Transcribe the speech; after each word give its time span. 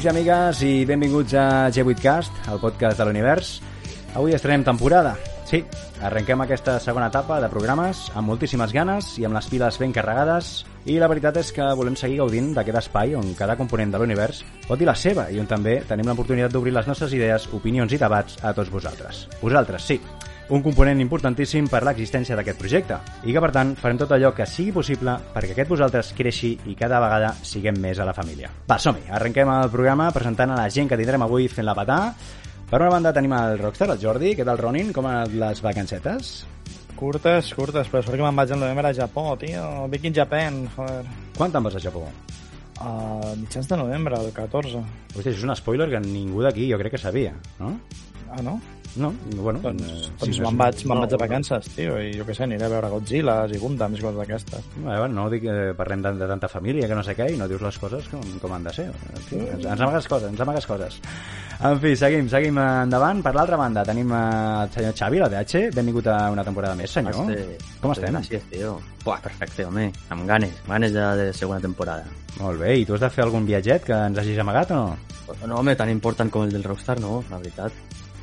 Amics 0.00 0.06
i 0.06 0.16
amigues 0.16 0.60
i 0.64 0.84
benvinguts 0.88 1.34
a 1.36 1.68
G8cast, 1.68 2.46
el 2.48 2.60
podcast 2.62 2.96
de 2.96 3.04
l'univers. 3.04 3.50
Avui 4.16 4.32
estrenem 4.32 4.62
temporada. 4.64 5.10
Sí, 5.44 5.60
arrenquem 6.00 6.40
aquesta 6.40 6.78
segona 6.80 7.10
etapa 7.12 7.36
de 7.42 7.50
programes 7.52 8.06
amb 8.16 8.30
moltíssimes 8.32 8.72
ganes 8.72 9.10
i 9.20 9.26
amb 9.28 9.36
les 9.36 9.50
piles 9.52 9.76
ben 9.82 9.92
carregades 9.92 10.62
i 10.88 10.96
la 10.96 11.10
veritat 11.10 11.36
és 11.42 11.52
que 11.52 11.68
volem 11.76 11.98
seguir 12.00 12.16
gaudint 12.22 12.54
d'aquest 12.56 12.80
espai 12.80 13.12
on 13.18 13.34
cada 13.36 13.58
component 13.60 13.92
de 13.92 14.00
l'univers 14.00 14.40
pot 14.70 14.80
dir 14.80 14.88
la 14.88 14.96
seva 14.96 15.28
i 15.28 15.36
on 15.42 15.50
també 15.50 15.82
tenim 15.84 16.08
l'oportunitat 16.08 16.56
d'obrir 16.56 16.72
les 16.78 16.88
nostres 16.88 17.12
idees, 17.12 17.50
opinions 17.52 17.92
i 17.92 18.00
debats 18.00 18.40
a 18.40 18.54
tots 18.56 18.72
vosaltres. 18.72 19.26
Vosaltres, 19.42 19.84
sí, 19.84 20.00
un 20.50 20.62
component 20.62 20.98
importantíssim 20.98 21.68
per 21.70 21.80
l'existència 21.86 22.34
d'aquest 22.34 22.58
projecte 22.58 22.96
i 23.22 23.32
que, 23.32 23.42
per 23.42 23.52
tant, 23.54 23.72
farem 23.78 24.00
tot 24.00 24.10
allò 24.16 24.32
que 24.34 24.46
sigui 24.50 24.74
possible 24.74 25.14
perquè 25.34 25.54
aquest 25.54 25.70
vosaltres 25.70 26.12
creixi 26.18 26.56
i 26.66 26.74
cada 26.78 26.98
vegada 27.02 27.30
siguem 27.46 27.78
més 27.78 28.00
a 28.02 28.06
la 28.08 28.14
família. 28.16 28.50
Va, 28.66 28.78
som-hi! 28.82 29.06
Arrenquem 29.14 29.50
el 29.54 29.70
programa 29.70 30.10
presentant 30.14 30.50
a 30.50 30.58
la 30.58 30.68
gent 30.70 30.90
que 30.90 30.98
tindrem 30.98 31.22
avui 31.22 31.46
fent 31.48 31.68
la 31.68 31.76
patà. 31.78 32.00
Per 32.70 32.80
una 32.80 32.90
banda 32.90 33.14
tenim 33.14 33.34
el 33.34 33.58
Rockstar, 33.62 33.92
el 33.94 34.02
Jordi. 34.02 34.34
Què 34.38 34.46
tal, 34.46 34.58
Ronin? 34.58 34.90
Com 34.94 35.06
han 35.10 35.38
les 35.38 35.62
vacancetes? 35.62 36.32
Curtes, 36.98 37.54
curtes, 37.56 37.88
però 37.88 38.02
sort 38.04 38.18
que 38.18 38.26
me'n 38.26 38.42
vaig 38.42 38.50
en 38.52 38.60
novembre 38.60 38.90
a 38.90 38.94
Japó, 38.94 39.32
tio. 39.38 39.86
Big 39.90 40.04
in 40.10 40.18
Japan, 40.18 40.64
joder. 40.74 41.06
Quan 41.38 41.54
te'n 41.54 41.66
vas 41.66 41.78
a 41.78 41.84
Japó? 41.86 42.04
A 42.80 42.90
mitjans 43.36 43.70
de 43.70 43.78
novembre, 43.78 44.18
el 44.18 44.34
14. 44.34 44.82
Hòstia, 45.14 45.32
és 45.32 45.46
un 45.46 45.54
spoiler 45.56 45.88
que 45.94 46.02
ningú 46.04 46.42
d'aquí 46.42 46.70
jo 46.70 46.78
crec 46.80 46.96
que 46.96 47.02
sabia, 47.02 47.34
no? 47.58 47.74
Ah, 48.30 48.42
no? 48.42 48.58
No, 48.96 49.12
bueno... 49.36 49.60
Doncs, 49.62 49.82
eh, 49.82 50.08
doncs 50.18 50.34
sí, 50.36 50.40
me'n 50.42 50.50
sí, 50.50 50.56
vaig, 50.58 50.80
me'n 50.84 50.96
no, 50.96 51.00
vaig 51.04 51.10
de 51.12 51.18
vacances, 51.20 51.68
tio, 51.76 51.92
i 52.02 52.10
jo 52.18 52.24
què 52.26 52.34
sé, 52.34 52.42
aniré 52.48 52.64
a 52.66 52.70
veure 52.72 52.88
Godzilla 52.90 53.36
i 53.46 53.58
Gundams 53.62 54.00
i 54.00 54.02
coses 54.02 54.18
d'aquestes. 54.18 54.64
No, 54.82 54.90
eh, 54.96 55.08
no 55.12 55.28
dic 55.30 55.44
que 55.44 55.54
parlem 55.78 56.02
de, 56.02 56.12
de 56.18 56.26
tanta 56.32 56.48
família 56.50 56.88
que 56.90 56.96
no 56.98 57.04
sé 57.06 57.14
què 57.14 57.28
i 57.30 57.36
no 57.38 57.46
dius 57.46 57.62
les 57.62 57.78
coses 57.78 58.08
com, 58.10 58.24
com 58.42 58.52
han 58.56 58.64
de 58.66 58.72
ser. 58.74 58.88
Fi, 59.28 59.38
ens, 59.44 59.64
ens 59.64 59.80
amagues 59.86 60.08
coses, 60.10 60.28
ens 60.32 60.40
amagues 60.42 60.66
coses. 60.66 60.98
En 61.60 61.76
fi, 61.78 61.92
seguim, 62.00 62.26
seguim 62.32 62.56
endavant. 62.58 63.20
Per 63.22 63.34
l'altra 63.36 63.58
banda 63.60 63.84
tenim 63.84 64.10
eh, 64.16 64.22
el 64.64 64.72
senyor 64.74 64.96
Xavi, 64.98 65.20
la 65.22 65.28
DH. 65.28 65.62
Benvingut 65.76 66.08
a 66.10 66.16
una 66.34 66.42
temporada 66.46 66.74
més, 66.74 66.90
senyor. 66.90 67.20
Este- 67.30 67.76
Com 67.80 67.92
estem? 67.94 68.16
Así 68.16 68.34
es, 68.40 68.48
tío. 68.50 68.74
Buah, 69.04 69.20
perfecte, 69.22 69.64
home. 69.68 69.90
Amb 70.10 70.26
ganes, 70.28 70.56
ganes 70.66 70.92
ja 70.96 71.12
de 71.16 71.30
segona 71.32 71.60
temporada. 71.60 72.04
Molt 72.40 72.58
bé, 72.60 72.74
i 72.80 72.84
tu 72.88 72.94
has 72.96 73.00
de 73.04 73.10
fer 73.12 73.24
algun 73.24 73.46
viatget 73.46 73.84
que 73.86 73.94
ens 74.08 74.18
hagis 74.18 74.38
amagat 74.42 74.70
o 74.72 74.80
no? 74.82 74.98
No, 75.46 75.60
home, 75.60 75.76
tan 75.78 75.88
important 75.92 76.30
com 76.32 76.42
el 76.46 76.50
del 76.52 76.64
Rockstar, 76.64 76.98
no, 77.00 77.20
la 77.30 77.38
veritat. 77.38 77.72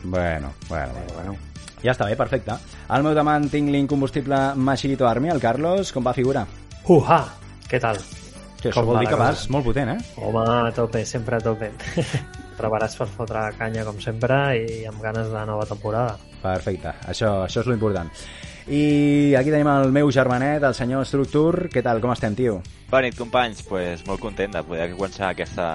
Bueno, 0.04 0.54
bueno, 0.70 0.94
bueno. 0.94 1.14
bueno. 1.16 1.38
Ja 1.84 1.94
està 1.94 2.08
bé, 2.10 2.16
perfecte. 2.18 2.56
Al 2.90 3.04
meu 3.06 3.14
davant 3.14 3.46
tinc 3.54 3.70
l'incombustible 3.70 4.38
Machirito 4.56 5.06
Army, 5.08 5.30
el 5.30 5.42
Carlos. 5.44 5.92
Com 5.94 6.06
va 6.08 6.14
figura? 6.18 6.46
Uha! 6.90 7.20
Què 7.70 7.80
tal? 7.84 8.00
Que 8.58 8.72
això 8.72 8.80
Com 8.82 8.88
vol 8.90 8.98
va 8.98 9.04
dir 9.04 9.12
que 9.12 9.14
cosa? 9.18 9.28
vas 9.28 9.44
molt 9.54 9.68
potent, 9.68 9.92
eh? 9.94 9.98
Home, 10.18 10.42
a 10.42 10.72
tope, 10.74 11.04
sempre 11.06 11.38
a 11.38 11.44
tope. 11.44 11.70
Preparats 12.58 12.98
per 12.98 13.06
fotre 13.12 13.44
canya, 13.60 13.84
com 13.86 14.00
sempre, 14.02 14.40
i 14.58 14.86
amb 14.90 15.04
ganes 15.04 15.30
de 15.30 15.44
nova 15.46 15.68
temporada. 15.70 16.16
Perfecte, 16.42 16.96
això, 17.06 17.44
això 17.46 17.62
és 17.62 17.70
lo 17.70 17.76
important. 17.78 18.10
I 18.68 19.36
aquí 19.38 19.54
tenim 19.54 19.70
el 19.72 19.94
meu 19.96 20.10
germanet, 20.12 20.64
el 20.66 20.74
senyor 20.76 21.06
Structur. 21.06 21.68
Què 21.72 21.84
tal, 21.86 22.02
com 22.02 22.12
estem, 22.12 22.34
tio? 22.36 22.58
Bona 22.90 23.06
nit, 23.06 23.16
companys. 23.20 23.62
Pues 23.70 24.02
molt 24.10 24.20
content 24.24 24.58
de 24.58 24.64
poder 24.66 24.90
començar 24.96 25.30
aquesta 25.36 25.68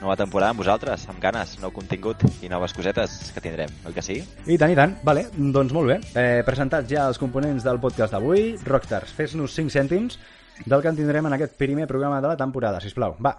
nova 0.00 0.16
temporada 0.16 0.54
amb 0.54 0.62
vosaltres, 0.62 1.04
amb 1.12 1.20
ganes, 1.20 1.58
nou 1.60 1.72
contingut 1.76 2.24
i 2.40 2.48
noves 2.48 2.72
cosetes 2.76 3.18
que 3.34 3.42
tindrem, 3.44 3.72
oi 3.86 3.94
que 3.94 4.04
sí? 4.04 4.18
I 4.46 4.56
tant, 4.58 4.72
i 4.72 4.78
tant. 4.78 4.96
Vale, 5.04 5.26
doncs 5.36 5.74
molt 5.76 5.92
bé. 5.92 6.00
Eh, 6.16 6.42
presentats 6.46 6.88
ja 6.90 7.06
els 7.10 7.20
components 7.20 7.66
del 7.66 7.80
podcast 7.82 8.16
d'avui. 8.16 8.54
Rockstars, 8.66 9.12
fes-nos 9.16 9.54
5 9.60 9.76
cèntims 9.76 10.18
del 10.64 10.82
que 10.82 10.88
en 10.92 10.96
tindrem 10.96 11.28
en 11.28 11.36
aquest 11.36 11.56
primer 11.60 11.86
programa 11.88 12.20
de 12.20 12.32
la 12.32 12.36
temporada, 12.36 12.80
si 12.80 12.92
plau. 12.96 13.16
Va. 13.20 13.36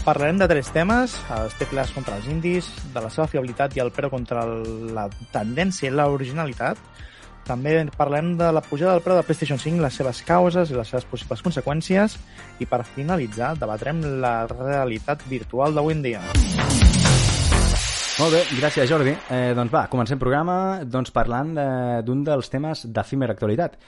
Parlarem 0.00 0.38
de 0.40 0.46
tres 0.48 0.70
temes, 0.72 1.12
els 1.36 1.54
tecles 1.60 1.90
contra 1.92 2.16
els 2.16 2.26
indis, 2.32 2.70
de 2.94 3.02
la 3.04 3.10
seva 3.12 3.28
fiabilitat 3.28 3.76
i 3.76 3.82
el 3.82 3.92
preu 3.92 4.10
contra 4.10 4.46
la 4.46 5.04
tendència 5.30 5.90
i 5.90 5.92
l'originalitat. 5.92 6.80
També 7.46 7.72
parlem 7.96 8.36
de 8.38 8.50
la 8.52 8.60
pujada 8.62 8.92
del 8.94 9.02
preu 9.02 9.16
de 9.16 9.24
PlayStation 9.26 9.58
5, 9.58 9.80
les 9.82 9.94
seves 9.98 10.20
causes 10.22 10.70
i 10.70 10.76
les 10.76 10.88
seves 10.88 11.04
possibles 11.10 11.42
conseqüències. 11.42 12.16
I 12.62 12.66
per 12.70 12.84
finalitzar, 12.84 13.56
debatrem 13.58 14.00
la 14.22 14.46
realitat 14.50 15.24
virtual 15.28 15.74
d'avui 15.74 15.96
en 15.96 16.02
dia. 16.04 16.20
Molt 18.20 18.34
bé, 18.36 18.42
gràcies 18.58 18.84
Jordi. 18.90 19.14
Eh, 19.32 19.54
doncs 19.56 19.72
va, 19.72 19.86
comencem 19.88 20.18
programa 20.20 20.84
doncs 20.84 21.10
parlant 21.10 21.54
de- 21.56 22.02
d'un 22.04 22.22
dels 22.22 22.50
temes 22.52 22.84
d'efímera 22.92 23.32
actualitat. 23.32 23.78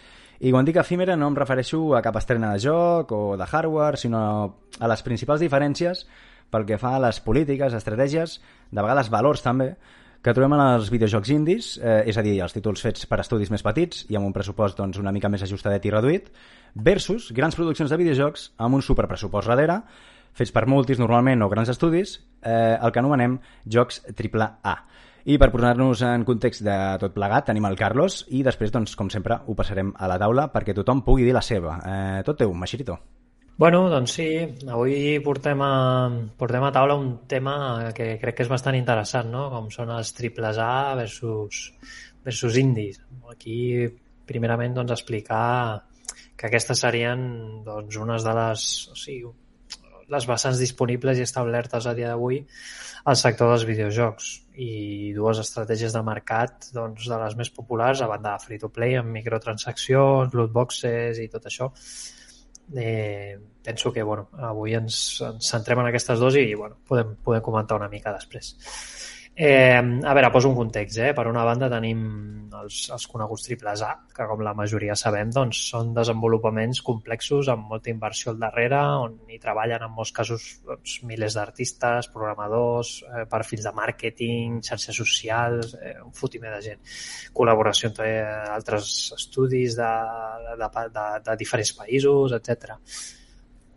I 0.40 0.50
quan 0.50 0.64
dic 0.64 0.76
efímera 0.80 1.14
no 1.16 1.28
em 1.28 1.36
refereixo 1.36 1.94
a 1.94 2.00
cap 2.02 2.16
estrena 2.16 2.52
de 2.54 2.58
joc 2.58 3.12
o 3.12 3.36
de 3.36 3.44
hardware, 3.44 3.96
sinó 3.98 4.56
a 4.80 4.88
les 4.88 5.02
principals 5.02 5.40
diferències 5.40 6.06
pel 6.50 6.64
que 6.66 6.78
fa 6.78 6.96
a 6.96 6.98
les 7.00 7.20
polítiques, 7.20 7.72
estratègies, 7.74 8.40
de 8.70 8.82
vegades 8.82 9.08
valors 9.10 9.42
també, 9.42 9.76
que 10.22 10.32
trobem 10.34 10.54
en 10.54 10.62
els 10.62 10.90
videojocs 10.92 11.32
indis, 11.34 11.72
eh, 11.82 12.04
és 12.06 12.16
a 12.18 12.22
dir, 12.22 12.36
els 12.44 12.54
títols 12.54 12.82
fets 12.84 13.08
per 13.10 13.18
estudis 13.20 13.50
més 13.50 13.64
petits 13.66 14.04
i 14.08 14.18
amb 14.18 14.28
un 14.28 14.34
pressupost 14.34 14.78
doncs, 14.78 15.00
una 15.02 15.12
mica 15.12 15.28
més 15.28 15.42
ajustadet 15.42 15.84
i 15.84 15.90
reduït, 15.90 16.30
versus 16.74 17.32
grans 17.34 17.58
produccions 17.58 17.90
de 17.90 17.98
videojocs 17.98 18.52
amb 18.62 18.78
un 18.78 18.84
superpressupost 18.86 19.50
darrere, 19.50 19.80
fets 20.32 20.54
per 20.54 20.68
multis 20.70 21.02
normalment 21.02 21.42
o 21.42 21.48
grans 21.50 21.72
estudis, 21.74 22.20
eh, 22.40 22.78
el 22.78 22.92
que 22.92 23.02
anomenem 23.02 23.40
jocs 23.66 24.00
AAA. 24.14 24.76
I 25.24 25.38
per 25.38 25.52
posar-nos 25.52 26.02
en 26.06 26.24
context 26.26 26.64
de 26.66 26.76
tot 27.02 27.14
plegat, 27.14 27.46
tenim 27.50 27.66
el 27.66 27.78
Carlos 27.78 28.24
i 28.30 28.42
després, 28.46 28.72
doncs, 28.74 28.94
com 28.98 29.10
sempre, 29.10 29.38
ho 29.46 29.58
passarem 29.58 29.92
a 29.98 30.10
la 30.10 30.18
taula 30.22 30.48
perquè 30.54 30.74
tothom 30.74 31.02
pugui 31.06 31.26
dir 31.26 31.34
la 31.34 31.42
seva. 31.42 31.78
Eh, 31.82 32.22
tot 32.26 32.38
teu, 32.38 32.54
Maxirito. 32.54 32.98
Bueno, 33.62 33.84
doncs 33.86 34.16
sí, 34.16 34.24
avui 34.74 35.20
portem 35.22 35.60
a, 35.62 35.74
portem 36.34 36.64
a 36.66 36.70
taula 36.74 36.96
un 36.98 37.12
tema 37.30 37.52
que 37.94 38.16
crec 38.18 38.34
que 38.34 38.42
és 38.42 38.48
bastant 38.50 38.74
interessant, 38.74 39.28
no? 39.30 39.44
Com 39.52 39.68
són 39.70 39.92
els 39.94 40.08
triples 40.18 40.56
A 40.58 40.96
versus, 40.98 41.60
versus 42.26 42.56
indis. 42.58 42.96
Aquí, 43.30 43.86
primerament, 44.26 44.74
doncs, 44.74 44.90
explicar 44.96 45.44
que 46.34 46.48
aquestes 46.48 46.82
serien 46.82 47.22
doncs, 47.62 48.00
unes 48.02 48.26
de 48.26 48.32
les, 48.40 48.64
o 48.90 48.96
sigui, 48.98 49.30
les 50.10 50.26
vessants 50.26 50.58
disponibles 50.58 51.20
i 51.20 51.26
establertes 51.28 51.86
a 51.86 51.92
dia 51.94 52.08
d'avui 52.10 52.40
al 53.12 53.20
sector 53.20 53.52
dels 53.52 53.66
videojocs 53.68 54.32
i 54.58 55.12
dues 55.14 55.38
estratègies 55.44 55.94
de 55.94 56.02
mercat 56.08 56.66
doncs, 56.74 57.06
de 57.06 57.20
les 57.22 57.38
més 57.38 57.54
populars 57.60 58.02
a 58.02 58.10
banda 58.10 58.34
de 58.34 58.42
free-to-play 58.48 58.98
amb 58.98 59.14
microtransaccions, 59.20 60.34
loot 60.34 60.50
boxes 60.58 61.22
i 61.22 61.28
tot 61.30 61.46
això 61.46 61.70
eh, 62.74 63.38
penso 63.62 63.92
que 63.92 64.02
bueno, 64.02 64.28
avui 64.38 64.74
ens, 64.74 64.96
ens 65.26 65.52
centrem 65.54 65.80
en 65.82 65.90
aquestes 65.90 66.20
dues 66.22 66.38
i 66.40 66.46
bueno, 66.54 66.78
podem, 66.88 67.14
podem 67.24 67.44
comentar 67.44 67.78
una 67.78 67.90
mica 67.92 68.14
després. 68.14 68.54
Eh, 69.34 69.80
a 70.04 70.12
veure, 70.12 70.30
poso 70.30 70.50
un 70.50 70.54
context. 70.54 70.98
Eh? 70.98 71.12
Per 71.16 71.24
una 71.26 71.44
banda 71.44 71.70
tenim 71.72 72.00
els, 72.52 72.82
els 72.92 73.06
coneguts 73.08 73.46
triples 73.46 73.82
A, 73.86 73.92
que 74.12 74.26
com 74.28 74.42
la 74.44 74.52
majoria 74.52 74.92
sabem 74.98 75.30
doncs, 75.32 75.62
són 75.70 75.94
desenvolupaments 75.96 76.82
complexos 76.84 77.48
amb 77.48 77.70
molta 77.70 77.88
inversió 77.90 78.32
al 78.32 78.42
darrere, 78.42 78.80
on 79.06 79.14
hi 79.32 79.40
treballen 79.40 79.86
en 79.86 79.94
molts 79.96 80.12
casos 80.12 80.44
doncs, 80.66 80.98
milers 81.08 81.38
d'artistes, 81.38 82.10
programadors, 82.12 82.92
eh, 83.08 83.24
perfils 83.30 83.64
de 83.64 83.72
màrqueting, 83.78 84.60
xarxes 84.68 85.00
socials, 85.00 85.72
eh, 85.80 85.96
un 86.04 86.12
fotimer 86.12 86.52
de 86.58 86.60
gent. 86.68 86.84
Col·laboració 87.32 87.88
entre 87.88 88.12
altres 88.52 88.92
estudis 89.16 89.80
de, 89.80 89.90
de, 90.60 90.70
de, 90.98 91.08
de 91.24 91.40
diferents 91.40 91.72
països, 91.80 92.36
etc. 92.36 92.76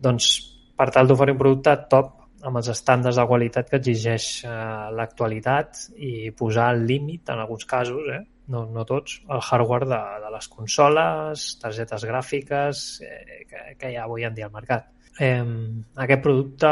Doncs, 0.04 0.36
per 0.76 0.92
tal 0.92 1.08
d'oferir 1.08 1.38
un 1.38 1.40
producte 1.40 1.80
top 1.88 2.25
amb 2.44 2.60
els 2.60 2.70
estàndards 2.74 3.18
de 3.20 3.26
qualitat 3.30 3.70
que 3.70 3.80
exigeix 3.82 4.28
eh, 4.46 4.56
l'actualitat 4.98 5.86
i 5.98 6.32
posar 6.38 6.70
al 6.72 6.84
límit, 6.90 7.30
en 7.30 7.42
alguns 7.44 7.66
casos, 7.70 8.10
eh, 8.14 8.24
no, 8.54 8.66
no 8.70 8.86
tots, 8.86 9.22
el 9.30 9.42
hardware 9.42 9.88
de, 9.90 10.02
de 10.26 10.34
les 10.36 10.50
consoles, 10.52 11.46
targetes 11.62 12.06
gràfiques 12.10 12.84
eh, 13.06 13.46
que, 13.50 13.64
que 13.80 13.92
hi 13.92 13.98
ha 13.98 14.06
avui 14.06 14.28
en 14.28 14.36
dia 14.38 14.50
al 14.50 14.54
mercat. 14.54 14.92
Eh, 15.18 15.84
aquest 15.96 16.22
producte 16.22 16.68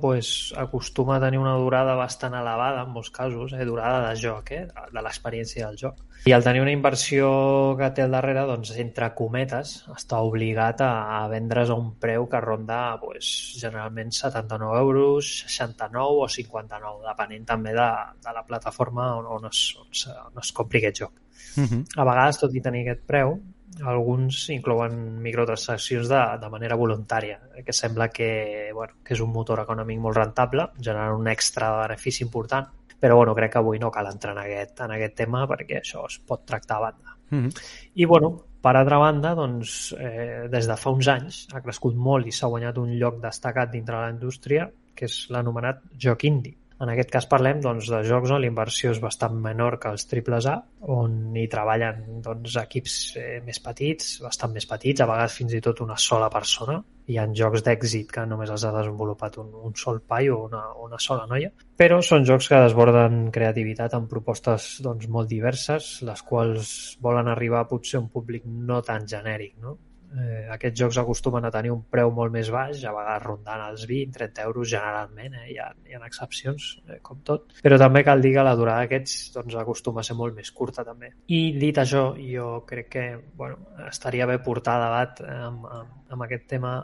pues, 0.00 0.54
acostuma 0.56 1.16
a 1.16 1.20
tenir 1.20 1.40
una 1.40 1.56
durada 1.58 1.96
bastant 1.98 2.36
elevada 2.38 2.84
en 2.84 2.92
molts 2.94 3.10
casos, 3.10 3.52
eh, 3.52 3.64
durada 3.66 4.08
de 4.08 4.20
joc, 4.20 4.52
eh, 4.54 4.68
de, 4.70 5.02
l'experiència 5.02 5.66
del 5.66 5.78
joc. 5.80 6.04
I 6.30 6.34
al 6.36 6.44
tenir 6.44 6.62
una 6.62 6.70
inversió 6.70 7.30
que 7.78 7.90
té 7.96 8.04
al 8.04 8.14
darrere, 8.14 8.44
doncs, 8.46 8.74
entre 8.78 9.10
cometes, 9.18 9.74
està 9.90 10.20
obligat 10.22 10.84
a, 10.86 10.92
a 11.18 11.28
vendre's 11.32 11.72
a 11.72 11.78
un 11.80 11.94
preu 11.98 12.28
que 12.30 12.42
ronda 12.44 12.80
pues, 13.02 13.30
generalment 13.58 14.14
79 14.14 14.84
euros, 14.84 15.32
69 15.48 16.26
o 16.26 16.28
59, 16.28 17.06
depenent 17.08 17.48
també 17.48 17.74
de, 17.74 17.90
de 18.22 18.36
la 18.36 18.44
plataforma 18.46 19.16
on, 19.16 19.26
on, 19.40 19.50
es, 19.50 19.64
on, 19.80 19.90
es, 19.90 20.06
on 20.28 20.44
es 20.44 20.52
compri 20.54 20.84
aquest 20.84 21.02
joc. 21.02 21.24
Uh 21.56 21.64
-huh. 21.64 21.84
A 21.96 22.04
vegades, 22.04 22.38
tot 22.38 22.54
i 22.54 22.60
tenir 22.62 22.86
aquest 22.86 23.02
preu, 23.06 23.40
alguns 23.84 24.42
inclouen 24.50 25.20
microtransaccions 25.22 26.10
de, 26.10 26.20
de 26.42 26.50
manera 26.52 26.76
voluntària, 26.76 27.38
eh, 27.54 27.64
que 27.64 27.72
sembla 27.72 28.08
que, 28.08 28.70
bueno, 28.74 28.98
que 29.04 29.14
és 29.14 29.22
un 29.24 29.32
motor 29.32 29.62
econòmic 29.64 30.02
molt 30.02 30.18
rentable, 30.18 30.70
generant 30.78 31.16
un 31.20 31.30
extra 31.32 31.70
de 31.72 31.80
benefici 31.86 32.24
important, 32.26 32.68
però 33.00 33.16
bueno, 33.16 33.34
crec 33.34 33.54
que 33.54 33.62
avui 33.62 33.80
no 33.80 33.90
cal 33.90 34.10
entrar 34.10 34.36
en 34.36 34.44
aquest, 34.44 34.84
en 34.84 34.92
aquest 34.98 35.16
tema 35.22 35.46
perquè 35.48 35.80
això 35.80 36.04
es 36.08 36.20
pot 36.26 36.44
tractar 36.44 36.76
a 36.76 36.86
banda. 36.88 37.16
Uh 37.30 37.38
-huh. 37.38 37.60
I 37.94 38.04
bueno, 38.04 38.50
Per 38.60 38.74
altra 38.76 38.98
banda, 39.00 39.30
doncs, 39.34 39.94
eh, 39.98 40.46
des 40.52 40.66
de 40.68 40.76
fa 40.76 40.90
uns 40.92 41.08
anys 41.08 41.46
ha 41.54 41.62
crescut 41.64 41.94
molt 41.96 42.28
i 42.28 42.32
s'ha 42.36 42.50
guanyat 42.52 42.76
un 42.82 42.92
lloc 43.00 43.16
destacat 43.22 43.70
dintre 43.72 43.96
de 43.96 44.02
la 44.02 44.10
indústria, 44.12 44.66
que 44.94 45.06
és 45.08 45.14
l'anomenat 45.32 45.80
joc 45.96 46.26
indie. 46.28 46.59
En 46.80 46.88
aquest 46.88 47.10
cas 47.12 47.26
parlem 47.28 47.58
doncs, 47.60 47.90
de 47.92 47.98
jocs 48.08 48.30
on 48.32 48.40
la 48.40 48.48
inversió 48.48 48.90
és 48.94 49.00
bastant 49.02 49.34
menor 49.44 49.76
que 49.82 49.90
els 49.92 50.06
triples 50.08 50.46
A, 50.48 50.54
on 50.94 51.36
hi 51.36 51.42
treballen 51.52 52.22
doncs, 52.24 52.54
equips 52.62 52.94
eh, 53.20 53.26
més 53.44 53.60
petits, 53.60 54.14
bastant 54.24 54.54
més 54.54 54.64
petits, 54.70 55.02
a 55.04 55.08
vegades 55.10 55.36
fins 55.36 55.52
i 55.58 55.60
tot 55.66 55.82
una 55.84 55.98
sola 56.00 56.30
persona. 56.32 56.78
Hi 57.10 57.18
ha 57.20 57.26
jocs 57.36 57.66
d'èxit 57.66 58.14
que 58.14 58.24
només 58.30 58.52
els 58.54 58.64
ha 58.64 58.72
desenvolupat 58.78 59.36
un, 59.42 59.52
un 59.68 59.76
sol 59.76 60.00
pai 60.08 60.30
o 60.32 60.38
una, 60.46 60.62
una 60.80 61.02
sola 61.04 61.28
noia, 61.28 61.52
però 61.76 62.00
són 62.06 62.24
jocs 62.24 62.48
que 62.48 62.62
desborden 62.64 63.26
creativitat 63.34 63.98
amb 63.98 64.08
propostes 64.08 64.72
doncs, 64.86 65.10
molt 65.12 65.28
diverses, 65.28 65.92
les 66.08 66.24
quals 66.24 66.72
volen 67.04 67.28
arribar 67.28 67.66
potser 67.68 68.00
a 68.00 68.04
un 68.06 68.08
públic 68.08 68.48
no 68.48 68.80
tan 68.86 69.04
genèric, 69.10 69.58
no? 69.60 69.76
Eh, 70.16 70.46
aquests 70.54 70.80
jocs 70.80 70.98
acostumen 71.02 71.44
a 71.46 71.52
tenir 71.54 71.72
un 71.74 71.82
preu 71.90 72.12
molt 72.14 72.32
més 72.34 72.50
baix, 72.52 72.82
a 72.84 72.94
vegades 72.96 73.24
rondant 73.24 73.64
els 73.68 73.86
20-30 73.90 74.46
euros 74.48 74.70
generalment, 74.70 75.36
eh? 75.42 75.46
hi, 75.52 75.58
ha, 75.62 75.68
hi 75.86 75.96
ha 75.96 76.02
excepcions, 76.06 76.70
eh, 76.88 76.98
com 77.02 77.22
tot, 77.26 77.54
però 77.62 77.78
també 77.80 78.04
cal 78.06 78.22
dir 78.24 78.34
que 78.36 78.46
la 78.46 78.56
durada 78.58 78.84
d'aquests 78.84 79.34
doncs, 79.36 79.58
acostuma 79.60 80.04
a 80.04 80.06
ser 80.06 80.16
molt 80.18 80.36
més 80.36 80.50
curta 80.56 80.84
també. 80.86 81.12
I 81.28 81.42
dit 81.58 81.78
això, 81.78 82.10
jo 82.20 82.50
crec 82.68 82.90
que 82.96 83.06
bueno, 83.36 83.60
estaria 83.88 84.26
bé 84.30 84.40
portar 84.44 84.78
a 84.78 84.84
debat 84.86 85.22
amb, 85.26 85.70
amb, 85.78 85.94
amb 86.16 86.26
aquest 86.26 86.50
tema 86.56 86.74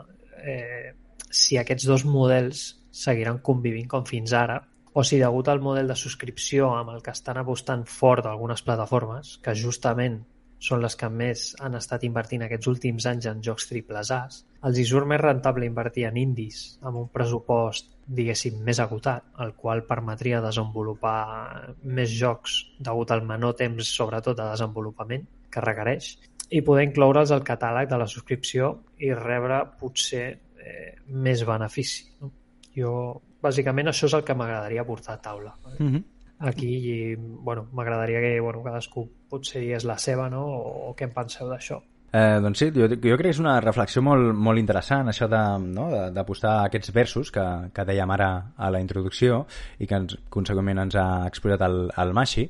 eh, 0.43 0.93
si 1.29 1.57
aquests 1.59 1.85
dos 1.87 2.05
models 2.07 2.67
seguiran 2.93 3.41
convivint 3.43 3.87
com 3.91 4.05
fins 4.07 4.33
ara 4.33 4.61
o 4.97 5.03
si 5.05 5.19
degut 5.21 5.49
al 5.51 5.59
model 5.61 5.91
de 5.91 5.95
subscripció 5.99 6.71
amb 6.73 6.95
el 6.95 7.03
que 7.05 7.13
estan 7.13 7.37
apostant 7.37 7.83
fort 7.85 8.25
algunes 8.25 8.63
plataformes, 8.65 9.35
que 9.45 9.53
justament 9.53 10.23
són 10.59 10.81
les 10.81 10.95
que 10.97 11.09
més 11.13 11.51
han 11.61 11.77
estat 11.77 12.03
invertint 12.07 12.43
aquests 12.45 12.69
últims 12.71 13.05
anys 13.09 13.27
en 13.29 13.41
jocs 13.45 13.67
triples 13.69 14.11
A's, 14.13 14.39
els 14.67 14.79
hi 14.79 14.85
surt 14.89 15.07
més 15.09 15.21
rentable 15.21 15.67
invertir 15.69 16.07
en 16.09 16.17
indis 16.17 16.61
amb 16.81 17.03
un 17.03 17.11
pressupost, 17.13 17.91
diguéssim, 18.07 18.57
més 18.65 18.79
agotat, 18.81 19.27
el 19.43 19.53
qual 19.59 19.83
permetria 19.89 20.41
desenvolupar 20.41 21.19
més 21.83 22.09
jocs 22.13 22.57
degut 22.79 23.13
al 23.13 23.23
menor 23.27 23.53
temps, 23.59 23.93
sobretot, 23.99 24.37
de 24.37 24.49
desenvolupament 24.49 25.27
que 25.51 25.63
requereix, 25.63 26.15
i 26.49 26.63
poder 26.63 26.87
incloure'ls 26.87 27.31
al 27.35 27.45
catàleg 27.45 27.89
de 27.91 28.01
la 28.01 28.09
subscripció 28.09 28.73
i 29.03 29.13
rebre 29.13 29.61
potser 29.79 30.27
eh, 30.31 30.91
més 31.11 31.43
benefici. 31.45 32.07
No? 32.21 32.31
Jo, 32.77 32.91
bàsicament, 33.43 33.91
això 33.91 34.07
és 34.07 34.15
el 34.17 34.23
que 34.25 34.35
m'agradaria 34.37 34.85
portar 34.87 35.17
a 35.17 35.21
taula. 35.21 35.57
Mm 35.77 35.89
-hmm 35.89 36.05
aquí 36.39 36.71
i 36.77 37.15
bueno, 37.17 37.67
m'agradaria 37.73 38.21
que 38.21 38.39
bueno, 38.39 38.63
cadascú 38.63 39.07
potser 39.29 39.61
digués 39.63 39.85
la 39.85 39.97
seva 39.97 40.29
no? 40.29 40.45
o, 40.45 40.73
o 40.91 40.95
què 40.97 41.09
en 41.09 41.15
penseu 41.15 41.49
d'això. 41.49 41.81
Eh, 42.17 42.39
doncs 42.39 42.61
sí, 42.61 42.67
jo, 42.71 42.87
jo 42.87 43.15
crec 43.19 43.25
que 43.25 43.31
és 43.33 43.39
una 43.41 43.57
reflexió 43.59 43.99
molt, 44.01 44.29
molt 44.31 44.61
interessant 44.61 45.09
això 45.11 45.27
d'apostar 45.27 46.53
no? 46.53 46.67
aquests 46.69 46.93
versos 46.95 47.31
que, 47.35 47.43
que 47.75 47.83
dèiem 47.89 48.13
ara 48.15 48.29
a 48.55 48.69
la 48.71 48.79
introducció 48.79 49.41
i 49.77 49.89
que 49.89 49.99
ens, 49.99 50.15
consegüentment 50.31 50.85
ens 50.85 50.95
ha 50.95 51.07
exposat 51.27 51.65
el, 51.67 51.89
el 51.91 52.13
Mashi 52.15 52.45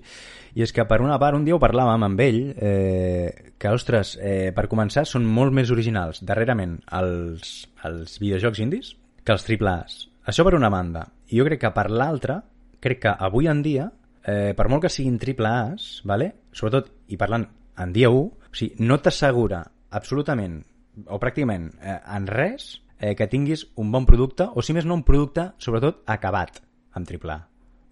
i 0.57 0.65
és 0.65 0.73
que 0.73 0.85
per 0.89 0.99
una 1.01 1.17
part 1.17 1.39
un 1.39 1.47
dia 1.47 1.57
ho 1.57 1.61
parlàvem 1.63 2.05
amb 2.05 2.21
ell 2.21 2.39
eh, 2.53 3.53
que, 3.57 3.71
ostres, 3.73 4.13
eh, 4.21 4.53
per 4.53 4.67
començar 4.69 5.07
són 5.09 5.25
molt 5.25 5.55
més 5.57 5.73
originals 5.73 6.21
darrerament 6.21 6.77
els, 6.99 7.65
els 7.89 8.19
videojocs 8.21 8.61
indis 8.61 8.93
que 9.25 9.33
els 9.33 9.43
triple 9.43 9.73
A's. 9.73 10.03
Això 10.29 10.45
per 10.45 10.53
una 10.55 10.69
banda. 10.69 11.07
I 11.33 11.41
jo 11.41 11.49
crec 11.49 11.65
que 11.65 11.73
per 11.73 11.89
l'altra 11.89 12.43
crec 12.79 13.01
que 13.05 13.13
avui 13.13 13.47
en 13.47 13.61
dia, 13.65 13.89
eh, 14.23 14.53
per 14.57 14.67
molt 14.69 14.85
que 14.85 14.93
siguin 14.93 15.17
triple 15.19 15.49
A's, 15.49 16.01
vale? 16.05 16.33
sobretot, 16.51 16.91
i 17.13 17.17
parlant 17.17 17.45
en 17.77 17.93
dia 17.93 18.09
1, 18.09 18.17
o 18.17 18.57
sigui, 18.57 18.75
no 18.85 18.99
t'assegura 19.01 19.61
absolutament 19.97 20.59
o 21.05 21.19
pràcticament 21.21 21.69
eh, 21.77 21.99
en 22.15 22.27
res 22.27 22.77
eh, 22.99 23.13
que 23.15 23.27
tinguis 23.29 23.67
un 23.77 23.91
bon 23.93 24.05
producte, 24.09 24.47
o 24.49 24.63
si 24.65 24.73
més 24.73 24.85
no 24.85 24.97
un 24.97 25.05
producte, 25.07 25.51
sobretot, 25.61 26.01
acabat 26.09 26.61
amb 26.97 27.07
triple 27.07 27.35
A. 27.35 27.43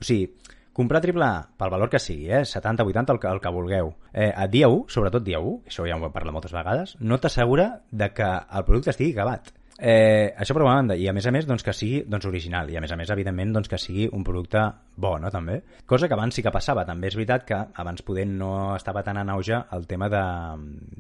O 0.02 0.06
sigui, 0.06 0.32
comprar 0.76 1.02
triple 1.04 1.28
A 1.28 1.44
pel 1.58 1.72
valor 1.72 1.92
que 1.92 2.02
sigui, 2.02 2.32
eh, 2.34 2.44
70, 2.46 2.84
80, 2.84 3.14
el 3.14 3.22
que, 3.22 3.30
el 3.30 3.42
que 3.44 3.54
vulgueu, 3.54 3.94
eh, 4.12 4.32
a 4.36 4.48
dia 4.52 4.68
1, 4.72 4.90
sobretot 4.92 5.24
dia 5.24 5.40
1, 5.40 5.62
això 5.70 5.86
ja 5.88 6.00
ho 6.00 6.02
hem 6.02 6.16
parlat 6.16 6.36
moltes 6.36 6.56
vegades, 6.56 6.98
no 7.00 7.20
t'assegura 7.22 7.70
de 7.92 8.10
que 8.14 8.26
el 8.28 8.66
producte 8.68 8.92
estigui 8.96 9.14
acabat. 9.14 9.54
Eh, 9.78 10.32
això 10.40 10.56
per 10.56 10.62
una 10.64 10.78
banda, 10.78 10.96
i 10.96 11.04
a 11.10 11.14
més 11.14 11.26
a 11.28 11.32
més 11.36 11.44
doncs, 11.48 11.64
que 11.66 11.74
sigui 11.76 12.06
doncs, 12.08 12.26
original, 12.30 12.70
i 12.72 12.78
a 12.80 12.82
més 12.84 12.92
a 12.94 12.96
més 12.96 13.10
evidentment 13.12 13.52
doncs, 13.58 13.68
que 13.68 13.80
sigui 13.82 14.06
un 14.08 14.24
producte 14.24 14.62
bo, 14.96 15.18
no, 15.20 15.28
també? 15.34 15.58
Cosa 15.86 16.08
que 16.08 16.16
abans 16.16 16.38
sí 16.38 16.44
que 16.46 16.54
passava, 16.56 16.86
també 16.88 17.10
és 17.12 17.18
veritat 17.20 17.44
que 17.50 17.58
abans 17.84 18.06
poder 18.08 18.24
no 18.30 18.54
estava 18.78 19.04
tan 19.04 19.20
en 19.20 19.34
auge 19.34 19.60
el 19.76 19.84
tema 19.88 20.08
de, 20.12 20.24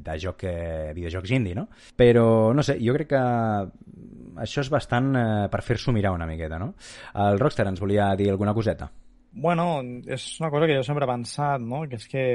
de 0.10 0.18
joc, 0.20 0.44
eh, 0.50 0.92
videojocs 0.98 1.32
indie, 1.38 1.56
no? 1.56 1.70
Però, 1.96 2.26
no 2.52 2.66
sé, 2.68 2.76
jo 2.84 2.98
crec 2.98 3.14
que 3.14 3.24
això 4.44 4.66
és 4.66 4.72
bastant 4.74 5.14
eh, 5.16 5.46
per 5.52 5.64
fer-s'ho 5.64 5.96
mirar 5.96 6.12
una 6.18 6.28
miqueta, 6.28 6.60
no? 6.60 6.74
El 7.24 7.40
Rockstar 7.40 7.70
ens 7.72 7.80
volia 7.80 8.12
dir 8.20 8.28
alguna 8.34 8.54
coseta. 8.54 8.90
Bueno, 9.36 9.80
és 10.08 10.28
una 10.40 10.50
cosa 10.52 10.68
que 10.68 10.76
jo 10.76 10.84
sempre 10.84 11.08
he 11.08 11.12
pensat, 11.14 11.64
no? 11.64 11.86
Que 11.88 11.96
és 12.00 12.12
que 12.12 12.26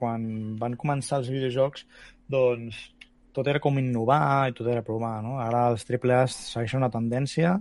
quan 0.00 0.56
van 0.60 0.80
començar 0.80 1.20
els 1.20 1.28
videojocs, 1.32 1.84
doncs 2.32 2.80
tot 3.32 3.48
era 3.50 3.60
com 3.62 3.78
innovar 3.78 4.50
i 4.50 4.54
tot 4.56 4.68
era 4.70 4.84
provar, 4.86 5.18
no? 5.24 5.38
Ara 5.42 5.68
els 5.72 5.84
AAA 5.88 6.24
segueixen 6.32 6.82
una 6.82 6.92
tendència. 6.92 7.56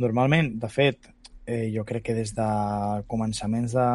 Normalment, 0.00 0.54
de 0.62 0.70
fet, 0.72 1.10
eh, 1.50 1.70
jo 1.74 1.84
crec 1.84 2.04
que 2.08 2.14
des 2.14 2.32
de 2.36 2.48
començaments 3.10 3.74
de 3.74 3.86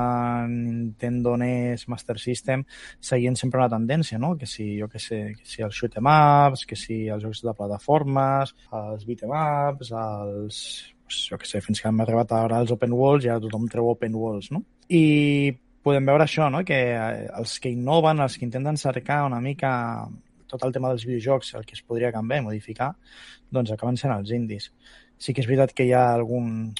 Nintendo 0.52 1.36
NES, 1.38 1.88
Master 1.92 2.18
System, 2.20 2.66
seguien 3.00 3.38
sempre 3.40 3.62
una 3.62 3.72
tendència, 3.72 4.20
no? 4.20 4.36
Que 4.38 4.50
si, 4.50 4.76
jo 4.80 4.90
que 4.92 5.00
sé, 5.00 5.22
que 5.40 5.48
si 5.48 5.64
els 5.66 5.76
shoot 5.76 5.98
em 6.02 6.12
ups, 6.12 6.66
que 6.70 6.78
si 6.80 7.06
els 7.08 7.24
jocs 7.24 7.44
de 7.46 7.56
plataformes, 7.58 8.56
els 8.82 9.06
beat 9.08 9.24
em 9.26 9.36
ups, 9.40 9.94
els, 10.06 10.64
jo 11.30 11.40
que 11.40 11.48
sé, 11.50 11.62
fins 11.64 11.82
que 11.82 11.92
hem 11.92 12.02
arribat 12.04 12.34
ara 12.36 12.60
als 12.60 12.74
open 12.76 12.96
worlds, 12.98 13.30
ja 13.30 13.40
tothom 13.40 13.70
treu 13.72 13.94
open 13.94 14.18
worlds, 14.20 14.52
no? 14.52 14.66
I 14.90 15.56
podem 15.86 16.08
veure 16.10 16.26
això, 16.26 16.50
no? 16.50 16.64
que 16.66 16.78
eh, 16.96 17.26
els 17.38 17.60
que 17.62 17.70
innoven, 17.70 18.24
els 18.24 18.40
que 18.40 18.48
intenten 18.48 18.78
cercar 18.82 19.24
una 19.28 19.42
mica 19.42 19.72
tot 20.48 20.64
el 20.64 20.74
tema 20.76 20.92
dels 20.92 21.06
videojocs, 21.08 21.54
el 21.60 21.66
que 21.66 21.78
es 21.78 21.84
podria 21.86 22.12
canviar 22.16 22.42
i 22.42 22.46
modificar, 22.46 22.92
doncs 23.52 23.72
acaben 23.74 23.98
sent 23.98 24.14
els 24.16 24.32
indis. 24.36 24.72
Sí 25.18 25.34
que 25.34 25.44
és 25.44 25.50
veritat 25.50 25.74
que 25.76 25.88
hi 25.88 25.94
ha 25.96 26.08
algun, 26.14 26.74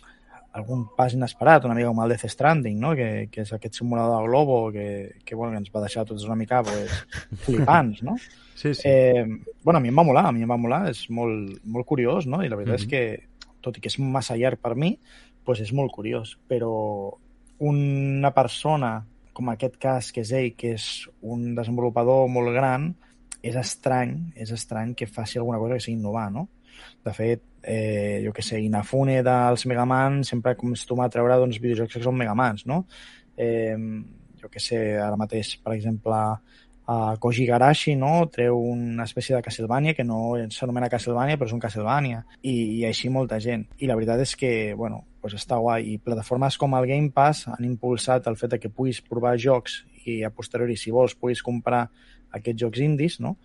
algun 0.56 0.86
pas 0.96 1.14
inesperat, 1.14 1.66
una 1.68 1.76
mica 1.76 1.92
com 1.92 2.02
el 2.04 2.14
Death 2.14 2.30
Stranding, 2.32 2.80
no? 2.80 2.94
que, 2.96 3.28
que 3.32 3.44
és 3.44 3.54
aquest 3.56 3.80
simulador 3.80 4.22
de 4.22 4.30
Globo 4.30 4.60
que, 4.72 4.88
que, 5.26 5.36
bueno, 5.36 5.52
que 5.54 5.64
ens 5.64 5.72
va 5.74 5.84
deixar 5.84 6.06
tots 6.08 6.24
una 6.28 6.38
mica 6.40 6.62
pues, 6.64 6.94
flipants, 7.46 8.02
no? 8.08 8.16
Sí, 8.56 8.74
sí. 8.74 8.88
Eh, 8.88 9.26
bueno, 9.64 9.80
a 9.80 9.84
mi 9.84 9.92
em 9.92 10.00
va 10.00 10.08
molar, 10.08 10.28
a 10.30 10.36
mi 10.36 10.46
em 10.46 10.52
va 10.52 10.60
molar, 10.60 10.86
és 10.94 11.06
molt, 11.12 11.58
molt 11.68 11.88
curiós, 11.88 12.28
no? 12.32 12.40
I 12.44 12.52
la 12.52 12.60
veritat 12.60 12.80
mm 12.80 12.88
-hmm. 12.88 12.96
és 12.96 13.28
que, 13.28 13.52
tot 13.62 13.78
i 13.78 13.82
que 13.82 13.92
és 13.92 14.00
massa 14.00 14.38
llarg 14.38 14.62
per 14.62 14.76
mi, 14.76 14.98
pues 15.44 15.60
és 15.60 15.74
molt 15.74 15.92
curiós, 15.92 16.38
però 16.48 17.18
una 17.60 18.32
persona 18.32 19.06
com 19.34 19.50
aquest 19.50 19.76
cas 19.78 20.12
que 20.12 20.22
és 20.22 20.32
ell, 20.32 20.54
que 20.56 20.74
és 20.80 21.10
un 21.22 21.54
desenvolupador 21.56 22.30
molt 22.32 22.54
gran, 22.56 22.96
és 23.46 23.58
estrany, 23.60 24.16
és 24.36 24.52
estrany 24.52 24.96
que 24.98 25.08
faci 25.08 25.40
alguna 25.40 25.60
cosa 25.62 25.78
que 25.78 25.86
sigui 25.86 26.00
innovar, 26.00 26.30
no? 26.34 26.48
De 27.06 27.14
fet, 27.16 27.44
eh, 27.64 28.22
jo 28.26 28.34
que 28.34 28.44
sé, 28.44 28.60
Inafune 28.62 29.22
dels 29.24 29.66
Megaman 29.70 30.24
sempre 30.24 30.56
acostuma 30.56 31.06
a 31.06 31.14
treure 31.14 31.38
doncs, 31.40 31.62
videojocs 31.62 31.96
que 31.96 32.04
són 32.04 32.18
Megamans, 32.18 32.66
no? 32.66 32.84
Eh, 33.38 33.78
jo 34.42 34.52
que 34.52 34.62
sé, 34.62 34.82
ara 35.02 35.18
mateix, 35.20 35.56
per 35.64 35.76
exemple, 35.78 36.22
a 36.88 37.18
Koji 37.18 37.46
Garashi 37.50 37.96
no? 37.96 38.28
treu 38.30 38.60
una 38.60 39.06
espècie 39.10 39.36
de 39.36 39.42
Castlevania 39.42 39.96
que 39.98 40.04
no 40.06 40.36
s'anomena 40.54 40.90
Castlevania 40.90 41.38
però 41.38 41.50
és 41.50 41.56
un 41.56 41.62
Castlevania 41.64 42.22
i, 42.44 42.54
i 42.78 42.84
així 42.86 43.10
molta 43.10 43.40
gent 43.42 43.66
i 43.82 43.90
la 43.90 43.98
veritat 43.98 44.22
és 44.22 44.36
que 44.38 44.52
bueno, 44.78 45.02
pues 45.22 45.34
està 45.34 45.58
guai 45.58 45.96
i 45.96 45.98
plataformes 45.98 46.60
com 46.62 46.78
el 46.78 46.86
Game 46.92 47.10
Pass 47.10 47.48
han 47.50 47.66
impulsat 47.66 48.30
el 48.30 48.38
fet 48.38 48.60
que 48.62 48.70
puguis 48.70 49.02
provar 49.02 49.34
jocs 49.42 49.82
i 50.06 50.22
a 50.24 50.30
posteriori 50.30 50.78
si 50.78 50.94
vols 50.94 51.18
puguis 51.18 51.42
comprar 51.42 51.88
aquests 52.36 52.62
jocs 52.66 52.84
indis, 52.84 53.20
no? 53.24 53.36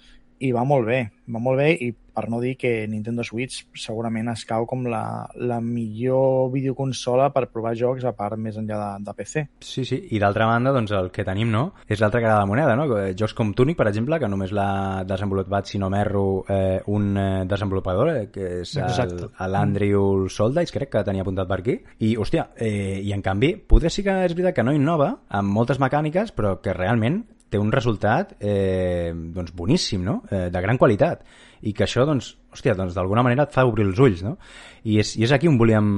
I 0.40 0.54
va 0.56 0.64
molt 0.64 0.87
bé, 0.88 1.02
va 1.28 1.40
molt 1.42 1.61
bé 1.61 1.75
i 1.85 1.90
per 2.20 2.28
no 2.28 2.40
dir 2.40 2.56
que 2.59 2.87
Nintendo 2.88 3.25
Switch 3.25 3.64
segurament 3.78 4.28
es 4.32 4.42
cau 4.49 4.66
com 4.68 4.85
la, 4.90 5.02
la 5.37 5.61
millor 5.64 6.50
videoconsola 6.52 7.30
per 7.32 7.47
provar 7.52 7.73
jocs 7.78 8.04
a 8.04 8.12
part 8.16 8.37
més 8.40 8.59
enllà 8.61 8.78
de, 8.80 9.04
de 9.06 9.14
PC. 9.16 9.44
Sí, 9.64 9.85
sí, 9.88 10.00
i 10.12 10.20
d'altra 10.23 10.49
banda, 10.50 10.73
doncs 10.76 10.92
el 10.97 11.11
que 11.14 11.25
tenim, 11.25 11.52
no?, 11.52 11.64
és 11.88 12.02
l'altra 12.02 12.20
cara 12.20 12.37
de 12.37 12.42
la 12.42 12.50
moneda, 12.50 12.76
no? 12.76 12.87
Jocs 13.16 13.37
com 13.37 13.54
Tunic, 13.56 13.78
per 13.78 13.88
exemple, 13.88 14.20
que 14.20 14.30
només 14.32 14.52
l'ha 14.56 15.04
desenvolupat, 15.09 15.70
si 15.70 15.80
no 15.80 15.90
m'erro, 15.92 16.26
eh, 16.49 16.80
un 16.92 17.11
eh, 17.16 17.28
desenvolupador, 17.49 18.12
eh, 18.12 18.28
que 18.35 18.52
és 18.61 18.76
l'Andrew 18.76 20.28
Soldice, 20.28 20.76
crec 20.76 20.92
que 20.97 21.04
tenia 21.06 21.25
apuntat 21.25 21.49
per 21.50 21.61
aquí, 21.62 21.78
i, 22.00 22.14
hòstia, 22.20 22.50
eh, 22.56 23.00
i 23.00 23.14
en 23.16 23.25
canvi, 23.25 23.54
potser 23.70 23.92
sí 23.92 24.04
que 24.06 24.23
és 24.26 24.37
veritat 24.37 24.61
que 24.61 24.66
no 24.66 24.76
innova 24.76 25.14
amb 25.40 25.52
moltes 25.56 25.80
mecàniques, 25.82 26.35
però 26.37 26.59
que 26.61 26.76
realment 26.76 27.23
té 27.50 27.59
un 27.59 27.73
resultat 27.75 28.37
eh, 28.38 29.12
doncs 29.35 29.52
boníssim, 29.57 30.04
no? 30.07 30.21
eh, 30.30 30.49
de 30.52 30.62
gran 30.62 30.78
qualitat 30.78 31.25
i 31.66 31.75
que 31.76 31.85
això, 31.85 32.07
doncs, 32.09 32.33
hòstia, 32.54 32.75
doncs 32.78 32.95
d'alguna 32.97 33.25
manera 33.26 33.45
et 33.45 33.52
fa 33.52 33.66
obrir 33.69 33.85
els 33.85 33.99
ulls, 34.00 34.23
no? 34.25 34.37
I 34.88 34.97
és, 35.02 35.12
i 35.21 35.26
és 35.26 35.35
aquí 35.37 35.50
on 35.50 35.59
volíem 35.61 35.90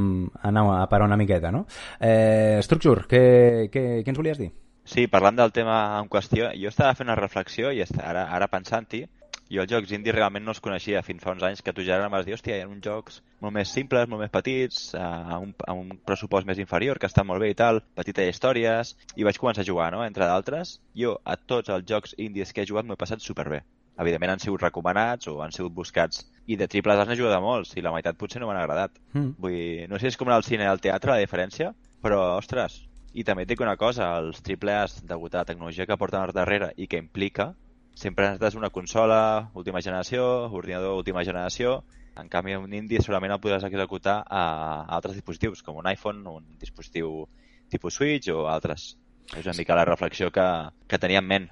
anar 0.43 0.65
a 0.81 0.89
parar 0.91 1.07
una 1.07 1.19
miqueta, 1.21 1.53
no? 1.55 1.65
Eh, 2.01 2.59
Structure, 2.67 3.07
què, 3.07 3.23
què, 3.71 3.85
què 4.03 4.11
ens 4.11 4.19
volies 4.19 4.41
dir? 4.43 4.51
Sí, 4.83 5.07
parlant 5.07 5.39
del 5.39 5.53
tema 5.55 5.77
en 6.01 6.09
qüestió, 6.11 6.51
jo 6.59 6.73
estava 6.73 6.97
fent 6.99 7.07
una 7.07 7.19
reflexió 7.21 7.71
i 7.71 7.85
ara, 8.03 8.27
ara 8.35 8.51
pensant-hi, 8.51 9.05
jo 9.53 9.61
els 9.65 9.71
jocs 9.71 9.93
indie 9.93 10.15
realment 10.15 10.45
no 10.47 10.55
els 10.55 10.61
coneixia 10.65 11.03
fins 11.05 11.23
fa 11.25 11.35
uns 11.35 11.45
anys 11.45 11.61
que 11.65 11.75
tu 11.77 11.85
ja 11.85 11.99
em 12.01 12.13
vas 12.13 12.25
dir, 12.25 12.35
hòstia, 12.37 12.57
hi 12.57 12.65
ha 12.65 12.71
uns 12.71 12.85
jocs 12.85 13.21
molt 13.45 13.55
més 13.57 13.73
simples, 13.75 14.09
molt 14.09 14.23
més 14.25 14.33
petits, 14.33 14.95
eh, 14.95 15.03
a 15.03 15.39
un, 15.43 15.53
a 15.69 15.75
un 15.77 15.93
pressupost 16.09 16.49
més 16.49 16.61
inferior, 16.63 16.99
que 16.99 17.11
estan 17.11 17.29
molt 17.29 17.43
bé 17.43 17.51
i 17.53 17.59
tal, 17.59 17.83
petites 17.99 18.31
històries, 18.33 18.95
i 19.17 19.27
vaig 19.29 19.41
començar 19.43 19.65
a 19.65 19.69
jugar, 19.69 19.91
no?, 19.93 20.05
entre 20.07 20.29
d'altres. 20.29 20.79
Jo, 20.99 21.19
a 21.25 21.37
tots 21.37 21.73
els 21.75 21.85
jocs 21.89 22.15
indies 22.19 22.53
que 22.53 22.63
he 22.63 22.69
jugat, 22.71 22.87
m'ho 22.87 22.97
he 22.97 23.03
passat 23.03 23.25
superbé. 23.25 23.61
Evidentment 24.01 24.33
han 24.33 24.41
sigut 24.41 24.63
recomanats 24.63 25.29
o 25.29 25.41
han 25.45 25.53
sigut 25.53 25.75
buscats, 25.77 26.23
i 26.47 26.57
de 26.57 26.69
triples 26.71 27.03
A's 27.03 27.11
n'he 27.11 27.19
jugat 27.19 27.37
a 27.37 27.43
molts, 27.45 27.75
i 27.77 27.85
la 27.85 27.93
meitat 27.93 28.17
potser 28.17 28.41
no 28.41 28.49
m'han 28.49 28.63
agradat. 28.63 28.97
Mm. 29.13 29.35
Vull 29.43 29.59
dir, 29.59 29.91
no 29.91 29.99
sé 29.99 30.07
si 30.07 30.15
és 30.15 30.21
com 30.21 30.31
anar 30.31 30.41
al 30.41 30.49
cine 30.49 30.65
i 30.65 30.71
al 30.71 30.81
teatre, 30.81 31.13
la 31.13 31.27
diferència, 31.27 31.75
però, 32.03 32.23
ostres, 32.39 32.79
i 33.13 33.27
també 33.29 33.45
et 33.45 33.51
dic 33.51 33.61
una 33.61 33.77
cosa, 33.77 34.15
els 34.23 34.41
triple 34.47 34.73
A's, 34.79 35.03
degut 35.05 35.35
a 35.35 35.43
la 35.43 35.51
tecnologia 35.51 35.87
que 35.87 35.99
porten 36.01 36.23
al 36.23 36.33
darrere 36.33 36.73
i 36.81 36.89
que 36.89 37.03
implica, 37.03 37.51
sempre 37.95 38.27
necessites 38.31 38.55
una 38.59 38.71
consola 38.71 39.51
última 39.55 39.81
generació, 39.83 40.25
ordinador 40.53 40.97
última 40.97 41.25
generació, 41.25 41.83
en 42.17 42.29
canvi 42.29 42.55
un 42.59 42.73
indie 42.77 43.01
solament 43.01 43.33
el 43.33 43.41
podràs 43.41 43.65
executar 43.65 44.19
a 44.29 44.85
altres 44.89 45.15
dispositius, 45.17 45.63
com 45.63 45.77
un 45.81 45.87
iPhone, 45.89 46.27
un 46.29 46.45
dispositiu 46.61 47.27
tipus 47.73 47.95
Switch 47.97 48.29
o 48.29 48.47
altres. 48.53 48.97
És 49.37 49.47
una 49.47 49.55
mica 49.57 49.75
la 49.79 49.85
reflexió 49.89 50.31
que, 50.31 50.45
que 50.87 50.99
tenia 50.99 51.23
en 51.23 51.27
ment. 51.27 51.51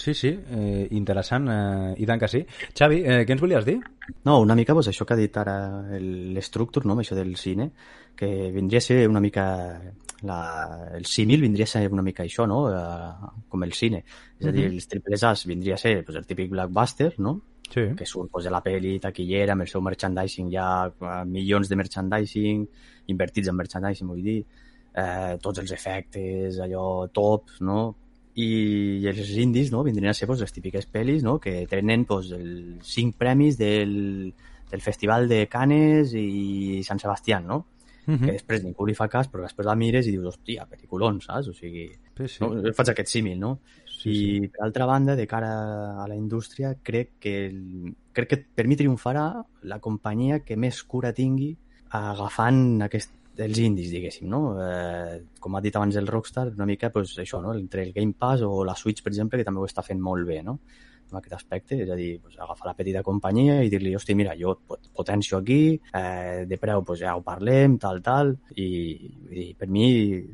Sí, 0.00 0.14
sí, 0.14 0.28
eh, 0.30 0.86
interessant, 0.96 1.48
eh, 1.50 1.94
i 2.00 2.06
tant 2.08 2.20
que 2.22 2.28
sí. 2.30 2.44
Xavi, 2.78 3.00
eh, 3.04 3.16
què 3.26 3.34
ens 3.34 3.42
volies 3.42 3.66
dir? 3.66 3.80
No, 4.24 4.38
una 4.40 4.54
mica 4.54 4.72
pues, 4.72 4.88
això 4.88 5.04
que 5.04 5.12
ha 5.12 5.18
dit 5.18 5.34
ara 5.36 5.56
el- 5.96 6.32
l'Structure, 6.36 6.86
no? 6.86 6.94
això 7.02 7.16
del 7.18 7.34
cine, 7.36 7.70
que 8.16 8.50
vindria 8.54 8.78
a 8.78 8.86
ser 8.86 9.08
una 9.08 9.20
mica... 9.20 9.44
La, 10.28 10.90
el 10.96 11.06
símil 11.08 11.40
vindria 11.40 11.64
a 11.64 11.70
ser 11.70 11.86
una 11.92 12.04
mica 12.04 12.24
això, 12.26 12.44
no? 12.48 12.64
Uh, 12.68 13.30
com 13.48 13.62
el 13.64 13.72
cine. 13.72 14.02
És 14.38 14.50
a 14.50 14.52
dir, 14.52 14.66
els 14.68 14.88
triples 14.90 15.24
A's 15.24 15.46
vindria 15.48 15.78
a 15.78 15.80
ser 15.80 16.02
pues, 16.04 16.18
el 16.20 16.26
típic 16.28 16.50
blockbuster, 16.52 17.14
no? 17.18 17.38
Sí. 17.70 17.82
que 17.96 18.04
surt 18.04 18.32
pues, 18.32 18.44
de 18.44 18.50
la 18.50 18.58
peli 18.64 18.96
taquillera 18.98 19.54
amb 19.54 19.62
el 19.62 19.68
seu 19.70 19.82
merchandising 19.86 20.48
ja 20.50 20.88
eh, 20.90 21.10
milions 21.24 21.68
de 21.70 21.76
merchandising 21.78 22.64
invertits 23.14 23.50
en 23.52 23.54
merchandising 23.60 24.10
vull 24.10 24.24
dir 24.24 24.40
eh, 24.42 25.36
tots 25.38 25.62
els 25.62 25.70
efectes 25.76 26.58
allò 26.58 27.06
tops 27.14 27.60
no? 27.62 27.84
I, 28.34 28.48
i 29.02 29.06
els 29.10 29.30
indis 29.38 29.70
no? 29.70 29.84
vindrien 29.86 30.10
a 30.10 30.16
ser 30.18 30.26
pues, 30.26 30.42
les 30.42 30.54
típiques 30.56 30.90
pel·lis 30.90 31.22
no? 31.22 31.38
que 31.38 31.62
tenen 31.70 32.08
pues, 32.10 32.32
els 32.34 32.90
cinc 32.90 33.14
premis 33.22 33.58
del, 33.58 34.34
del 34.70 34.82
Festival 34.82 35.30
de 35.30 35.44
Canes 35.50 36.16
i 36.18 36.82
Sant 36.86 36.98
Sebastián 36.98 37.46
no? 37.46 37.64
Mm 38.06 38.24
que 38.24 38.32
després 38.32 38.62
ningú 38.64 38.86
li 38.88 38.94
fa 38.96 39.06
cas 39.12 39.28
però 39.28 39.44
després 39.44 39.66
la 39.68 39.76
mires 39.76 40.06
i 40.08 40.14
dius 40.14 40.32
hòstia, 40.32 40.64
peliculons, 40.70 41.26
saps? 41.28 41.50
O 41.50 41.54
sigui, 41.54 41.86
sí, 42.16 42.26
sí. 42.26 42.40
no? 42.42 42.54
Jo 42.64 42.72
faig 42.74 42.92
aquest 42.94 43.12
símil, 43.12 43.38
no? 43.38 43.58
sí, 44.00 44.10
I 44.10 44.16
sí. 44.16 44.50
per 44.54 44.64
altra 44.64 44.86
banda, 44.86 45.16
de 45.16 45.26
cara 45.26 45.52
a 46.02 46.08
la 46.08 46.16
indústria, 46.16 46.74
crec 46.82 47.18
que, 47.20 47.34
el, 47.46 47.94
crec 48.16 48.28
que 48.32 48.38
per 48.56 48.66
mi 48.66 48.78
triomfarà 48.80 49.26
la 49.68 49.78
companyia 49.78 50.40
que 50.44 50.56
més 50.56 50.82
cura 50.82 51.12
tingui 51.12 51.52
agafant 51.96 52.86
aquest, 52.86 53.12
els 53.40 53.58
indis, 53.62 53.90
diguéssim, 53.92 54.28
no? 54.28 54.42
Eh, 54.60 55.20
com 55.40 55.56
ha 55.56 55.62
dit 55.64 55.76
abans 55.76 55.96
el 55.96 56.08
Rockstar, 56.08 56.48
una 56.56 56.68
mica 56.68 56.90
pues, 56.92 57.16
això, 57.18 57.40
no? 57.42 57.54
entre 57.56 57.82
el 57.82 57.92
Game 57.96 58.14
Pass 58.18 58.44
o 58.46 58.64
la 58.64 58.76
Switch, 58.76 59.02
per 59.02 59.12
exemple, 59.12 59.40
que 59.40 59.46
també 59.48 59.62
ho 59.62 59.68
està 59.68 59.84
fent 59.86 60.00
molt 60.00 60.26
bé, 60.28 60.40
no? 60.46 60.58
En 61.12 61.18
aquest 61.18 61.34
aspecte, 61.36 61.76
és 61.82 61.90
a 61.90 61.96
dir, 61.98 62.20
pues, 62.22 62.36
agafar 62.38 62.68
la 62.70 62.74
petita 62.78 63.02
companyia 63.06 63.60
i 63.64 63.70
dir-li, 63.72 63.94
hosti, 63.96 64.14
mira, 64.14 64.34
jo 64.38 64.56
pot- 64.66 64.90
potencio 64.96 65.38
aquí, 65.38 65.80
eh, 65.94 66.44
de 66.46 66.58
preu 66.58 66.84
pues, 66.84 67.00
ja 67.00 67.16
ho 67.16 67.22
parlem, 67.22 67.78
tal, 67.78 68.02
tal, 68.02 68.36
i, 68.56 68.68
i 69.30 69.54
per 69.58 69.68
mi 69.68 69.88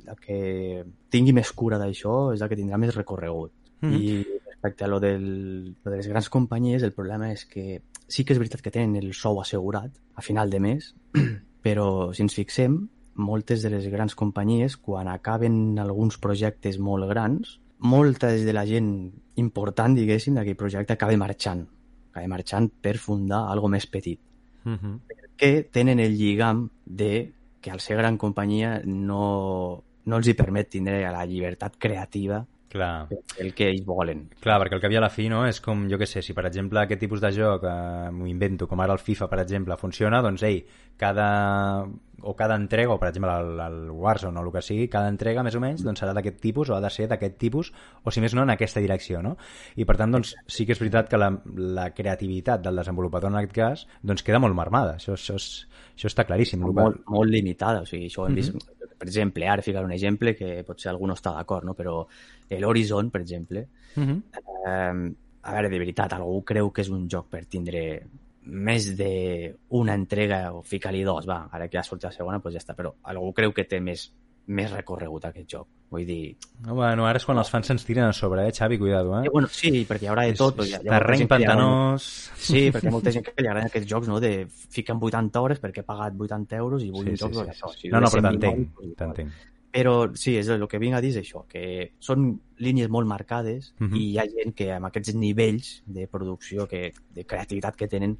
la 0.04 0.14
que 0.20 0.84
tingui 1.10 1.32
més 1.36 1.52
cura 1.52 1.78
d'això 1.78 2.32
és 2.34 2.40
la 2.40 2.48
que 2.48 2.56
tindrà 2.58 2.78
més 2.78 2.94
recorregut. 2.94 3.52
Mhm. 3.80 3.92
I 3.92 4.24
respecte 4.46 4.84
a 4.84 4.88
lo, 4.88 4.98
del, 5.00 5.74
lo 5.84 5.90
de 5.90 5.96
les 5.98 6.08
grans 6.08 6.28
companyies, 6.32 6.82
el 6.82 6.92
problema 6.96 7.30
és 7.32 7.44
que 7.44 7.82
sí 8.08 8.24
que 8.24 8.32
és 8.32 8.38
veritat 8.38 8.62
que 8.62 8.70
tenen 8.72 8.96
el 8.96 9.12
sou 9.14 9.40
assegurat 9.40 9.90
a 10.14 10.22
final 10.22 10.50
de 10.50 10.60
mes, 10.60 10.94
però 11.66 12.12
si 12.14 12.22
ens 12.24 12.34
fixem, 12.34 12.88
moltes 13.16 13.62
de 13.64 13.70
les 13.72 13.86
grans 13.88 14.14
companyies, 14.14 14.76
quan 14.76 15.08
acaben 15.08 15.78
alguns 15.80 16.18
projectes 16.20 16.76
molt 16.78 17.08
grans, 17.08 17.58
molta 17.78 18.28
de 18.32 18.52
la 18.52 18.64
gent 18.66 19.12
important, 19.36 19.94
diguéssim, 19.94 20.36
d'aquell 20.36 20.56
projecte 20.56 20.94
acaba 20.96 21.16
marxant. 21.16 21.66
Acaba 22.10 22.28
marxant 22.32 22.70
per 22.80 22.96
fundar 22.98 23.46
algo 23.50 23.68
més 23.68 23.86
petit. 23.86 24.20
Mhm. 24.64 25.00
Que 25.36 25.68
tenen 25.70 26.00
el 26.00 26.16
lligam 26.16 26.70
de 26.84 27.32
que 27.60 27.70
al 27.70 27.80
ser 27.80 27.96
gran 27.96 28.16
companyia 28.16 28.80
no, 28.84 29.82
no 30.04 30.16
els 30.16 30.28
hi 30.28 30.34
permet 30.34 30.70
tindre 30.70 31.00
la 31.02 31.26
llibertat 31.26 31.76
creativa 31.78 32.46
Clar. 32.68 33.06
el 33.38 33.54
que 33.54 33.68
ells 33.70 33.84
volen. 33.86 34.28
Clar, 34.40 34.58
perquè 34.60 34.74
el 34.74 34.80
que 34.80 34.86
havia 34.86 34.98
a 34.98 35.06
la 35.06 35.10
fi 35.10 35.28
no, 35.28 35.44
és 35.46 35.60
com, 35.60 35.86
jo 35.88 35.96
que 35.98 36.06
sé, 36.06 36.20
si 36.22 36.34
per 36.34 36.44
exemple 36.46 36.80
aquest 36.80 37.00
tipus 37.00 37.20
de 37.22 37.30
joc, 37.32 37.62
eh, 37.64 38.10
m'ho 38.12 38.26
invento, 38.26 38.66
com 38.68 38.80
ara 38.80 38.92
el 38.92 38.98
FIFA, 38.98 39.28
per 39.30 39.38
exemple, 39.40 39.76
funciona, 39.76 40.20
doncs 40.20 40.42
ei, 40.42 40.64
cada, 40.96 41.86
o 42.22 42.34
cada 42.34 42.56
entrega, 42.56 42.92
o 42.92 42.98
per 42.98 43.10
exemple 43.10 43.30
el, 43.38 43.60
el 43.60 43.90
Warzone 43.90 44.40
o 44.40 44.42
el 44.42 44.50
que 44.52 44.62
sigui, 44.62 44.88
cada 44.88 45.08
entrega 45.12 45.44
més 45.46 45.54
o 45.54 45.60
menys 45.62 45.84
doncs 45.84 46.00
serà 46.02 46.14
d'aquest 46.16 46.40
tipus 46.42 46.70
o 46.70 46.76
ha 46.76 46.80
de 46.80 46.90
ser 46.90 47.06
d'aquest 47.08 47.36
tipus, 47.38 47.72
o 48.02 48.10
si 48.10 48.20
més 48.24 48.34
no, 48.34 48.42
en 48.42 48.50
aquesta 48.54 48.80
direcció, 48.80 49.22
no? 49.22 49.36
I 49.76 49.84
per 49.84 49.96
tant, 50.00 50.10
doncs, 50.16 50.34
sí 50.48 50.66
que 50.66 50.72
és 50.74 50.80
veritat 50.82 51.08
que 51.12 51.20
la, 51.20 51.30
la 51.56 51.90
creativitat 51.94 52.62
del 52.64 52.76
desenvolupador 52.82 53.30
en 53.30 53.36
aquest 53.42 53.54
cas 53.56 53.86
doncs 54.02 54.24
queda 54.26 54.40
molt 54.42 54.56
marmada, 54.56 54.96
això, 54.96 55.14
això, 55.14 55.36
és, 55.36 55.66
això 55.96 56.08
està 56.10 56.24
claríssim. 56.26 56.64
que- 56.64 56.72
molt, 56.72 57.02
molt 57.06 57.30
limitada. 57.30 57.82
O 57.82 57.86
sigui, 57.86 58.06
això 58.10 58.24
ho 58.24 58.26
hem 58.26 58.34
vist, 58.34 58.54
Mhm. 58.54 58.72
Per 58.98 59.08
exemple, 59.08 59.46
ara 59.48 59.62
ficar 59.62 59.84
un 59.84 59.92
exemple 59.92 60.34
que 60.34 60.62
potser 60.66 60.90
algú 60.90 61.06
no 61.06 61.14
està 61.14 61.34
d'acord, 61.36 61.64
no? 61.64 61.74
però 61.74 62.06
l'Horizon, 62.50 63.10
per 63.10 63.20
exemple, 63.20 63.66
Mhm. 63.96 64.22
eh, 64.66 65.14
a 65.42 65.52
veure, 65.52 65.68
de 65.68 65.78
veritat, 65.78 66.12
algú 66.12 66.42
creu 66.44 66.72
que 66.72 66.82
és 66.82 66.88
un 66.90 67.08
joc 67.08 67.28
per 67.30 67.44
tindre 67.46 68.02
més 68.46 68.96
d'una 68.96 69.94
entrega 69.94 70.52
o 70.54 70.62
ficar-li 70.62 71.02
dos, 71.02 71.26
va, 71.26 71.48
ara 71.50 71.68
que 71.68 71.78
ja 71.78 71.82
surt 71.82 72.04
la 72.04 72.12
segona, 72.12 72.38
doncs 72.38 72.54
ja 72.54 72.62
està, 72.62 72.76
però 72.76 72.94
algú 73.02 73.32
creu 73.32 73.52
que 73.52 73.64
té 73.64 73.80
més, 73.80 74.12
més 74.46 74.70
recorregut 74.70 75.24
aquest 75.26 75.48
joc. 75.50 75.66
Vull 75.90 76.04
dir, 76.06 76.36
No, 76.66 76.74
bueno, 76.74 77.04
ara 77.06 77.18
és 77.18 77.24
quan 77.24 77.38
els 77.38 77.48
fans 77.50 77.66
se'ns 77.66 77.84
tiren 77.86 78.04
a 78.08 78.12
sobre, 78.12 78.46
eh, 78.48 78.52
Xavi, 78.52 78.76
cuidado, 78.78 79.20
eh? 79.20 79.26
eh, 79.26 79.30
bueno, 79.32 79.46
sí, 79.48 79.84
perquè 79.86 80.02
hi 80.02 80.08
haurà 80.10 80.24
de 80.26 80.34
tot. 80.34 80.58
és 80.60 80.68
hi 80.70 80.72
ha- 80.74 80.78
ha 80.78 80.82
molta 80.82 80.98
terreny 80.98 81.22
agrada- 81.22 81.46
pantanós... 81.46 82.06
Sí, 82.36 82.70
perquè 82.72 82.88
ha 82.88 82.90
molta 82.90 83.12
gent 83.12 83.24
que 83.24 83.34
li 83.42 83.46
agraden 83.48 83.66
aquests 83.70 83.88
jocs, 83.90 84.08
no?, 84.08 84.18
de 84.20 84.46
ficar 84.50 84.96
80 85.00 85.40
hores 85.40 85.60
perquè 85.62 85.80
he 85.80 85.84
pagat 85.84 86.14
80 86.18 86.56
euros 86.56 86.82
i 86.82 86.90
vull 86.90 87.04
Sí, 87.04 87.10
un 87.10 87.16
sí, 87.16 87.22
joc 87.22 87.32
sí, 87.34 87.38
sí, 87.44 87.50
això. 87.50 87.70
sí. 87.76 87.88
No, 87.88 88.00
no, 88.00 88.06
però 88.08 88.20
129, 88.22 88.40
t'entenc, 88.40 88.96
t'entenc. 88.98 89.32
Però 89.76 89.94
sí, 90.16 90.36
és 90.38 90.48
el 90.48 90.66
que 90.66 90.78
vinc 90.78 90.94
a 90.96 91.00
dir 91.00 91.10
és 91.10 91.18
això, 91.22 91.44
que 91.46 91.92
són 92.00 92.40
línies 92.58 92.88
molt 92.88 93.06
marcades 93.06 93.74
Mhm. 93.78 93.94
i 93.96 94.10
hi 94.10 94.18
ha 94.18 94.24
gent 94.26 94.54
que 94.56 94.72
amb 94.72 94.86
aquests 94.86 95.14
nivells 95.14 95.82
de 95.86 96.08
producció, 96.08 96.66
que, 96.66 96.92
de 97.14 97.24
creativitat 97.24 97.76
que 97.76 97.86
tenen, 97.86 98.16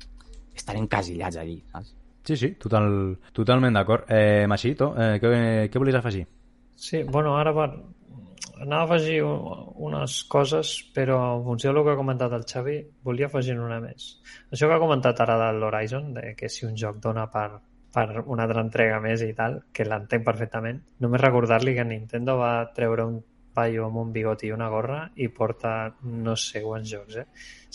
estan 0.55 0.77
encasillats 0.77 1.37
allí, 1.37 1.63
saps? 1.73 1.95
Sí, 2.27 2.37
sí, 2.37 2.49
total, 2.59 2.89
totalment 3.33 3.77
d'acord. 3.79 4.09
Eh, 4.11 4.47
Machito, 4.51 4.89
eh, 4.99 5.19
què, 5.23 5.31
què 5.71 5.79
volies 5.79 5.95
afegir? 6.01 6.25
Sí, 6.75 7.05
bueno, 7.05 7.37
ara 7.39 7.53
per... 7.55 7.69
anava 8.61 8.83
a 8.83 8.85
afegir 8.97 9.21
un- 9.23 9.69
unes 9.89 10.25
coses, 10.25 10.73
però 10.95 11.21
en 11.39 11.45
funció 11.45 11.73
del 11.73 11.85
que 11.85 11.93
ha 11.95 11.97
comentat 12.01 12.33
el 12.33 12.45
Xavi, 12.49 12.77
volia 13.05 13.27
afegir 13.31 13.55
una 13.61 13.79
més. 13.81 14.09
Això 14.51 14.67
que 14.69 14.75
ha 14.75 14.83
comentat 14.83 15.21
ara 15.23 15.37
de 15.45 15.53
l'Horizon, 15.59 16.13
de 16.15 16.35
que 16.37 16.49
si 16.49 16.67
un 16.67 16.75
joc 16.77 16.99
dona 17.05 17.29
per, 17.31 17.47
per 17.95 18.25
una 18.27 18.45
altra 18.49 18.65
entrega 18.67 18.99
més 19.01 19.23
i 19.23 19.33
tal, 19.37 19.61
que 19.73 19.85
l'entenc 19.87 20.25
perfectament, 20.27 20.83
només 21.01 21.21
recordar-li 21.23 21.75
que 21.79 21.85
Nintendo 21.85 22.37
va 22.43 22.53
treure 22.75 23.05
un 23.07 23.21
paio 23.57 23.89
amb 23.89 23.99
un 24.03 24.13
bigoti 24.15 24.51
i 24.51 24.53
una 24.55 24.69
gorra 24.73 25.01
i 25.17 25.29
porta 25.33 25.73
no 26.05 26.37
sé 26.37 26.63
quants 26.65 26.93
jocs, 26.93 27.17
eh? 27.23 27.27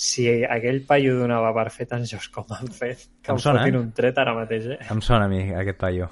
Si 0.01 0.27
aquell 0.45 0.83
paio 0.87 1.17
donava 1.19 1.51
per 1.57 1.67
fer 1.73 1.89
tants 1.89 2.13
jocs 2.13 2.29
com 2.33 2.53
han 2.55 2.69
fet, 2.73 3.07
que 3.21 3.33
Em 3.33 3.37
em 3.37 3.43
sona, 3.43 3.65
fotin 3.65 3.77
eh? 3.79 3.83
un 3.83 3.91
tret 3.97 4.21
ara 4.21 4.37
mateix, 4.37 4.69
eh? 4.77 4.79
Em 4.93 5.01
sona 5.05 5.27
a 5.27 5.31
mi 5.31 5.43
aquest 5.65 5.81
paio. 5.81 6.09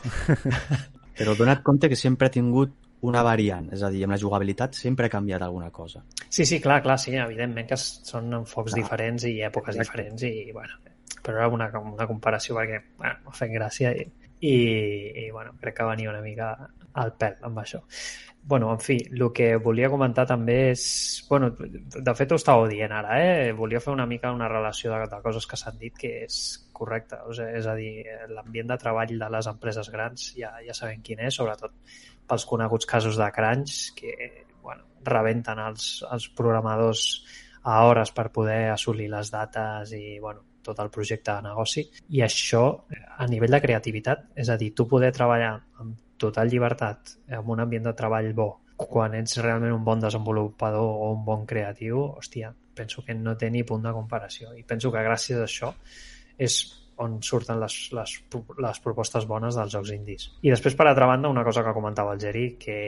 Però 1.19 1.33
dona't 1.35 1.63
compte 1.63 1.89
que 1.91 1.97
sempre 1.99 2.27
ha 2.29 2.33
tingut 2.33 2.75
una 3.07 3.21
variant, 3.23 3.69
és 3.75 3.83
a 3.83 3.89
dir, 3.93 4.03
amb 4.03 4.15
la 4.15 4.19
jugabilitat 4.19 4.75
sempre 4.75 5.07
ha 5.07 5.11
canviat 5.13 5.43
alguna 5.45 5.69
cosa. 5.71 6.01
Sí, 6.27 6.45
sí, 6.45 6.59
clar, 6.59 6.81
clar, 6.83 6.97
sí, 6.99 7.13
evidentment 7.15 7.69
que 7.69 7.77
són 7.79 8.33
enfocs 8.41 8.73
Clar. 8.73 8.83
diferents 8.83 9.25
i 9.29 9.38
èpoques 9.47 9.77
Exacte. 9.77 10.03
diferents 10.03 10.25
i, 10.27 10.51
bueno, 10.55 10.79
però 11.23 11.38
era 11.38 11.47
una, 11.53 11.69
una 11.79 12.07
comparació 12.09 12.57
perquè, 12.59 12.81
bueno, 12.97 13.21
m'ha 13.25 13.38
fet 13.38 13.53
gràcia 13.53 13.93
i, 13.95 14.03
i, 14.41 14.55
i, 15.25 15.29
bueno, 15.31 15.55
crec 15.61 15.77
que 15.79 15.88
venia 15.88 16.11
una 16.11 16.21
mica 16.25 16.51
al 16.99 17.13
pèl 17.19 17.39
amb 17.47 17.63
això. 17.63 17.79
Bueno, 18.49 18.71
en 18.73 18.79
fi, 18.79 18.97
el 19.11 19.27
que 19.29 19.47
volia 19.61 19.91
comentar 19.93 20.23
també 20.25 20.53
és... 20.71 20.83
Bueno, 21.29 21.51
de 21.53 22.13
fet 22.17 22.31
ho 22.33 22.37
estàveu 22.39 22.63
dient 22.71 22.95
ara, 22.97 23.19
eh? 23.21 23.51
Volia 23.53 23.77
fer 23.83 23.93
una 23.93 24.07
mica 24.09 24.31
una 24.33 24.47
relació 24.49 24.89
de, 24.89 25.03
de 25.11 25.19
coses 25.21 25.45
que 25.45 25.59
s'han 25.61 25.77
dit 25.77 25.93
que 25.93 26.09
és 26.23 26.39
correcta. 26.79 27.19
O 27.29 27.35
sigui, 27.37 27.59
és 27.59 27.67
a 27.69 27.75
dir, 27.77 27.91
l'ambient 28.33 28.71
de 28.73 28.79
treball 28.81 29.13
de 29.21 29.29
les 29.35 29.51
empreses 29.53 29.91
grans 29.93 30.31
ja, 30.39 30.49
ja 30.65 30.77
sabem 30.79 31.05
quin 31.05 31.21
és, 31.27 31.37
sobretot 31.37 31.77
pels 32.33 32.47
coneguts 32.49 32.89
casos 32.89 33.21
de 33.21 33.29
crunch 33.37 33.77
que 34.01 34.17
bueno, 34.65 34.89
rebenten 35.05 35.61
els, 35.67 35.91
els 36.09 36.25
programadors 36.41 37.05
a 37.69 37.83
hores 37.85 38.09
per 38.17 38.31
poder 38.33 38.71
assolir 38.73 39.11
les 39.13 39.29
dates 39.29 39.93
i 39.93 40.17
bueno, 40.17 40.41
tot 40.65 40.81
el 40.81 40.89
projecte 40.89 41.37
de 41.37 41.51
negoci. 41.51 41.85
I 42.17 42.25
això, 42.25 42.65
a 43.13 43.29
nivell 43.29 43.59
de 43.59 43.63
creativitat, 43.69 44.31
és 44.33 44.49
a 44.49 44.57
dir, 44.57 44.73
tu 44.73 44.89
poder 44.89 45.13
treballar 45.13 45.59
amb 45.77 46.08
total 46.21 46.51
llibertat, 46.51 47.15
amb 47.38 47.53
un 47.55 47.63
ambient 47.65 47.88
de 47.89 47.95
treball 47.97 48.31
bo, 48.38 48.49
quan 48.79 49.15
ets 49.17 49.39
realment 49.43 49.75
un 49.75 49.83
bon 49.83 49.99
desenvolupador 49.99 50.88
o 50.88 51.11
un 51.13 51.23
bon 51.27 51.45
creatiu, 51.47 52.01
hòstia, 52.19 52.53
penso 52.75 53.03
que 53.03 53.15
no 53.15 53.35
té 53.38 53.49
ni 53.51 53.65
punt 53.67 53.83
de 53.83 53.95
comparació. 53.95 54.53
I 54.55 54.63
penso 54.67 54.91
que 54.91 55.03
gràcies 55.03 55.39
a 55.39 55.47
això 55.47 55.73
és 56.39 56.61
on 56.99 57.17
surten 57.23 57.59
les, 57.61 57.75
les, 57.95 58.13
les 58.59 58.79
propostes 58.83 59.25
bones 59.27 59.55
dels 59.55 59.71
jocs 59.71 59.91
indis. 59.95 60.25
I 60.43 60.51
després, 60.51 60.75
per 60.75 60.88
altra 60.89 61.07
banda, 61.07 61.31
una 61.31 61.45
cosa 61.47 61.63
que 61.63 61.73
comentava 61.75 62.13
el 62.15 62.19
Geri, 62.19 62.45
que 62.59 62.79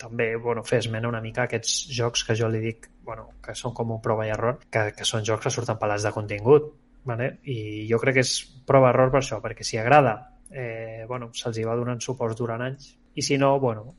també 0.00 0.30
bueno, 0.40 0.64
fer 0.64 0.80
esmena 0.80 1.10
una 1.12 1.20
mica 1.24 1.44
aquests 1.44 1.90
jocs 1.92 2.24
que 2.24 2.36
jo 2.38 2.48
li 2.48 2.62
dic 2.64 2.88
bueno, 3.04 3.28
que 3.44 3.54
són 3.56 3.76
com 3.76 3.92
un 3.92 4.00
prova 4.04 4.26
i 4.28 4.32
error, 4.32 4.58
que, 4.72 4.90
que 4.96 5.08
són 5.08 5.24
jocs 5.28 5.44
que 5.44 5.52
surten 5.52 5.80
pelats 5.80 6.08
de 6.08 6.12
contingut, 6.16 6.72
vale? 7.08 7.34
i 7.48 7.86
jo 7.88 8.00
crec 8.00 8.18
que 8.18 8.24
és 8.24 8.34
prova-error 8.68 9.12
per 9.12 9.22
això, 9.22 9.40
perquè 9.44 9.64
si 9.64 9.80
agrada, 9.80 10.16
eh, 10.50 11.04
bueno, 11.08 11.30
se'ls 11.34 11.60
va 11.66 11.76
donant 11.76 12.00
suports 12.04 12.36
durant 12.38 12.64
anys, 12.64 12.94
i 13.18 13.22
si 13.22 13.38
no, 13.38 13.58
bueno, 13.58 13.96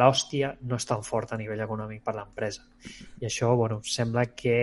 l'hòstia 0.00 0.54
no 0.66 0.78
és 0.80 0.86
tan 0.88 1.04
fort 1.06 1.32
a 1.32 1.38
nivell 1.38 1.62
econòmic 1.62 2.02
per 2.02 2.16
l'empresa. 2.16 2.64
I 3.22 3.28
això, 3.28 3.52
bueno, 3.56 3.78
sembla 3.86 4.26
que 4.34 4.56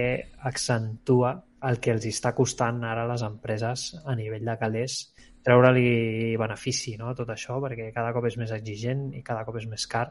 accentua 0.49 1.31
el 1.69 1.79
que 1.79 1.93
els 1.95 2.05
està 2.09 2.33
costant 2.35 2.83
ara 2.83 3.05
a 3.05 3.11
les 3.13 3.23
empreses 3.25 3.93
a 4.05 4.15
nivell 4.19 4.45
de 4.45 4.57
calés 4.59 4.99
treure-li 5.47 6.35
benefici 6.39 6.97
no, 6.99 7.13
a 7.13 7.15
tot 7.15 7.31
això, 7.31 7.61
perquè 7.63 7.87
cada 7.95 8.11
cop 8.15 8.27
és 8.27 8.35
més 8.41 8.51
exigent 8.51 9.07
i 9.15 9.23
cada 9.23 9.45
cop 9.47 9.61
és 9.61 9.69
més 9.71 9.87
car 9.87 10.09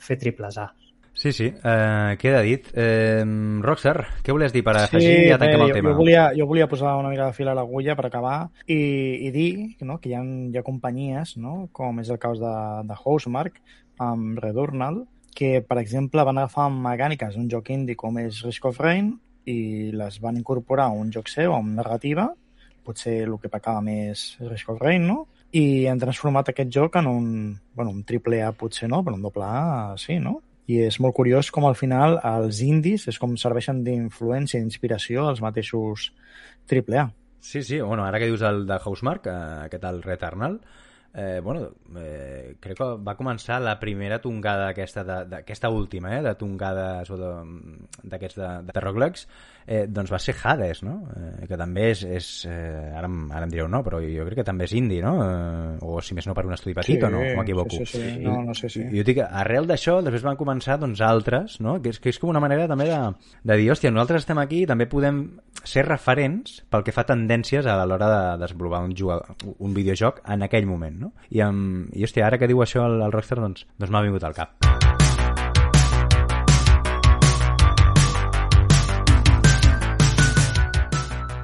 fer 0.00 0.16
triples 0.22 0.56
A. 0.56 0.70
Sí, 1.12 1.32
sí, 1.32 1.52
eh, 1.52 2.16
queda 2.18 2.40
dit. 2.40 2.70
Eh, 2.72 3.24
Rockstar, 3.60 4.06
què 4.24 4.32
volies 4.32 4.54
dir 4.54 4.62
per 4.64 4.76
afegir? 4.78 5.02
Sí, 5.04 5.28
ja 5.28 5.38
tanquem 5.40 5.64
el 5.66 5.72
jo, 5.72 5.76
tema. 5.76 5.92
Jo 5.92 5.98
volia, 5.98 6.24
jo 6.36 6.46
volia 6.48 6.68
posar 6.70 6.94
una 6.96 7.10
mica 7.12 7.26
de 7.26 7.36
fil 7.36 7.50
a 7.50 7.54
l'agulla 7.58 7.96
per 7.98 8.06
acabar 8.08 8.36
i, 8.64 8.78
i 9.26 9.32
dir 9.34 9.50
no, 9.84 9.98
que 10.00 10.12
hi 10.12 10.14
ha, 10.16 10.22
hi 10.24 10.56
ha 10.56 10.64
companyies, 10.66 11.36
no, 11.36 11.68
com 11.76 12.00
és 12.00 12.08
el 12.08 12.20
cas 12.22 12.40
de, 12.40 12.54
de 12.88 12.98
Housemark, 13.04 13.60
amb 14.00 14.40
Returnal, 14.40 15.02
que, 15.36 15.58
per 15.66 15.78
exemple, 15.82 16.24
van 16.24 16.40
agafar 16.40 16.70
mecàniques 16.72 17.36
d'un 17.36 17.50
joc 17.52 17.68
indie 17.74 17.98
com 17.98 18.16
és 18.22 18.40
Risk 18.46 18.70
of 18.70 18.80
Rain 18.80 19.12
i 19.50 19.90
les 19.96 20.20
van 20.22 20.38
incorporar 20.38 20.88
a 20.88 20.96
un 20.96 21.12
joc 21.12 21.28
seu 21.28 21.52
amb 21.56 21.74
narrativa, 21.76 22.30
potser 22.86 23.20
el 23.26 23.36
que 23.42 23.52
pecava 23.52 23.82
més 23.84 24.38
Risk 24.40 24.72
of 24.72 24.80
Rain, 24.80 25.04
no? 25.10 25.26
i 25.56 25.86
han 25.90 25.98
transformat 25.98 26.52
aquest 26.52 26.70
joc 26.70 26.96
en 27.00 27.08
un, 27.10 27.30
bueno, 27.74 27.90
un 27.90 28.04
triple 28.06 28.38
A 28.42 28.52
potser 28.54 28.88
no, 28.90 29.02
però 29.02 29.16
un 29.18 29.24
doble 29.24 29.46
A 29.46 29.96
sí, 29.98 30.18
no? 30.22 30.38
I 30.70 30.78
és 30.86 31.00
molt 31.02 31.16
curiós 31.16 31.50
com 31.54 31.66
al 31.66 31.76
final 31.78 32.18
els 32.26 32.60
indis 32.66 33.08
és 33.10 33.18
com 33.20 33.36
serveixen 33.40 33.82
d'influència 33.86 34.58
i 34.58 34.62
d'inspiració 34.62 35.26
als 35.28 35.42
mateixos 35.44 36.10
AAA. 36.70 37.08
Sí, 37.40 37.62
sí, 37.64 37.80
bueno, 37.80 38.04
ara 38.04 38.20
que 38.20 38.28
dius 38.28 38.44
el 38.44 38.66
de 38.68 38.76
Housemark, 38.84 39.26
eh, 39.26 39.66
aquest 39.66 39.86
el 39.88 40.02
Returnal, 40.04 40.60
eh, 41.14 41.40
bueno, 41.42 41.70
eh, 41.96 42.56
crec 42.60 42.78
que 42.78 42.88
va 43.02 43.16
començar 43.18 43.60
la 43.62 43.78
primera 43.80 44.20
tongada 44.22 44.68
aquesta, 44.70 45.04
d'aquesta 45.04 45.70
última, 45.70 46.16
eh, 46.18 46.22
de 46.22 46.34
tongada 46.38 47.02
d'aquests 47.02 48.38
de, 48.38 48.50
de, 48.66 48.72
de 48.72 48.84
roguelikes, 48.84 49.26
eh, 49.66 49.86
doncs 49.88 50.12
va 50.12 50.18
ser 50.22 50.34
Hades, 50.42 50.82
no? 50.86 50.96
Eh, 51.16 51.46
que 51.50 51.58
també 51.58 51.90
és, 51.90 52.04
és 52.04 52.28
eh, 52.50 52.92
ara, 52.96 53.10
ara 53.34 53.46
em 53.46 53.52
direu 53.52 53.68
no, 53.70 53.82
però 53.86 54.00
jo 54.02 54.26
crec 54.28 54.40
que 54.40 54.46
també 54.46 54.68
és 54.68 54.74
indie, 54.78 55.02
no? 55.02 55.16
Eh, 55.24 55.76
o 55.86 56.00
si 56.04 56.16
més 56.18 56.28
no 56.28 56.34
per 56.36 56.46
un 56.46 56.54
estudi 56.56 56.74
petit, 56.78 57.00
sí, 57.00 57.06
o 57.06 57.10
no? 57.12 57.22
M'equivoco. 57.40 57.80
Sí, 57.82 57.86
sí, 57.86 58.04
sí. 58.16 58.24
No, 58.24 58.40
no 58.46 58.54
sé, 58.56 58.70
sí. 58.72 58.86
Jo 58.94 59.06
dic, 59.06 59.22
arrel 59.26 59.68
d'això, 59.70 59.98
després 60.06 60.26
van 60.26 60.38
començar 60.40 60.78
doncs, 60.80 61.02
altres, 61.04 61.58
no? 61.64 61.78
Que 61.82 61.94
és, 61.94 62.00
que 62.02 62.12
és 62.14 62.20
com 62.22 62.32
una 62.32 62.42
manera 62.42 62.68
també 62.70 62.88
de, 62.90 63.00
de 63.50 63.60
dir, 63.60 63.70
hòstia, 63.74 63.92
nosaltres 63.94 64.24
estem 64.24 64.42
aquí 64.42 64.64
i 64.64 64.70
també 64.70 64.86
podem 64.90 65.24
ser 65.64 65.84
referents 65.86 66.60
pel 66.70 66.84
que 66.86 66.94
fa 66.94 67.04
tendències 67.08 67.66
a 67.66 67.76
l'hora 67.84 68.08
de 68.10 68.22
desenvolupar 68.44 68.82
un, 68.86 68.94
jugador, 68.96 69.34
un 69.58 69.74
videojoc 69.76 70.22
en 70.30 70.46
aquell 70.46 70.68
moment, 70.68 70.99
no? 71.00 71.14
I, 71.30 71.42
amb, 71.46 71.88
i 71.96 72.04
hòstia, 72.06 72.26
ara 72.28 72.38
que 72.38 72.50
diu 72.50 72.62
això 72.62 72.86
el, 72.86 73.00
el 73.02 73.16
Rockstar, 73.16 73.40
doncs, 73.42 73.66
doncs 73.78 73.92
m'ha 73.92 74.04
vingut 74.06 74.28
al 74.28 74.36
cap. 74.36 74.70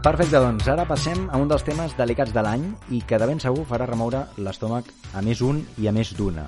Perfecte, 0.07 0.38
doncs 0.38 0.69
ara 0.71 0.85
passem 0.87 1.25
a 1.35 1.38
un 1.42 1.49
dels 1.51 1.64
temes 1.66 1.97
delicats 1.99 2.31
de 2.31 2.42
l'any 2.47 2.62
i 2.95 3.01
que 3.03 3.19
de 3.19 3.27
ben 3.27 3.40
segur 3.42 3.64
farà 3.66 3.88
remoure 3.90 4.21
l'estómac 4.38 4.92
a 5.19 5.23
més 5.27 5.42
un 5.42 5.59
i 5.83 5.88
a 5.90 5.92
més 5.97 6.12
d'una. 6.14 6.45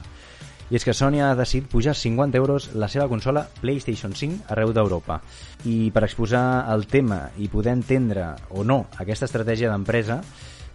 I 0.71 0.79
és 0.79 0.87
que 0.87 0.95
Sony 0.95 1.19
ha 1.25 1.33
decidit 1.35 1.67
pujar 1.73 1.97
50 1.99 2.39
euros 2.39 2.69
la 2.79 2.87
seva 2.93 3.09
consola 3.11 3.49
PlayStation 3.59 4.15
5 4.15 4.53
arreu 4.55 4.71
d'Europa. 4.77 5.19
I 5.67 5.91
per 5.91 6.05
exposar 6.07 6.69
el 6.71 6.87
tema 6.87 7.25
i 7.35 7.51
poder 7.51 7.75
entendre 7.75 8.35
o 8.55 8.63
no 8.63 8.85
aquesta 9.03 9.27
estratègia 9.27 9.75
d'empresa, 9.75 10.23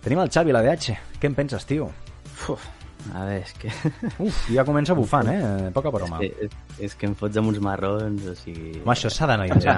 tenim 0.04 0.20
el 0.20 0.34
Xavi, 0.34 0.52
la 0.52 0.66
DH. 0.68 0.98
Què 1.22 1.32
en 1.32 1.40
penses, 1.40 1.64
tio? 1.64 1.94
Uf, 2.34 2.66
a 3.12 3.26
veure, 3.26 3.42
és 3.42 3.52
que... 3.60 3.70
Uf, 4.24 4.38
ja 4.54 4.64
comença 4.64 4.96
bufant, 4.96 5.28
eh? 5.28 5.72
Poca 5.76 5.92
broma. 5.92 6.22
És, 6.24 6.46
és, 6.46 6.54
és 6.88 6.96
que 6.96 7.08
em 7.10 7.16
fots 7.20 7.40
amb 7.40 7.52
uns 7.52 7.60
marrons, 7.64 8.30
o 8.32 8.36
sigui... 8.40 8.78
Home, 8.80 8.94
això 8.94 9.12
s'ha 9.12 9.28
d'analitzar. 9.28 9.76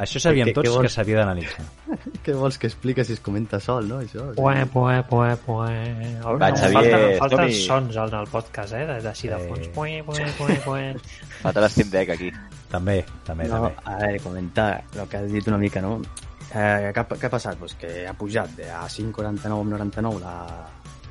això 0.00 0.22
sabíem 0.22 0.50
tots 0.56 0.72
que, 0.72 0.82
que 0.86 0.90
s'havia 0.90 1.20
d'analitzar. 1.22 1.66
Què 2.24 2.34
vols 2.38 2.58
que 2.58 2.66
expliqui 2.70 3.04
si 3.06 3.14
es 3.14 3.22
comenta 3.22 3.60
sol, 3.62 3.86
no, 3.90 4.00
això? 4.02 4.26
Pue, 4.34 4.66
pue, 4.74 4.98
pue, 5.10 5.30
pue. 5.44 5.70
Va, 6.24 6.50
no, 6.50 6.58
Xavier, 6.58 6.82
falta, 6.82 7.00
falta 7.22 7.40
els 7.46 7.62
sons 7.68 8.00
en 8.04 8.18
el 8.22 8.30
podcast, 8.32 8.76
eh? 8.80 9.00
D'així 9.06 9.30
de 9.30 9.40
fons. 9.46 9.70
Pue, 9.76 10.02
pue, 10.08 10.28
pue, 10.40 10.60
pue. 10.66 10.84
Falta 11.44 11.64
l'Steam 11.64 11.94
Deck 11.94 12.14
aquí. 12.16 12.32
També, 12.74 13.00
també, 13.26 13.46
no, 13.46 13.68
també. 13.68 13.74
A 13.86 13.98
veure, 14.02 14.22
comentar 14.24 14.70
el 14.98 15.06
que 15.06 15.22
has 15.22 15.30
dit 15.30 15.52
una 15.52 15.60
mica, 15.62 15.84
no? 15.84 16.00
Eh, 16.54 16.90
què, 16.94 17.04
què 17.14 17.28
ha 17.28 17.30
passat? 17.30 17.58
Pues 17.60 17.78
que 17.78 18.00
ha 18.08 18.14
pujat 18.18 18.50
de 18.58 18.66
a 18.70 18.86
5,49 18.90 19.60
amb 19.60 19.76
99 19.76 20.22
la, 20.22 20.34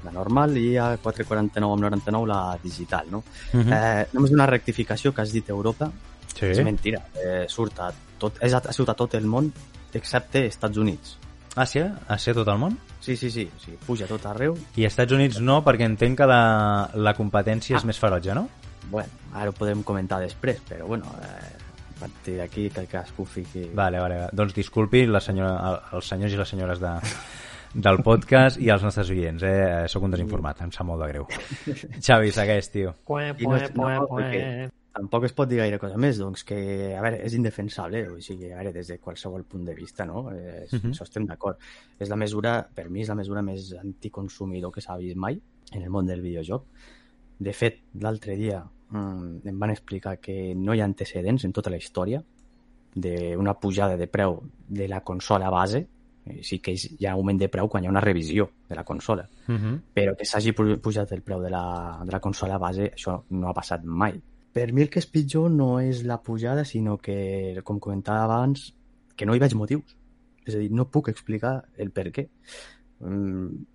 la 0.05 0.11
normal 0.11 0.57
i 0.57 0.75
a 0.77 0.93
4,49 0.97 1.71
amb 1.71 1.83
99 1.85 2.27
la 2.29 2.57
digital, 2.61 3.09
no? 3.11 3.23
Uh 3.53 3.59
-huh. 3.59 3.73
eh, 3.73 4.07
només 4.13 4.31
una 4.31 4.45
rectificació 4.45 5.13
que 5.13 5.21
has 5.21 5.31
dit 5.31 5.49
Europa 5.49 5.91
sí. 6.33 6.45
és 6.45 6.63
mentira, 6.63 7.01
eh, 7.15 7.45
surt 7.47 7.79
a 7.79 7.91
tot, 8.17 8.41
és 8.41 8.53
a, 8.53 8.61
surt 8.71 8.89
a 8.89 8.93
tot 8.93 9.13
el 9.15 9.25
món 9.25 9.51
excepte 9.93 10.45
Estats 10.45 10.77
Units. 10.77 11.17
Ah, 11.55 11.65
sí? 11.65 11.79
A 12.07 12.17
ser 12.17 12.33
tot 12.33 12.47
el 12.47 12.57
món? 12.57 12.77
Sí, 12.99 13.15
sí, 13.15 13.29
sí, 13.29 13.49
sí, 13.57 13.77
puja 13.85 14.07
tot 14.07 14.25
arreu. 14.25 14.57
I 14.75 14.85
Estats 14.85 15.11
Units 15.11 15.39
no, 15.39 15.63
perquè 15.63 15.85
entenc 15.85 16.17
que 16.17 16.25
la, 16.25 16.89
la 16.95 17.13
competència 17.13 17.75
ah. 17.75 17.79
és 17.79 17.85
més 17.85 17.99
ferotge, 17.99 18.33
no? 18.33 18.49
Bueno, 18.89 19.09
ara 19.33 19.49
ho 19.49 19.53
podem 19.53 19.83
comentar 19.83 20.19
després, 20.19 20.59
però 20.67 20.87
bueno, 20.87 21.05
eh, 21.21 21.63
partir 22.03 22.37
d'aquí 22.37 22.69
que 22.69 22.85
cadascú 22.87 23.25
fiqui... 23.25 23.69
Vale, 23.75 23.99
vale, 23.99 24.27
doncs 24.35 24.53
disculpi 24.55 25.05
la 25.07 25.21
senyora, 25.23 25.73
els 25.95 26.09
senyors 26.11 26.33
i 26.33 26.39
les 26.41 26.49
senyores 26.49 26.81
de, 26.83 26.91
del 27.73 27.97
podcast 28.05 28.59
i 28.61 28.69
als 28.69 28.83
nostres 28.85 29.09
oients, 29.09 29.43
eh? 29.47 29.87
Soc 29.89 30.05
un 30.05 30.13
desinformat, 30.13 30.61
em 30.61 30.71
sap 30.73 30.85
molt 30.85 31.01
de 31.01 31.09
greu. 31.09 31.25
Xavi, 32.05 32.31
segueix, 32.35 32.69
tio. 32.69 32.93
Pue, 33.07 33.31
pue, 33.39 33.59
pue, 33.73 33.93
pue. 34.09 34.41
Tampoc 34.93 35.25
es 35.25 35.33
pot 35.33 35.49
dir 35.49 35.57
gaire 35.57 35.79
cosa 35.81 35.97
més, 35.97 36.19
doncs 36.21 36.45
que, 36.45 36.57
a 36.93 37.01
veure, 37.01 37.17
és 37.25 37.33
indefensable, 37.33 38.03
o 38.13 38.19
sigui, 38.21 38.51
a 38.51 38.59
veure, 38.59 38.75
des 38.75 38.91
de 38.93 38.99
qualsevol 39.01 39.47
punt 39.49 39.63
de 39.65 39.73
vista, 39.73 40.05
no? 40.05 40.27
Eh, 40.31 40.67
uh 40.67 40.77
-huh. 40.77 40.91
Això 40.91 41.03
estem 41.03 41.25
d'acord. 41.25 41.57
És 41.99 42.09
la 42.09 42.15
mesura, 42.15 42.67
per 42.75 42.89
mi, 42.89 43.01
és 43.01 43.09
la 43.09 43.15
mesura 43.15 43.41
més 43.41 43.73
anticonsumidor 43.73 44.71
que 44.71 44.81
s'ha 44.81 44.97
vist 44.97 45.17
mai 45.17 45.41
en 45.71 45.81
el 45.81 45.89
món 45.89 46.05
del 46.05 46.21
videojoc. 46.21 46.65
De 47.39 47.53
fet, 47.53 47.79
l'altre 47.99 48.35
dia 48.35 48.63
mmm, 48.89 49.47
em 49.47 49.59
van 49.59 49.71
explicar 49.71 50.19
que 50.19 50.53
no 50.55 50.75
hi 50.75 50.81
ha 50.81 50.85
antecedents 50.85 51.43
en 51.43 51.51
tota 51.51 51.71
la 51.71 51.77
història 51.77 52.23
d'una 52.95 53.55
pujada 53.55 53.97
de 53.97 54.07
preu 54.07 54.43
de 54.67 54.87
la 54.87 55.01
consola 55.01 55.49
base 55.49 55.87
Eh, 56.02 56.02
sí 56.41 56.59
que 56.63 56.73
hi 56.73 57.05
ha 57.05 57.13
augment 57.13 57.39
de 57.39 57.49
preu 57.51 57.67
quan 57.69 57.83
hi 57.83 57.89
ha 57.89 57.93
una 57.93 58.03
revisió 58.03 58.49
de 58.69 58.75
la 58.75 58.83
consola. 58.83 59.27
Uh 59.47 59.51
mhm. 59.51 59.63
-huh. 59.63 59.79
Però 59.93 60.15
que 60.17 60.25
s'hagi 60.25 60.53
pujat 60.53 61.11
el 61.11 61.21
preu 61.21 61.41
de 61.41 61.49
la, 61.49 62.01
de 62.05 62.11
la 62.11 62.19
consola 62.19 62.57
base, 62.57 62.91
això 62.93 63.23
no 63.29 63.49
ha 63.49 63.53
passat 63.53 63.83
mai. 63.83 64.21
Per 64.53 64.71
mi 64.71 64.83
el 64.83 64.89
que 64.89 64.99
és 64.99 65.07
pitjor 65.07 65.49
no 65.49 65.79
és 65.79 66.03
la 66.03 66.21
pujada, 66.21 66.63
sinó 66.63 66.97
que, 66.97 67.59
com 67.63 67.79
comentava 67.79 68.23
abans, 68.23 68.73
que 69.15 69.25
no 69.25 69.35
hi 69.35 69.39
veig 69.39 69.55
motius. 69.55 69.95
És 70.45 70.55
a 70.55 70.59
dir, 70.59 70.71
no 70.71 70.89
puc 70.91 71.09
explicar 71.09 71.63
el 71.77 71.89
per 71.91 72.11
què. 72.11 72.27
Mm, 72.99 73.65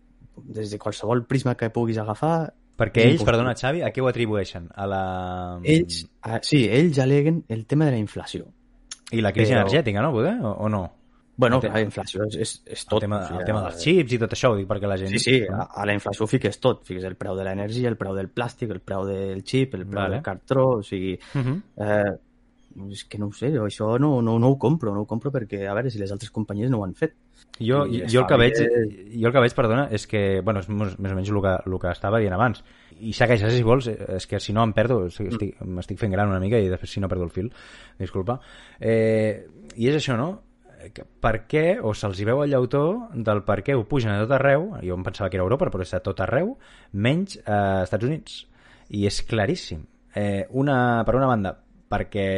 des 0.54 0.70
de 0.70 0.78
qualsevol 0.78 1.26
prisma 1.26 1.56
que 1.56 1.70
puguis 1.70 1.98
agafar... 1.98 2.52
Perquè 2.78 3.08
ells, 3.08 3.24
perdona, 3.24 3.56
Xavi, 3.58 3.82
a 3.82 3.90
què 3.90 4.00
ho 4.00 4.06
atribueixen? 4.06 4.68
A 4.70 4.86
la... 4.86 5.02
Ells, 5.64 6.04
a, 6.22 6.38
sí, 6.46 6.68
ells 6.70 7.00
aleguen 7.02 7.42
el 7.48 7.66
tema 7.66 7.88
de 7.88 7.96
la 7.96 7.98
inflació. 7.98 8.46
I 9.10 9.20
la 9.20 9.32
crisi 9.32 9.50
Però... 9.50 9.64
energètica, 9.64 10.04
no, 10.04 10.12
poder? 10.12 10.36
O, 10.44 10.52
o 10.62 10.68
no? 10.68 10.84
Bueno, 11.38 11.60
la 11.62 11.80
inflació 11.84 12.24
és, 12.26 12.36
és, 12.42 12.52
és 12.66 12.80
tot. 12.84 12.98
El 12.98 13.06
tema, 13.06 13.20
o 13.22 13.26
sigui, 13.28 13.38
el 13.38 13.46
tema 13.46 13.60
dels 13.62 13.82
xips 13.84 14.14
i 14.16 14.18
tot 14.18 14.32
això, 14.34 14.50
ho 14.50 14.56
dic 14.58 14.66
perquè 14.66 14.88
la 14.90 14.96
gent... 14.98 15.12
Sí, 15.14 15.20
sí, 15.22 15.36
a, 15.46 15.68
a 15.70 15.84
la 15.86 15.94
inflació 15.94 16.26
fiques 16.26 16.58
tot. 16.58 16.80
Fiques 16.88 17.06
el 17.06 17.14
preu 17.20 17.38
de 17.38 17.44
l'energia, 17.46 17.92
el 17.92 17.98
preu 18.00 18.16
del 18.16 18.32
plàstic, 18.34 18.72
el 18.74 18.80
preu 18.82 19.06
del 19.06 19.44
xip, 19.46 19.76
el 19.78 19.84
preu 19.86 20.02
vale. 20.02 20.18
del 20.18 20.24
cartró, 20.26 20.66
o 20.80 20.82
sigui... 20.82 21.14
Uh 21.38 21.44
-huh. 21.44 21.60
eh, 21.78 22.16
és 22.92 23.04
que 23.04 23.18
no 23.18 23.26
ho 23.28 23.32
sé, 23.32 23.50
jo 23.50 23.64
això 23.66 23.98
no, 23.98 24.20
no, 24.22 24.38
no 24.38 24.48
ho 24.48 24.58
compro, 24.58 24.92
no 24.94 25.02
ho 25.02 25.06
compro 25.06 25.32
perquè, 25.34 25.66
a 25.66 25.74
veure, 25.74 25.90
si 25.90 25.98
les 25.98 26.12
altres 26.12 26.30
companyies 26.30 26.70
no 26.70 26.78
ho 26.78 26.84
han 26.84 26.94
fet. 26.94 27.14
Jo, 27.58 27.84
I 27.86 28.04
jo, 28.06 28.20
el 28.20 28.26
que 28.26 28.36
veig, 28.36 28.54
jo 28.58 29.26
el 29.26 29.32
que 29.32 29.40
veig, 29.40 29.54
perdona, 29.54 29.88
és 29.90 30.06
que, 30.06 30.40
bueno, 30.44 30.60
és 30.60 30.68
més, 30.68 30.98
més 30.98 31.12
o 31.12 31.16
menys 31.18 31.30
el 31.30 31.40
que, 31.42 31.54
el 31.66 31.78
que 31.78 31.90
estava 31.90 32.20
dient 32.22 32.34
abans. 32.34 32.62
I 33.00 33.12
segueixes, 33.12 33.54
si 33.54 33.62
vols, 33.66 33.88
és 33.88 34.26
que 34.26 34.38
si 34.38 34.52
no 34.52 34.62
em 34.66 34.74
perdo, 34.76 35.06
estic, 35.06 35.56
m'estic 35.62 35.98
fent 35.98 36.12
gran 36.12 36.28
una 36.28 36.40
mica 36.42 36.58
i 36.58 36.68
després 36.68 36.90
si 36.90 37.00
no 37.00 37.08
perdo 37.10 37.24
el 37.24 37.34
fil, 37.34 37.50
disculpa. 37.98 38.38
Eh, 38.78 39.46
I 39.76 39.90
és 39.90 39.98
això, 39.98 40.18
no? 40.18 40.47
Per 41.20 41.34
què, 41.50 41.64
o 41.82 41.92
se'ls 41.96 42.20
hi 42.20 42.26
veu 42.28 42.42
el 42.44 42.52
llautó 42.52 42.82
del 43.14 43.42
per 43.46 43.60
què 43.66 43.74
ho 43.76 43.84
pugen 43.88 44.14
a 44.14 44.20
tot 44.22 44.36
arreu, 44.38 44.70
jo 44.84 44.98
em 44.98 45.04
pensava 45.06 45.30
que 45.30 45.38
era 45.38 45.46
Europa, 45.46 45.70
però 45.72 45.86
està 45.86 45.98
a 45.98 46.06
tot 46.06 46.22
arreu, 46.24 46.54
menys 46.92 47.40
a 47.44 47.82
Estats 47.82 48.06
Units. 48.06 48.38
I 48.94 49.04
és 49.10 49.20
claríssim. 49.28 49.84
Eh, 50.16 50.46
una, 50.56 50.78
per 51.04 51.18
una 51.18 51.28
banda, 51.28 51.52
perquè 51.90 52.28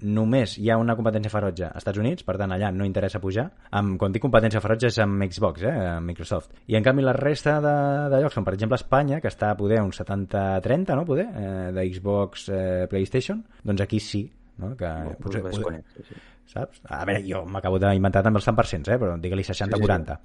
només 0.00 0.54
hi 0.58 0.70
ha 0.70 0.78
una 0.80 0.94
competència 0.96 1.32
ferotge 1.32 1.66
als 1.66 1.82
Estats 1.82 2.00
Units, 2.00 2.24
per 2.24 2.36
tant 2.40 2.52
allà 2.54 2.70
no 2.72 2.86
interessa 2.88 3.20
pujar. 3.20 3.46
Amb, 3.76 3.98
quan 4.00 4.14
dic 4.14 4.22
competència 4.24 4.62
ferotge 4.62 4.88
és 4.88 4.98
amb 5.02 5.24
Xbox, 5.26 5.64
eh, 5.68 5.74
amb 5.96 6.08
Microsoft. 6.08 6.54
I 6.72 6.78
en 6.78 6.86
canvi 6.86 7.04
la 7.04 7.14
resta 7.16 7.58
de, 7.64 7.76
de 8.12 8.22
llocs, 8.22 8.38
com 8.38 8.46
per 8.46 8.54
exemple 8.56 8.80
Espanya, 8.80 9.20
que 9.20 9.30
està 9.32 9.52
a 9.52 9.58
poder 9.58 9.82
un 9.84 9.92
70-30, 9.96 10.96
no, 10.96 11.06
poder, 11.08 11.28
eh, 11.28 11.70
de 11.76 11.86
Xbox 11.92 12.48
eh, 12.48 12.86
PlayStation, 12.90 13.44
doncs 13.64 13.84
aquí 13.84 14.00
sí, 14.00 14.24
no? 14.58 14.74
que 14.76 14.88
No, 14.88 15.16
potser, 15.20 15.42
poder, 15.44 15.82
sí, 15.96 16.08
sí. 16.08 16.20
Saps? 16.50 16.82
A 16.90 17.04
veure, 17.08 17.22
jo 17.26 17.44
m'acabo 17.46 17.78
d'inventar 17.82 18.24
també 18.26 18.40
els 18.40 18.48
100%, 18.48 18.90
eh? 18.90 18.98
però 19.00 19.14
digue-li 19.20 19.46
60-40. 19.46 20.18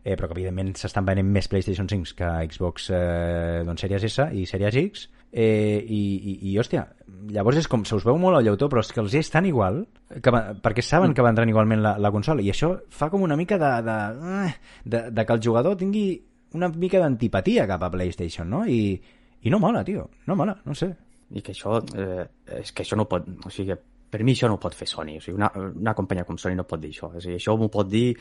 Eh, 0.00 0.14
però 0.16 0.30
que 0.30 0.38
evidentment 0.38 0.72
s'estan 0.80 1.04
venent 1.04 1.28
més 1.28 1.48
PlayStation 1.52 1.88
5 1.88 2.14
que 2.16 2.28
Xbox 2.48 2.88
eh, 2.96 3.60
doncs, 3.68 3.82
Series 3.84 4.06
S 4.08 4.30
i 4.32 4.46
Series 4.48 4.78
X 4.80 5.02
eh, 5.30 5.76
i, 5.84 6.00
i, 6.16 6.36
i, 6.48 6.54
hòstia, 6.58 6.86
llavors 7.34 7.60
és 7.60 7.68
com 7.68 7.84
se 7.84 7.98
us 7.98 8.06
veu 8.08 8.16
molt 8.18 8.38
al 8.38 8.46
llautó, 8.46 8.70
però 8.72 8.80
és 8.80 8.94
que 8.96 9.02
els 9.02 9.18
és 9.20 9.28
tan 9.30 9.44
igual 9.44 9.82
que, 10.08 10.32
perquè 10.64 10.84
saben 10.86 11.12
que 11.12 11.26
vendran 11.26 11.52
igualment 11.52 11.84
la, 11.84 11.94
la 12.00 12.12
consola 12.14 12.40
i 12.40 12.48
això 12.48 12.72
fa 12.88 13.10
com 13.12 13.26
una 13.28 13.36
mica 13.36 13.60
de, 13.60 13.74
de, 13.84 13.98
eh, 14.40 14.56
de, 14.84 15.04
de 15.12 15.26
que 15.26 15.36
el 15.36 15.44
jugador 15.44 15.76
tingui 15.76 16.06
una 16.56 16.72
mica 16.72 16.98
d'antipatia 16.98 17.68
cap 17.68 17.84
a 17.84 17.92
PlayStation, 17.92 18.48
no? 18.50 18.64
I, 18.66 18.96
i 19.44 19.52
no 19.52 19.60
mola, 19.60 19.84
tio, 19.84 20.08
no 20.26 20.36
mola, 20.36 20.56
no 20.64 20.74
sé. 20.74 20.90
I 21.30 21.44
que 21.46 21.52
això, 21.52 21.76
eh, 21.94 22.24
és 22.58 22.72
que 22.72 22.82
això 22.82 22.96
no 22.98 23.06
pot, 23.06 23.28
o 23.46 23.52
sigui, 23.52 23.76
per 24.10 24.22
mi 24.24 24.32
això 24.34 24.48
no 24.50 24.54
ho 24.58 24.60
pot 24.62 24.74
fer 24.74 24.88
Sony, 24.90 25.16
o 25.18 25.20
sigui, 25.22 25.36
una, 25.38 25.50
una 25.56 25.94
companyia 25.94 26.24
com 26.26 26.36
Sony 26.38 26.56
no 26.58 26.64
pot 26.66 26.80
dir 26.82 26.90
això, 26.90 27.12
o 27.14 27.20
sigui, 27.20 27.36
això 27.38 27.56
m'ho 27.58 27.68
pot 27.70 27.88
dir, 27.88 28.16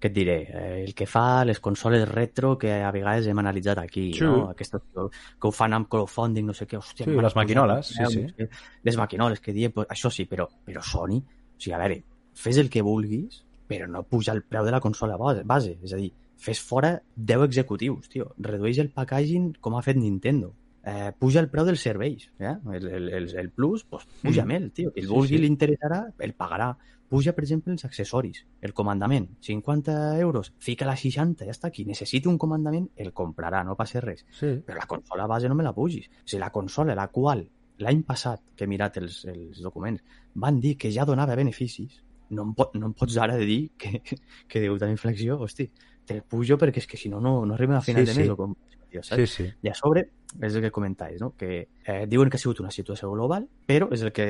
què 0.00 0.10
et 0.10 0.12
diré, 0.16 0.36
eh, 0.48 0.82
el 0.84 0.94
que 0.94 1.06
fa 1.08 1.44
les 1.48 1.60
consoles 1.60 2.06
retro 2.08 2.56
que 2.60 2.72
a 2.84 2.90
vegades 2.92 3.26
hem 3.30 3.38
analitzat 3.40 3.78
aquí, 3.80 4.10
Sí. 4.12 4.24
no? 4.24 4.48
Aquestes 4.50 4.82
que, 4.92 5.46
ho 5.48 5.52
fan 5.52 5.72
amb 5.72 5.88
crowdfunding, 5.88 6.44
no 6.46 6.52
sé 6.52 6.66
què, 6.66 6.76
hòstia, 6.76 7.06
Sí, 7.06 7.12
les 7.16 7.36
maquinoles, 7.36 7.86
sí, 7.86 7.98
veus, 8.02 8.12
sí. 8.12 8.26
què. 8.36 8.48
Les 8.84 8.96
maquinoles 8.96 9.40
que 9.40 9.52
diem, 9.56 9.72
pues, 9.72 9.88
això 9.88 10.10
sí, 10.12 10.26
però, 10.26 10.48
però 10.64 10.82
Sony, 10.82 11.16
o 11.22 11.56
sigui, 11.60 11.72
a 11.74 11.78
veure, 11.78 12.02
fes 12.34 12.58
el 12.58 12.68
que 12.68 12.82
vulguis, 12.82 13.42
però 13.66 13.88
no 13.88 14.02
puja 14.04 14.32
el 14.32 14.42
preu 14.44 14.64
de 14.64 14.70
la 14.70 14.80
consola 14.80 15.16
base, 15.16 15.42
base. 15.44 15.78
és 15.82 15.92
a 15.92 15.96
dir, 15.96 16.12
fes 16.36 16.60
fora 16.60 17.00
10 17.16 17.44
executius, 17.46 18.08
tio, 18.10 18.34
redueix 18.38 18.78
el 18.78 18.90
packaging 18.90 19.54
com 19.60 19.74
ha 19.76 19.82
fet 19.82 19.96
Nintendo, 19.96 20.52
eh, 20.86 21.10
puja 21.18 21.40
el 21.42 21.48
preu 21.50 21.66
dels 21.66 21.82
serveis, 21.82 22.28
eh? 22.38 22.54
el, 22.72 22.86
el, 22.88 23.08
el, 23.20 23.26
el 23.36 23.50
plus, 23.50 23.82
pues, 23.84 24.06
puja 24.22 24.44
Mm. 24.46 24.50
el 24.52 24.70
tio, 24.72 24.92
el 24.94 25.02
Sí, 25.04 25.08
vulgui 25.10 25.34
sí. 25.36 25.38
li 25.42 25.48
interessarà, 25.50 26.04
el 26.18 26.32
pagarà. 26.34 26.76
Puja, 27.08 27.32
per 27.36 27.44
exemple, 27.44 27.72
els 27.72 27.84
accessoris, 27.86 28.40
el 28.62 28.72
comandament, 28.74 29.28
50 29.40 30.18
euros, 30.18 30.52
fica-la 30.58 30.96
60, 30.96 31.44
ja 31.46 31.52
està 31.54 31.68
aquí, 31.68 31.84
necessita 31.86 32.28
un 32.28 32.36
comandament, 32.38 32.88
el 32.96 33.12
comprarà, 33.12 33.60
no 33.64 33.76
passa 33.78 34.00
res. 34.02 34.24
Sí. 34.34 34.48
Però 34.66 34.74
la 34.80 34.86
consola 34.90 35.26
base 35.30 35.48
no 35.48 35.54
me 35.54 35.62
la 35.62 35.72
pugis. 35.72 36.08
Sigui, 36.24 36.40
la 36.40 36.50
consola, 36.50 36.96
la 36.98 37.06
qual 37.14 37.44
l'any 37.78 38.02
passat, 38.02 38.40
que 38.56 38.64
he 38.64 38.66
mirat 38.66 38.96
els, 38.98 39.24
els 39.30 39.60
documents, 39.62 40.02
van 40.34 40.58
dir 40.60 40.76
que 40.76 40.90
ja 40.90 41.04
donava 41.06 41.36
beneficis, 41.36 42.00
no 42.30 42.42
em, 42.42 42.54
pot, 42.58 42.74
no 42.74 42.86
em 42.90 42.92
pots 42.98 43.16
ara 43.22 43.36
de 43.36 43.44
dir 43.46 43.70
que, 43.78 44.02
que 44.48 44.66
a 44.66 44.72
la 44.80 44.90
inflexió, 44.90 45.38
hosti, 45.38 45.68
te'l 46.06 46.22
pujo 46.26 46.56
perquè 46.58 46.78
és 46.82 46.86
que 46.90 46.96
si 46.96 47.08
no, 47.08 47.20
no, 47.20 47.44
no 47.46 47.54
arribem 47.54 47.76
a 47.76 47.82
final 47.82 48.02
Sí, 48.02 48.10
de 48.10 48.14
sí. 48.14 48.20
mes. 48.24 48.30
o 48.30 48.36
Com, 48.36 48.56
tio, 48.96 49.04
saps? 49.04 49.20
Sí, 49.22 49.44
sí. 49.44 49.48
I 49.62 49.70
a 49.70 49.76
sobre, 49.76 50.06
és 50.40 50.56
el 50.56 50.64
que 50.64 50.72
comentaves, 50.74 51.20
no? 51.22 51.34
que 51.38 51.68
eh, 51.84 52.02
diuen 52.10 52.32
que 52.32 52.40
ha 52.40 52.42
sigut 52.42 52.64
una 52.64 52.72
situació 52.74 53.12
global, 53.12 53.46
però 53.68 53.90
és 53.94 54.02
el 54.06 54.12
que, 54.16 54.28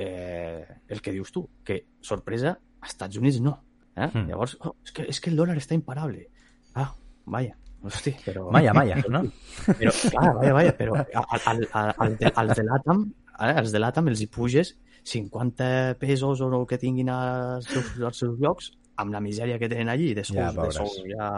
eh, 0.00 0.76
el 0.88 1.02
que 1.04 1.14
dius 1.14 1.32
tu, 1.32 1.46
que 1.64 1.82
sorpresa, 2.00 2.56
als 2.80 2.96
Estats 2.96 3.20
Units 3.20 3.40
no. 3.44 3.58
Eh? 3.96 4.08
Mm. 4.08 4.28
Llavors, 4.30 4.56
oh, 4.64 4.76
és, 4.84 4.92
que, 4.96 5.06
és 5.12 5.20
que 5.20 5.32
el 5.32 5.38
dòlar 5.38 5.58
està 5.60 5.76
imparable. 5.76 6.26
Ah, 6.78 6.90
vaya, 7.30 7.56
hosti, 7.84 8.14
però... 8.24 8.48
Maya, 8.54 8.74
Maya, 8.76 9.00
no? 9.08 9.24
Però, 9.80 9.92
clar, 9.92 10.28
vaya, 10.36 10.52
vaya, 10.56 10.76
però 10.76 11.00
al, 11.00 11.40
al, 11.52 11.66
al, 11.72 11.94
al 11.96 12.16
de, 12.20 12.32
als 12.42 12.56
de 12.58 12.64
l'Atam, 12.66 13.04
eh, 13.38 13.54
als 13.62 13.74
de 13.74 13.82
l'Atam 13.82 14.10
els 14.12 14.22
hi 14.24 14.28
puges 14.32 14.74
50 15.10 15.96
pesos 16.00 16.42
o 16.44 16.50
el 16.52 16.66
que 16.68 16.78
tinguin 16.78 17.08
als 17.12 17.68
seus, 17.70 17.94
als 18.04 18.20
seus 18.20 18.36
llocs 18.40 18.72
amb 19.00 19.14
la 19.14 19.22
misèria 19.24 19.58
que 19.58 19.68
tenen 19.72 19.88
allí, 19.88 20.12
de 20.14 20.24
sous, 20.24 20.36
Ja, 20.36 20.50
de 20.52 20.70
sous, 20.76 20.98
ja... 21.08 21.30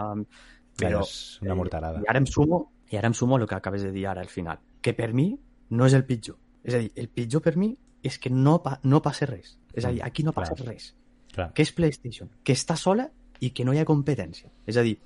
Però, 0.79 1.03
és 1.05 1.39
una 1.43 1.57
morterada. 1.59 2.01
I 2.03 2.09
ara 2.09 2.21
em 2.23 2.27
sumo, 2.27 2.63
i 2.91 2.97
ara 2.97 3.11
em 3.11 3.15
sumo 3.15 3.37
el 3.39 3.47
que 3.47 3.55
acabes 3.57 3.83
de 3.83 3.93
dir 3.93 4.07
ara 4.09 4.23
al 4.25 4.31
final, 4.33 4.59
que 4.81 4.95
per 4.95 5.13
mi 5.13 5.31
no 5.71 5.87
és 5.87 5.95
el 5.95 6.05
pitjor. 6.09 6.37
És 6.65 6.75
a 6.75 6.83
dir, 6.83 6.93
el 6.97 7.09
pitjor 7.09 7.43
per 7.43 7.57
mi 7.57 7.73
és 8.03 8.19
que 8.19 8.31
no, 8.31 8.59
pa, 8.63 8.79
no 8.85 9.01
passa 9.03 9.27
res. 9.27 9.57
És 9.73 9.85
a 9.85 9.93
dir, 9.95 10.03
aquí 10.03 10.25
no 10.27 10.33
passa 10.37 10.57
Clar. 10.59 10.69
res. 10.75 10.93
Clar. 11.33 11.53
Que 11.57 11.65
és 11.65 11.73
PlayStation, 11.73 12.29
que 12.45 12.53
està 12.53 12.77
sola 12.77 13.07
i 13.41 13.51
que 13.51 13.65
no 13.65 13.73
hi 13.73 13.81
ha 13.81 13.87
competència. 13.89 14.51
És 14.69 14.77
a 14.77 14.85
dir, 14.85 14.97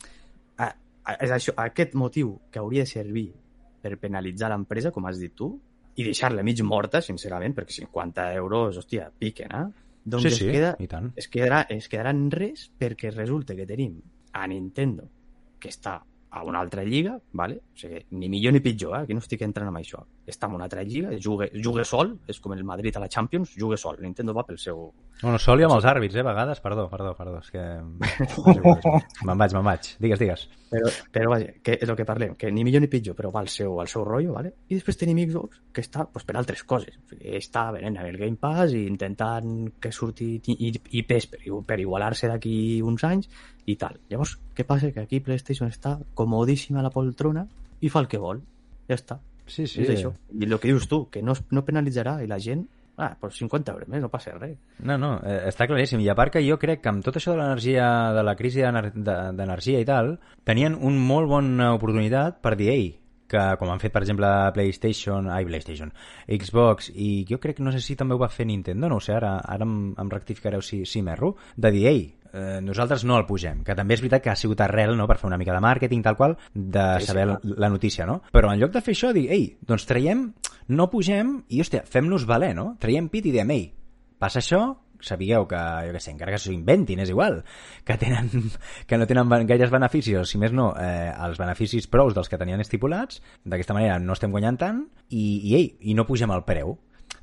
a, 0.58 0.70
a, 1.04 1.16
és 1.22 1.30
això, 1.32 1.54
aquest 1.62 1.94
motiu 1.94 2.34
que 2.50 2.58
hauria 2.58 2.82
de 2.86 2.90
servir 2.90 3.28
per 3.82 3.94
penalitzar 4.02 4.50
l'empresa, 4.50 4.90
com 4.90 5.06
has 5.06 5.20
dit 5.22 5.34
tu, 5.36 5.52
i 5.96 6.04
deixar-la 6.04 6.42
mig 6.44 6.60
morta, 6.66 7.00
sincerament, 7.00 7.54
perquè 7.56 7.78
50 7.86 8.26
euros, 8.36 8.80
hòstia, 8.82 9.10
piquen, 9.18 9.54
eh? 9.54 9.66
Doncs 10.06 10.22
Sí, 10.22 10.28
es, 10.28 10.36
sí, 10.38 10.50
queda, 10.50 10.74
i 10.78 10.86
tant. 10.86 11.08
es, 11.18 11.26
quedarà, 11.28 11.64
es 11.72 11.88
quedarà 11.90 12.12
en 12.14 12.28
res 12.30 12.68
perquè 12.78 13.10
resulta 13.10 13.56
que 13.58 13.64
tenim 13.66 13.96
a 14.32 14.44
Nintendo, 14.46 15.08
que 15.66 15.74
està 15.74 15.98
a 16.30 16.44
una 16.46 16.62
altra 16.62 16.84
lliga, 16.86 17.16
vale? 17.32 17.58
o 17.58 17.80
sigui, 17.80 18.04
ni 18.14 18.30
millor 18.30 18.54
ni 18.54 18.62
pitjor, 18.62 18.94
eh? 18.96 19.02
aquí 19.04 19.16
no 19.16 19.24
estic 19.24 19.42
entrant 19.46 19.72
en 19.72 19.80
això. 19.80 20.04
Està 20.26 20.48
en 20.48 20.56
una 20.56 20.64
altra 20.66 20.82
lliga, 20.82 21.12
juga, 21.22 21.46
juga 21.54 21.84
sol, 21.86 22.16
és 22.26 22.40
com 22.42 22.52
el 22.56 22.64
Madrid 22.66 22.96
a 22.96 23.00
la 23.00 23.08
Champions, 23.08 23.52
juga 23.54 23.76
sol. 23.78 24.00
Nintendo 24.02 24.34
va 24.34 24.42
pel 24.46 24.58
seu... 24.58 24.88
Bueno, 25.22 25.38
sol 25.38 25.60
i 25.60 25.64
amb 25.64 25.76
els 25.76 25.84
àrbits, 25.86 26.16
eh, 26.18 26.24
a 26.24 26.26
vegades. 26.26 26.58
Perdó, 26.60 26.88
perdó, 26.90 27.12
perdó. 27.14 27.38
És 27.38 27.50
que... 27.54 27.62
me'n 29.26 29.38
vaig, 29.38 29.54
me'n 29.54 29.64
vaig. 29.66 29.88
Digues, 30.02 30.18
digues. 30.20 30.46
Però, 30.70 30.90
però 31.14 31.30
vaja, 31.30 31.52
que 31.62 31.76
és 31.78 31.88
el 31.88 31.96
que 31.98 32.04
parlem, 32.08 32.34
que 32.38 32.50
ni 32.50 32.64
millor 32.66 32.82
ni 32.82 32.88
pitjor, 32.90 33.14
però 33.18 33.30
va 33.34 33.40
al 33.44 33.48
seu, 33.52 33.76
al 33.80 33.86
seu 33.90 34.02
rotllo, 34.04 34.32
vale? 34.34 34.50
I 34.68 34.78
després 34.80 34.98
tenim 34.98 35.20
Xbox, 35.28 35.60
que 35.72 35.84
està 35.84 36.06
pues, 36.10 36.26
per 36.26 36.36
altres 36.40 36.64
coses. 36.66 36.96
Està 37.20 37.68
venent 37.76 38.00
el 38.02 38.18
Game 38.18 38.36
Pass 38.40 38.74
i 38.74 38.82
intentant 38.90 39.70
que 39.80 39.92
surti 39.94 40.32
i- 40.42 40.72
IPs 41.00 41.30
per, 41.32 41.40
per 41.70 41.78
igualar-se 41.82 42.28
d'aquí 42.32 42.56
uns 42.82 43.06
anys 43.06 43.30
i 43.70 43.76
tal. 43.78 43.96
Llavors, 44.10 44.36
què 44.56 44.66
passa? 44.66 44.90
Que 44.92 45.06
aquí 45.06 45.20
PlayStation 45.22 45.70
està 45.70 45.96
comodíssima 46.18 46.82
a 46.82 46.86
la 46.88 46.92
poltrona 46.94 47.46
i 47.80 47.88
fa 47.92 48.02
el 48.02 48.10
que 48.10 48.18
vol. 48.18 48.42
Ja 48.90 48.98
està. 48.98 49.20
Sí, 49.46 49.66
Sí. 49.66 49.82
És 49.82 49.90
això. 49.90 50.12
I 50.32 50.44
el 50.44 50.58
que 50.58 50.68
dius 50.68 50.88
tu, 50.88 51.08
que 51.10 51.22
no, 51.22 51.34
no 51.50 51.64
penalitzarà 51.64 52.18
i 52.22 52.26
la 52.26 52.38
gent, 52.38 52.66
ah, 52.98 53.16
pues 53.20 53.36
50 53.36 53.72
euros 53.72 53.88
més, 53.88 54.00
no 54.02 54.08
passa 54.08 54.32
res. 54.38 54.56
No, 54.80 54.96
no, 54.98 55.20
eh, 55.24 55.42
està 55.48 55.66
claríssim. 55.68 56.00
I 56.00 56.08
a 56.08 56.14
part 56.14 56.32
que 56.32 56.42
jo 56.48 56.58
crec 56.58 56.80
que 56.82 56.88
amb 56.88 57.04
tot 57.04 57.16
això 57.16 57.32
de 57.32 57.38
l'energia, 57.38 58.12
de 58.16 58.22
la 58.22 58.34
crisi 58.36 58.60
d'ener- 58.60 58.92
de- 58.94 59.32
d'energia 59.36 59.80
i 59.80 59.84
tal, 59.84 60.18
tenien 60.44 60.74
un 60.74 60.98
molt 60.98 61.28
bona 61.28 61.74
oportunitat 61.74 62.40
per 62.40 62.56
dir, 62.56 62.70
ei, 62.70 62.86
que 63.28 63.56
com 63.58 63.68
han 63.70 63.80
fet, 63.80 63.92
per 63.92 64.02
exemple, 64.02 64.26
PlayStation, 64.54 65.28
ai, 65.28 65.44
PlayStation, 65.44 65.92
Xbox, 66.28 66.90
i 66.94 67.24
jo 67.28 67.38
crec, 67.40 67.58
no 67.60 67.72
sé 67.72 67.80
si 67.80 67.96
també 67.96 68.14
ho 68.14 68.18
va 68.18 68.28
fer 68.28 68.46
Nintendo, 68.46 68.88
no 68.88 68.96
ho 68.96 69.00
sé, 69.00 69.12
ara, 69.14 69.36
ara 69.44 69.64
em, 69.64 69.94
em 69.98 70.10
rectificareu 70.10 70.62
si, 70.62 70.84
si 70.86 71.02
m'erro, 71.02 71.34
de 71.56 71.70
dir, 71.74 71.86
ei, 71.90 72.14
eh, 72.36 72.60
nosaltres 72.62 73.04
no 73.08 73.16
el 73.18 73.26
pugem, 73.26 73.62
que 73.64 73.74
també 73.78 73.96
és 73.96 74.04
veritat 74.04 74.24
que 74.24 74.32
ha 74.32 74.38
sigut 74.38 74.60
arrel, 74.64 74.94
no?, 74.98 75.08
per 75.08 75.18
fer 75.20 75.30
una 75.30 75.38
mica 75.40 75.56
de 75.56 75.62
màrqueting, 75.64 76.04
tal 76.04 76.18
qual, 76.18 76.36
de 76.52 76.86
Sí, 77.00 77.06
sí, 77.06 77.12
saber 77.12 77.26
la, 77.32 77.38
clar. 77.40 77.58
la 77.64 77.70
notícia, 77.72 78.06
no? 78.06 78.20
Però 78.32 78.52
en 78.52 78.60
lloc 78.60 78.74
de 78.76 78.84
fer 78.84 78.94
això, 78.96 79.12
dir, 79.16 79.28
ei, 79.32 79.48
doncs 79.66 79.88
traiem, 79.88 80.28
no 80.68 80.90
pugem, 80.92 81.38
i, 81.48 81.62
hòstia, 81.64 81.86
fem-nos 81.88 82.26
valer, 82.28 82.54
no? 82.58 82.74
Traiem 82.82 83.08
pit 83.12 83.30
i 83.30 83.34
diem, 83.34 83.54
ei, 83.56 83.70
passa 84.20 84.42
això, 84.42 84.62
sapigueu 85.02 85.44
que, 85.48 85.58
jo 85.86 85.92
què 85.94 86.00
sé, 86.00 86.12
encara 86.14 86.32
que 86.34 86.40
s'ho 86.40 86.54
inventin, 86.54 87.00
és 87.04 87.12
igual, 87.12 87.42
que, 87.84 87.98
tenen, 88.00 88.30
que 88.88 88.98
no 88.98 89.06
tenen 89.08 89.46
gaires 89.48 89.72
beneficis, 89.72 90.30
si 90.30 90.40
més 90.42 90.54
no, 90.56 90.70
eh, 90.80 91.12
els 91.26 91.40
beneficis 91.40 91.88
prous 91.92 92.16
dels 92.16 92.30
que 92.32 92.40
tenien 92.40 92.62
estipulats, 92.64 93.22
d'aquesta 93.44 93.76
manera 93.76 93.98
no 94.02 94.16
estem 94.16 94.32
guanyant 94.34 94.60
tant, 94.60 94.82
i, 95.10 95.24
i, 95.42 95.54
ei, 95.58 95.70
i 95.92 95.94
no 95.94 96.06
pugem 96.08 96.32
el 96.34 96.44
preu. 96.48 96.76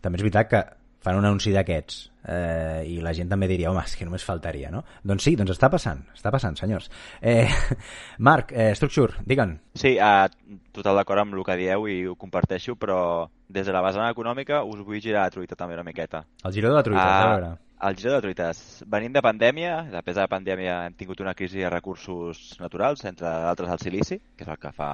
També 0.03 0.19
és 0.19 0.23
veritat 0.25 0.49
que 0.51 0.61
fan 1.03 1.19
un 1.19 1.25
anunci 1.27 1.51
d'aquests 1.53 1.99
eh, 2.31 2.83
i 2.87 2.99
la 3.03 3.11
gent 3.15 3.29
també 3.31 3.49
diria, 3.51 3.69
home, 3.71 3.83
és 3.83 3.95
que 3.99 4.07
només 4.07 4.23
faltaria, 4.23 4.71
no? 4.71 4.83
Doncs 5.03 5.27
sí, 5.27 5.35
doncs 5.39 5.51
està 5.55 5.69
passant, 5.71 6.05
està 6.15 6.31
passant, 6.31 6.55
senyors. 6.59 6.89
Eh, 7.21 7.47
Marc, 8.27 8.53
eh, 8.55 8.71
Structure, 8.79 9.19
digue'n. 9.27 9.57
Sí, 9.75 9.97
uh, 9.97 10.27
total 10.75 11.01
d'acord 11.01 11.25
amb 11.25 11.35
el 11.35 11.43
que 11.47 11.59
dieu 11.59 11.87
i 11.91 11.99
ho 12.07 12.15
comparteixo, 12.19 12.77
però 12.79 13.27
des 13.53 13.67
de 13.67 13.75
la 13.75 13.83
vessant 13.85 14.07
econòmica 14.07 14.63
us 14.63 14.81
vull 14.81 15.03
girar 15.03 15.27
a 15.27 15.33
truita 15.33 15.59
també 15.59 15.75
una 15.75 15.85
miqueta. 15.85 16.23
El 16.43 16.55
giró 16.55 16.71
de 16.71 16.79
la 16.79 16.87
truita, 16.87 17.03
Ah, 17.03 17.21
a 17.27 17.29
veure. 17.35 17.53
El 17.83 17.97
giro 17.99 18.13
de 18.13 18.21
truites. 18.23 18.59
Venint 18.87 19.11
de 19.11 19.21
pandèmia, 19.21 19.73
després 19.91 20.15
de 20.15 20.23
la 20.23 20.31
pandèmia 20.31 20.85
hem 20.87 20.93
tingut 20.95 21.19
una 21.19 21.33
crisi 21.35 21.59
de 21.59 21.69
recursos 21.69 22.55
naturals, 22.61 23.03
entre 23.03 23.27
d'altres 23.27 23.73
el 23.75 23.81
silici, 23.83 24.21
que 24.37 24.45
és 24.47 24.51
el 24.53 24.61
que 24.61 24.71
fa 24.71 24.93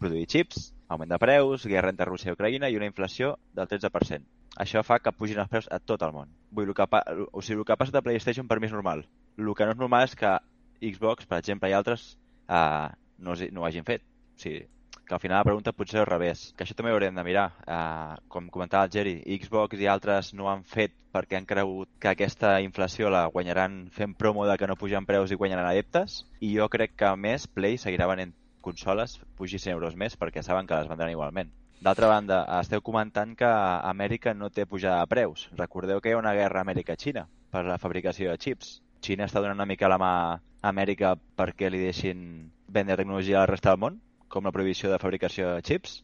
produir 0.00 0.24
xips, 0.24 0.70
augment 0.88 1.12
de 1.12 1.18
preus, 1.20 1.66
guerra 1.68 1.92
entre 1.92 2.08
Rússia 2.08 2.32
i 2.32 2.38
Ucraïna 2.38 2.70
i 2.72 2.80
una 2.80 2.88
inflació 2.88 3.34
del 3.52 3.68
13%. 3.68 4.24
Això 4.58 4.82
fa 4.82 4.98
que 4.98 5.12
pugin 5.14 5.38
els 5.38 5.50
preus 5.50 5.68
a 5.70 5.78
tot 5.78 6.02
el 6.02 6.12
món. 6.12 6.32
Vull 6.50 6.66
dir, 6.66 6.72
el 6.72 6.78
que, 6.78 6.86
pa... 6.90 7.04
o 7.30 7.42
sigui, 7.42 7.60
el 7.60 7.66
que 7.66 7.74
ha 7.74 7.78
passat 7.80 8.00
a 8.00 8.02
PlayStation 8.02 8.48
per 8.48 8.58
mi 8.60 8.66
és 8.66 8.74
normal. 8.74 9.04
El 9.38 9.54
que 9.54 9.66
no 9.66 9.76
és 9.76 9.78
normal 9.78 10.08
és 10.08 10.16
que 10.18 10.32
Xbox, 10.80 11.28
per 11.28 11.38
exemple, 11.38 11.70
i 11.70 11.76
altres 11.76 12.16
uh, 12.48 12.90
no, 13.18 13.36
no 13.52 13.62
ho 13.62 13.68
hagin 13.68 13.86
fet. 13.86 14.02
O 14.34 14.42
sigui, 14.42 14.64
que 15.10 15.14
al 15.14 15.20
final 15.20 15.40
la 15.40 15.46
pregunta 15.46 15.74
potser 15.74 15.98
és 15.98 16.02
al 16.04 16.08
revés, 16.08 16.42
que 16.56 16.64
això 16.64 16.74
també 16.78 16.92
ho 16.92 16.96
haurem 16.96 17.16
de 17.18 17.24
mirar. 17.26 17.48
Uh, 17.66 18.18
com 18.32 18.50
comentava 18.52 18.86
el 18.86 18.92
Geri, 18.94 19.14
Xbox 19.42 19.78
i 19.78 19.88
altres 19.90 20.32
no 20.38 20.50
han 20.50 20.62
fet 20.62 20.94
perquè 21.10 21.38
han 21.38 21.48
cregut 21.50 21.90
que 21.98 22.12
aquesta 22.12 22.52
inflació 22.62 23.10
la 23.10 23.24
guanyaran 23.34 23.88
fent 23.94 24.14
promo 24.14 24.46
de 24.46 24.54
que 24.58 24.68
no 24.70 24.78
pugen 24.78 25.08
preus 25.08 25.32
i 25.34 25.38
guanyaran 25.40 25.66
adeptes, 25.66 26.20
i 26.38 26.52
jo 26.54 26.68
crec 26.70 26.94
que 26.94 27.08
a 27.08 27.16
més 27.18 27.48
Play 27.50 27.78
seguirà 27.82 28.06
venent 28.06 28.36
consoles 28.62 29.18
pugi 29.36 29.58
100 29.58 29.74
euros 29.74 29.96
més 29.96 30.14
perquè 30.20 30.44
saben 30.46 30.68
que 30.70 30.78
les 30.78 30.88
vendran 30.90 31.10
igualment. 31.10 31.50
D'altra 31.80 32.10
banda, 32.12 32.42
esteu 32.60 32.82
comentant 32.84 33.32
que 33.32 33.48
Amèrica 33.48 34.34
no 34.36 34.50
té 34.52 34.66
pujada 34.68 35.00
de 35.00 35.08
preus. 35.08 35.46
Recordeu 35.56 36.02
que 36.04 36.10
hi 36.10 36.12
ha 36.12 36.20
una 36.20 36.34
guerra 36.36 36.60
Amèrica-Xina 36.60 37.24
per 37.50 37.62
la 37.64 37.78
fabricació 37.80 38.28
de 38.30 38.40
xips. 38.42 38.74
Xina 39.00 39.24
està 39.24 39.40
donant 39.40 39.56
una 39.56 39.68
mica 39.70 39.88
la 39.88 39.96
mà 40.00 40.10
a 40.36 40.40
Amèrica 40.68 41.14
perquè 41.40 41.70
li 41.72 41.80
deixin 41.80 42.50
vendre 42.68 42.98
tecnologia 43.00 43.38
a 43.38 43.46
la 43.46 43.52
resta 43.54 43.72
del 43.72 43.80
món, 43.80 43.96
com 44.28 44.44
la 44.44 44.52
prohibició 44.52 44.92
de 44.92 45.00
fabricació 45.00 45.54
de 45.54 45.64
xips. 45.64 46.02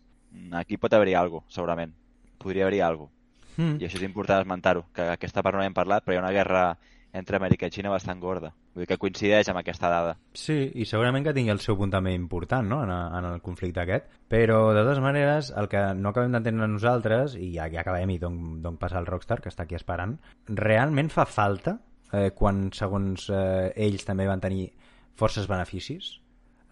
Aquí 0.57 0.81
pot 0.81 0.97
haver-hi 0.97 1.15
alguna 1.15 1.45
cosa, 1.45 1.59
segurament. 1.61 1.93
Podria 2.41 2.65
haver-hi 2.65 2.81
alguna 2.81 3.13
cosa. 3.13 3.13
Mm. 3.57 3.77
I 3.81 3.87
això 3.87 4.01
és 4.01 4.09
important 4.09 4.41
esmentar-ho, 4.41 4.87
que 4.97 5.11
aquesta 5.13 5.45
part 5.45 5.57
no 5.57 5.63
n'hem 5.63 5.77
parlat, 5.77 6.05
però 6.05 6.17
hi 6.17 6.21
ha 6.21 6.25
una 6.25 6.33
guerra 6.33 6.65
entre 7.13 7.39
Amèrica 7.39 7.69
i 7.69 7.73
Xina 7.73 7.93
bastant 7.93 8.21
gorda. 8.21 8.53
Vull 8.75 8.85
dir 8.85 8.89
que 8.91 8.99
coincideix 9.01 9.49
amb 9.49 9.61
aquesta 9.61 9.89
dada. 9.93 10.17
Sí, 10.37 10.57
i 10.75 10.85
segurament 10.89 11.25
que 11.25 11.35
tingui 11.37 11.55
el 11.55 11.63
seu 11.65 11.79
punt 11.79 11.93
també 11.95 12.13
important 12.17 12.69
no? 12.69 12.83
en, 12.85 12.93
en 12.93 13.29
el 13.31 13.41
conflicte 13.45 13.83
aquest, 13.83 14.11
però 14.29 14.61
de 14.77 14.83
totes 14.83 15.01
maneres 15.05 15.53
el 15.57 15.71
que 15.73 15.83
no 15.97 16.13
acabem 16.13 16.37
d'entendre 16.37 16.69
nosaltres, 16.69 17.39
i 17.41 17.53
ja, 17.55 17.71
ja 17.73 17.83
acabem 17.85 18.13
i 18.17 18.21
d'on 18.21 18.79
passa 18.81 19.01
el 19.01 19.09
Rockstar, 19.09 19.41
que 19.41 19.53
està 19.53 19.65
aquí 19.65 19.79
esperant, 19.79 20.19
realment 20.49 21.11
fa 21.15 21.25
falta, 21.31 21.79
eh, 22.13 22.31
quan 22.37 22.67
segons 22.77 23.31
eh, 23.31 23.73
ells 23.89 24.07
també 24.07 24.29
van 24.29 24.43
tenir 24.43 24.69
forces 25.17 25.49
beneficis, 25.49 26.17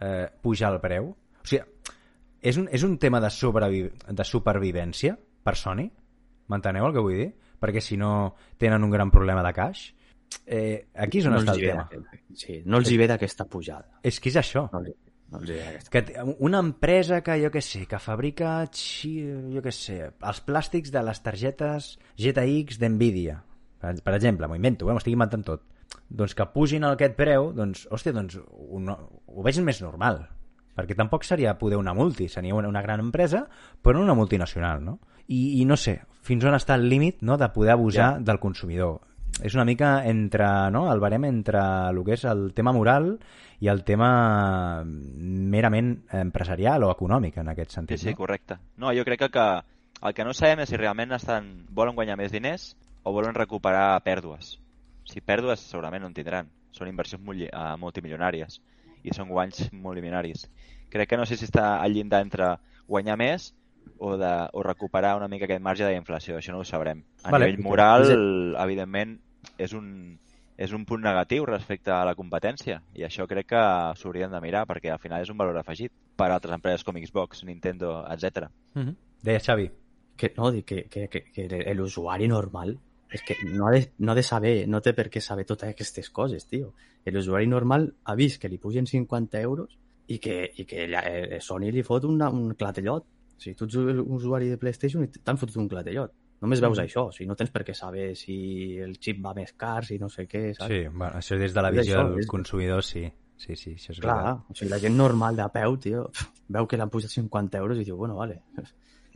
eh, 0.00 0.28
pujar 0.42 0.74
el 0.74 0.80
preu? 0.82 1.10
O 1.14 1.48
sigui, 1.48 1.64
és 2.44 2.60
un, 2.60 2.68
és 2.68 2.84
un 2.84 2.98
tema 3.00 3.20
de, 3.24 3.30
sobrevi 3.32 3.86
de 3.88 4.24
supervivència 4.28 5.16
per 5.16 5.56
Sony? 5.56 5.86
M'enteneu 6.52 6.90
el 6.90 6.92
que 6.92 7.04
vull 7.04 7.16
dir? 7.16 7.30
Perquè 7.60 7.80
si 7.80 7.96
no 7.96 8.34
tenen 8.60 8.84
un 8.84 8.92
gran 8.92 9.10
problema 9.10 9.42
de 9.46 9.52
caix, 9.56 9.86
eh, 10.46 10.86
aquí 10.94 11.22
és 11.22 11.28
on 11.28 11.36
no 11.36 11.40
està 11.42 11.54
el 11.56 11.64
tema. 11.64 11.88
Sí, 12.36 12.60
no 12.66 12.80
els 12.80 12.90
hi 12.90 12.98
ve 13.00 13.08
d'aquesta 13.10 13.46
pujada. 13.50 13.98
És 14.02 14.20
que 14.20 14.30
és 14.32 14.38
això. 14.40 14.66
No 14.72 14.82
els, 14.82 14.94
no 15.32 15.40
els 15.40 15.50
hi 15.50 15.56
ve 15.58 15.64
d'aquesta 15.64 15.92
Que 15.94 16.24
una 16.44 16.60
empresa 16.64 17.20
que, 17.26 17.36
jo 17.42 17.50
que 17.54 17.62
sé, 17.64 17.84
que 17.90 18.00
fabrica, 18.02 18.56
jo 18.66 19.64
que 19.64 19.74
sé, 19.74 19.98
els 20.14 20.42
plàstics 20.46 20.94
de 20.94 21.04
les 21.06 21.22
targetes 21.24 21.94
GTX 22.20 22.80
d'NVIDIA, 22.82 23.38
per, 23.80 23.96
per 24.04 24.16
exemple, 24.16 24.48
m'ho 24.48 24.58
invento, 24.60 24.88
eh, 24.88 24.92
m'ho 24.92 25.02
estic 25.02 25.16
inventant 25.16 25.44
tot, 25.46 25.66
doncs 26.08 26.34
que 26.36 26.46
pugin 26.54 26.86
aquest 26.88 27.16
preu, 27.18 27.52
doncs, 27.56 27.86
hòstia, 27.92 28.14
doncs 28.16 28.38
ho, 28.40 28.80
no, 28.82 28.96
ho 29.26 29.44
veig 29.46 29.60
més 29.64 29.80
normal, 29.84 30.24
perquè 30.74 30.96
tampoc 30.98 31.24
seria 31.26 31.54
poder 31.58 31.78
una 31.78 31.94
multi, 31.94 32.28
seria 32.28 32.54
una, 32.54 32.70
una 32.70 32.82
gran 32.82 33.00
empresa, 33.00 33.44
però 33.82 34.02
una 34.02 34.16
multinacional, 34.18 34.82
no? 34.84 34.98
I, 35.26 35.60
I 35.60 35.64
no 35.64 35.76
sé, 35.80 36.00
fins 36.24 36.44
on 36.44 36.56
està 36.56 36.76
el 36.76 36.88
límit 36.90 37.22
no, 37.22 37.38
de 37.40 37.48
poder 37.54 37.72
abusar 37.74 38.18
del 38.20 38.40
consumidor. 38.42 39.00
És 39.42 39.54
una 39.54 39.64
mica 39.64 40.04
entre, 40.06 40.46
no, 40.70 40.86
el 40.92 41.00
barem 41.02 41.24
entre 41.26 41.60
el 41.90 41.98
que 42.06 42.14
és 42.14 42.24
el 42.24 42.52
tema 42.54 42.72
moral 42.72 43.18
i 43.60 43.68
el 43.68 43.82
tema 43.84 44.84
merament 44.84 45.94
empresarial 46.12 46.84
o 46.84 46.90
econòmic 46.92 47.38
en 47.42 47.48
aquest 47.52 47.70
Sí, 47.70 47.74
sentit. 47.74 47.98
sí, 47.98 48.10
no? 48.10 48.16
correcte. 48.16 48.58
No, 48.76 48.92
jo 48.94 49.04
crec 49.04 49.20
que, 49.26 49.30
que 49.30 49.46
el 50.02 50.14
que 50.14 50.24
no 50.24 50.34
sabem 50.34 50.60
és 50.60 50.68
si 50.68 50.76
realment 50.76 51.12
estan, 51.12 51.66
volen 51.70 51.94
guanyar 51.96 52.16
més 52.16 52.32
diners 52.32 52.76
o 53.02 53.12
volen 53.12 53.34
recuperar 53.34 54.00
pèrdues. 54.04 54.58
Si 55.04 55.20
pèrdues 55.20 55.60
segurament 55.60 56.02
no 56.02 56.08
en 56.12 56.14
tindran. 56.14 56.48
Són 56.74 56.88
inversions 56.90 57.22
uh, 57.22 57.76
multimilionàries 57.78 58.60
i 59.04 59.12
són 59.14 59.28
guanys 59.28 59.68
multimilionaris. 59.72 60.48
Crec 60.90 61.08
que 61.10 61.16
no 61.16 61.26
sé 61.26 61.36
si 61.36 61.44
està 61.46 61.80
al 61.80 61.92
llindar 61.92 62.22
entre 62.24 62.56
guanyar 62.88 63.16
més 63.16 63.52
o, 63.98 64.16
de, 64.16 64.32
o 64.52 64.62
recuperar 64.62 65.16
una 65.16 65.28
mica 65.28 65.44
aquest 65.46 65.62
marge 65.62 65.86
d'inflació. 65.88 66.36
Això 66.38 66.52
no 66.52 66.60
ho 66.60 66.64
sabrem. 66.68 67.02
A 67.22 67.30
Vale. 67.30 67.46
nivell 67.50 67.62
moral, 67.64 68.04
evidentment, 68.62 69.18
és 69.58 69.72
un, 69.76 70.18
és 70.56 70.72
un 70.72 70.84
punt 70.86 71.02
negatiu 71.02 71.44
respecte 71.46 71.90
a 71.90 72.04
la 72.06 72.14
competència 72.14 72.80
i 72.94 73.02
això 73.04 73.26
crec 73.28 73.48
que 73.50 73.62
s'haurien 74.00 74.30
de 74.30 74.40
mirar 74.40 74.64
perquè 74.66 74.92
al 74.92 75.00
final 75.02 75.22
és 75.22 75.30
un 75.30 75.36
valor 75.38 75.56
afegit 75.58 75.92
per 76.16 76.30
a 76.30 76.36
altres 76.36 76.54
empreses 76.54 76.84
com 76.86 76.96
Xbox, 76.96 77.42
Nintendo, 77.44 78.04
etc. 78.10 78.48
Mhm. 78.74 78.94
Deia 79.22 79.40
Xavi. 79.40 79.70
que 80.16 80.32
no, 80.36 80.52
que, 80.64 80.84
que, 80.88 81.08
que, 81.08 81.24
que 81.34 81.74
l'usuari 81.74 82.28
normal 82.28 82.76
és 83.10 83.22
que 83.22 83.34
no 83.50 83.66
ha, 83.66 83.72
de, 83.72 83.90
no 83.98 84.12
ha 84.12 84.14
de 84.14 84.22
saber, 84.22 84.68
no 84.68 84.80
té 84.80 84.92
per 84.94 85.08
què 85.10 85.20
saber 85.20 85.44
totes 85.44 85.68
aquestes 85.70 86.08
coses, 86.10 86.46
tio. 86.46 86.72
L'usuari 87.06 87.46
normal 87.46 87.92
ha 88.04 88.14
vist 88.14 88.40
que 88.40 88.48
li 88.48 88.58
pugen 88.58 88.86
50 88.86 89.40
euros 89.40 89.76
i 90.06 90.18
que, 90.18 90.52
i 90.56 90.64
que 90.64 90.86
lla- 90.88 91.02
eh, 91.06 91.40
Sony 91.40 91.70
li 91.72 91.82
fot 91.82 92.04
una, 92.04 92.28
un 92.30 92.54
clatellot. 92.54 93.04
Si 93.38 93.54
tu 93.54 93.64
ets 93.66 93.74
un 93.76 94.00
usuari 94.14 94.48
de 94.48 94.56
PlayStation 94.58 95.02
i 95.04 95.08
t'han 95.08 95.36
fotut 95.40 95.56
un 95.62 95.68
clatellot. 95.68 96.12
Només 96.44 96.60
veus 96.60 96.78
això, 96.78 97.06
o 97.08 97.12
sigui, 97.12 97.26
no 97.28 97.34
tens 97.38 97.50
per 97.50 97.62
què 97.64 97.72
saber 97.74 98.10
si 98.18 98.76
el 98.84 98.96
xip 99.00 99.22
va 99.24 99.32
més 99.34 99.52
car, 99.56 99.84
si 99.86 99.98
no 99.98 100.08
sé 100.12 100.26
què, 100.28 100.50
saps? 100.54 100.68
Sí, 100.68 100.82
bueno, 100.88 101.14
això 101.16 101.38
des 101.40 101.54
de 101.54 101.62
la 101.62 101.70
visió 101.72 101.98
això, 102.00 102.08
del 102.10 102.18
és- 102.20 102.26
consumidor, 102.28 102.82
sí. 102.84 103.04
Sí, 103.36 103.56
sí, 103.56 103.72
això 103.74 103.90
és 103.90 104.00
Clar, 104.00 104.14
veritat. 104.16 104.50
o 104.50 104.54
sigui, 104.54 104.70
la 104.70 104.78
gent 104.78 104.96
normal 104.96 105.36
de 105.36 105.46
peu, 105.52 105.76
tio, 105.78 106.10
veu 106.54 106.66
que 106.68 106.76
l'han 106.76 106.90
pujat 106.90 107.10
50 107.10 107.58
euros 107.58 107.78
i 107.80 107.84
diu, 107.84 107.96
bueno, 107.96 108.16
vale. 108.16 108.42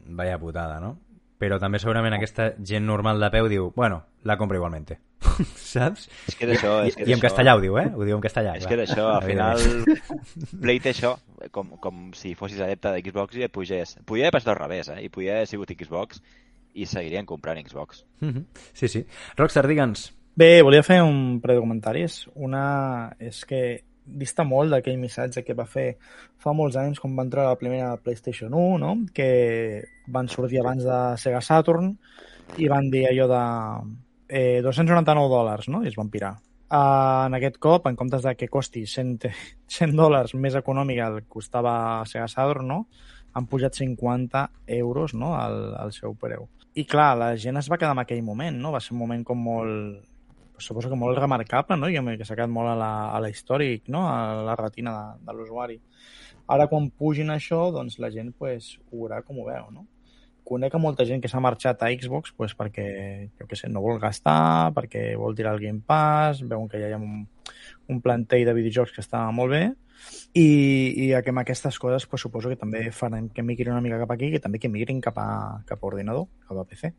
Vaya 0.06 0.38
putada, 0.38 0.80
no? 0.80 0.98
Però 1.38 1.60
també 1.62 1.78
segurament 1.78 2.16
aquesta 2.16 2.52
gent 2.66 2.86
normal 2.86 3.20
de 3.22 3.28
peu 3.30 3.46
diu, 3.50 3.68
bueno, 3.76 4.00
la 4.26 4.36
compro 4.36 4.58
igualmente. 4.58 4.98
Saps? 5.54 6.08
És 6.26 6.34
que 6.38 6.48
d'això... 6.50 6.72
I, 6.82 6.90
és 6.90 6.98
que 6.98 7.06
I 7.06 7.14
en 7.14 7.22
castellà 7.22 7.54
ho 7.54 7.62
diu, 7.62 7.78
eh? 7.78 7.86
Ho 7.94 8.02
diu 8.02 8.16
en 8.16 8.24
castellà. 8.24 8.56
És 8.58 8.66
clar. 8.66 8.72
que 8.72 8.80
d'això, 8.82 9.06
al 9.14 9.24
final. 9.26 9.62
Play 10.64 10.82
té 10.82 10.90
això, 10.94 11.14
com, 11.54 11.76
com 11.82 12.08
si 12.18 12.34
fossis 12.38 12.60
adepte 12.64 12.90
de 12.94 13.04
Xbox 13.06 13.38
i 13.38 13.46
et 13.46 13.54
pugés. 13.54 13.94
Podia 14.08 14.26
haver 14.26 14.38
passat 14.40 14.54
al 14.56 14.60
revés, 14.64 14.90
eh? 14.94 15.00
I 15.06 15.12
podia 15.14 15.38
haver 15.38 15.50
sigut 15.50 15.70
Xbox 15.78 16.22
i 16.74 16.86
seguirien 16.86 17.26
comprant 17.26 17.62
Xbox. 17.62 18.04
Mhm. 18.20 18.46
Sí, 18.72 18.90
sí. 18.90 19.04
Rockstar, 19.38 19.66
digue'ns. 19.70 20.08
Bé, 20.38 20.62
volia 20.62 20.84
fer 20.86 21.00
un 21.02 21.40
parell 21.42 21.58
de 21.58 21.66
comentaris. 21.66 22.20
Una 22.34 23.14
és 23.18 23.40
que 23.46 23.62
dista 24.08 24.44
molt 24.44 24.72
d'aquell 24.72 24.98
missatge 25.00 25.44
que 25.44 25.56
va 25.58 25.66
fer 25.68 25.86
fa 26.40 26.54
molts 26.56 26.78
anys 26.80 27.00
quan 27.02 27.16
va 27.18 27.26
entrar 27.26 27.46
la 27.48 27.58
primera 27.60 27.96
PlayStation 28.02 28.54
1, 28.54 28.78
no? 28.82 28.94
que 29.14 29.84
van 30.08 30.28
sortir 30.28 30.62
abans 30.62 30.84
de 30.86 30.98
Sega 31.20 31.40
Saturn 31.44 31.92
i 32.58 32.68
van 32.70 32.90
dir 32.90 33.06
allò 33.08 33.28
de 33.30 33.42
eh, 34.28 34.60
299 34.64 35.32
dòlars, 35.32 35.68
no? 35.68 35.82
i 35.84 35.92
es 35.92 35.98
van 35.98 36.10
pirar. 36.12 36.36
Uh, 36.68 37.24
en 37.24 37.36
aquest 37.38 37.56
cop, 37.64 37.86
en 37.88 37.96
comptes 37.96 38.24
de 38.26 38.34
que 38.36 38.50
costi 38.52 38.84
100, 38.86 39.30
100 39.72 39.96
dòlars 40.02 40.34
més 40.36 40.56
econòmica 40.58 41.08
el 41.12 41.22
que 41.22 41.38
costava 41.38 42.04
Sega 42.08 42.28
Saturn, 42.28 42.68
no? 42.68 42.82
han 43.38 43.46
pujat 43.46 43.76
50 43.76 44.48
euros 44.78 45.14
no? 45.14 45.34
al, 45.36 45.74
al 45.76 45.92
seu 45.92 46.14
preu. 46.18 46.48
I 46.78 46.84
clar, 46.86 47.14
la 47.18 47.32
gent 47.40 47.58
es 47.58 47.68
va 47.70 47.78
quedar 47.78 47.94
en 47.96 48.02
aquell 48.04 48.22
moment, 48.22 48.58
no? 48.60 48.70
Va 48.74 48.80
ser 48.82 48.92
un 48.94 49.00
moment 49.00 49.24
com 49.26 49.40
molt 49.42 50.04
suposo 50.58 50.90
que 50.90 50.98
molt 50.98 51.18
remarcable, 51.18 51.76
no? 51.76 51.88
I 51.88 52.16
que 52.16 52.26
s'ha 52.26 52.36
quedat 52.36 52.52
molt 52.52 52.72
a 52.72 52.76
la, 52.78 52.92
a 53.14 53.20
la 53.20 53.30
història, 53.30 53.78
no? 53.88 54.06
A 54.08 54.42
la 54.46 54.56
retina 54.58 54.94
de, 54.96 55.26
de 55.26 55.36
l'usuari. 55.36 55.78
Ara, 56.48 56.66
quan 56.70 56.88
pugin 56.90 57.30
això, 57.30 57.68
doncs 57.74 57.98
la 58.00 58.10
gent 58.10 58.32
pues, 58.38 58.76
ho 58.90 59.02
veurà 59.02 59.22
com 59.22 59.40
ho 59.40 59.48
veu, 59.48 59.70
no? 59.72 59.86
Conec 60.48 60.72
a 60.74 60.80
molta 60.80 61.04
gent 61.04 61.20
que 61.20 61.28
s'ha 61.28 61.42
marxat 61.44 61.82
a 61.84 61.90
Xbox 61.92 62.32
pues, 62.32 62.54
perquè, 62.56 62.86
jo 63.36 63.48
què 63.50 63.58
sé, 63.58 63.68
no 63.68 63.82
vol 63.84 64.00
gastar, 64.00 64.72
perquè 64.76 65.10
vol 65.20 65.36
tirar 65.36 65.52
el 65.54 65.60
Game 65.60 65.82
Pass, 65.84 66.40
veuen 66.40 66.70
que 66.72 66.80
ja 66.80 66.88
hi 66.88 66.96
ha 66.96 67.00
un, 67.02 67.26
un 67.92 68.00
plantell 68.00 68.46
de 68.48 68.56
videojocs 68.56 68.94
que 68.96 69.04
està 69.04 69.26
molt 69.36 69.52
bé, 69.52 69.62
i, 70.34 71.08
i 71.08 71.08
que 71.22 71.32
amb 71.32 71.42
aquestes 71.42 71.78
coses 71.78 72.06
pues, 72.06 72.22
suposo 72.22 72.50
que 72.52 72.58
també 72.60 72.84
faran 72.92 73.30
que 73.34 73.42
migrin 73.42 73.74
una 73.74 73.84
mica 73.84 73.98
cap 74.02 74.12
aquí, 74.14 74.30
que 74.34 74.42
també 74.42 74.60
que 74.62 74.70
migrin 74.72 75.00
cap 75.04 75.18
a, 75.18 75.30
cap 75.66 75.82
a 75.82 75.88
ordinador, 75.88 76.28
cap 76.48 76.60
a 76.60 76.66
PC. 76.68 76.92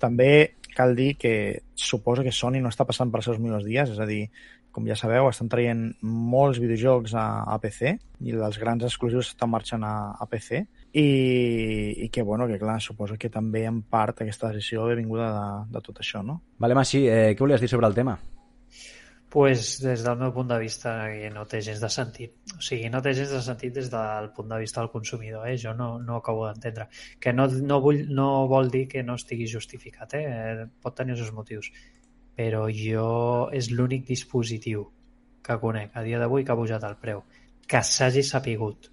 També 0.00 0.30
cal 0.76 0.94
dir 0.96 1.16
que 1.18 1.34
suposo 1.74 2.22
que 2.22 2.32
Sony 2.32 2.60
no 2.62 2.70
està 2.70 2.86
passant 2.86 3.10
pels 3.10 3.28
seus 3.28 3.40
millors 3.42 3.66
dies, 3.66 3.90
és 3.90 4.00
a 4.00 4.06
dir, 4.08 4.24
com 4.70 4.86
ja 4.86 4.96
sabeu, 4.96 5.26
estan 5.28 5.50
traient 5.50 5.82
molts 6.06 6.60
videojocs 6.62 7.14
a, 7.18 7.26
a 7.50 7.58
PC 7.62 7.96
i 8.22 8.34
els 8.36 8.58
grans 8.62 8.86
exclusius 8.86 9.32
estan 9.34 9.50
marxant 9.50 9.84
a, 9.84 9.94
a 10.14 10.28
PC 10.30 10.62
i, 10.94 11.06
i 12.06 12.08
que, 12.08 12.22
bueno, 12.22 12.46
que 12.46 12.58
clar, 12.58 12.80
suposo 12.82 13.18
que 13.18 13.32
també 13.34 13.64
en 13.66 13.82
part 13.82 14.22
aquesta 14.22 14.52
decisió 14.54 14.86
ve 14.86 14.98
vinguda 14.98 15.30
de, 15.34 15.48
de 15.74 15.82
tot 15.86 16.02
això, 16.02 16.22
no? 16.26 16.40
Vale, 16.62 16.78
Massi, 16.78 17.06
eh, 17.08 17.32
què 17.34 17.42
volies 17.42 17.62
dir 17.62 17.70
sobre 17.72 17.90
el 17.90 17.98
tema? 17.98 18.18
Pues, 19.30 19.80
des 19.80 20.02
del 20.02 20.18
meu 20.18 20.32
punt 20.34 20.48
de 20.50 20.58
vista 20.58 20.92
que 21.08 21.30
no 21.30 21.46
té 21.46 21.60
gens 21.62 21.80
de 21.80 21.88
sentit. 21.88 22.32
O 22.56 22.60
sigui, 22.66 22.90
no 22.90 23.00
té 23.00 23.12
gens 23.14 23.30
de 23.30 23.40
sentit 23.46 23.72
des 23.76 23.90
del 23.92 24.30
punt 24.36 24.50
de 24.50 24.58
vista 24.58 24.82
del 24.82 24.90
consumidor, 24.90 25.46
eh? 25.48 25.56
jo 25.56 25.72
no, 25.78 25.90
no 26.02 26.16
acabo 26.18 26.48
d'entendre. 26.48 26.88
Que 27.22 27.32
no, 27.32 27.46
no, 27.46 27.78
vull, 27.80 28.02
no 28.10 28.48
vol 28.50 28.72
dir 28.74 28.88
que 28.90 29.04
no 29.06 29.14
estigui 29.14 29.46
justificat, 29.48 30.16
eh? 30.18 30.66
pot 30.82 30.98
tenir 30.98 31.14
els 31.14 31.22
seus 31.22 31.36
motius. 31.36 31.70
Però 32.36 32.64
jo 32.74 33.06
és 33.54 33.70
l'únic 33.70 34.08
dispositiu 34.08 34.88
que 35.46 35.58
conec 35.62 35.94
a 35.94 36.02
dia 36.02 36.18
d'avui 36.18 36.44
que 36.44 36.52
ha 36.52 36.58
pujat 36.58 36.84
el 36.90 36.98
preu. 36.98 37.22
Que 37.70 37.84
s'hagi 37.86 38.26
sapigut. 38.26 38.90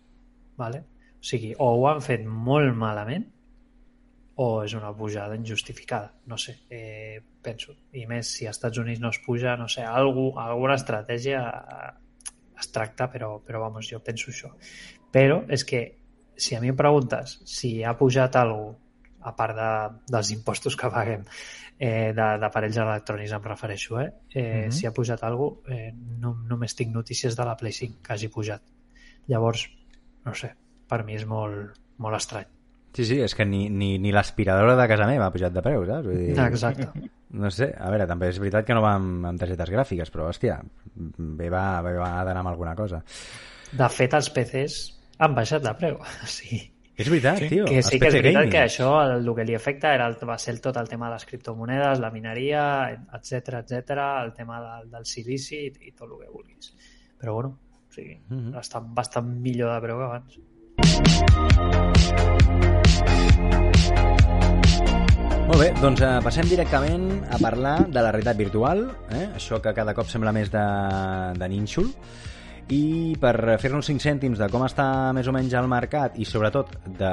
Vale? 0.62 0.84
O 1.18 1.26
sigui, 1.26 1.56
o 1.58 1.74
ho 1.80 1.90
han 1.90 2.06
fet 2.06 2.30
molt 2.30 2.78
malament 2.78 3.26
o 4.40 4.64
és 4.64 4.74
una 4.78 4.92
pujada 4.94 5.36
injustificada, 5.36 6.12
no 6.30 6.38
sé, 6.38 6.60
eh, 6.70 7.22
penso. 7.42 7.74
I 7.98 8.06
més, 8.06 8.30
si 8.38 8.46
als 8.46 8.60
Estats 8.60 8.78
Units 8.78 9.02
no 9.02 9.10
es 9.10 9.18
puja, 9.26 9.56
no 9.58 9.66
sé, 9.68 9.82
algú, 9.82 10.28
alguna 10.38 10.76
estratègia 10.78 11.40
eh, 11.50 11.94
es 12.60 12.70
tracta, 12.74 13.08
però, 13.10 13.40
però 13.42 13.64
vamos, 13.64 13.90
jo 13.90 13.98
penso 14.06 14.30
això. 14.30 14.52
Però 15.14 15.40
és 15.50 15.64
que 15.66 15.82
si 16.38 16.54
a 16.54 16.62
mi 16.62 16.70
em 16.70 16.78
preguntes 16.78 17.40
si 17.50 17.80
ha 17.84 17.96
pujat 17.98 18.38
algú 18.38 18.76
a 19.26 19.34
part 19.36 19.58
de, 19.58 19.70
dels 20.14 20.30
impostos 20.36 20.78
que 20.78 20.92
paguem 20.94 21.24
eh, 21.80 22.14
d'aparells 22.14 22.78
electrònics 22.84 23.34
em 23.34 23.48
refereixo, 23.50 24.00
eh? 24.02 24.12
eh 24.34 24.42
mm 24.42 24.68
-hmm. 24.68 24.72
si 24.72 24.86
ha 24.86 24.94
pujat 24.94 25.24
algú 25.24 25.64
eh, 25.68 25.94
no, 25.94 26.36
només 26.46 26.76
tinc 26.76 26.94
notícies 26.94 27.36
de 27.36 27.46
la 27.46 27.58
Play 27.58 27.72
5 27.72 28.02
que 28.04 28.14
hagi 28.14 28.30
pujat. 28.30 28.62
Llavors, 29.28 29.68
no 30.26 30.34
sé, 30.34 30.54
per 30.88 31.04
mi 31.04 31.16
és 31.16 31.26
molt, 31.26 31.74
molt 31.98 32.16
estrany. 32.16 32.57
Sí, 32.98 33.06
sí, 33.06 33.20
és 33.22 33.36
que 33.38 33.46
ni, 33.46 33.68
ni, 33.70 33.92
ni 34.02 34.10
l'aspiradora 34.16 34.74
de 34.80 34.88
casa 34.90 35.06
meva 35.06 35.28
ha 35.30 35.34
pujat 35.34 35.54
de 35.54 35.62
preu, 35.62 35.84
saps? 35.86 36.08
Vull 36.08 36.18
dir, 36.18 36.32
Exacte. 36.48 36.88
no 37.38 37.52
sé, 37.54 37.68
a 37.78 37.92
veure, 37.94 38.08
també 38.10 38.32
és 38.32 38.40
veritat 38.42 38.66
que 38.66 38.74
no 38.74 38.82
va 38.82 38.96
amb, 38.98 39.28
amb 39.30 39.38
targetes 39.44 39.70
gràfiques, 39.70 40.10
però, 40.14 40.32
hòstia, 40.32 40.56
bé 40.96 41.52
va, 41.54 41.66
bé 41.86 41.92
va 42.00 42.08
d'anar 42.26 42.42
amb 42.42 42.50
alguna 42.56 42.74
cosa. 42.80 43.04
De 43.78 43.90
fet, 43.94 44.16
els 44.18 44.32
PCs 44.34 44.80
han 45.20 45.36
baixat 45.38 45.62
de 45.68 45.76
preu. 45.78 46.00
Sí. 46.40 46.64
És 46.98 47.12
veritat, 47.14 47.38
Sí, 47.44 47.48
tio. 47.52 47.66
Que 47.70 47.84
sí 47.86 48.00
que 48.02 48.08
és 48.10 48.16
veritat 48.18 48.48
gaming. 48.48 48.52
que 48.56 48.62
això 48.66 48.88
el, 49.04 49.12
el 49.22 49.28
que 49.38 49.44
li 49.46 49.54
afecta 49.54 49.92
era 49.94 50.08
el, 50.10 50.16
va 50.26 50.40
ser 50.42 50.56
el, 50.56 50.62
tot 50.66 50.80
el 50.82 50.88
tema 50.90 51.12
de 51.12 51.20
les 51.20 51.26
criptomonedes, 51.30 52.00
la 52.02 52.10
mineria, 52.10 52.64
etc 53.14 53.60
etc, 53.60 53.92
el 54.24 54.32
tema 54.34 54.58
del, 54.64 54.90
del 54.96 55.06
silici 55.06 55.60
i, 55.68 55.70
i 55.92 55.94
tot 55.94 56.08
el 56.10 56.18
que 56.24 56.32
vulguis. 56.34 56.72
Però 57.22 57.36
bueno, 57.38 57.52
o 57.78 57.94
sigui, 57.94 58.18
Mhm. 58.32 58.56
està 58.58 58.82
bastant 58.82 59.30
millor 59.30 59.76
de 59.76 59.84
preu 59.86 60.00
que 60.02 60.08
abans. 60.10 60.40
Molt 65.48 65.62
bé, 65.64 65.68
doncs 65.82 66.02
eh, 66.06 66.16
passem 66.22 66.46
directament 66.46 67.06
a 67.34 67.38
parlar 67.42 67.78
de 67.88 68.02
la 68.02 68.12
realitat 68.12 68.38
virtual, 68.38 68.84
eh? 69.10 69.28
això 69.40 69.58
que 69.64 69.72
cada 69.74 69.96
cop 69.98 70.10
sembla 70.12 70.34
més 70.36 70.52
de, 70.54 70.66
de 71.40 71.48
nínxol, 71.50 71.88
i 72.68 73.16
per 73.16 73.56
fer-nos 73.62 73.88
5 73.88 74.04
cèntims 74.04 74.42
de 74.42 74.50
com 74.52 74.66
està 74.66 75.14
més 75.16 75.28
o 75.30 75.34
menys 75.34 75.54
el 75.56 75.70
mercat 75.72 76.18
i 76.20 76.26
sobretot 76.28 76.74
de 77.00 77.12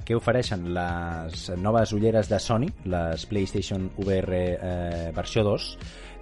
què 0.00 0.16
ofereixen 0.16 0.64
les 0.72 1.44
noves 1.60 1.92
ulleres 1.92 2.30
de 2.32 2.40
Sony, 2.40 2.70
les 2.88 3.26
PlayStation 3.28 3.90
VR 4.00 4.40
eh, 4.40 5.10
versió 5.14 5.44
2, 5.44 5.68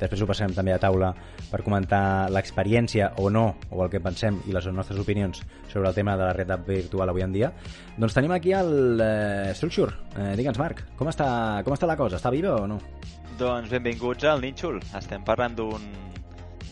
després 0.02 0.22
ho 0.22 0.28
passem 0.28 0.52
també 0.54 0.74
a 0.74 0.80
taula 0.82 1.12
per 1.50 1.62
comentar 1.64 2.28
l'experiència 2.34 3.12
o 3.22 3.30
no, 3.30 3.46
o 3.70 3.82
el 3.84 3.90
que 3.92 4.02
pensem 4.02 4.40
i 4.48 4.54
les 4.54 4.68
nostres 4.74 5.00
opinions 5.00 5.42
sobre 5.70 5.88
el 5.88 5.96
tema 5.96 6.16
de 6.18 6.26
la 6.26 6.34
realitat 6.34 6.66
virtual 6.66 7.12
avui 7.12 7.24
en 7.24 7.32
dia, 7.34 7.52
doncs 7.96 8.18
tenim 8.18 8.34
aquí 8.34 8.54
el 8.56 9.00
eh, 9.00 9.54
Structure. 9.54 9.94
Eh, 10.16 10.32
Digue'ns, 10.38 10.60
Marc, 10.60 10.84
com 10.98 11.10
està, 11.12 11.26
com 11.64 11.76
està 11.76 11.88
la 11.90 11.98
cosa? 11.98 12.18
Està 12.20 12.32
viva 12.34 12.56
o 12.60 12.68
no? 12.68 12.80
Doncs 13.38 13.70
benvinguts 13.72 14.26
al 14.28 14.42
Nínxol. 14.44 14.82
Estem 14.98 15.24
parlant 15.26 15.56
d'un 15.56 15.92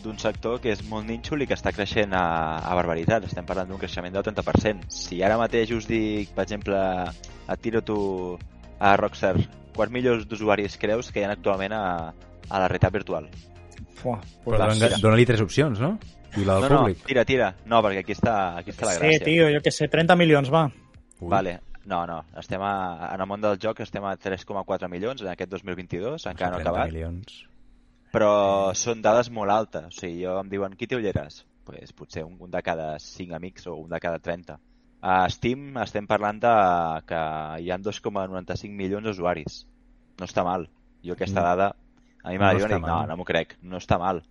d'un 0.01 0.17
sector 0.17 0.57
que 0.61 0.71
és 0.73 0.79
molt 0.89 1.05
nínxol 1.05 1.43
i 1.43 1.45
que 1.45 1.53
està 1.53 1.69
creixent 1.75 2.13
a, 2.17 2.23
a 2.57 2.73
barbaritat. 2.77 3.27
Estem 3.27 3.45
parlant 3.45 3.69
d'un 3.69 3.77
creixement 3.77 4.13
del 4.15 4.25
30%. 4.25 4.89
Si 4.89 5.21
ara 5.21 5.37
mateix 5.37 5.73
us 5.75 5.85
dic, 5.89 6.33
per 6.33 6.47
exemple, 6.47 6.79
et 7.45 7.61
tiro 7.61 7.83
tu 7.85 7.99
a 8.81 8.95
Rockstar, 8.97 9.35
quants 9.75 9.93
milions 9.93 10.25
d'usuaris 10.27 10.77
creus 10.81 11.11
que 11.13 11.21
hi 11.21 11.27
ha 11.27 11.35
actualment 11.35 11.75
a, 11.77 11.85
a 12.49 12.59
la 12.59 12.67
realitat 12.67 12.93
virtual? 12.93 13.29
Fuà, 14.01 14.19
Però 14.45 14.57
dona-li 15.01 15.25
tres 15.25 15.41
opcions, 15.41 15.79
no? 15.79 15.97
I 16.37 16.45
la 16.47 16.55
del 16.59 16.63
no, 16.63 16.69
no, 16.69 16.79
públic. 16.85 17.03
tira, 17.05 17.25
tira. 17.27 17.49
No, 17.65 17.81
perquè 17.83 17.99
aquí 18.05 18.13
està, 18.15 18.57
aquí 18.57 18.71
està 18.71 18.85
la 18.87 18.93
sí, 18.95 19.01
gràcia. 19.03 19.25
tio, 19.25 19.49
jo 19.51 19.59
què 19.61 19.71
sé, 19.75 19.87
30 19.91 20.15
milions, 20.15 20.49
va. 20.53 20.65
Ui. 21.19 21.29
Vale. 21.29 21.59
No, 21.85 22.05
no, 22.07 22.19
estem 22.37 22.61
a, 22.61 23.09
en 23.13 23.21
el 23.21 23.27
món 23.27 23.41
del 23.41 23.57
joc 23.59 23.79
estem 23.81 24.03
a 24.05 24.15
3,4 24.15 24.87
milions 24.87 25.21
en 25.23 25.29
aquest 25.31 25.49
3022, 25.49 26.27
encara 26.29 26.51
no 26.51 26.57
ha 26.57 26.61
30 26.61 26.69
acabat. 26.69 26.91
milions. 26.93 27.39
però 28.11 28.73
són 28.75 29.01
dades 29.01 29.29
molt 29.31 29.49
altes. 29.51 29.85
O 29.87 29.91
sigui, 29.91 30.23
jo 30.25 30.37
em 30.39 30.49
diuen, 30.51 30.73
qui 30.75 30.87
té 30.87 30.95
ulleres? 30.97 31.45
Pues, 31.65 31.93
potser 31.93 32.23
un, 32.25 32.35
un 32.39 32.51
de 32.51 32.61
cada 32.61 32.97
5 32.99 33.33
amics 33.35 33.67
o 33.67 33.75
un 33.75 33.89
de 33.89 33.99
cada 33.99 34.19
30. 34.19 34.57
A 35.01 35.29
Steam 35.29 35.77
estem 35.81 36.05
parlant 36.07 36.39
de 36.43 36.51
que 37.07 37.21
hi 37.63 37.71
ha 37.71 37.77
2,95 37.79 38.69
milions 38.75 39.05
d'usuaris. 39.07 39.65
No 40.19 40.27
està 40.27 40.43
mal. 40.43 40.67
Jo 41.03 41.13
aquesta 41.13 41.39
Mm. 41.41 41.43
dada, 41.43 41.75
a 42.23 42.29
mi 42.29 42.37
No 42.37 42.45
m'agrada, 42.45 42.67
està 42.67 42.79
no, 42.79 42.87
no, 42.87 43.01
no 43.09 43.17
m'ho 43.19 43.25
crec. 43.27 43.57
No 43.61 43.81
està 43.81 43.97
mal. 44.01 44.21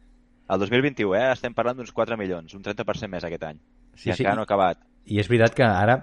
El 0.51 0.63
2021, 0.63 1.15
eh, 1.15 1.27
estem 1.33 1.55
parlant 1.55 1.79
d'uns 1.79 1.93
4 1.95 2.19
milions, 2.19 2.55
un 2.59 2.65
30% 2.67 3.11
més 3.13 3.27
aquest 3.27 3.45
any. 3.47 3.61
Sí, 3.95 4.11
I 4.11 4.13
sí, 4.13 4.23
encara 4.23 4.37
no 4.39 4.47
ha 4.47 4.49
acabat. 4.49 4.83
I 5.07 5.21
és 5.23 5.31
veritat 5.31 5.55
que 5.59 5.67
ara, 5.67 5.97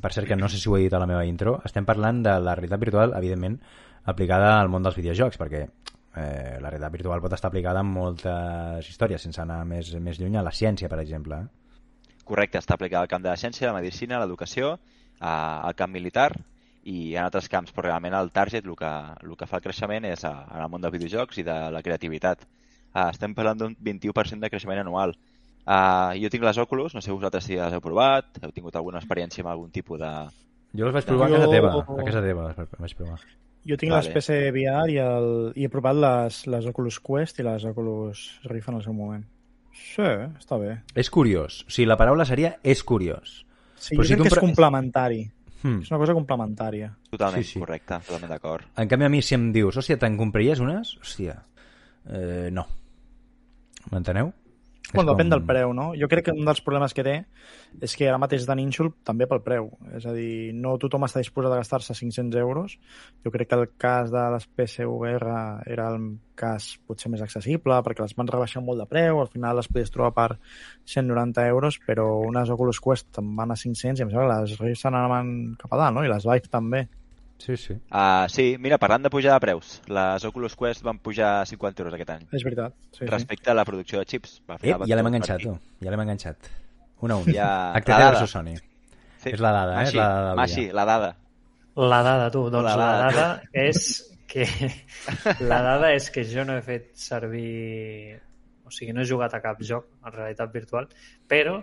per 0.00 0.12
cert 0.12 0.28
que 0.28 0.36
no 0.36 0.50
sé 0.52 0.60
si 0.60 0.68
ho 0.68 0.76
he 0.76 0.84
dit 0.84 0.92
a 0.92 1.00
la 1.00 1.08
meva 1.08 1.24
intro, 1.28 1.56
estem 1.64 1.86
parlant 1.88 2.22
de 2.24 2.34
la 2.42 2.56
realitat 2.58 2.82
virtual, 2.82 3.16
evidentment, 3.16 3.58
aplicada 4.12 4.58
al 4.60 4.68
món 4.72 4.84
dels 4.84 4.96
videojocs, 5.00 5.40
perquè 5.40 5.62
eh, 5.64 6.56
la 6.60 6.70
realitat 6.70 6.92
virtual 6.92 7.22
pot 7.24 7.36
estar 7.36 7.48
aplicada 7.52 7.80
en 7.80 7.92
moltes 7.92 8.90
històries, 8.90 9.24
sense 9.24 9.40
anar 9.42 9.62
més, 9.68 9.94
més 10.00 10.20
lluny 10.20 10.36
a 10.36 10.44
la 10.44 10.52
ciència, 10.52 10.90
per 10.92 11.00
exemple. 11.00 11.40
Correcte, 12.24 12.60
està 12.60 12.76
aplicada 12.76 13.04
al 13.04 13.12
camp 13.12 13.24
de 13.24 13.32
la 13.32 13.40
ciència, 13.40 13.70
la 13.70 13.78
medicina, 13.78 14.20
l'educació, 14.20 14.76
al 15.24 15.76
camp 15.78 15.92
militar 15.94 16.32
i 16.84 17.14
en 17.16 17.24
altres 17.24 17.48
camps, 17.48 17.72
però 17.72 17.86
realment 17.88 18.14
el 18.18 18.30
target, 18.34 18.66
el 18.68 18.76
que, 18.76 18.90
el 19.24 19.36
que 19.40 19.46
fa 19.48 19.56
el 19.60 19.64
creixement 19.64 20.04
és 20.04 20.24
a, 20.28 20.34
en 20.52 20.60
el 20.64 20.68
món 20.72 20.82
dels 20.84 20.92
videojocs 20.92 21.38
i 21.40 21.44
de 21.46 21.54
la 21.72 21.82
creativitat. 21.82 22.44
Uh, 22.94 23.08
estem 23.10 23.32
parlant 23.34 23.58
d'un 23.58 23.76
21% 23.80 24.38
de 24.44 24.50
creixement 24.52 24.82
anual. 24.82 25.14
Uh, 25.64 26.12
jo 26.20 26.28
tinc 26.28 26.44
les 26.44 26.58
Oculus, 26.60 26.92
no 26.94 27.00
sé 27.00 27.10
vosaltres 27.10 27.46
si 27.48 27.56
les 27.56 27.72
heu 27.72 27.80
provat, 27.80 28.36
heu 28.42 28.52
tingut 28.52 28.76
alguna 28.76 29.00
experiència 29.00 29.40
amb 29.42 29.54
algun 29.54 29.70
tipus 29.72 29.98
de... 30.02 30.10
Jo 30.76 30.84
les 30.90 30.94
vaig 30.98 31.06
provar 31.08 31.30
Jo- 31.30 31.36
a 31.36 31.38
casa 31.40 31.50
teva, 31.54 31.70
a 31.80 32.04
casa 32.04 32.20
teva 32.22 32.48
les 32.50 32.58
vaig 32.84 32.94
provar. 32.98 33.20
Jo 33.64 33.78
tinc 33.80 33.94
Vale. 33.94 34.02
les 34.04 34.12
PC 34.12 34.36
VR 34.52 34.90
i, 34.92 34.98
el, 35.00 35.28
i 35.56 35.64
he 35.64 35.70
provat 35.72 35.96
les, 35.96 36.42
les 36.52 36.66
Oculus 36.68 36.98
Quest 37.00 37.38
i 37.40 37.46
les 37.46 37.64
Oculus 37.64 38.26
Rift 38.50 38.68
en 38.68 38.76
el 38.76 38.84
seu 38.84 38.92
moment. 38.92 39.24
Sí, 39.72 40.04
està 40.04 40.58
bé. 40.60 40.74
És 40.94 41.08
curiós, 41.10 41.62
o 41.64 41.72
sigui, 41.72 41.88
la 41.88 41.96
paraula 41.96 42.26
seria 42.28 42.58
és 42.62 42.84
curiós. 42.84 43.40
Sí, 43.80 43.96
Però 43.96 44.04
jo 44.04 44.10
si 44.10 44.14
crec 44.18 44.28
que 44.28 44.34
és 44.36 44.42
complementari. 44.44 45.22
Hmm. 45.64 45.80
És 45.80 45.88
una 45.90 45.98
cosa 46.02 46.12
complementària. 46.12 46.90
Totalment 47.10 47.42
Sí, 47.42 47.54
sí. 47.54 47.58
correcte, 47.62 47.96
totalment 48.04 48.30
d'acord. 48.34 48.66
En 48.76 48.88
canvi, 48.90 49.06
a 49.06 49.08
mi, 49.08 49.22
si 49.24 49.34
em 49.34 49.50
dius, 49.54 49.78
hòstia, 49.80 49.96
te'n 49.98 50.18
compraries 50.20 50.60
unes? 50.60 50.94
Hòstia, 51.00 51.38
eh, 52.06 52.50
no. 52.52 52.66
M'enteneu? 53.90 54.30
És 54.94 54.96
Bueno, 55.02 55.12
depèn 55.16 55.26
com- 55.26 55.30
del 55.34 55.42
preu, 55.48 55.72
no? 55.74 55.92
Jo 55.98 56.06
crec 56.06 56.26
que 56.28 56.32
un 56.32 56.44
dels 56.46 56.60
problemes 56.62 56.94
que 56.94 57.02
té 57.02 57.14
és 57.82 57.96
que 57.98 58.06
ara 58.08 58.18
mateix 58.22 58.44
de 58.46 58.54
nínxol 58.54 58.92
també 59.02 59.26
pel 59.26 59.40
preu. 59.42 59.72
És 59.96 60.06
a 60.06 60.12
dir, 60.14 60.52
no 60.54 60.76
tothom 60.78 61.02
està 61.02 61.18
disposat 61.18 61.50
a 61.52 61.56
gastar-se 61.58 61.94
500 61.98 62.38
euros. 62.38 62.78
Jo 63.24 63.32
crec 63.34 63.48
que 63.50 63.58
el 63.58 63.68
cas 63.76 64.12
de 64.14 64.22
les 64.30 64.46
PSVR 64.46 65.34
era 65.66 65.88
el 65.90 66.18
cas 66.38 66.78
potser 66.86 67.10
més 67.10 67.22
accessible 67.22 67.74
perquè 67.82 68.02
les 68.02 68.14
van 68.14 68.26
rebaixar 68.30 68.62
molt 68.62 68.78
de 68.78 68.86
preu, 68.86 69.20
al 69.20 69.28
final 69.28 69.56
les 69.56 69.68
podies 69.68 69.90
trobar 69.90 70.14
per 70.14 70.38
190 70.84 71.46
euros, 71.48 71.80
però 71.86 72.06
unes 72.26 72.50
Oculus 72.50 72.80
Quest 72.80 73.18
en 73.18 73.34
van 73.36 73.50
a 73.50 73.56
500 73.56 73.98
i 73.98 74.02
em 74.02 74.10
sembla 74.10 74.36
que 74.36 74.40
les 74.42 74.58
Rift 74.60 74.80
se 74.82 74.90
n'anaven 74.90 75.56
cap 75.58 75.72
a 75.72 75.76
dalt, 75.76 75.94
no? 75.96 76.04
I 76.04 76.08
les 76.08 76.24
Vive 76.24 76.48
també. 76.50 76.88
Sí, 77.44 77.56
sí. 77.60 77.74
Uh, 77.92 78.24
sí, 78.32 78.44
mira, 78.58 78.78
parlant 78.80 79.02
de 79.04 79.10
pujar 79.12 79.34
de 79.34 79.40
preus, 79.44 79.74
les 79.92 80.24
Oculus 80.24 80.54
Quest 80.56 80.80
van 80.86 80.96
pujar 81.04 81.42
50 81.46 81.82
euros 81.82 81.94
aquest 81.98 82.10
any. 82.14 82.22
És 82.32 82.44
veritat. 82.46 82.72
Sí, 82.92 83.02
sí. 83.02 83.08
Respecte 83.10 83.50
a 83.52 83.54
la 83.58 83.64
producció 83.68 83.98
de 84.00 84.06
xips. 84.08 84.38
Al 84.46 84.56
Eh, 84.56 84.58
final 84.62 84.78
van 84.80 84.88
ja 84.88 84.96
l'hem 84.96 85.10
enganxat, 85.10 85.42
tu. 85.44 85.52
Ja 85.84 85.90
l'hem 85.92 86.00
enganxat. 86.06 86.48
Una 87.04 87.14
a 87.14 87.16
un. 87.20 87.26
Ja- 87.28 87.74
la 87.74 87.80
dada. 87.84 88.10
versus 88.14 88.30
Sony. 88.32 88.54
Sí. 89.18 89.30
És 89.34 89.40
la 89.40 89.50
dada, 89.52 89.74
eh? 89.82 89.84
És 89.84 89.92
Maxi, 89.92 89.96
la 89.98 90.08
dada 90.08 90.34
Maxi, 90.40 90.60
dia. 90.64 90.72
la 90.80 90.84
dada. 90.88 91.10
La 91.76 92.02
dada, 92.06 92.30
tu. 92.30 92.46
Doncs 92.50 92.64
La 92.64 92.76
la 92.76 92.86
dada. 92.86 93.12
dada 93.12 93.42
és 93.52 94.14
que... 94.26 94.46
La 95.50 95.60
dada 95.62 95.92
és 95.94 96.08
que 96.10 96.24
jo 96.24 96.44
no 96.48 96.56
he 96.56 96.62
fet 96.62 96.92
servir... 96.96 98.20
O 98.64 98.70
sigui, 98.72 98.92
no 98.96 99.02
he 99.02 99.06
jugat 99.06 99.34
a 99.36 99.42
cap 99.44 99.60
joc 99.60 99.84
en 100.06 100.12
realitat 100.12 100.50
virtual, 100.52 100.88
però 101.28 101.58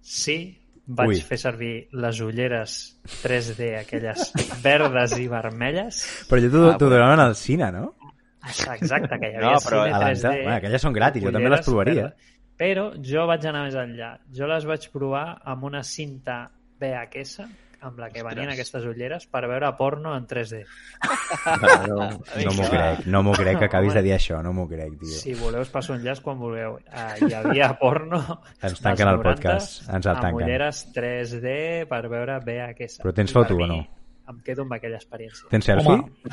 sí 0.00 0.56
vaig 0.98 1.12
Ui. 1.14 1.20
fer 1.22 1.38
servir 1.38 1.72
les 2.02 2.20
ulleres 2.24 2.74
3D, 3.22 3.68
aquelles 3.80 4.32
verdes 4.64 5.14
i 5.22 5.28
vermelles. 5.30 6.02
Però 6.30 6.40
jo 6.42 6.50
t'ho 6.54 6.64
Ah, 6.72 6.78
donaven 6.80 7.22
al 7.28 7.36
cine, 7.38 7.70
no? 7.74 7.94
Exacte, 8.48 9.18
que 9.20 9.28
hi 9.30 9.36
No, 9.36 9.50
havia 9.50 9.62
però 9.64 9.82
cine 9.84 9.96
Avança. 9.96 10.28
3D. 10.32 10.42
Bueno, 10.44 10.56
aquelles 10.56 10.82
són 10.86 10.94
gratis, 10.96 11.22
jo 11.24 11.32
també 11.34 11.50
les 11.52 11.64
provaria. 11.66 12.02
verdes. 12.08 12.36
Però 12.60 12.86
jo 13.12 13.26
vaig 13.28 13.44
anar 13.48 13.64
més 13.66 13.76
enllà. 13.80 14.10
Jo 14.36 14.46
les 14.50 14.66
vaig 14.68 14.86
provar 14.92 15.24
amb 15.48 15.64
una 15.70 15.82
cinta 15.86 16.42
VHS 16.80 17.40
amb 17.80 17.98
la 17.98 18.08
que 18.10 18.20
Ostres. 18.20 18.34
venien 18.34 18.50
aquestes 18.52 18.84
ulleres 18.84 19.26
per 19.26 19.42
veure 19.48 19.70
porno 19.78 20.14
en 20.16 20.26
3D. 20.26 20.62
No, 21.88 21.96
no 22.44 22.52
m'ho 22.54 22.64
Vinga, 22.64 22.70
crec, 22.70 23.06
no 23.06 23.22
m'ho 23.26 23.32
crec 23.38 23.58
que 23.58 23.68
acabis 23.70 23.94
de 23.96 24.02
dir 24.04 24.14
això, 24.16 24.40
no 24.44 24.52
m'ho 24.56 24.66
crec, 24.68 24.98
tio. 25.00 25.14
Si 25.20 25.34
voleu 25.38 25.62
us 25.64 25.70
passo 25.72 25.94
un 25.96 26.02
llaç 26.04 26.20
quan 26.24 26.38
vulgueu. 26.40 26.78
Ah, 26.92 27.14
hi 27.20 27.32
havia 27.34 27.72
porno 27.80 28.20
Ens 28.62 28.80
tanquen 28.84 29.08
el 29.08 29.20
podcast, 29.22 29.82
ens 29.88 30.06
el 30.06 30.12
amb 30.16 30.22
tanquen. 30.26 30.44
ulleres 30.44 30.84
3D 30.94 31.86
per 31.90 32.02
veure 32.12 32.40
VHS. 32.44 33.00
Però 33.04 33.14
tens 33.16 33.32
foto 33.32 33.56
o 33.56 33.66
no? 33.66 33.80
mi, 33.80 33.88
Em 34.30 34.38
quedo 34.46 34.62
amb 34.62 34.72
aquella 34.76 34.96
experiència. 34.96 35.48
Tens 35.50 35.64
selfie? 35.66 35.90
Home, 35.90 36.10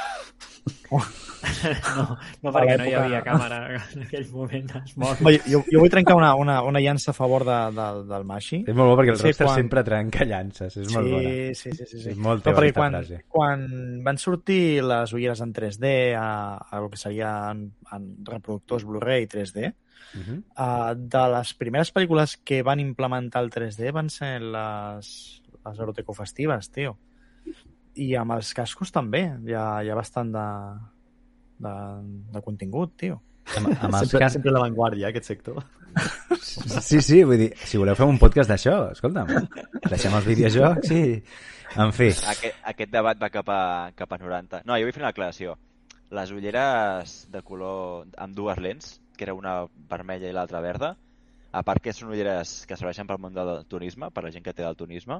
No, 1.97 2.03
no 2.43 2.51
perquè 2.51 2.75
no 2.79 2.85
hi 2.87 2.93
havia 2.97 3.19
càmera 3.23 3.57
en 3.93 4.03
aquell 4.03 4.25
moment. 4.33 4.71
Oi, 5.29 5.37
jo, 5.47 5.61
jo 5.71 5.79
vull 5.83 5.91
trencar 5.93 6.15
una, 6.19 6.33
una, 6.35 6.57
una 6.65 6.81
llança 6.83 7.11
a 7.11 7.15
favor 7.17 7.45
de, 7.47 7.57
de, 7.77 7.87
del 8.09 8.25
Mashi. 8.27 8.59
És 8.67 8.75
molt 8.75 8.91
bo 8.91 8.97
perquè 8.99 9.13
el 9.13 9.19
Sí, 9.21 9.27
Rockstar 9.29 9.47
quan- 9.47 9.59
sempre 9.61 9.83
trenca 9.87 10.25
llances, 10.27 10.77
és 10.81 10.91
molt 10.93 11.11
bona. 11.13 11.31
Sí, 11.55 11.71
sí, 11.71 11.85
sí, 11.85 12.01
sí. 12.01 12.09
És 12.13 12.17
molt 12.19 12.41
no, 12.43 12.51
teva 12.51 12.63
aquesta 12.63 12.81
quan, 12.81 12.97
frase. 12.99 13.21
quan 13.27 13.65
van 14.05 14.17
sortir 14.21 14.61
les 14.83 15.13
ulleres 15.17 15.41
en 15.45 15.53
3D 15.55 15.93
a, 16.19 16.29
a 16.57 16.81
el 16.81 16.89
que 16.93 16.97
seria 17.01 17.31
en, 17.51 17.67
en 17.95 18.07
reproductors 18.25 18.85
Blu-ray 18.87 19.27
3D, 19.27 19.73
Uh 20.15 20.21
-huh. 20.23 20.37
uh, 20.55 20.93
de 20.95 21.21
les 21.33 21.53
primeres 21.55 21.89
pel·lícules 21.93 22.37
que 22.45 22.61
van 22.63 22.79
implementar 22.79 23.43
el 23.43 23.49
3D 23.51 23.91
van 23.91 24.09
ser 24.09 24.39
les, 24.41 25.41
les 25.65 25.79
erotecofestives, 25.79 26.69
tio. 26.71 26.97
I 28.03 28.11
amb 28.19 28.35
els 28.37 28.53
cascos 28.57 28.93
també, 28.93 29.23
hi 29.47 29.55
ha, 29.57 29.65
hi 29.83 29.89
ha 29.91 29.97
bastant 29.97 30.29
de, 30.33 30.45
de, 31.65 31.73
de 32.35 32.43
contingut, 32.45 32.93
tio. 32.99 33.19
Amb, 33.55 33.71
amb 33.71 33.93
els 33.93 34.07
sempre, 34.07 34.23
cas... 34.25 34.35
sempre 34.37 34.51
a 34.51 34.57
l'avantguàrdia, 34.57 35.09
aquest 35.09 35.31
sector. 35.33 35.63
Sí, 36.37 36.99
sí, 37.01 37.21
vull 37.25 37.39
dir, 37.41 37.51
si 37.65 37.79
voleu 37.79 37.95
fer 37.97 38.05
un 38.09 38.19
podcast 38.21 38.51
d'això, 38.51 38.75
escolta'm, 38.93 39.31
deixem 39.87 40.17
els 40.19 40.27
videojocs 40.27 40.91
i... 40.95 41.03
En 41.77 41.91
fi, 41.93 42.07
Aquest, 42.31 42.61
aquest 42.71 42.91
debat 42.93 43.19
va 43.19 43.27
cap 43.29 43.49
a, 43.51 43.61
cap 43.97 44.13
a 44.15 44.17
90. 44.21 44.61
No, 44.65 44.77
jo 44.79 44.87
vull 44.87 44.95
fer 44.95 45.03
una 45.03 45.11
aclaració. 45.11 45.57
Les 46.15 46.31
ulleres 46.31 47.17
de 47.33 47.41
color 47.45 48.07
amb 48.23 48.37
dues 48.37 48.61
lents, 48.63 48.93
que 49.17 49.27
era 49.27 49.35
una 49.35 49.59
vermella 49.89 50.29
i 50.29 50.35
l'altra 50.35 50.61
verda, 50.63 50.93
a 51.51 51.63
part 51.67 51.83
que 51.83 51.93
són 51.93 52.13
ulleres 52.13 52.61
que 52.69 52.77
serveixen 52.79 53.09
pel 53.09 53.19
món 53.21 53.35
del 53.35 53.51
turisme, 53.69 54.09
per 54.15 54.23
la 54.23 54.31
gent 54.33 54.45
que 54.45 54.55
té 54.55 54.63
del 54.63 54.79
turisme, 54.79 55.19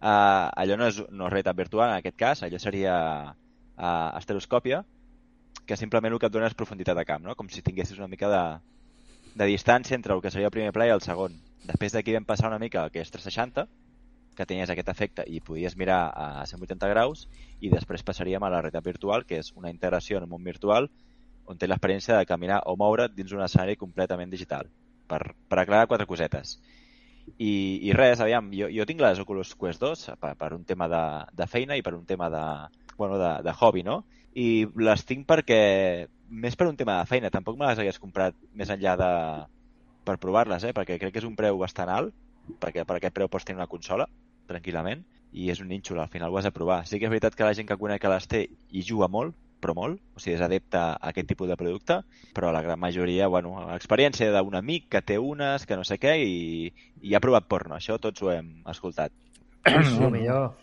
uh, 0.00 0.48
allò 0.62 0.78
no 0.80 0.88
és, 0.90 1.00
no 1.10 1.28
és 1.28 1.34
realitat 1.34 1.58
virtual, 1.58 1.90
en 1.90 2.00
aquest 2.00 2.16
cas, 2.18 2.42
allò 2.46 2.60
seria 2.60 2.94
uh, 3.30 4.18
estereoscòpia, 4.18 4.82
que 5.66 5.76
simplement 5.76 6.12
el 6.12 6.18
que 6.18 6.30
et 6.30 6.34
dona 6.34 6.48
és 6.50 6.56
profunditat 6.58 6.98
de 6.98 7.06
camp, 7.06 7.22
no? 7.26 7.36
com 7.38 7.48
si 7.48 7.62
tinguessis 7.62 7.98
una 7.98 8.10
mica 8.10 8.30
de, 8.32 8.42
de 9.34 9.46
distància 9.50 9.94
entre 9.98 10.16
el 10.16 10.22
que 10.24 10.32
seria 10.32 10.50
el 10.50 10.56
primer 10.56 10.72
pla 10.74 10.88
i 10.88 10.94
el 10.94 11.04
segon. 11.04 11.36
Després 11.68 11.94
d'aquí 11.94 12.16
vam 12.16 12.26
passar 12.26 12.50
una 12.50 12.58
mica 12.58 12.82
al 12.82 12.90
que 12.90 13.04
és 13.04 13.12
360, 13.12 13.68
que 14.36 14.46
tenies 14.48 14.70
aquest 14.72 14.88
efecte 14.88 15.24
i 15.28 15.42
podies 15.44 15.76
mirar 15.76 16.00
a 16.16 16.46
180 16.48 16.88
graus, 16.90 17.26
i 17.60 17.70
després 17.72 18.04
passaríem 18.06 18.42
a 18.42 18.50
la 18.50 18.62
realitat 18.62 18.86
virtual, 18.86 19.26
que 19.28 19.40
és 19.42 19.52
una 19.56 19.70
integració 19.70 20.18
en 20.18 20.26
un 20.26 20.32
món 20.34 20.46
virtual 20.46 20.88
on 21.50 21.58
té 21.58 21.66
l'experiència 21.66 22.16
de 22.16 22.26
caminar 22.30 22.60
o 22.70 22.76
moure't 22.78 23.16
dins 23.16 23.32
un 23.34 23.42
escenari 23.42 23.76
completament 23.76 24.30
digital. 24.30 24.68
Per, 25.10 25.20
per 25.50 25.58
aclarar 25.58 25.88
quatre 25.90 26.06
cosetes. 26.06 26.58
I, 27.40 27.52
i 27.88 27.92
res, 27.96 28.20
aviam, 28.20 28.50
jo, 28.52 28.68
jo 28.72 28.86
tinc 28.88 29.00
les 29.00 29.20
Oculus 29.22 29.54
Quest 29.58 29.82
2 29.82 30.06
per, 30.20 30.34
per 30.40 30.50
un 30.56 30.64
tema 30.68 30.88
de, 30.92 31.02
de 31.36 31.46
feina 31.48 31.76
i 31.78 31.84
per 31.84 31.94
un 31.96 32.04
tema 32.08 32.28
de, 32.32 32.42
bueno, 32.98 33.18
de, 33.18 33.30
de 33.46 33.54
hobby, 33.60 33.84
no? 33.86 34.02
I 34.36 34.66
les 34.76 35.04
tinc 35.08 35.26
perquè, 35.28 35.60
més 36.30 36.56
per 36.56 36.68
un 36.68 36.76
tema 36.76 36.98
de 37.00 37.08
feina, 37.10 37.30
tampoc 37.32 37.58
me 37.58 37.68
les 37.70 37.80
hagués 37.80 38.00
comprat 38.02 38.36
més 38.54 38.70
enllà 38.70 38.96
de... 39.00 39.12
per 40.04 40.18
provar-les, 40.18 40.64
eh? 40.64 40.74
perquè 40.76 40.98
crec 40.98 41.14
que 41.14 41.22
és 41.22 41.28
un 41.28 41.36
preu 41.36 41.58
bastant 41.60 41.90
alt, 41.92 42.14
perquè 42.60 42.84
per 42.84 42.96
aquest 42.96 43.14
preu 43.14 43.28
pots 43.28 43.44
tenir 43.46 43.60
una 43.60 43.70
consola, 43.70 44.06
tranquil·lament, 44.50 45.04
i 45.32 45.50
és 45.52 45.60
un 45.62 45.68
nínxol, 45.70 46.00
al 46.02 46.10
final 46.10 46.32
ho 46.32 46.38
has 46.38 46.48
de 46.48 46.54
provar. 46.54 46.82
Sí 46.86 46.98
que 46.98 47.06
és 47.06 47.12
veritat 47.12 47.36
que 47.38 47.46
la 47.46 47.54
gent 47.54 47.68
que 47.68 47.78
conec 47.78 48.02
que 48.02 48.12
les 48.12 48.26
té 48.30 48.46
i 48.70 48.82
juga 48.86 49.08
molt, 49.08 49.36
però 49.60 49.74
molt, 49.76 50.00
o 50.16 50.20
sigui, 50.20 50.36
és 50.38 50.42
adepte 50.44 50.78
a 50.78 50.96
aquest 51.10 51.28
tipus 51.28 51.48
de 51.48 51.56
producte, 51.60 52.00
però 52.34 52.50
la 52.52 52.62
gran 52.62 52.80
majoria, 52.80 53.28
bueno, 53.28 53.56
l'experiència 53.70 54.30
d'un 54.32 54.54
amic 54.58 54.88
que 54.88 55.02
té 55.02 55.18
unes, 55.18 55.66
que 55.66 55.76
no 55.76 55.84
sé 55.84 55.98
què, 56.00 56.16
i, 56.24 56.72
i 57.02 57.14
ha 57.14 57.20
provat 57.20 57.46
porno, 57.48 57.76
això 57.76 57.98
tots 58.00 58.22
ho 58.22 58.32
hem 58.32 58.62
escoltat. 58.68 59.12
Sí, 59.66 60.00
millor. 60.10 60.54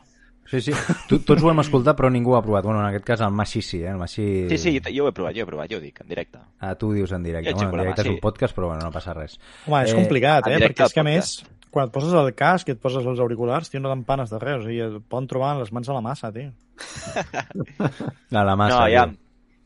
sí, 0.50 0.62
sí, 0.62 0.72
tu, 1.10 1.20
tots 1.20 1.44
ho 1.44 1.50
hem 1.52 1.60
escoltat 1.62 1.98
però 2.00 2.10
ningú 2.10 2.32
ho 2.34 2.38
ha 2.38 2.42
provat. 2.42 2.64
Bueno, 2.66 2.80
en 2.82 2.88
aquest 2.88 3.06
cas 3.06 3.22
el 3.22 3.32
Maxi 3.36 3.62
sí, 3.62 3.84
eh? 3.84 3.92
El 3.92 3.98
Maxi... 4.02 4.26
Sí, 4.50 4.58
sí, 4.58 4.80
jo 4.96 5.06
ho 5.06 5.10
he 5.10 5.14
provat, 5.14 5.36
jo 5.36 5.44
ho 5.44 5.46
he 5.46 5.50
provat, 5.52 5.70
jo 5.70 5.78
ho 5.78 5.84
dic, 5.84 6.00
en 6.02 6.08
directe. 6.10 6.40
Ah, 6.60 6.74
tu 6.76 6.90
ho 6.90 6.94
dius 6.96 7.12
en 7.12 7.22
directe. 7.24 7.52
Jo 7.54 7.58
Bueno, 7.68 7.76
en 7.76 7.84
directe 7.84 8.02
és 8.02 8.08
sí. 8.08 8.14
un 8.16 8.20
podcast, 8.24 8.56
però 8.58 8.72
bueno, 8.72 8.82
no 8.88 8.92
passa 8.96 9.14
res. 9.14 9.38
Home, 9.68 9.84
és 9.84 9.92
Eh, 9.94 9.96
complicat, 10.00 10.48
eh? 10.48 10.56
directe 10.56 10.82
Perquè 10.84 10.88
és 10.88 10.94
que, 10.96 11.00
a 11.00 11.04
més, 11.04 11.34
quan 11.72 11.88
et 11.88 11.94
poses 11.94 12.14
el 12.18 12.32
casc 12.38 12.70
i 12.70 12.76
et 12.76 12.82
poses 12.82 13.06
els 13.06 13.20
auriculars, 13.24 13.70
tio, 13.72 13.82
no 13.84 13.92
t'empanes 13.92 14.32
de 14.34 14.40
res. 14.42 14.62
O 14.62 14.68
sigui, 14.68 14.80
et 14.86 15.10
poden 15.12 15.30
trobar 15.32 15.56
les 15.60 15.72
mans 15.76 15.90
a 15.90 15.98
la 15.98 16.04
massa, 16.06 16.32
tio. 16.36 16.54
A 18.38 18.44
la 18.44 18.56
massa. 18.60 18.76
no, 18.76 18.82
ja, 18.92 19.06
diu. 19.10 19.18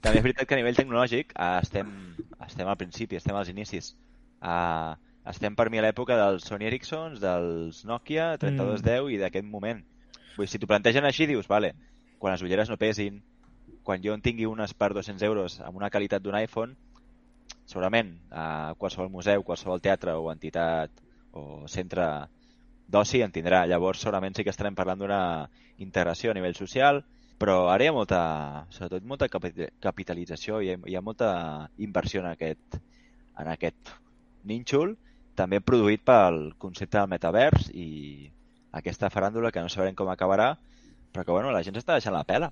també 0.03 0.21
és 0.21 0.25
veritat 0.25 0.47
que 0.47 0.55
a 0.55 0.59
nivell 0.59 0.77
tecnològic 0.77 1.33
eh, 1.35 1.47
estem, 1.59 1.89
estem 2.45 2.69
al 2.69 2.77
principi, 2.79 3.17
estem 3.19 3.35
als 3.35 3.49
inicis. 3.51 3.91
Uh, 4.41 4.93
estem 5.27 5.57
per 5.57 5.67
mi 5.69 5.81
a 5.81 5.83
l'època 5.85 6.15
dels 6.17 6.45
Sony 6.47 6.65
Ericsson, 6.69 7.17
dels 7.21 7.83
Nokia 7.85 8.31
3210 8.41 9.11
i 9.15 9.19
d'aquest 9.21 9.49
moment. 9.49 9.83
Vull 10.37 10.47
dir, 10.47 10.51
si 10.53 10.61
t'ho 10.61 10.69
plantegen 10.69 11.05
així, 11.05 11.27
dius, 11.29 11.49
vale, 11.51 11.73
quan 12.21 12.33
les 12.33 12.45
ulleres 12.45 12.71
no 12.71 12.79
pesin, 12.81 13.19
quan 13.83 14.01
jo 14.01 14.15
en 14.15 14.23
tingui 14.23 14.47
unes 14.49 14.73
per 14.73 14.93
200 14.95 15.25
euros 15.27 15.59
amb 15.65 15.77
una 15.77 15.91
qualitat 15.93 16.23
d'un 16.23 16.37
iPhone, 16.39 16.77
segurament 17.65 18.15
a 18.31 18.73
qualsevol 18.79 19.11
museu, 19.13 19.43
qualsevol 19.43 19.81
teatre 19.83 20.15
o 20.17 20.29
entitat 20.31 20.91
o 21.33 21.67
centre 21.67 22.05
d'oci 22.91 23.21
en 23.23 23.31
tindrà. 23.31 23.65
Llavors 23.67 24.01
segurament 24.03 24.35
sí 24.35 24.43
que 24.43 24.51
estarem 24.51 24.75
parlant 24.75 24.99
d'una 24.99 25.21
integració 25.79 26.31
a 26.31 26.33
nivell 26.37 26.55
social, 26.55 27.03
però 27.39 27.69
ara 27.73 27.83
hi 27.83 27.87
ha 27.89 27.93
molta, 27.95 28.21
sobretot 28.69 29.03
molta 29.07 29.29
capi- 29.31 29.69
capitalització, 29.81 30.59
hi 30.61 30.73
ha, 30.73 30.77
hi 30.85 30.95
ha 30.95 31.01
molta 31.01 31.69
inversió 31.79 32.21
en 32.21 32.27
aquest, 32.33 32.77
en 33.39 33.47
aquest 33.47 33.93
nínxol, 34.43 34.95
també 35.35 35.61
produït 35.63 36.03
pel 36.05 36.51
concepte 36.59 36.97
del 36.99 37.07
metavers 37.09 37.69
i 37.73 38.29
aquesta 38.77 39.09
faràndula 39.09 39.51
que 39.51 39.61
no 39.63 39.69
sabrem 39.71 39.95
com 39.95 40.09
acabarà, 40.11 40.51
però 41.11 41.25
que 41.25 41.31
bueno, 41.31 41.51
la 41.51 41.63
gent 41.63 41.75
s'està 41.79 41.95
deixant 41.97 42.13
la 42.15 42.23
pela. 42.27 42.51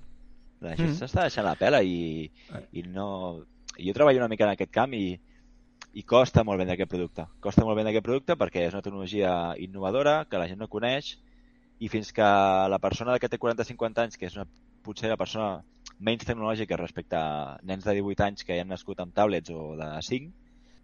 La 0.60 0.74
gent 0.76 0.90
Mm. 0.90 0.96
s'està 0.98 1.22
deixant 1.28 1.44
la 1.46 1.54
pela 1.56 1.82
i, 1.82 2.30
i 2.72 2.82
no... 2.82 3.44
Jo 3.80 3.92
treballo 3.96 4.18
una 4.20 4.28
mica 4.28 4.44
en 4.44 4.50
aquest 4.52 4.70
camp 4.74 4.92
i, 4.92 5.14
i 5.94 6.02
costa 6.06 6.44
molt 6.46 6.58
vendre 6.60 6.74
aquest 6.76 6.90
producte. 6.90 7.24
Costa 7.42 7.64
molt 7.66 7.76
vendre 7.76 7.90
aquest 7.90 8.04
producte 8.06 8.36
perquè 8.38 8.66
és 8.68 8.74
una 8.74 8.82
tecnologia 8.82 9.54
innovadora 9.58 10.24
que 10.30 10.38
la 10.38 10.46
gent 10.46 10.60
no 10.62 10.68
coneix 10.70 11.16
i 11.80 11.88
fins 11.88 12.12
que 12.12 12.22
la 12.22 12.78
persona 12.78 13.18
que 13.18 13.28
té 13.28 13.38
40-50 13.40 14.04
anys, 14.04 14.16
que 14.20 14.26
és 14.28 14.36
una, 14.36 14.46
potser 14.84 15.08
la 15.10 15.16
persona 15.16 15.62
menys 15.98 16.24
tecnològica 16.28 16.76
respecte 16.78 17.16
a 17.16 17.58
nens 17.66 17.84
de 17.84 17.94
18 17.98 18.24
anys 18.24 18.44
que 18.44 18.54
ja 18.56 18.62
han 18.62 18.70
nascut 18.72 19.00
amb 19.00 19.14
tablets 19.16 19.50
o 19.50 19.74
de 19.76 19.88
5, 20.02 20.30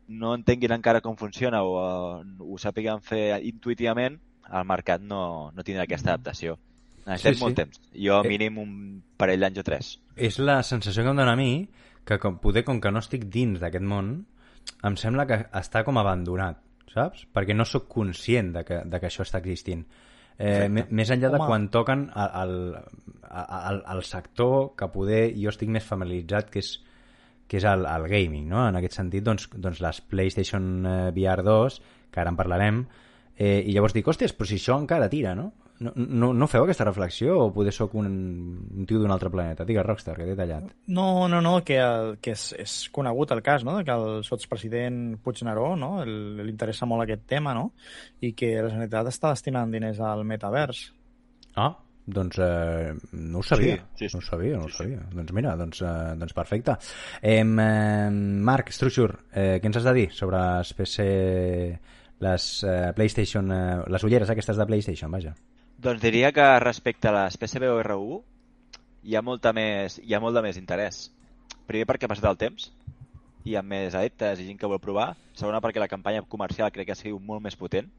no 0.09 0.35
entenguin 0.35 0.73
encara 0.77 1.01
com 1.03 1.17
funciona 1.17 1.63
o 1.63 1.77
eh, 1.81 2.25
ho 2.41 2.59
sàpiguen 2.59 3.01
fer 3.03 3.41
intuïtivament, 3.47 4.19
el 4.47 4.65
mercat 4.69 5.01
no, 5.03 5.51
no 5.55 5.65
tindrà 5.67 5.85
aquesta 5.87 6.13
adaptació. 6.15 6.59
Necessitem 7.07 7.35
Sí, 7.35 7.39
sí. 7.39 7.45
molt 7.45 7.57
temps. 7.57 7.81
Jo 7.95 8.21
Eh. 8.25 8.29
mínim 8.29 8.59
un 8.59 9.03
parell 9.17 9.41
d'anys 9.41 9.59
o 9.63 9.63
tres. 9.67 9.93
És 10.17 10.39
la 10.39 10.63
sensació 10.63 11.03
que 11.05 11.11
em 11.11 11.17
dóna 11.17 11.33
a 11.33 11.37
mi 11.39 11.69
que 12.07 12.19
com, 12.19 12.39
poder, 12.39 12.65
com 12.65 12.81
que 12.81 12.91
no 12.91 12.99
estic 13.03 13.25
dins 13.31 13.61
d'aquest 13.61 13.85
món, 13.85 14.27
em 14.87 14.97
sembla 15.01 15.27
que 15.29 15.39
està 15.59 15.83
com 15.87 15.99
abandonat, 16.01 16.59
saps? 16.93 17.27
Perquè 17.35 17.55
no 17.57 17.67
sóc 17.69 17.89
conscient 17.93 18.53
de 18.57 18.64
que, 18.67 18.83
de 18.85 19.01
que 19.01 19.11
això 19.11 19.27
està 19.27 19.41
existint. 19.43 19.85
Eh, 20.37 20.69
més 20.69 21.11
enllà 21.11 21.31
de 21.33 21.39
Home. 21.39 21.47
quan 21.49 21.69
toquen 21.73 22.03
al, 22.12 22.57
al, 23.25 23.79
al 23.89 24.03
sector 24.05 24.75
que 24.77 24.91
poder 24.93 25.31
jo 25.33 25.49
estic 25.49 25.71
més 25.73 25.87
familiaritzat, 25.87 26.51
que 26.53 26.61
és, 26.61 26.75
que 27.49 27.57
és 27.57 27.64
el, 27.64 27.87
el 27.89 28.09
gaming, 28.11 28.45
no? 28.51 28.67
En 28.69 28.77
aquest 28.77 28.99
sentit, 28.99 29.25
doncs, 29.25 29.49
doncs 29.55 29.81
les 29.85 30.03
PlayStation 30.05 30.69
eh, 30.85 30.97
VR 31.17 31.47
2, 31.47 31.81
que 32.12 32.21
ara 32.21 32.33
en 32.35 32.37
parlarem, 32.37 32.83
eh, 33.37 33.62
i 33.64 33.73
llavors 33.73 33.97
dic, 33.97 34.09
hòsties, 34.09 34.37
però 34.37 34.51
si 34.51 34.61
això 34.61 34.77
encara 34.83 35.09
tira, 35.12 35.35
no? 35.39 35.53
No, 35.79 35.93
no, 35.97 36.31
no 36.33 36.47
feu 36.49 36.64
aquesta 36.64 36.87
reflexió 36.87 37.35
o 37.45 37.49
poder 37.53 37.72
sóc 37.72 37.93
un, 38.01 38.07
un 38.72 38.87
tio 38.89 38.99
d'un 38.99 39.11
altre 39.12 39.29
planeta? 39.29 39.64
Digues, 39.68 39.85
Rockstar, 39.85 40.14
que 40.16 40.24
t'he 40.24 40.37
tallat. 40.39 40.70
No, 40.89 41.27
no, 41.29 41.43
no, 41.45 41.59
que, 41.64 41.77
que 42.24 42.33
és, 42.33 42.45
és 42.57 42.77
conegut 42.95 43.35
el 43.37 43.43
cas, 43.45 43.64
no?, 43.66 43.74
que 43.85 43.93
el 43.93 44.22
sotspresident 44.24 45.18
Puigneró, 45.20 45.74
no?, 45.77 46.03
el- 46.03 46.39
li 46.41 46.49
interessa 46.51 46.87
molt 46.89 47.05
aquest 47.05 47.27
tema, 47.29 47.53
no?, 47.53 47.72
i 48.24 48.31
que 48.33 48.55
la 48.57 48.70
Generalitat 48.70 49.11
està 49.12 49.35
destinant 49.35 49.70
diners 49.74 50.01
al 50.01 50.24
metavers. 50.24 50.87
Ah, 51.57 51.74
doncs 52.07 52.39
eh, 52.41 52.95
no 53.12 53.41
ho 53.41 53.43
sabia. 53.45 53.77
Sí, 53.97 54.07
sí, 54.07 54.09
sí. 54.09 54.16
No 54.16 54.20
ho 54.22 54.27
sabia, 54.31 54.57
no 54.57 54.64
ho 54.64 54.68
Sí, 54.70 54.77
sí. 54.77 54.79
sabia. 54.85 55.03
Doncs 55.12 55.33
mira, 55.37 55.57
doncs, 55.61 55.83
eh, 55.83 56.14
doncs 56.20 56.33
perfecte. 56.33 56.77
Eh, 57.20 57.41
eh, 57.43 58.09
Marc 58.49 58.70
Structure, 58.72 59.18
eh, 59.35 59.59
què 59.61 59.66
ens 59.68 59.77
has 59.83 59.89
de 59.91 59.95
dir 59.99 60.07
sobre 60.14 60.39
les 60.41 60.72
PC, 60.79 61.07
les 62.24 62.49
eh, 62.64 62.93
PlayStation, 62.97 63.53
eh, 63.53 63.83
les 63.93 64.05
ulleres 64.09 64.31
aquestes 64.33 64.57
de 64.57 64.66
PlayStation, 64.70 65.11
vaja. 65.12 65.35
Doncs 65.77 66.01
diria 66.01 66.31
que 66.33 66.45
respecte 66.62 67.11
a 67.11 67.12
les 67.12 67.35
PCBR1 67.37 68.22
hi 69.05 69.14
ha, 69.14 69.20
molta 69.22 69.53
més, 69.53 69.99
hi 70.01 70.14
ha 70.16 70.20
molt 70.24 70.33
de 70.39 70.43
més 70.47 70.57
interès. 70.57 71.03
Primer 71.68 71.85
perquè 71.91 72.09
ha 72.09 72.11
passat 72.11 72.29
el 72.31 72.39
temps, 72.41 72.70
hi 73.45 73.59
ha 73.59 73.62
més 73.62 73.95
adeptes 73.95 74.41
i 74.41 74.47
gent 74.49 74.57
que 74.62 74.70
vol 74.72 74.81
provar. 74.81 75.11
Segona 75.37 75.61
perquè 75.61 75.83
la 75.83 75.91
campanya 75.93 76.24
comercial 76.33 76.72
crec 76.72 76.89
que 76.89 76.97
ha 76.97 76.99
sigut 76.99 77.20
molt 77.20 77.45
més 77.45 77.59
potent, 77.61 77.91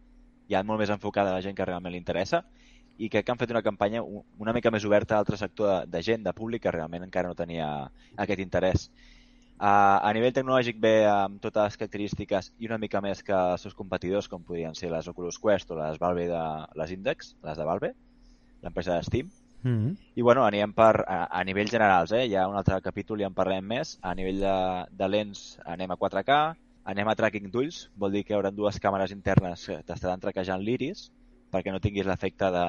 hi 0.49 0.57
ha 0.57 0.63
molt 0.65 0.82
més 0.82 0.89
enfocada 0.89 1.30
a 1.30 1.38
la 1.38 1.45
gent 1.45 1.55
que 1.55 1.67
realment 1.69 1.93
li 1.93 2.01
interessa 2.01 2.41
i 2.97 3.11
crec 3.13 3.28
que 3.28 3.32
han 3.36 3.38
fet 3.38 3.53
una 3.53 3.61
campanya 3.61 4.01
una 4.01 4.53
mica 4.57 4.71
més 4.73 4.86
oberta 4.89 5.13
a 5.13 5.19
altre 5.21 5.38
sector 5.38 5.69
de, 5.69 5.91
de 5.93 6.01
gent, 6.01 6.23
de 6.25 6.34
públic, 6.34 6.63
que 6.63 6.73
realment 6.73 7.05
encara 7.05 7.30
no 7.30 7.38
tenia 7.38 7.67
aquest 8.17 8.41
interès. 8.41 8.88
Uh, 9.58 9.97
a 10.05 10.12
nivell 10.14 10.36
tecnològic 10.36 10.78
ve 10.78 11.08
amb 11.10 11.39
totes 11.41 11.64
les 11.64 11.78
característiques 11.82 12.51
i 12.62 12.68
una 12.68 12.78
mica 12.78 13.01
més 13.01 13.24
que 13.26 13.34
els 13.34 13.64
seus 13.66 13.74
competidors, 13.74 14.28
com 14.30 14.43
podrien 14.45 14.76
ser 14.78 14.91
les 14.91 15.08
Oculus 15.10 15.39
Quest 15.41 15.72
o 15.74 15.78
les 15.80 15.97
Valve 15.97 16.28
de 16.30 16.41
les 16.78 16.91
Index, 16.93 17.36
les 17.43 17.58
de 17.58 17.66
Valve, 17.66 17.93
l'empresa 18.62 18.95
de 18.95 19.03
Steam. 19.03 19.32
Mm 19.64 19.78
-hmm. 19.78 19.95
I 20.16 20.22
bueno, 20.22 20.45
anirem 20.45 20.74
per, 20.74 21.03
a, 21.08 21.24
a 21.39 21.43
nivells 21.43 21.72
generals, 21.72 22.12
eh? 22.12 22.26
hi 22.28 22.36
ha 22.36 22.47
un 22.47 22.55
altre 22.55 22.80
capítol 22.82 23.20
i 23.22 23.24
en 23.24 23.34
parlem 23.34 23.66
més. 23.66 23.97
A 24.01 24.14
nivell 24.14 24.39
de, 24.39 24.86
de 24.91 25.08
lents 25.08 25.60
anem 25.66 25.91
a 25.91 25.97
4K, 25.97 26.55
anem 26.86 27.08
a 27.08 27.16
tracking 27.16 27.49
d'ulls, 27.51 27.89
vol 27.97 28.12
dir 28.12 28.24
que 28.24 28.34
hi 28.34 28.38
haurà 28.38 28.51
dues 28.51 28.80
càmeres 28.80 29.12
internes 29.12 29.66
que 29.66 29.82
t'estaran 29.84 30.20
traquejant 30.20 30.62
l'iris 30.62 31.12
perquè 31.51 31.72
no 31.72 31.80
tinguis 31.80 32.05
l'efecte 32.05 32.51
de, 32.51 32.68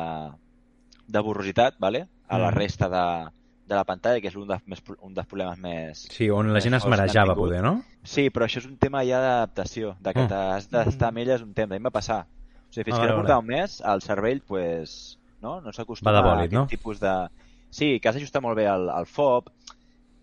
de 1.07 1.20
borrositat 1.20 1.74
vale? 1.78 2.07
a 2.28 2.39
la 2.39 2.51
Mhm. 2.51 2.57
resta 2.57 2.89
de, 2.89 3.30
de 3.68 3.76
la 3.76 3.84
pantalla, 3.84 4.20
que 4.24 4.30
és 4.32 4.36
un 4.40 4.48
dels, 4.48 4.64
més, 4.66 4.80
un 5.04 5.14
dels 5.14 5.28
problemes 5.28 5.58
més, 5.60 6.06
Sí, 6.10 6.30
on 6.32 6.48
la 6.54 6.60
gent 6.64 6.74
es 6.78 6.86
marejava, 6.88 7.34
poder, 7.36 7.60
no? 7.62 7.82
Sí, 8.02 8.28
però 8.32 8.46
això 8.48 8.62
és 8.62 8.66
un 8.66 8.78
tema 8.80 9.04
ja 9.04 9.20
d'adaptació, 9.20 9.94
de 10.00 10.14
que 10.16 10.24
Ah. 10.24 10.28
t'has 10.28 10.70
d'estar 10.72 11.08
amb 11.12 11.18
elles 11.18 11.42
un 11.44 11.52
temps. 11.54 11.70
A 11.70 11.74
mi 11.74 11.82
em 11.82 11.84
va 11.86 11.92
passar. 11.94 12.22
O 12.24 12.72
sigui, 12.72 12.84
fins 12.90 12.98
Ah, 12.98 13.02
que 13.02 13.08
no 13.12 13.16
portava 13.20 13.40
un 13.40 13.46
mes, 13.46 13.80
el 13.80 14.02
cervell, 14.02 14.40
pues, 14.42 15.18
no, 15.42 15.60
no 15.60 15.72
s'acostuma 15.72 16.12
de 16.12 16.18
a 16.18 16.32
aquest 16.38 16.52
no? 16.52 16.66
tipus 16.66 17.00
de... 17.00 17.28
Sí, 17.70 18.00
que 18.00 18.08
has 18.08 18.14
d'ajustar 18.16 18.40
molt 18.42 18.56
bé 18.56 18.64
el, 18.66 18.88
el 18.88 19.06
FOB, 19.06 19.50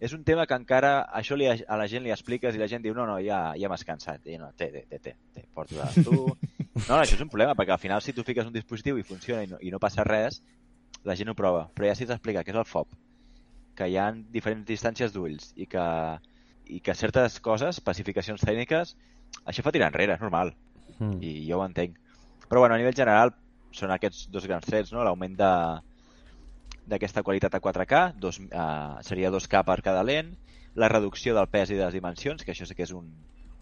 és 0.02 0.14
un 0.14 0.24
tema 0.24 0.46
que 0.46 0.54
encara 0.58 1.06
això 1.14 1.38
li, 1.38 1.46
a 1.48 1.78
la 1.78 1.88
gent 1.88 2.04
li 2.04 2.12
expliques 2.12 2.56
i 2.56 2.60
la 2.60 2.68
gent 2.68 2.84
diu 2.84 2.94
no, 2.94 3.06
no, 3.08 3.20
ja, 3.24 3.54
ja 3.56 3.70
m'has 3.70 3.86
cansat. 3.86 4.26
I 4.28 4.38
no, 4.42 4.50
té, 4.58 4.68
té, 4.74 4.82
té, 4.90 5.00
té, 5.00 5.16
té 5.34 5.46
porta 5.54 5.88
tu. 6.04 6.26
No, 6.76 6.98
no, 6.98 7.02
això 7.06 7.16
és 7.16 7.22
un 7.24 7.30
problema, 7.32 7.54
perquè 7.56 7.72
al 7.72 7.80
final 7.80 8.02
si 8.04 8.12
tu 8.12 8.24
fiques 8.28 8.46
un 8.46 8.52
dispositiu 8.52 8.98
i 9.00 9.04
funciona 9.08 9.46
i 9.46 9.48
no, 9.48 9.56
i 9.64 9.70
no 9.72 9.80
passa 9.80 10.04
res, 10.04 10.42
la 11.08 11.16
gent 11.16 11.30
ho 11.32 11.36
prova. 11.38 11.70
Però 11.74 11.88
ja 11.88 11.96
si 11.96 12.06
t'explica 12.06 12.44
què 12.44 12.52
és 12.52 12.58
el 12.60 12.66
FOB, 12.68 12.90
que 13.76 13.88
hi 13.92 13.98
ha 14.00 14.10
diferents 14.34 14.68
distàncies 14.68 15.14
d'ulls 15.14 15.52
i 15.56 15.68
que, 15.72 15.86
i 16.72 16.80
que 16.84 16.96
certes 16.98 17.40
coses, 17.44 17.80
especificacions 17.80 18.44
tècniques, 18.44 18.96
això 19.44 19.66
fa 19.66 19.74
tirar 19.76 19.92
enrere, 19.92 20.16
és 20.16 20.24
normal. 20.24 20.54
Mm. 21.00 21.20
I 21.22 21.34
jo 21.50 21.60
ho 21.60 21.66
entenc. 21.66 21.98
Però 22.48 22.62
bueno, 22.62 22.76
a 22.76 22.80
nivell 22.82 22.96
general 22.96 23.34
són 23.76 23.92
aquests 23.92 24.30
dos 24.32 24.48
grans 24.48 24.66
trets, 24.66 24.94
no? 24.96 25.04
l'augment 25.04 25.36
de 25.40 25.52
d'aquesta 26.86 27.24
qualitat 27.26 27.56
a 27.58 27.62
4K, 27.66 28.02
dos, 28.22 28.38
uh, 28.46 29.02
seria 29.02 29.32
2K 29.34 29.64
per 29.66 29.80
cada 29.82 30.04
lent, 30.06 30.36
la 30.78 30.90
reducció 30.92 31.34
del 31.34 31.48
pes 31.50 31.72
i 31.72 31.80
de 31.80 31.82
les 31.82 31.96
dimensions, 31.98 32.44
que 32.46 32.54
això 32.54 32.68
sí 32.70 32.76
que 32.78 32.86
és 32.86 32.92
un, 32.94 33.08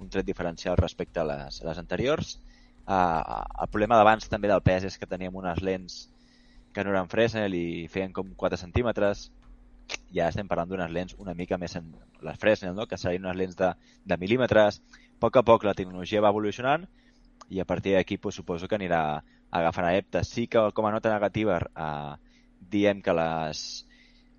un 0.04 0.10
tret 0.12 0.28
diferencial 0.28 0.76
respecte 0.76 1.22
a 1.22 1.28
les, 1.30 1.62
a 1.62 1.70
les 1.70 1.80
anteriors. 1.80 2.34
Uh, 2.84 3.22
el 3.64 3.70
problema 3.72 3.96
d'abans 3.96 4.28
també 4.28 4.52
del 4.52 4.64
pes 4.66 4.90
és 4.90 5.00
que 5.00 5.08
teníem 5.08 5.40
unes 5.40 5.64
lents 5.64 6.02
que 6.74 6.84
no 6.84 6.92
eren 6.92 7.08
Fresnel 7.08 7.56
i 7.56 7.88
feien 7.88 8.12
com 8.12 8.34
4 8.36 8.60
centímetres. 8.60 9.30
Ja 10.14 10.30
estem 10.30 10.48
parlant 10.50 10.70
d'unes 10.70 10.92
lents 10.94 11.16
una 11.20 11.34
mica 11.38 11.58
més 11.58 11.76
en 11.80 11.90
les 12.24 12.40
Fresnel, 12.40 12.76
no? 12.76 12.88
que 12.88 12.98
serien 12.98 13.26
unes 13.26 13.38
lents 13.38 13.58
de, 13.60 13.72
de 14.06 14.18
mil·límetres. 14.22 14.80
A 14.80 15.24
poc 15.24 15.40
a 15.40 15.46
poc 15.48 15.66
la 15.68 15.76
tecnologia 15.78 16.22
va 16.24 16.32
evolucionant 16.34 16.86
i 17.50 17.60
a 17.60 17.66
partir 17.66 17.96
d'aquí 17.96 18.18
pues, 18.18 18.36
suposo 18.36 18.68
que 18.68 18.78
anirà 18.80 19.24
agafant 19.52 19.88
adeptes. 19.90 20.30
Sí 20.30 20.48
que 20.48 20.64
com 20.74 20.88
a 20.88 20.94
nota 20.94 21.12
negativa 21.14 21.60
eh, 21.60 22.14
diem 22.74 23.02
que 23.06 23.16
les, 23.18 23.64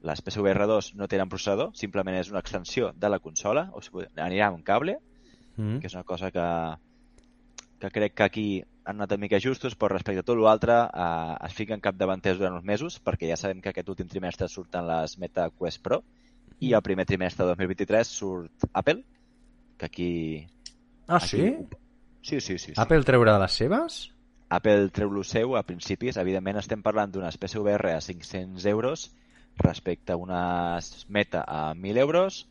les 0.05 0.23
PSVR 0.25 0.67
2 0.71 0.95
no 1.01 1.09
tenen 1.09 1.31
processador, 1.33 1.73
simplement 1.79 2.17
és 2.19 2.31
una 2.33 2.43
extensió 2.45 2.93
de 2.97 3.11
la 3.11 3.21
consola, 3.25 3.69
o 3.73 3.83
sigui, 3.85 4.09
anirà 4.17 4.51
amb 4.51 4.61
un 4.61 4.67
cable, 4.67 4.99
mm. 5.57 5.79
que 5.81 5.91
és 5.91 5.97
una 5.97 6.07
cosa 6.09 6.31
que, 6.35 6.49
que 7.85 8.01
crec 8.01 8.15
que 8.15 8.27
aquí 8.27 8.47
han 8.85 8.99
anat 8.99 9.15
una 9.15 9.23
mica 9.25 9.41
justos, 9.41 9.75
però 9.77 9.93
respecte 9.93 10.25
a 10.25 10.27
tot 10.27 10.39
l'altre 10.41 10.77
eh, 10.87 11.35
es 11.49 11.55
fiquen 11.57 11.83
capdavanters 11.85 12.39
durant 12.41 12.59
uns 12.59 12.67
mesos, 12.69 12.99
perquè 13.01 13.31
ja 13.31 13.39
sabem 13.41 13.61
que 13.65 13.73
aquest 13.73 13.89
últim 13.89 14.09
trimestre 14.11 14.49
surten 14.49 14.87
les 14.89 15.17
Meta 15.19 15.49
Quest 15.59 15.83
Pro, 15.83 16.03
i 16.61 16.73
el 16.73 16.83
primer 16.83 17.07
trimestre 17.07 17.45
de 17.45 17.55
2023 17.55 18.09
surt 18.09 18.69
Apple, 18.73 19.03
que 19.79 19.87
aquí... 19.87 20.13
Ah, 21.07 21.17
aquí... 21.17 21.29
sí? 21.29 21.57
Sí, 22.25 22.41
sí, 22.41 22.59
sí, 22.59 22.73
sí. 22.73 22.81
Apple 22.81 23.05
treure 23.05 23.33
de 23.33 23.41
les 23.43 23.57
seves? 23.61 23.99
Apple 24.49 24.89
treu 24.97 25.11
lo 25.13 25.25
seu 25.29 25.59
a 25.59 25.65
principis. 25.67 26.17
Evidentment 26.21 26.61
estem 26.61 26.81
parlant 26.85 27.13
d'unes 27.13 27.37
PSVR 27.41 27.93
a 27.93 28.01
500 28.01 28.65
euros 28.71 29.11
respecte 29.61 30.15
a 30.15 30.17
unes 30.17 31.07
Meta 31.09 31.45
a 31.47 31.75
1.000 31.75 32.01
euros 32.01 32.47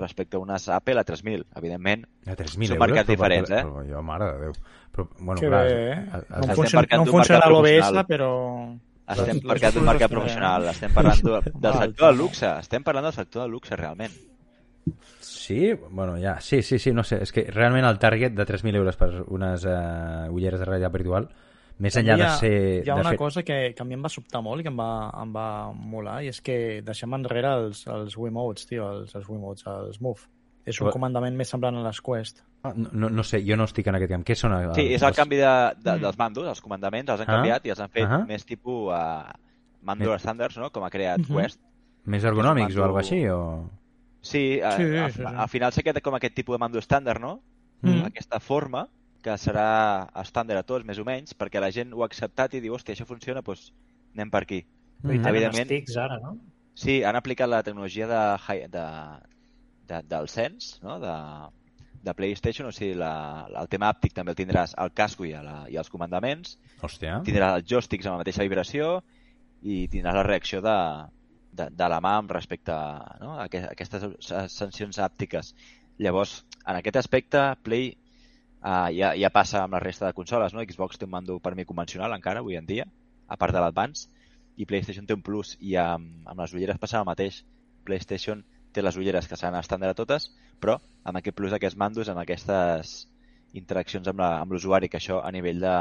respecte 0.00 0.38
a 0.38 0.40
unes 0.40 0.68
Apple 0.72 1.00
a 1.00 1.04
3.000. 1.06 1.46
Evidentment, 1.60 2.04
a 2.26 2.36
3.000 2.38 2.72
són 2.72 2.82
mercats 2.82 3.10
diferents, 3.10 3.50
eh? 3.50 3.62
Però, 3.62 3.84
jo, 3.86 4.02
mare 4.06 4.30
de 4.32 4.46
Déu. 4.46 4.58
Però, 4.94 5.06
bueno, 5.18 5.40
que 5.40 5.50
clar, 5.50 5.64
bé, 5.66 5.90
eh? 5.92 6.22
No, 6.46 6.54
funciona, 6.58 6.86
no 6.96 7.06
funciona 7.06 7.50
l'OBS, 7.52 8.04
però... 8.08 8.30
Estem 9.08 9.38
parlant 9.40 9.72
d'un 9.72 9.86
mercat 9.88 10.12
professional, 10.12 10.66
estem 10.68 10.92
parlant 10.92 11.22
del, 11.24 11.76
sector 11.78 12.10
del 12.10 12.18
luxe, 12.20 12.48
estem 12.50 12.84
parlant 12.84 13.08
del 13.08 13.14
sector 13.16 13.46
del 13.46 13.54
luxe, 13.56 13.76
realment. 13.76 14.16
Sí, 15.20 15.72
bueno, 15.90 16.18
ja, 16.20 16.40
sí, 16.40 16.62
sí, 16.62 16.78
sí, 16.78 16.92
no 16.92 17.04
sé, 17.04 17.22
és 17.24 17.32
que 17.32 17.46
realment 17.48 17.86
el 17.88 18.00
target 18.00 18.34
de 18.36 18.44
3.000 18.44 18.80
euros 18.82 18.98
per 19.00 19.10
unes 19.32 19.64
uh, 19.64 20.28
ulleres 20.34 20.60
de 20.60 20.68
realitat 20.68 20.92
virtual, 20.92 21.28
més 21.78 21.94
enllà 21.96 22.16
hi 22.16 22.18
de 22.20 22.26
ha, 22.26 22.36
ser... 22.38 22.52
Hi 22.84 22.90
ha 22.90 22.94
de 22.96 23.00
una 23.00 23.10
fer... 23.10 23.18
cosa 23.18 23.42
que, 23.42 23.58
que 23.76 23.82
a 23.82 23.86
mi 23.86 23.94
em 23.94 24.02
va 24.02 24.08
sobtar 24.10 24.40
molt 24.42 24.60
i 24.60 24.66
que 24.66 24.72
em 24.72 24.78
va, 24.78 25.10
em 25.22 25.32
va 25.34 25.46
molar, 25.72 26.22
i 26.24 26.28
és 26.32 26.40
que 26.42 26.56
deixem 26.82 27.14
enrere 27.14 27.52
els, 27.60 27.84
els 27.86 28.16
Wiimotes, 28.18 28.66
tio, 28.66 28.88
els, 28.96 29.14
els 29.14 29.28
Wiimotes, 29.28 29.66
els 29.66 30.00
Move. 30.00 30.26
És 30.68 30.80
un 30.82 30.88
Però- 30.88 30.92
comandament 30.98 31.36
més 31.38 31.48
semblant 31.48 31.76
a 31.78 31.82
les 31.86 32.00
Quest. 32.04 32.42
Ah, 32.62 32.72
No, 32.76 32.88
no, 32.92 33.08
no 33.08 33.22
sé, 33.24 33.38
jo 33.46 33.56
no 33.56 33.64
estic 33.64 33.86
en 33.86 33.94
aquest 33.94 34.10
camp. 34.10 34.24
Què 34.26 34.34
són 34.36 34.52
els, 34.52 34.74
Sí, 34.76 34.88
és 34.94 35.02
el 35.06 35.14
canvi 35.14 35.36
de, 35.38 35.52
de, 35.78 35.92
Mm. 35.94 36.02
dels 36.02 36.18
mandos, 36.18 36.48
els 36.48 36.60
comandaments, 36.60 37.08
els 37.10 37.20
han 37.22 37.28
Ah. 37.30 37.36
canviat 37.38 37.66
i 37.66 37.70
els 37.70 37.80
han 37.80 37.88
fet 37.90 38.04
Ah. 38.10 38.24
més 38.28 38.44
tipus 38.44 38.90
uh, 38.92 39.32
mando 39.82 40.10
Més- 40.10 40.20
estàndards, 40.20 40.58
no?, 40.58 40.70
com 40.70 40.84
ha 40.84 40.90
creat 40.90 41.20
Mhm. 41.20 41.36
Quest. 41.36 41.60
Més 42.04 42.24
ergonòmics 42.24 42.74
mando- 42.74 42.80
o 42.82 42.84
alguna 42.84 43.00
així? 43.06 43.28
O... 43.28 43.70
Sí, 44.20 44.60
a, 44.60 44.72
Sí, 44.76 44.82
a, 44.96 45.08
sí, 45.10 45.18
sí. 45.22 45.24
al 45.24 45.48
final 45.48 45.72
s'ha 45.72 45.82
quedat 45.82 46.02
com 46.02 46.14
aquest 46.16 46.34
tipus 46.34 46.54
de 46.56 46.58
mando 46.58 46.78
estàndard, 46.80 47.20
no? 47.20 47.40
Mm. 47.82 48.04
Aquesta 48.10 48.40
forma 48.40 48.88
que 49.22 49.34
serà 49.40 50.06
estàndard 50.22 50.60
a 50.62 50.66
tots, 50.66 50.84
més 50.86 50.98
o 50.98 51.04
menys, 51.04 51.34
perquè 51.34 51.60
la 51.60 51.70
gent 51.74 51.92
ho 51.92 52.02
ha 52.04 52.06
acceptat 52.06 52.54
i 52.54 52.60
diu, 52.64 52.74
hòstia, 52.76 52.94
això 52.94 53.06
funciona, 53.08 53.42
doncs 53.42 53.72
anem 54.14 54.30
per 54.30 54.42
aquí. 54.44 54.64
Mhm. 55.02 55.10
tenen 55.10 55.26
Evidentment. 55.30 55.66
sticks 55.66 55.96
ara, 55.96 56.18
no? 56.22 56.36
Sí, 56.74 57.02
han 57.04 57.16
aplicat 57.16 57.48
la 57.48 57.62
tecnologia 57.62 58.06
de, 58.06 58.66
de, 58.68 58.84
de, 59.88 60.02
del 60.02 60.28
Sense, 60.28 60.78
no? 60.82 60.98
de, 61.00 61.14
de 62.02 62.14
PlayStation, 62.14 62.68
o 62.68 62.72
sigui, 62.72 62.94
la, 62.94 63.46
el 63.58 63.68
tema 63.68 63.90
àptic 63.92 64.12
també 64.14 64.30
el 64.34 64.36
tindràs 64.38 64.74
al 64.78 64.92
casco 64.94 65.24
i, 65.26 65.32
a 65.34 65.42
la, 65.42 65.56
i 65.70 65.76
als 65.76 65.90
comandaments, 65.90 66.56
Hòstia. 66.80 67.20
tindràs 67.26 67.58
els 67.58 67.66
joysticks 67.70 68.06
amb 68.06 68.14
la 68.18 68.22
mateixa 68.22 68.42
vibració 68.46 69.00
i 69.62 69.88
tindràs 69.90 70.14
la 70.14 70.22
reacció 70.22 70.60
de, 70.62 70.76
de, 71.58 71.66
de 71.74 71.88
la 71.90 71.98
mà 72.00 72.16
amb 72.20 72.30
respecte 72.30 72.70
a, 72.70 73.16
no? 73.20 73.32
a, 73.40 73.46
aqu- 73.48 73.64
a 73.66 73.72
aquestes 73.74 74.06
sancions 74.54 74.98
àptiques. 75.02 75.54
Llavors, 75.98 76.44
en 76.64 76.76
aquest 76.78 76.96
aspecte, 77.02 77.40
Play 77.66 77.96
uh, 78.62 78.88
ja, 78.94 79.12
ja 79.18 79.30
passa 79.34 79.64
amb 79.64 79.76
la 79.76 79.82
resta 79.82 80.06
de 80.06 80.16
consoles, 80.16 80.54
no? 80.54 80.64
Xbox 80.64 80.98
té 80.98 81.06
un 81.06 81.14
mando 81.14 81.38
per 81.42 81.54
mi 81.54 81.66
convencional 81.68 82.14
encara, 82.16 82.44
avui 82.44 82.58
en 82.58 82.66
dia, 82.66 82.86
a 83.28 83.36
part 83.36 83.54
de 83.54 83.62
l'Advance, 83.62 84.08
i 84.58 84.66
PlayStation 84.66 85.06
té 85.06 85.14
un 85.14 85.22
plus, 85.22 85.54
i 85.60 85.76
amb, 85.78 86.26
amb 86.26 86.40
les 86.42 86.54
ulleres 86.54 86.80
passa 86.82 86.98
el 87.00 87.06
mateix. 87.08 87.44
PlayStation 87.86 88.42
té 88.74 88.82
les 88.82 88.96
ulleres 89.00 89.28
que 89.28 89.36
seran 89.38 89.56
estàndard 89.58 89.94
a 89.94 89.98
totes, 89.98 90.28
però 90.60 90.76
amb 91.04 91.20
aquest 91.20 91.36
plus 91.36 91.54
d'aquests 91.54 91.78
mandos, 91.78 92.10
amb 92.10 92.20
aquestes 92.22 93.06
interaccions 93.56 94.08
amb 94.10 94.52
l'usuari, 94.52 94.90
que 94.92 94.98
això 94.98 95.22
a 95.24 95.32
nivell 95.32 95.62
de 95.62 95.76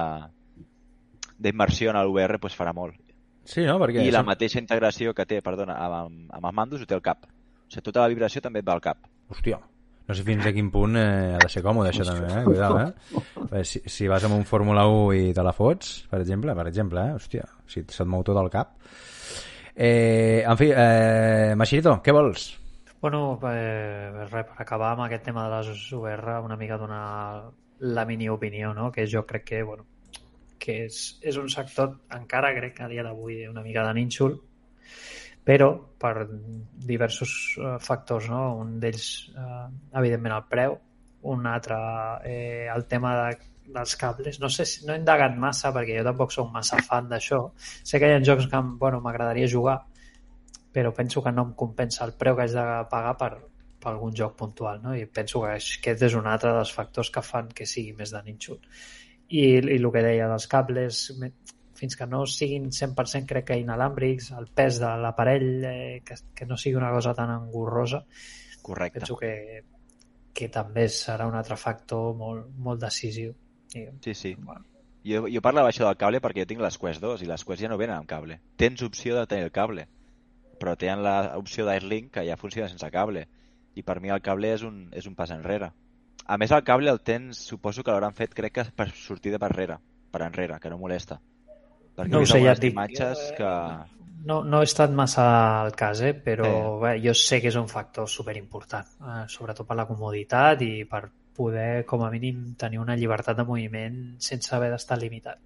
d'immersió 1.38 1.92
en 1.92 2.00
l'UR 2.02 2.40
pues, 2.42 2.56
farà 2.58 2.74
molt. 2.74 2.96
Sí, 3.48 3.64
no? 3.64 3.78
Perquè 3.80 4.04
I 4.04 4.12
la 4.12 4.24
mateixa 4.26 4.60
integració 4.60 5.14
que 5.16 5.26
té, 5.30 5.40
perdona, 5.46 5.78
amb, 5.78 6.32
amb, 6.34 6.46
els 6.46 6.56
mandos 6.56 6.82
ho 6.84 6.88
té 6.90 6.96
el 6.98 7.04
cap. 7.06 7.28
O 7.28 7.70
sigui, 7.72 7.84
tota 7.86 8.04
la 8.04 8.12
vibració 8.12 8.42
també 8.44 8.64
et 8.64 8.68
va 8.68 8.76
al 8.76 8.84
cap. 8.84 9.06
Hòstia, 9.32 9.60
no 10.08 10.16
sé 10.16 10.24
fins 10.24 10.46
a 10.48 10.54
quin 10.56 10.70
punt 10.72 10.96
eh, 10.96 11.36
ha 11.36 11.42
de 11.42 11.50
ser 11.52 11.64
còmode 11.66 11.92
això 11.92 12.06
també, 12.08 12.30
eh? 12.32 12.44
Cuidado, 12.46 12.80
eh? 12.80 13.24
Perquè 13.38 13.64
Si, 13.68 13.82
si 13.92 14.08
vas 14.08 14.24
amb 14.24 14.38
un 14.38 14.46
Fórmula 14.48 14.86
1 14.88 15.18
i 15.18 15.34
te 15.36 15.44
la 15.44 15.54
fots, 15.56 16.08
per 16.12 16.22
exemple, 16.24 16.56
per 16.56 16.68
exemple, 16.72 17.04
eh? 17.04 17.18
Hòstia, 17.18 17.48
si 17.68 17.84
se't 17.84 18.08
mou 18.08 18.24
tot 18.28 18.40
el 18.40 18.50
cap. 18.54 18.78
Eh, 19.76 20.44
en 20.48 20.58
fi, 20.58 20.72
eh, 20.72 21.54
Machirito, 21.60 22.00
què 22.04 22.16
vols? 22.16 22.48
Bueno, 23.02 23.38
eh, 23.52 24.10
res, 24.24 24.32
per 24.32 24.64
acabar 24.64 24.96
amb 24.96 25.04
aquest 25.06 25.28
tema 25.28 25.46
de 25.46 25.60
les 25.60 25.84
VR, 25.94 26.40
una 26.44 26.58
mica 26.58 26.80
donar 26.82 27.52
la 27.80 28.06
mini 28.06 28.30
opinió, 28.30 28.74
no? 28.74 28.92
que 28.92 29.06
jo 29.06 29.26
crec 29.26 29.44
que, 29.46 29.62
bueno, 29.64 29.86
que 30.58 30.86
és, 30.88 31.20
és 31.22 31.38
un 31.38 31.50
sector, 31.54 31.94
encara 32.18 32.56
crec 32.56 32.74
que 32.80 32.88
a 32.88 32.90
dia 32.90 33.04
d'avui 33.06 33.44
una 33.48 33.62
mica 33.62 33.86
de 33.86 33.94
nínxol, 34.00 34.40
però 35.48 35.70
per 35.98 36.28
diversos 36.28 37.32
eh, 37.56 37.78
factors, 37.80 38.28
no? 38.28 38.42
un 38.60 38.74
d'ells, 38.84 39.06
eh, 39.32 39.68
evidentment, 39.96 40.36
el 40.36 40.48
preu, 40.52 40.76
un 41.32 41.48
altre, 41.48 41.78
eh, 42.28 42.68
el 42.74 42.84
tema 42.92 43.14
de, 43.16 43.38
dels 43.78 43.96
cables. 43.96 44.42
No 44.44 44.50
sé 44.52 44.66
si 44.68 44.86
no 44.86 44.94
he 44.94 45.00
indagat 45.00 45.38
massa 45.40 45.72
perquè 45.76 45.96
jo 46.00 46.04
tampoc 46.08 46.36
sóc 46.36 46.52
massa 46.52 46.82
fan 46.84 47.08
d'això. 47.12 47.40
Sé 47.58 48.00
que 48.00 48.12
hi 48.12 48.18
ha 48.18 48.26
jocs 48.30 48.50
que 48.52 48.62
bueno, 48.84 49.00
m'agradaria 49.06 49.48
jugar, 49.52 49.78
però 50.76 50.92
penso 50.94 51.24
que 51.24 51.32
no 51.32 51.48
em 51.48 51.56
compensa 51.64 52.04
el 52.06 52.18
preu 52.20 52.36
que 52.36 52.44
haig 52.44 52.56
de 52.58 52.68
pagar 52.92 53.16
per, 53.22 53.32
per 53.80 53.92
algun 53.94 54.16
joc 54.20 54.36
puntual, 54.44 54.84
no? 54.84 54.96
I 55.00 55.08
penso 55.08 55.46
que 55.46 55.56
aquest 55.56 56.08
és 56.10 56.20
un 56.20 56.28
altre 56.28 56.52
dels 56.60 56.76
factors 56.76 57.12
que 57.14 57.24
fan 57.24 57.48
que 57.56 57.66
sigui 57.66 57.96
més 57.96 58.12
de 58.12 58.24
nínxol. 58.28 58.60
I, 59.28 59.44
i 59.64 59.80
el 59.80 59.92
que 59.96 60.04
deia 60.04 60.28
dels 60.28 60.52
cables, 60.52 61.06
fins 61.78 61.96
que 61.96 62.08
no 62.10 62.26
siguin 62.26 62.72
100% 62.74 63.30
crec 63.30 63.50
que 63.52 63.60
inalàmbrics, 63.62 64.32
el 64.38 64.50
pes 64.54 64.80
de 64.82 64.94
l'aparell, 65.04 65.50
eh, 65.70 66.02
que, 66.06 66.18
que 66.36 66.48
no 66.50 66.58
sigui 66.58 66.80
una 66.80 66.92
cosa 66.92 67.14
tan 67.14 67.34
engorrosa, 67.36 68.04
Correcte. 68.62 69.00
penso 69.00 69.18
que, 69.18 69.34
que 70.34 70.50
també 70.50 70.88
serà 70.90 71.28
un 71.30 71.38
altre 71.38 71.58
factor 71.58 72.16
molt, 72.18 72.50
molt 72.58 72.82
decisiu. 72.82 73.36
Sí, 73.68 74.14
sí. 74.14 74.34
bueno, 74.40 74.66
Jo, 75.08 75.24
jo 75.32 75.42
parlava 75.44 75.70
això 75.72 75.86
del 75.86 76.00
cable 76.00 76.20
perquè 76.24 76.44
jo 76.44 76.50
tinc 76.50 76.62
les 76.64 76.78
Quest 76.82 77.00
2 77.04 77.22
i 77.24 77.28
les 77.30 77.44
Quest 77.48 77.62
ja 77.64 77.70
no 77.72 77.78
venen 77.80 77.96
amb 77.96 78.10
cable. 78.10 78.42
Tens 78.60 78.82
opció 78.84 79.16
de 79.16 79.28
tenir 79.30 79.46
el 79.48 79.54
cable, 79.56 79.88
però 80.60 80.76
tenen 80.76 81.04
l'opció 81.06 81.64
d'Airlink 81.68 82.12
que 82.18 82.26
ja 82.28 82.36
funciona 82.40 82.68
sense 82.68 82.90
cable. 82.92 83.28
I 83.78 83.84
per 83.88 84.00
mi 84.02 84.12
el 84.12 84.24
cable 84.26 84.52
és 84.56 84.66
un, 84.68 84.88
és 84.92 85.08
un 85.08 85.16
pas 85.16 85.32
enrere. 85.32 85.72
A 86.26 86.36
més, 86.42 86.52
el 86.52 86.66
cable 86.68 86.92
el 86.92 87.00
tens, 87.08 87.40
suposo 87.40 87.86
que 87.86 87.94
l'hauran 87.94 88.16
fet, 88.18 88.34
crec 88.36 88.58
que 88.58 88.66
per 88.76 88.90
sortir 88.92 89.32
de 89.32 89.40
per 89.40 89.52
enrere, 89.54 89.78
per 90.12 90.26
enrere, 90.26 90.58
que 90.60 90.72
no 90.74 90.80
molesta. 90.82 91.22
Perquè 91.98 92.14
No 92.14 92.22
ho 92.22 92.26
sé, 92.30 92.40
ja 92.44 92.54
et 92.54 92.62
dic. 92.62 92.74
imatges 92.76 93.24
que... 93.38 93.52
No, 94.28 94.42
no 94.44 94.60
he 94.62 94.68
estat 94.68 94.92
massa 94.92 95.24
al 95.64 95.72
cas, 95.78 96.02
eh? 96.04 96.14
però 96.14 96.48
Eh. 96.48 96.80
bé, 96.82 96.92
jo 97.02 97.14
sé 97.16 97.40
que 97.42 97.48
és 97.48 97.56
un 97.56 97.68
factor 97.72 98.10
superimportant, 98.12 98.90
eh? 99.02 99.22
sobretot 99.32 99.66
per 99.68 99.78
la 99.80 99.86
comoditat 99.88 100.62
i 100.66 100.84
per 100.90 101.06
poder, 101.38 101.86
com 101.86 102.04
a 102.04 102.10
mínim, 102.12 102.56
tenir 102.58 102.80
una 102.82 102.96
llibertat 102.98 103.38
de 103.38 103.46
moviment 103.46 103.98
sense 104.20 104.54
haver 104.56 104.72
d'estar 104.74 104.98
limitat. 105.00 105.38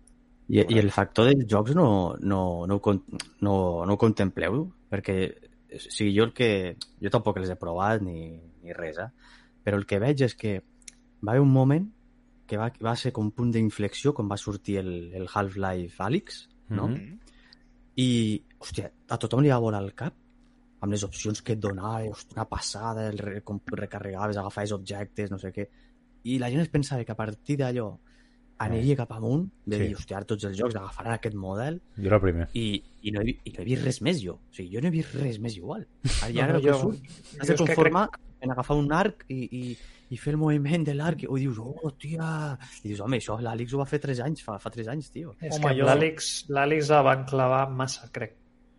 I, 0.50 0.64
I 0.66 0.80
el 0.80 0.90
factor 0.92 1.30
dels 1.30 1.46
jocs 1.52 1.76
no, 1.76 2.16
no, 2.20 2.66
no, 2.68 2.80
ho, 2.84 2.94
no, 3.46 3.56
no 3.86 3.94
ho 3.94 3.98
contempleu? 4.02 4.66
Perquè 4.92 5.18
o 5.72 5.80
sigui, 5.80 6.16
jo 6.18 6.26
el 6.28 6.34
que... 6.36 6.76
Jo 7.00 7.12
tampoc 7.14 7.38
els 7.40 7.52
he 7.52 7.56
provat 7.60 8.02
ni, 8.04 8.34
ni 8.64 8.74
res, 8.76 8.98
eh? 9.00 9.08
Però 9.64 9.78
el 9.78 9.86
que 9.88 10.00
veig 10.02 10.26
és 10.26 10.36
que 10.36 10.58
va 11.22 11.36
haver 11.36 11.44
un 11.46 11.54
moment 11.54 11.86
que 12.52 12.60
va, 12.60 12.68
va 12.84 12.94
ser 13.00 13.14
com 13.16 13.30
un 13.30 13.32
punt 13.36 13.54
d'inflexió 13.56 14.12
quan 14.14 14.28
va 14.30 14.38
sortir 14.38 14.78
el, 14.84 14.92
el 15.16 15.28
Half-Life 15.32 16.04
Alyx, 16.04 16.42
no? 16.76 16.90
Mm. 16.92 17.18
I, 18.02 18.10
hòstia, 18.62 18.90
a 19.12 19.18
tothom 19.20 19.42
li 19.44 19.52
va 19.52 19.60
volar 19.64 19.82
el 19.84 19.94
cap 19.98 20.16
amb 20.82 20.94
les 20.96 21.04
opcions 21.06 21.42
que 21.46 21.54
et 21.56 21.60
donava, 21.62 22.04
hòstia, 22.10 22.36
una 22.40 22.48
passada, 22.50 23.08
el 23.12 23.42
com 23.46 23.60
recarregaves, 23.70 24.38
agafaves 24.42 24.72
objectes, 24.74 25.30
no 25.32 25.38
sé 25.42 25.52
què. 25.54 25.68
I 26.26 26.40
la 26.42 26.50
gent 26.54 26.64
es 26.64 26.72
pensava 26.74 27.04
que 27.06 27.14
a 27.14 27.18
partir 27.20 27.58
d'allò 27.60 27.90
aniria 28.62 28.96
cap 28.98 29.12
amunt, 29.16 29.48
de 29.66 29.78
Sí. 29.78 29.84
dir, 29.88 29.96
hòstia, 29.98 30.18
ara 30.20 30.26
tots 30.30 30.44
els 30.46 30.58
jocs 30.58 30.76
agafaran 30.78 31.16
aquest 31.16 31.36
model, 31.36 31.80
Jo 31.98 32.08
era 32.12 32.18
el 32.18 32.22
primer. 32.22 32.48
i, 32.54 32.66
i, 33.02 33.12
no 33.12 33.22
he, 33.22 33.26
vi- 33.32 33.38
i 33.46 33.54
no 33.56 33.62
he 33.64 33.66
vist 33.66 33.84
res 33.86 34.02
més 34.06 34.20
jo. 34.22 34.36
O 34.38 34.54
sigui, 34.54 34.76
jo 34.76 34.82
no 34.82 34.88
he 34.90 34.92
vist 34.98 35.16
res 35.18 35.40
més 35.42 35.56
igual. 35.58 35.86
Ara, 36.24 36.34
No, 36.34 36.42
ara 36.44 36.54
no, 36.54 36.60
jo- 36.68 36.80
surt, 36.80 37.08
jo 37.34 37.42
has 37.42 37.48
de 37.54 37.56
conformar 37.64 38.08
en 38.42 38.52
agafar 38.54 38.78
un 38.78 38.92
arc 38.94 39.26
i, 39.30 39.40
i, 39.52 39.78
i 40.12 40.18
fer 40.20 40.34
el 40.34 40.38
moviment 40.42 40.84
de 40.84 40.94
l'arc, 40.94 41.24
i 41.24 41.40
dius, 41.40 41.58
oh, 41.64 41.92
tia... 41.98 42.58
I 42.84 42.90
dius, 42.90 43.00
home, 43.02 43.18
això 43.22 43.38
l'Àlex 43.40 43.74
ho 43.74 43.80
va 43.80 43.86
fer 43.88 44.00
3 44.04 44.20
anys, 44.26 44.44
fa, 44.44 44.58
fa 44.60 44.70
3 44.70 44.90
anys, 44.92 45.10
tio. 45.14 45.34
És 45.40 45.56
Home, 45.56 45.70
que 45.72 45.80
jo- 45.80 45.88
l'Àlex 45.88 46.90
la 46.92 47.02
van 47.08 47.24
clavar 47.30 47.70
massa, 47.72 48.10
crec, 48.12 48.36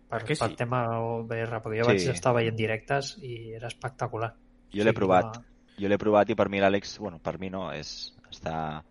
per, 0.08 0.20
Per 0.20 0.28
què 0.28 0.36
sí? 0.36 0.42
per 0.44 0.50
tema 0.60 0.82
OBR, 1.00 1.58
perquè 1.64 1.78
jo 1.80 1.88
Sí. 1.88 1.90
vaig 1.94 2.08
estar 2.14 2.34
veient 2.36 2.54
directes 2.56 3.16
i 3.24 3.54
era 3.56 3.68
espectacular. 3.72 4.34
Jo 4.72 4.84
l'he 4.84 4.90
Sí, 4.92 4.96
provat. 5.00 5.36
va- 5.38 5.44
Jo 5.80 5.88
l'he 5.88 5.96
provat 5.98 6.28
i 6.30 6.34
per 6.36 6.50
mi 6.52 6.60
l'Àlex, 6.60 6.98
bueno, 6.98 7.18
per 7.18 7.38
mi 7.40 7.48
no, 7.48 7.70
és, 7.72 8.12
està 8.30 8.82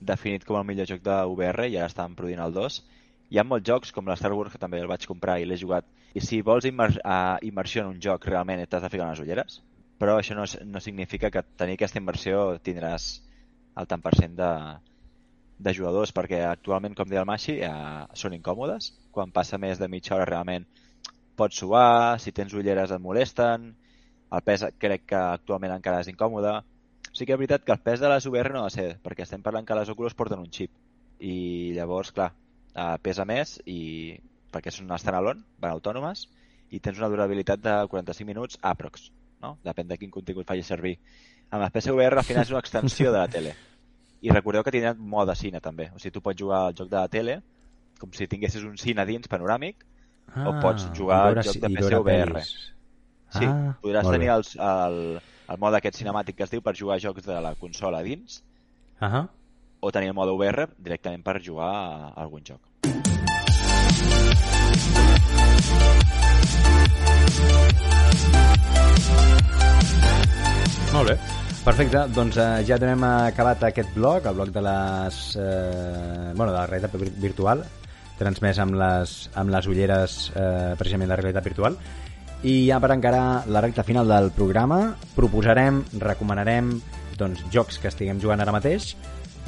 definit 0.00 0.44
com 0.44 0.56
el 0.60 0.64
millor 0.64 0.86
joc 0.86 1.02
de 1.02 1.16
VR 1.34 1.66
i 1.68 1.76
ara 1.76 1.86
estan 1.90 2.14
produint 2.14 2.40
el 2.40 2.52
2. 2.54 2.78
Hi 3.32 3.38
ha 3.38 3.44
molts 3.44 3.66
jocs, 3.66 3.92
com 3.92 4.06
la 4.06 4.14
Star 4.14 4.32
Wars, 4.32 4.52
que 4.52 4.58
també 4.58 4.78
el 4.78 4.86
vaig 4.90 5.04
comprar 5.08 5.40
i 5.40 5.44
l'he 5.46 5.56
jugat. 5.58 5.84
I 6.14 6.20
si 6.20 6.42
vols 6.42 6.64
immer 6.68 6.90
uh, 7.00 7.38
immersió 7.42 7.82
en 7.82 7.88
un 7.88 8.00
joc, 8.00 8.26
realment 8.28 8.62
t'has 8.68 8.82
de 8.82 8.90
ficar 8.92 9.06
unes 9.06 9.20
ulleres. 9.20 9.62
Però 10.02 10.16
això 10.18 10.34
no, 10.34 10.44
no 10.66 10.80
significa 10.82 11.30
que 11.30 11.44
tenir 11.60 11.76
aquesta 11.78 12.00
inversió 12.00 12.38
tindràs 12.66 13.04
el 13.78 13.86
tant 13.86 14.02
per 14.02 14.10
cent 14.18 14.32
de, 14.34 14.48
de 15.62 15.74
jugadors, 15.78 16.10
perquè 16.16 16.40
actualment, 16.48 16.96
com 16.98 17.06
deia 17.06 17.22
el 17.22 17.28
Maxi, 17.28 17.54
eh, 17.62 18.00
són 18.18 18.34
incòmodes. 18.34 18.88
Quan 19.14 19.30
passa 19.36 19.60
més 19.62 19.78
de 19.78 19.88
mitja 19.92 20.16
hora 20.16 20.26
realment 20.26 20.66
pots 21.38 21.62
suar, 21.62 22.18
si 22.18 22.34
tens 22.34 22.56
ulleres 22.58 22.90
et 22.90 23.04
molesten, 23.06 23.70
el 24.32 24.44
pes 24.48 24.66
crec 24.82 25.06
que 25.14 25.22
actualment 25.22 25.76
encara 25.76 26.02
és 26.02 26.10
incòmode. 26.10 26.56
Sí 27.12 27.22
que 27.22 27.36
és 27.36 27.42
veritat 27.44 27.62
que 27.62 27.76
el 27.76 27.86
pes 27.86 28.02
de 28.02 28.10
les 28.10 28.26
VR 28.26 28.52
no 28.56 28.64
ha 28.64 28.68
de 28.72 28.76
ser, 28.80 28.90
perquè 29.06 29.22
estem 29.22 29.46
parlant 29.46 29.70
que 29.70 29.78
les 29.78 29.94
Oculus 29.94 30.18
porten 30.18 30.42
un 30.42 30.50
xip. 30.50 30.74
I 31.22 31.72
llavors, 31.78 32.10
clar, 32.10 32.32
eh, 32.74 32.92
pesa 33.06 33.28
més 33.28 33.60
i 33.70 34.18
perquè 34.50 34.74
són 34.74 34.90
standalone, 34.98 35.46
van 35.62 35.78
autònomes, 35.78 36.26
i 36.74 36.80
tens 36.80 36.98
una 36.98 37.12
durabilitat 37.12 37.62
de 37.62 37.80
45 37.92 38.26
minuts 38.26 38.58
aprox, 38.66 39.12
no? 39.42 39.56
Depèn 39.64 39.88
de 39.90 39.98
quin 39.98 40.10
contingut 40.10 40.46
faci 40.48 40.62
servir. 40.66 40.96
Amb 41.50 41.62
les 41.64 41.72
PSVR 41.74 42.18
al 42.18 42.24
final 42.24 42.42
és 42.46 42.50
una 42.54 42.60
extensió 42.64 43.12
de 43.12 43.18
la 43.18 43.28
tele. 43.28 43.54
I 44.22 44.30
recordeu 44.30 44.62
que 44.62 44.70
tindran 44.70 44.98
mode 44.98 45.34
cine 45.36 45.60
també. 45.60 45.90
O 45.94 45.98
sigui, 45.98 46.12
tu 46.14 46.22
pots 46.22 46.38
jugar 46.38 46.60
al 46.68 46.76
joc 46.78 46.88
de 46.88 46.96
la 47.00 47.08
tele 47.08 47.40
com 48.00 48.10
si 48.14 48.26
tinguessis 48.26 48.62
un 48.66 48.76
cine 48.78 49.04
dins 49.06 49.28
panoràmic 49.30 49.84
o 50.46 50.54
pots 50.62 50.88
jugar 50.96 51.20
al 51.28 51.42
joc 51.42 51.58
de 51.62 51.68
PSVR. 51.74 52.42
Sí, 53.32 53.46
Ah, 53.48 53.72
podràs 53.80 54.08
tenir 54.12 54.28
els, 54.28 54.50
el, 54.60 54.96
el 55.48 55.58
mode 55.58 55.78
aquest 55.78 55.96
cinemàtic 55.96 56.36
que 56.36 56.44
es 56.44 56.50
diu 56.52 56.60
per 56.60 56.74
jugar 56.76 56.98
a 56.98 57.00
jocs 57.00 57.24
de 57.24 57.38
la 57.40 57.54
consola 57.56 58.02
dins 58.04 58.42
Ahà. 59.00 59.22
o 59.80 59.90
tenir 59.90 60.08
el 60.12 60.14
mode 60.18 60.32
VR 60.36 60.68
directament 60.76 61.24
per 61.24 61.38
jugar 61.42 61.70
a 61.72 62.12
algun 62.22 62.44
joc. 62.44 62.60
Molt 70.92 71.08
bé. 71.08 71.16
Perfecte, 71.62 72.00
doncs 72.12 72.36
eh, 72.42 72.64
ja 72.66 72.76
donem 72.80 73.04
acabat 73.06 73.62
aquest 73.68 73.92
blog, 73.94 74.26
el 74.26 74.34
blog 74.34 74.50
de 74.52 74.62
les... 74.66 75.18
Eh, 75.38 76.32
bueno, 76.34 76.50
de 76.50 76.56
la 76.58 76.66
realitat 76.66 76.96
vir- 76.98 77.12
virtual, 77.22 77.62
transmès 78.18 78.58
amb 78.62 78.74
les, 78.76 79.12
amb 79.38 79.52
les 79.54 79.68
ulleres 79.70 80.16
eh, 80.34 80.72
precisament 80.78 81.12
de 81.12 81.18
realitat 81.20 81.46
virtual. 81.46 81.78
I 82.42 82.56
ja 82.66 82.80
per 82.82 82.90
encarar 82.96 83.44
la 83.46 83.62
recta 83.62 83.84
final 83.86 84.10
del 84.10 84.32
programa, 84.34 84.80
proposarem, 85.14 85.84
recomanarem 86.02 86.74
doncs, 87.18 87.44
jocs 87.54 87.78
que 87.78 87.86
estiguem 87.92 88.18
jugant 88.20 88.42
ara 88.42 88.54
mateix, 88.54 88.96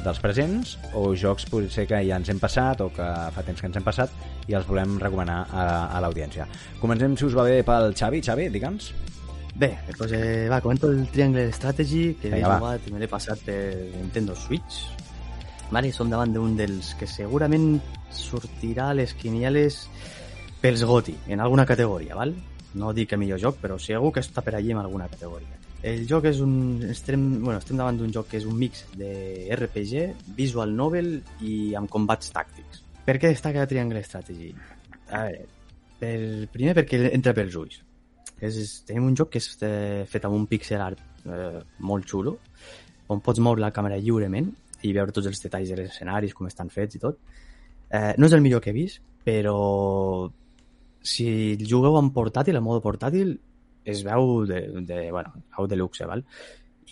dels 0.05 0.21
presents, 0.21 0.75
o 0.93 1.09
jocs 1.17 1.47
potser 1.49 1.87
que 1.89 1.99
ja 2.05 2.19
ens 2.19 2.29
hem 2.31 2.39
passat 2.41 2.83
o 2.85 2.91
que 2.93 3.07
fa 3.35 3.43
temps 3.45 3.61
que 3.61 3.69
ens 3.69 3.79
hem 3.79 3.85
passat 3.85 4.13
i 4.47 4.55
els 4.57 4.67
volem 4.69 4.99
recomanar 5.01 5.41
a, 5.49 5.65
a 5.97 6.01
l'audiència. 6.03 6.47
Comencem, 6.81 7.17
si 7.17 7.25
us 7.27 7.35
va 7.37 7.47
bé, 7.47 7.59
pel 7.65 7.93
Xavi. 7.97 8.21
Xavi, 8.25 8.49
digue'ns. 8.53 8.91
Bé, 9.55 9.71
doncs, 9.95 10.11
eh, 10.11 10.47
va, 10.51 10.59
comento 10.61 10.91
el 10.91 11.07
Triangle 11.09 11.47
Strategy, 11.55 12.17
que 12.21 12.29
Vinga, 12.29 12.55
he 12.55 12.59
jugat 12.59 12.87
i 12.87 12.93
me 12.93 12.99
l'he 12.99 13.09
passat 13.11 13.41
per 13.47 13.59
Nintendo 13.95 14.35
Switch. 14.35 14.83
Vale, 15.71 15.91
som 15.95 16.11
davant 16.11 16.33
d'un 16.35 16.57
dels 16.59 16.93
que 16.99 17.07
segurament 17.09 17.79
sortirà 18.13 18.91
a 18.91 18.97
les 18.99 19.15
quinieles 19.17 19.85
pels 20.61 20.83
GOTY, 20.85 21.15
en 21.33 21.41
alguna 21.41 21.65
categoria, 21.65 22.17
val? 22.19 22.35
No 22.75 22.91
dic 22.93 23.13
que 23.13 23.17
millor 23.17 23.39
joc, 23.39 23.61
però 23.63 23.79
segur 23.79 24.11
que 24.13 24.21
està 24.21 24.43
per 24.43 24.57
allí 24.57 24.75
en 24.75 24.83
alguna 24.83 25.07
categoria. 25.07 25.64
El 25.85 26.07
joc 26.09 26.25
és 26.31 26.39
un... 26.41 26.53
Estem, 26.89 27.25
bueno, 27.43 27.59
estem 27.59 27.77
davant 27.77 27.97
d'un 27.99 28.13
joc 28.13 28.31
que 28.31 28.39
és 28.39 28.47
un 28.49 28.55
mix 28.57 28.85
de 28.97 29.11
RPG, 29.53 30.07
visual 30.37 30.73
novel 30.73 31.19
i 31.45 31.75
amb 31.77 31.91
combats 31.93 32.33
tàctics. 32.33 32.81
Per 33.05 33.19
què 33.21 33.29
destaca 33.29 33.67
Triangle 33.69 34.01
Strategy? 34.05 34.49
A 35.13 35.27
veure, 35.27 35.45
per, 35.99 36.15
primer 36.55 36.73
perquè 36.79 37.03
entra 37.11 37.35
pels 37.37 37.57
ulls. 37.61 37.77
És, 38.41 38.57
tenim 38.87 39.05
un 39.11 39.15
joc 39.17 39.35
que 39.35 39.43
és 39.43 39.51
eh, 39.63 40.03
fet 40.09 40.25
amb 40.25 40.35
un 40.39 40.47
pixel 40.49 40.81
art 40.81 41.03
eh, 41.29 41.61
molt 41.85 42.09
xulo, 42.09 42.39
on 43.13 43.21
pots 43.21 43.39
moure 43.45 43.61
la 43.61 43.71
càmera 43.75 44.01
lliurement 44.01 44.49
i 44.81 44.93
veure 44.93 45.13
tots 45.13 45.29
els 45.29 45.41
detalls 45.43 45.69
dels 45.69 45.93
escenaris, 45.93 46.33
com 46.33 46.49
estan 46.49 46.73
fets 46.73 46.97
i 46.97 47.03
tot. 47.03 47.21
Eh, 47.93 48.15
no 48.17 48.25
és 48.25 48.33
el 48.33 48.41
millor 48.41 48.65
que 48.65 48.73
he 48.73 48.77
vist, 48.77 49.05
però 49.25 49.55
si 51.05 51.27
el 51.53 51.67
jugueu 51.69 51.99
en 52.01 52.09
portàtil, 52.13 52.57
en 52.57 52.65
mode 52.65 52.81
portàtil, 52.81 53.37
es 53.85 54.03
veu 54.03 54.45
de, 54.49 54.61
de, 54.87 54.99
bueno, 55.11 55.33
veu 55.57 55.67
de 55.69 55.79
luxe, 55.79 56.07
val? 56.09 56.25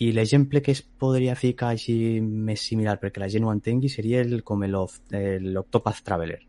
I 0.02 0.10
l'exemple 0.14 0.62
que 0.62 0.72
es 0.74 0.82
podria 0.82 1.36
ficar 1.38 1.70
així 1.74 2.20
més 2.20 2.64
similar 2.66 2.96
perquè 3.02 3.22
la 3.22 3.28
gent 3.30 3.44
ho 3.46 3.52
entengui 3.52 3.90
seria 3.92 4.22
el, 4.24 4.40
com 4.42 4.64
l'Octopath 4.66 6.02
Traveler. 6.06 6.40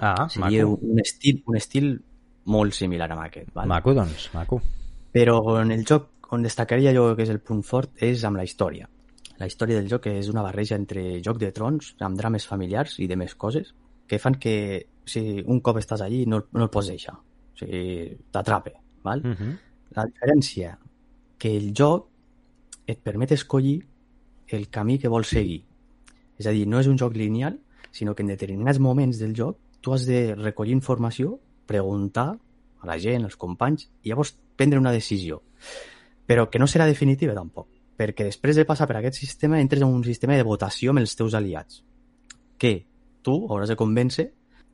Ah, 0.00 0.28
Seria 0.32 0.64
maco. 0.64 0.78
un 0.80 1.00
estil, 1.02 1.42
un 1.46 1.58
estil 1.58 1.90
molt 2.48 2.72
similar 2.72 3.10
amb 3.12 3.26
aquest. 3.26 3.50
Val? 3.52 3.68
Maco, 3.68 3.92
doncs, 3.94 4.30
maco. 4.32 4.60
Però 5.12 5.36
en 5.60 5.74
el 5.76 5.84
joc 5.84 6.32
on 6.32 6.46
destacaria 6.46 6.94
jo 6.96 7.10
que 7.18 7.26
és 7.26 7.32
el 7.32 7.42
punt 7.44 7.60
fort 7.66 8.00
és 8.00 8.24
amb 8.24 8.40
la 8.40 8.46
història. 8.46 8.88
La 9.40 9.48
història 9.48 9.80
del 9.80 9.88
joc 9.90 10.06
és 10.10 10.28
una 10.28 10.44
barreja 10.44 10.76
entre 10.76 11.20
Joc 11.24 11.38
de 11.40 11.48
Trons, 11.56 11.94
amb 12.04 12.18
drames 12.18 12.44
familiars 12.46 12.98
i 13.00 13.08
de 13.08 13.16
més 13.16 13.34
coses, 13.40 13.72
que 14.06 14.18
fan 14.20 14.36
que 14.36 14.54
si 15.08 15.40
un 15.40 15.60
cop 15.64 15.80
estàs 15.80 16.02
allí 16.04 16.26
no, 16.28 16.42
no 16.52 16.66
el 16.66 16.72
pots 16.72 16.90
deixar. 16.92 17.16
O 17.16 17.60
sigui, 17.60 18.16
t'atrape. 18.32 18.74
Val? 19.04 19.24
Uh 19.24 19.34
-huh. 19.36 19.54
La 19.96 20.06
diferència 20.06 20.76
que 21.40 21.50
el 21.56 21.72
joc 21.74 22.06
et 22.86 23.00
permet 23.02 23.32
escollir 23.32 23.80
el 24.50 24.68
camí 24.68 24.98
que 24.98 25.10
vols 25.10 25.30
seguir. 25.30 25.62
És 26.38 26.46
a 26.46 26.54
dir, 26.54 26.66
no 26.66 26.80
és 26.80 26.88
un 26.90 26.98
joc 26.98 27.14
lineal, 27.16 27.58
sinó 27.90 28.14
que 28.14 28.22
en 28.22 28.30
determinats 28.32 28.78
moments 28.78 29.18
del 29.18 29.34
joc 29.36 29.58
tu 29.80 29.94
has 29.94 30.06
de 30.06 30.34
recollir 30.34 30.76
informació, 30.76 31.38
preguntar 31.66 32.28
a 32.80 32.88
la 32.88 32.98
gent, 32.98 33.24
als 33.24 33.36
companys, 33.36 33.88
i 34.02 34.10
llavors 34.10 34.34
prendre 34.56 34.80
una 34.80 34.92
decisió. 34.92 35.40
Però 36.26 36.48
que 36.50 36.60
no 36.62 36.68
serà 36.70 36.86
definitiva 36.86 37.34
tampoc, 37.36 37.68
perquè 37.96 38.26
després 38.26 38.56
de 38.56 38.66
passar 38.68 38.88
per 38.88 38.98
aquest 38.98 39.18
sistema 39.20 39.60
entres 39.60 39.82
en 39.82 39.90
un 39.92 40.04
sistema 40.04 40.36
de 40.36 40.46
votació 40.46 40.92
amb 40.92 41.02
els 41.02 41.16
teus 41.16 41.34
aliats, 41.34 41.82
que 42.58 42.74
tu 43.22 43.36
hauràs 43.48 43.72
de 43.72 43.78
convèncer 43.80 44.30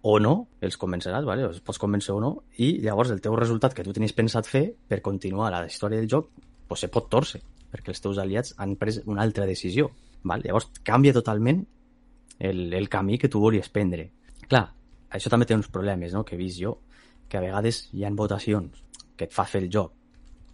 o 0.06 0.18
no, 0.22 0.34
els 0.62 0.76
convenceràs, 0.78 1.24
vale? 1.26 1.48
els 1.48 1.58
pots 1.66 1.80
convèncer 1.82 2.14
o 2.14 2.20
no, 2.22 2.30
i 2.62 2.76
llavors 2.84 3.10
el 3.10 3.22
teu 3.24 3.34
resultat 3.34 3.74
que 3.74 3.82
tu 3.82 3.94
tenies 3.96 4.14
pensat 4.14 4.46
fer 4.46 4.68
per 4.86 5.00
continuar 5.02 5.50
la 5.50 5.64
història 5.66 5.98
del 5.98 6.10
joc 6.10 6.28
pues, 6.68 6.84
se 6.84 6.90
pot 6.92 7.08
torcer, 7.10 7.40
perquè 7.72 7.90
els 7.90 8.02
teus 8.04 8.20
aliats 8.22 8.54
han 8.62 8.76
pres 8.78 9.00
una 9.10 9.24
altra 9.26 9.48
decisió. 9.50 9.90
Val? 10.22 10.44
Llavors 10.46 10.70
canvia 10.86 11.14
totalment 11.16 11.64
el, 12.38 12.72
el 12.74 12.88
camí 12.88 13.18
que 13.18 13.30
tu 13.32 13.42
volies 13.42 13.70
prendre. 13.74 14.12
Clar, 14.46 14.64
això 15.10 15.32
també 15.32 15.48
té 15.48 15.58
uns 15.58 15.72
problemes 15.74 16.14
no? 16.14 16.22
que 16.24 16.36
he 16.36 16.40
vist 16.40 16.62
jo, 16.62 16.76
que 17.26 17.40
a 17.40 17.42
vegades 17.42 17.88
hi 17.92 18.06
han 18.06 18.14
votacions 18.14 18.84
que 19.16 19.26
et 19.26 19.34
fa 19.34 19.46
fer 19.48 19.64
el 19.64 19.70
joc 19.72 19.90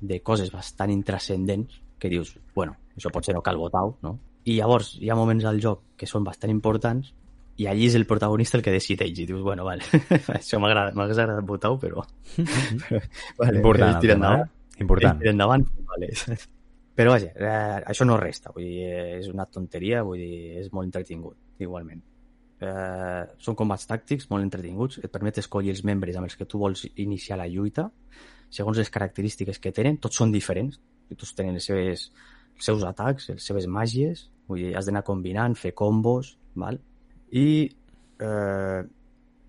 de 0.00 0.22
coses 0.24 0.48
bastant 0.54 0.90
intrascendents 0.90 1.82
que 2.00 2.08
dius, 2.08 2.38
bueno, 2.56 2.78
això 2.96 3.12
potser 3.12 3.34
no 3.36 3.44
cal 3.44 3.60
votar-ho, 3.60 3.98
no? 4.02 4.16
I 4.48 4.56
llavors 4.56 4.96
hi 4.98 5.12
ha 5.12 5.18
moments 5.18 5.44
al 5.46 5.60
joc 5.62 5.84
que 6.00 6.08
són 6.08 6.24
bastant 6.26 6.50
importants 6.50 7.12
i 7.60 7.66
allí 7.68 7.86
és 7.90 7.94
el 7.98 8.06
protagonista 8.08 8.56
el 8.58 8.62
que 8.64 8.72
decideix 8.72 9.18
i 9.18 9.26
dius, 9.28 9.42
bueno, 9.44 9.64
vale, 9.68 9.84
això 10.38 10.60
m'agrada, 10.62 10.94
m'hagués 10.96 11.18
agradat 11.20 11.46
votar-ho, 11.46 11.78
però... 11.82 12.04
vale, 13.40 13.56
Important, 13.58 13.98
tira 14.00 14.16
endavant. 14.16 14.46
eh? 14.46 14.80
Important. 14.82 15.20
Tira 15.20 15.34
endavant, 15.36 15.66
vale. 15.92 16.10
Però 16.92 17.14
vaja, 17.14 17.30
eh, 17.32 17.76
això 17.88 18.04
no 18.04 18.18
resta, 18.20 18.50
vull 18.52 18.66
dir, 18.68 18.88
és 19.16 19.28
una 19.32 19.46
tonteria, 19.48 20.02
vull 20.04 20.20
dir, 20.20 20.58
és 20.60 20.66
molt 20.76 20.90
entretingut, 20.90 21.38
igualment. 21.64 22.02
Eh, 22.60 23.22
són 23.40 23.56
combats 23.56 23.86
tàctics 23.88 24.28
molt 24.28 24.44
entretinguts, 24.44 24.98
et 25.00 25.10
permet 25.10 25.40
escollir 25.40 25.72
els 25.72 25.80
membres 25.88 26.18
amb 26.20 26.28
els 26.28 26.36
que 26.36 26.44
tu 26.44 26.60
vols 26.60 26.84
iniciar 27.00 27.38
la 27.40 27.48
lluita, 27.48 27.86
segons 28.52 28.76
les 28.76 28.92
característiques 28.92 29.56
que 29.58 29.72
tenen, 29.72 29.96
tots 30.04 30.20
són 30.20 30.34
diferents, 30.34 30.76
i 31.08 31.16
tots 31.16 31.32
tenen 31.38 31.56
les 31.56 31.64
seves, 31.70 32.04
els 32.58 32.68
seus 32.68 32.84
atacs, 32.84 33.30
les 33.32 33.48
seves 33.48 33.66
màgies, 33.72 34.26
vull 34.50 34.60
dir, 34.60 34.74
has 34.76 34.84
d'anar 34.90 35.02
combinant, 35.08 35.56
fer 35.56 35.72
combos, 35.72 36.34
val? 36.60 36.76
I, 37.32 37.46
eh, 38.20 38.80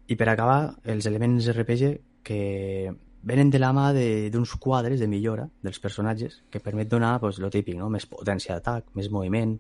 i 0.08 0.16
per 0.20 0.28
acabar, 0.30 0.60
els 0.84 1.08
elements 1.10 1.50
RPG 1.52 1.94
que 2.24 2.92
venen 3.24 3.50
de 3.52 3.60
la 3.60 3.72
mà 3.76 3.90
d'uns 3.96 4.56
quadres 4.60 5.00
de 5.00 5.08
millora 5.08 5.48
dels 5.64 5.80
personatges 5.80 6.42
que 6.52 6.62
permet 6.64 6.90
donar 6.92 7.20
pues, 7.20 7.40
lo 7.40 7.50
típic, 7.52 7.78
no? 7.80 7.90
més 7.90 8.08
potència 8.08 8.56
d'atac, 8.56 8.92
més 9.00 9.10
moviment, 9.12 9.56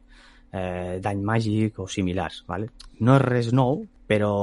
eh, 0.52 1.00
dany 1.04 1.24
màgic 1.24 1.80
o 1.80 1.88
similars. 1.88 2.44
Vale? 2.48 2.70
No 3.00 3.18
és 3.18 3.24
res 3.24 3.52
nou, 3.56 3.84
però 4.08 4.34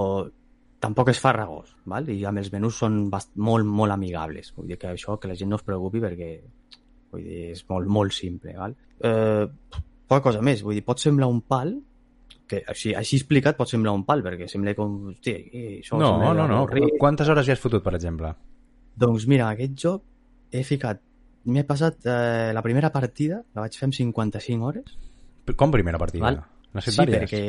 tampoc 0.80 1.12
és 1.12 1.20
farragós, 1.20 1.74
val? 1.92 2.08
i 2.08 2.22
amb 2.24 2.40
els 2.40 2.48
menús 2.52 2.80
són 2.80 3.02
molt, 3.10 3.68
molt 3.68 3.92
amigables. 3.92 4.54
Vull 4.56 4.72
dir 4.72 4.80
que 4.80 4.94
això 4.94 5.18
que 5.20 5.28
la 5.28 5.36
gent 5.36 5.52
no 5.52 5.60
es 5.60 5.66
preocupi 5.66 6.00
perquè 6.00 6.32
vull 7.12 7.26
dir, 7.26 7.50
és 7.52 7.62
molt, 7.68 7.90
molt 7.92 8.16
simple. 8.16 8.56
Val? 8.56 8.76
Eh, 9.04 9.44
poca 10.08 10.24
cosa 10.30 10.42
més, 10.44 10.64
vull 10.64 10.78
dir, 10.78 10.86
pot 10.86 11.02
semblar 11.02 11.28
un 11.30 11.42
pal, 11.44 11.76
que 12.50 12.60
així, 12.68 12.92
així 12.98 13.16
explicat 13.20 13.56
pot 13.58 13.70
semblar 13.70 13.94
un 13.96 14.02
pal, 14.08 14.22
perquè 14.26 14.48
sembla 14.50 14.74
com... 14.78 14.96
Hosti, 15.14 15.36
eh, 15.52 15.78
això 15.80 15.98
No, 16.00 16.10
sembla 16.18 16.32
no, 16.42 16.48
no. 16.50 16.58
avorrit. 16.64 16.96
Quantes 17.00 17.30
hores 17.30 17.46
hi 17.48 17.54
has 17.54 17.62
fotut, 17.62 17.82
per 17.86 17.94
exemple? 17.98 18.34
Doncs 19.00 19.26
mira, 19.30 19.48
aquest 19.54 19.78
joc 19.86 20.02
he 20.52 20.64
ficat... 20.66 21.00
M'he 21.48 21.62
passat 21.64 22.04
eh, 22.04 22.50
la 22.52 22.60
primera 22.60 22.90
partida, 22.92 23.38
la 23.56 23.62
vaig 23.64 23.76
fer 23.78 23.86
amb 23.88 23.94
55 23.96 24.66
hores. 24.68 24.90
Com 25.56 25.70
primera 25.72 25.96
partida? 25.98 26.26
Val. 26.26 26.42
N'has 26.74 26.84
fet 26.90 26.94
Sí, 26.94 27.00
vàries? 27.00 27.22
perquè, 27.24 27.40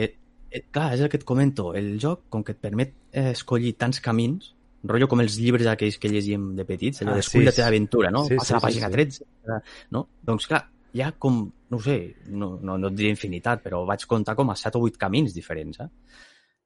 eh, 0.55 0.61
clar, 0.71 0.93
és 0.95 1.01
el 1.03 1.09
que 1.11 1.19
et 1.19 1.25
comento. 1.27 1.73
El 1.75 1.97
joc, 1.99 2.21
com 2.31 2.45
que 2.47 2.55
et 2.55 2.61
permet 2.63 2.93
eh, 3.11 3.31
escollir 3.33 3.73
tants 3.77 3.99
camins, 4.01 4.53
rotllo 4.87 5.09
com 5.11 5.19
els 5.21 5.35
llibres 5.37 5.67
aquells 5.69 5.99
que 6.01 6.09
llegíem 6.09 6.53
de 6.57 6.63
petits, 6.65 7.03
allò 7.03 7.11
Ah, 7.17 7.19
d'escull 7.19 7.43
sí, 7.43 7.49
la 7.49 7.51
teva 7.53 7.67
sí. 7.67 7.73
aventura, 7.73 8.09
no? 8.15 8.23
Sí, 8.29 8.39
Passa 8.39 8.47
sí, 8.47 8.53
la 8.55 8.61
sí, 8.61 8.65
pàgina 8.69 8.87
sí. 8.87 8.93
13, 8.95 9.59
no? 9.97 10.05
Doncs 10.31 10.47
clar, 10.49 10.63
hi 10.95 11.03
ha 11.05 11.11
com, 11.21 11.43
no 11.71 11.77
ho 11.79 11.81
sé, 11.81 11.97
no, 12.27 12.51
no, 12.61 12.77
no 12.77 12.91
et 12.91 12.97
diré 12.99 13.09
infinitat, 13.15 13.63
però 13.63 13.81
vaig 13.87 14.03
comptar 14.11 14.35
com 14.35 14.51
a 14.51 14.55
7 14.59 14.77
o 14.77 14.85
8 14.89 14.99
camins 14.99 15.33
diferents, 15.33 15.79
eh? 15.81 15.89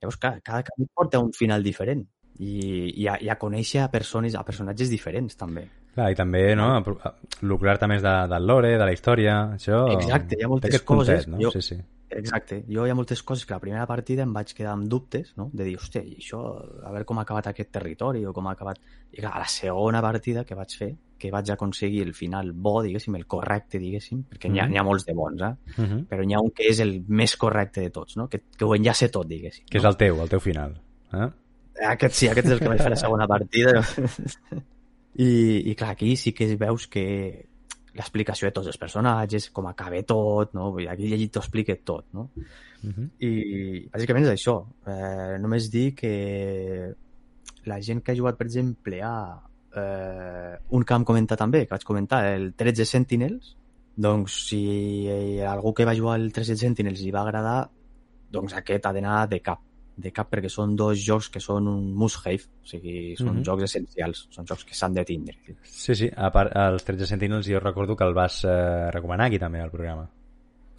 Llavors, 0.01 0.17
clar, 0.19 0.39
cada 0.43 0.63
camí 0.67 0.87
porta 0.93 1.21
un 1.23 1.31
final 1.33 1.63
diferent 1.63 2.03
i, 2.39 2.91
i, 3.03 3.07
a, 3.07 3.15
i 3.23 3.29
a 3.31 3.37
conèixer 3.39 3.85
a 3.85 3.89
persones, 3.93 4.35
a 4.35 4.43
personatges 4.43 4.89
diferents, 4.91 5.37
també. 5.39 5.63
Clar, 5.95 6.09
i 6.11 6.17
també, 6.19 6.41
no, 6.59 6.67
lucrar-te 7.47 7.87
més 7.87 8.01
de, 8.03 8.13
del 8.33 8.47
lore, 8.49 8.73
de 8.77 8.85
la 8.85 8.91
història, 8.93 9.35
això... 9.55 9.85
Exacte, 9.95 10.35
hi 10.39 10.43
ha 10.43 10.49
moltes 10.51 10.81
coses, 10.81 11.25
puntet, 11.25 11.31
no? 11.31 11.39
jo- 11.45 11.53
Sí, 11.55 11.61
sí. 11.73 11.77
Exacte. 12.15 12.59
Jo 12.69 12.83
hi 12.85 12.91
ha 12.91 12.95
moltes 12.95 13.23
coses 13.25 13.47
que 13.47 13.55
la 13.55 13.59
primera 13.59 13.85
partida 13.89 14.23
em 14.23 14.31
vaig 14.35 14.51
quedar 14.55 14.75
amb 14.75 14.85
dubtes, 14.87 15.31
no? 15.39 15.49
De 15.51 15.65
dir, 15.67 15.73
hòstia, 15.79 16.03
això, 16.05 16.37
a 16.85 16.91
veure 16.93 17.03
com 17.09 17.17
ha 17.19 17.23
acabat 17.25 17.47
aquest 17.49 17.71
territori 17.75 18.21
o 18.29 18.31
com 18.35 18.45
ha 18.47 18.53
acabat... 18.55 18.77
I 19.11 19.23
clar, 19.23 19.31
a 19.35 19.41
la 19.41 19.47
segona 19.51 20.01
partida 20.05 20.43
que 20.45 20.55
vaig 20.55 20.75
fer, 20.77 20.91
que 21.17 21.31
vaig 21.31 21.49
aconseguir 21.51 22.01
el 22.03 22.13
final 22.13 22.51
bo, 22.51 22.81
diguéssim, 22.83 23.15
el 23.15 23.25
correcte, 23.25 23.79
diguéssim, 23.79 24.23
perquè 24.29 24.49
n'hi 24.51 24.59
ha, 24.59 24.67
Mhm. 24.67 24.77
ha 24.77 24.83
molts 24.83 25.05
de 25.05 25.13
bons, 25.13 25.41
eh? 25.41 25.55
Uh 25.77 25.85
-huh. 25.85 26.07
Però 26.07 26.25
n'hi 26.25 26.33
ha 26.35 26.41
un 26.41 26.51
que 26.51 26.67
és 26.69 26.79
el 26.79 27.03
més 27.07 27.35
correcte 27.37 27.81
de 27.81 27.89
tots, 27.89 28.17
no? 28.17 28.27
Que, 28.27 28.41
que 28.57 28.65
ho 28.65 28.75
enllaça 28.75 29.09
tot, 29.09 29.27
diguéssim. 29.27 29.65
Que 29.69 29.77
és 29.77 29.83
no? 29.83 29.89
el 29.89 29.97
teu, 29.97 30.21
el 30.21 30.29
teu 30.29 30.39
final. 30.39 30.81
Eh? 31.13 31.29
Aquest 31.87 32.13
sí, 32.15 32.27
aquest 32.27 32.47
és 32.47 32.53
el 32.53 32.59
que 32.59 32.67
vaig 32.67 32.81
fer 32.81 32.89
la 32.89 32.95
segona 32.95 33.27
partida. 33.27 33.81
I, 35.17 35.71
I 35.71 35.75
clar, 35.75 35.91
aquí 35.91 36.15
sí 36.15 36.33
que 36.33 36.55
veus 36.57 36.87
que 36.87 37.47
l'explicació 37.95 38.49
de 38.49 38.51
tots 38.51 38.67
els 38.67 38.77
personatges, 38.77 39.49
com 39.55 39.67
acaba 39.67 40.01
tot, 40.03 40.53
no? 40.53 40.71
Vull 40.71 40.81
dir, 40.83 40.89
Aquí 40.91 41.07
llegit 41.07 41.31
t'ho 41.31 41.39
explica 41.39 41.75
tot, 41.83 42.05
no? 42.13 42.29
Uh 42.83 42.91
-huh. 42.91 43.09
I 43.19 43.87
bàsicament 43.89 44.25
és 44.25 44.31
això. 44.33 44.65
Eh, 44.85 45.37
només 45.39 45.71
dir 45.71 45.95
que 45.95 46.93
la 47.65 47.81
gent 47.81 48.03
que 48.03 48.11
ha 48.11 48.15
jugat, 48.15 48.37
per 48.37 48.47
exemple, 48.47 49.01
a 49.01 49.41
eh, 49.77 50.57
un 50.69 50.83
que 50.83 50.93
vam 50.93 51.05
comentar 51.05 51.37
també, 51.37 51.65
que 51.65 51.75
vaig 51.75 51.83
comentar, 51.83 52.23
el 52.33 52.53
13 52.53 52.85
Sentinels, 52.85 53.55
doncs 53.95 54.41
si 54.49 55.07
algú 55.41 55.73
que 55.73 55.85
va 55.85 55.95
jugar 55.95 56.19
el 56.19 56.31
13 56.33 56.57
Sentinels 56.57 57.01
li 57.01 57.11
va 57.11 57.21
agradar, 57.21 57.69
doncs 58.31 58.53
aquest 58.53 58.85
ha 58.85 58.93
d'anar 58.93 59.27
de 59.29 59.39
cap 59.41 59.61
de 59.95 60.11
cap 60.11 60.27
perquè 60.27 60.49
són 60.51 60.75
dos 60.75 60.99
jocs 60.99 61.29
que 61.31 61.39
són 61.39 61.69
un 61.71 61.93
must-have, 61.95 62.43
o 62.63 62.67
sigui, 62.67 63.15
són 63.15 63.37
Mhm. 63.37 63.43
jocs 63.47 63.63
essencials, 63.63 64.27
són 64.29 64.45
jocs 64.45 64.65
que 64.65 64.75
s'han 64.75 64.93
de 64.93 65.05
tindre. 65.05 65.37
Sí, 65.63 65.95
sí, 65.95 66.09
a 66.13 66.31
part, 66.31 66.51
els 66.53 66.83
13 66.83 67.05
Sentinels 67.07 67.47
jo 67.47 67.59
recordo 67.59 67.95
que 67.95 68.03
el 68.03 68.13
vas 68.13 68.43
eh, 68.43 68.91
recomanar 68.91 69.27
aquí 69.27 69.39
també 69.39 69.61
al 69.61 69.71
programa. 69.71 70.09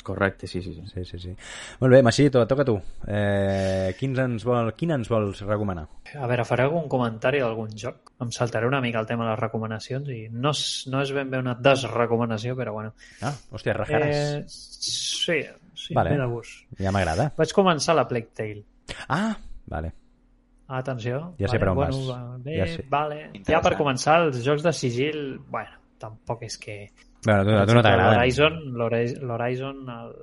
Correcte, 0.06 0.46
sí, 0.46 0.60
sí, 0.62 0.72
sí. 0.74 0.84
Sí, 0.92 1.04
sí, 1.04 1.18
sí. 1.18 1.32
Molt 1.80 1.90
bé, 1.96 1.98
Machito, 2.06 2.44
toca 2.46 2.64
tu. 2.64 2.76
Eh, 3.10 3.90
quins 3.98 4.20
ens 4.22 4.44
vol, 4.46 4.68
quin 4.78 4.92
ens 4.94 5.08
vols 5.10 5.40
recomanar? 5.42 5.82
A 6.14 6.28
veure, 6.30 6.44
faré 6.46 6.62
algun 6.68 6.86
comentari 6.92 7.40
d'algun 7.42 7.72
joc. 7.74 8.12
Em 8.22 8.30
saltaré 8.30 8.68
una 8.70 8.78
mica 8.84 9.00
el 9.02 9.08
tema 9.10 9.24
de 9.26 9.32
les 9.32 9.40
recomanacions 9.40 10.08
i 10.14 10.20
no 10.30 10.52
és, 10.54 10.62
no 10.92 11.02
és 11.02 11.10
ben 11.16 11.32
bé 11.32 11.40
una 11.42 11.56
desrecomanació, 11.58 12.54
però 12.54 12.76
bueno. 12.76 12.92
Ah, 13.26 13.34
hòstia, 13.50 13.74
refaràs. 13.74 14.14
Eh, 14.14 14.44
sí, 14.46 15.40
sí, 15.74 15.92
Vale. 15.94 16.14
vale. 16.14 16.22
de 16.22 16.30
gust. 16.36 16.62
Ja 16.78 16.94
m'agrada. 16.94 17.32
Vaig 17.36 17.52
començar 17.58 17.98
la 17.98 18.06
Plague 18.06 18.30
Tale. 18.32 18.62
Ah, 19.08 19.34
vale. 19.66 19.90
Atenció. 20.68 21.34
Ja 21.38 21.50
sé 21.50 21.58
per 21.58 21.68
on 21.70 21.76
bueno, 21.82 21.98
vas. 21.98 22.08
va, 22.14 22.38
Bé, 22.46 22.56
Ja 22.58 22.66
sé. 22.76 22.84
vale. 22.90 23.18
Ja 23.46 23.60
per 23.62 23.74
començar, 23.78 24.20
els 24.28 24.40
jocs 24.46 24.62
de 24.62 24.72
sigil, 24.74 25.20
bueno, 25.50 25.74
tampoc 25.98 26.42
és 26.46 26.56
que... 26.58 26.78
Bueno, 27.26 27.58
a 27.60 27.64
tu, 27.66 27.72
tu 27.72 27.74
no 27.76 27.82
t'agrada. 27.82 28.14
L'Horizon, 28.16 28.60
l'Horiz- 28.78 29.18
l'Horizon, 29.20 29.82
el, 29.90 30.14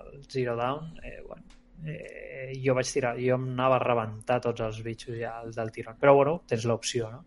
el 0.00 0.24
Zero 0.32 0.56
Dawn, 0.56 0.94
eh, 1.04 1.20
bueno, 1.28 1.44
eh, 1.84 2.52
jo 2.64 2.74
vaig 2.74 2.88
tirar, 2.90 3.14
jo 3.20 3.36
em 3.36 3.48
anava 3.52 3.76
a 3.76 3.84
rebentar 3.84 4.40
tots 4.40 4.60
els 4.64 4.82
bitxos 4.82 5.18
ja 5.20 5.36
el 5.44 5.52
del 5.54 5.70
tirón. 5.70 5.96
Però 6.00 6.14
bueno, 6.16 6.38
tens 6.48 6.64
l'opció, 6.66 7.10
no? 7.12 7.26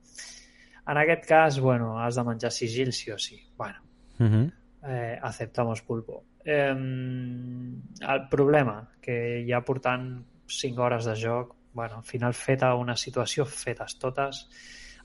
En 0.87 0.97
aquest 0.97 1.25
cas, 1.27 1.59
bueno, 1.59 1.99
has 1.99 2.15
de 2.15 2.23
menjar 2.23 2.51
sigil 2.51 2.91
sí 2.93 3.11
o 3.11 3.17
sí. 3.19 3.39
Bueno, 3.57 3.79
Uh 4.19 4.25
-huh. 4.25 4.51
eh, 4.89 5.19
aceptamos 5.21 5.81
pulpo. 5.83 6.23
Eh, 6.43 6.69
el 6.71 8.27
problema, 8.31 8.89
que 9.01 9.45
ja 9.47 9.61
portant 9.61 10.23
5 10.47 10.81
hores 10.81 11.05
de 11.05 11.13
joc, 11.21 11.55
bueno, 11.73 11.97
al 11.97 12.03
final 12.03 12.33
feta 12.33 12.73
una 12.75 12.95
situació, 12.95 13.45
fetes 13.45 13.99
totes, 13.99 14.47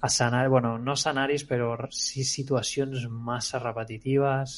escenari, 0.02 0.48
bueno, 0.50 0.76
no 0.78 0.96
escenaris, 0.98 1.44
però 1.48 1.74
sí 1.90 2.24
situacions 2.26 3.06
massa 3.10 3.60
repetitives, 3.62 4.56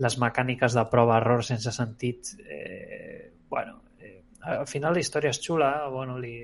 les 0.00 0.16
mecàniques 0.20 0.76
de 0.76 0.84
prova-error 0.92 1.44
sense 1.44 1.72
sentit, 1.76 2.34
eh, 2.44 3.32
bueno, 3.48 3.82
eh, 4.00 4.22
al 4.40 4.66
final 4.66 4.96
la 4.96 5.04
història 5.04 5.32
és 5.32 5.40
xula, 5.44 5.70
bueno, 5.92 6.18
li, 6.18 6.34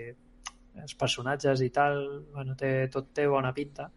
els 0.83 0.95
personatges 0.95 1.63
i 1.65 1.71
tal, 1.73 2.03
bueno, 2.35 2.57
té, 2.57 2.89
tot 2.93 3.13
té 3.17 3.27
bona 3.27 3.53
pinta, 3.57 3.89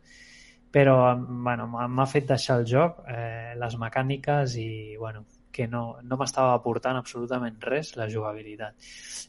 però 0.71 0.95
bueno, 1.17 1.65
m'ha 1.67 2.07
fet 2.07 2.29
deixar 2.29 2.59
el 2.61 2.67
joc, 2.69 3.03
eh, 3.09 3.55
les 3.57 3.75
mecàniques 3.81 4.55
i 4.61 4.95
bueno, 4.97 5.25
que 5.51 5.67
no, 5.67 5.97
no 6.05 6.17
m'estava 6.19 6.53
aportant 6.53 6.99
absolutament 6.99 7.57
res 7.65 7.95
la 7.97 8.07
jugabilitat. 8.11 8.75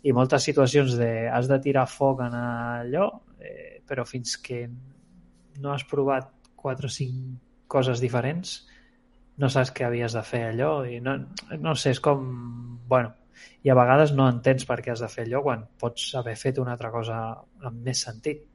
I 0.05 0.13
moltes 0.17 0.45
situacions 0.47 0.95
de 1.01 1.11
has 1.33 1.49
de 1.51 1.59
tirar 1.65 1.87
foc 1.89 2.21
en 2.27 2.37
allò, 2.37 3.09
eh, 3.41 3.80
però 3.91 4.07
fins 4.07 4.37
que 4.39 4.65
no 5.61 5.75
has 5.75 5.85
provat 5.91 6.31
4 6.63 6.87
o 6.87 6.95
5 6.97 7.71
coses 7.71 8.03
diferents 8.03 8.61
no 9.41 9.49
saps 9.51 9.73
què 9.75 9.87
havies 9.87 10.15
de 10.15 10.23
fer 10.27 10.45
allò 10.51 10.85
i 10.87 11.01
no, 11.03 11.17
no 11.59 11.75
sé, 11.75 11.95
és 11.97 12.01
com 12.05 12.23
bueno, 12.91 13.15
i 13.65 13.71
a 13.71 13.77
vegades 13.79 14.15
no 14.17 14.29
entens 14.31 14.67
per 14.69 14.79
què 14.85 14.93
has 14.95 15.03
de 15.03 15.11
fer 15.11 15.27
allò 15.27 15.43
quan 15.47 15.67
pots 15.81 16.15
haver 16.21 16.37
fet 16.37 16.61
una 16.63 16.77
altra 16.77 16.93
cosa 16.95 17.21
amb 17.67 17.83
més 17.87 18.07
sentit 18.07 18.47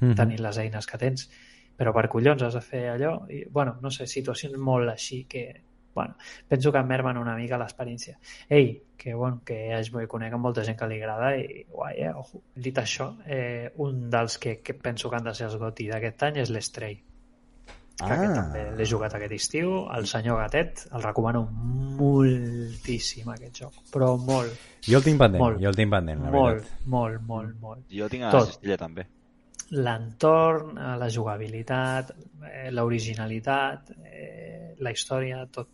Uh 0.00 0.08
-huh. 0.08 0.14
tenint 0.14 0.40
les 0.40 0.58
eines 0.58 0.86
que 0.86 0.98
tens, 0.98 1.28
però 1.76 1.92
per 1.92 2.08
collons 2.08 2.42
has 2.42 2.54
de 2.54 2.60
fer 2.60 2.88
allò, 2.90 3.26
i, 3.30 3.44
bueno, 3.50 3.78
no 3.82 3.90
sé, 3.90 4.06
situacions 4.06 4.56
molt 4.56 4.88
així 4.88 5.24
que, 5.24 5.62
bueno, 5.98 6.14
penso 6.48 6.70
que 6.74 6.82
mermen 6.86 7.18
una 7.18 7.34
mica 7.38 7.58
l'experiència. 7.58 8.16
Ei, 8.48 8.70
que, 8.98 9.14
bueno, 9.14 9.42
que 9.46 9.58
ja 9.72 9.82
es 9.82 9.90
conec 10.10 10.38
amb 10.38 10.46
molta 10.46 10.64
gent 10.66 10.78
que 10.78 10.88
li 10.90 11.00
agrada 11.02 11.34
i 11.38 11.64
guai, 11.66 11.98
eh? 12.06 12.14
Ojo. 12.14 12.42
Dit 12.54 12.78
això, 12.78 13.10
eh, 13.26 13.74
un 13.84 14.08
dels 14.12 14.38
que, 14.38 14.58
que 14.62 14.78
penso 14.78 15.10
que 15.10 15.18
han 15.18 15.26
de 15.26 15.34
ser 15.34 15.48
els 15.50 15.58
goti 15.60 15.90
d'aquest 15.90 16.26
any 16.30 16.42
és 16.44 16.54
que 17.98 18.06
ah. 18.06 18.14
aquest 18.14 18.36
també 18.36 18.60
l'he 18.78 18.86
jugat 18.86 19.14
aquest 19.18 19.34
estiu, 19.34 19.72
el 19.90 20.06
senyor 20.06 20.38
Gatet, 20.38 20.84
el 20.94 21.02
recomano 21.02 21.42
moltíssim 21.98 23.26
aquest 23.34 23.64
joc, 23.64 23.80
però 23.90 24.12
molt, 24.22 24.54
Jo 24.86 25.00
el 25.00 25.04
tinc 25.04 25.18
pendent, 25.18 25.42
Molt. 25.42 25.58
jo 25.60 25.72
el 25.72 25.76
tinc 25.76 25.90
pendent, 25.90 26.20
la 26.22 26.30
molt, 26.30 26.60
veritat. 26.60 26.84
molt, 26.94 27.22
molt, 27.26 27.56
molt. 27.60 27.86
Jo 27.90 28.06
tinc 28.12 28.28
a 28.28 28.30
Tot. 28.30 28.44
la 28.46 28.52
cistella 28.52 28.76
també. 28.78 29.08
L'entorn, 29.70 30.76
eh, 30.78 30.96
la 30.98 31.08
jugabilitat, 31.12 32.14
eh, 32.48 32.70
l'originalitat, 32.72 33.90
eh, 34.04 34.74
la 34.78 34.90
història, 34.90 35.44
tot. 35.52 35.68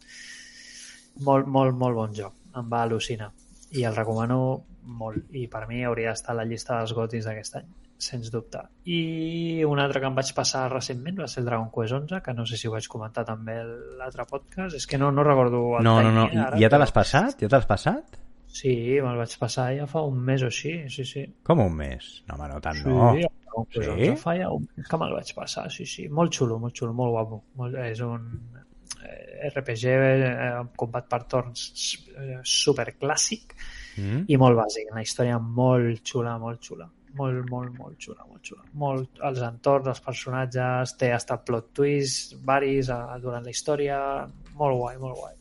Molt, 1.22 1.46
molt, 1.46 1.76
molt 1.78 1.94
bon 1.94 2.14
joc. 2.14 2.34
Em 2.56 2.70
va 2.70 2.82
al·lucinar. 2.84 3.30
I 3.74 3.84
el 3.84 3.94
recomano 3.94 4.64
molt. 4.84 5.30
I 5.34 5.46
per 5.48 5.66
mi 5.68 5.84
hauria 5.84 6.10
d'estar 6.12 6.34
a 6.34 6.38
la 6.40 6.44
llista 6.44 6.78
dels 6.78 6.92
gotis 6.94 7.24
d'aquest 7.24 7.56
any, 7.60 7.68
sens 7.98 8.30
dubte. 8.30 8.60
I 8.84 9.64
un 9.64 9.78
altre 9.80 10.00
que 10.02 10.10
em 10.10 10.14
vaig 10.18 10.32
passar 10.34 10.66
recentment 10.72 11.18
va 11.22 11.28
ser 11.30 11.40
el 11.42 11.46
Dragon 11.46 11.70
Quest 11.74 11.96
11, 12.00 12.20
que 12.22 12.34
no 12.34 12.46
sé 12.46 12.58
si 12.58 12.68
ho 12.68 12.74
vaig 12.74 12.88
comentar 12.90 13.24
també 13.24 13.56
l'altre 13.98 14.26
podcast. 14.30 14.76
És 14.76 14.86
que 14.86 14.98
no, 14.98 15.10
no 15.12 15.24
recordo 15.24 15.78
el 15.78 15.84
No, 15.86 16.00
no, 16.02 16.10
no. 16.12 16.26
ara, 16.26 16.58
Ja 16.58 16.70
te 16.70 16.78
l'has 16.78 16.92
passat? 16.92 17.38
Ja 17.40 17.48
te 17.48 17.56
l'has 17.56 17.70
passat? 17.70 18.20
Sí, 18.54 18.74
me'l 19.02 19.18
vaig 19.18 19.32
passar 19.40 19.72
ja 19.74 19.86
fa 19.90 20.04
un 20.06 20.20
mes 20.22 20.44
o 20.46 20.50
així, 20.52 20.76
sí, 20.92 21.02
sí. 21.08 21.24
Com 21.42 21.64
un 21.64 21.72
mes? 21.74 22.22
No, 22.28 22.36
home, 22.36 22.52
no 22.52 22.60
tant 22.62 22.78
Sí, 22.78 22.86
no. 22.86 23.08
Dragon 23.54 23.70
Quest 23.70 23.88
Sí? 23.88 24.10
11 24.10 24.20
fa 24.20 24.36
ja 24.40 24.50
un 24.52 24.66
mes 24.74 24.90
que 24.90 25.00
me'l 25.00 25.16
vaig 25.16 25.32
passar, 25.38 25.70
sí, 25.72 25.86
sí. 25.86 26.08
Molt 26.08 26.34
xulo, 26.34 26.58
molt 26.58 26.76
xulo, 26.76 26.92
molt 26.96 27.14
guapo. 27.14 27.40
Molt, 27.60 27.78
és 27.86 28.02
un 28.04 28.28
eh, 29.04 29.48
RPG 29.52 29.94
eh, 29.94 30.52
amb 30.58 30.76
combat 30.76 31.08
per 31.08 31.22
torns 31.30 31.70
eh, 32.18 32.42
superclàssic 32.42 33.56
Mm? 33.98 34.24
i 34.28 34.38
molt 34.40 34.58
bàsic. 34.58 34.90
Una 34.92 35.04
història 35.04 35.38
molt 35.38 36.02
xula, 36.06 36.36
molt 36.42 36.62
xula. 36.66 36.88
Molt, 37.14 37.44
molt, 37.50 37.70
molt 37.78 37.98
xula, 38.02 38.24
molt 38.26 38.42
xula. 38.42 38.64
Molt, 38.82 39.20
els 39.28 39.42
entorns, 39.46 39.86
els 39.92 40.02
personatges, 40.02 40.96
té 40.98 41.12
hasta 41.14 41.38
plot 41.46 41.70
twists 41.78 42.34
varis 42.46 42.90
a, 42.90 42.98
durant 43.22 43.44
la 43.44 43.54
història. 43.54 43.98
Molt 44.58 44.80
guai, 44.80 44.98
molt 45.02 45.18
guai. 45.20 45.36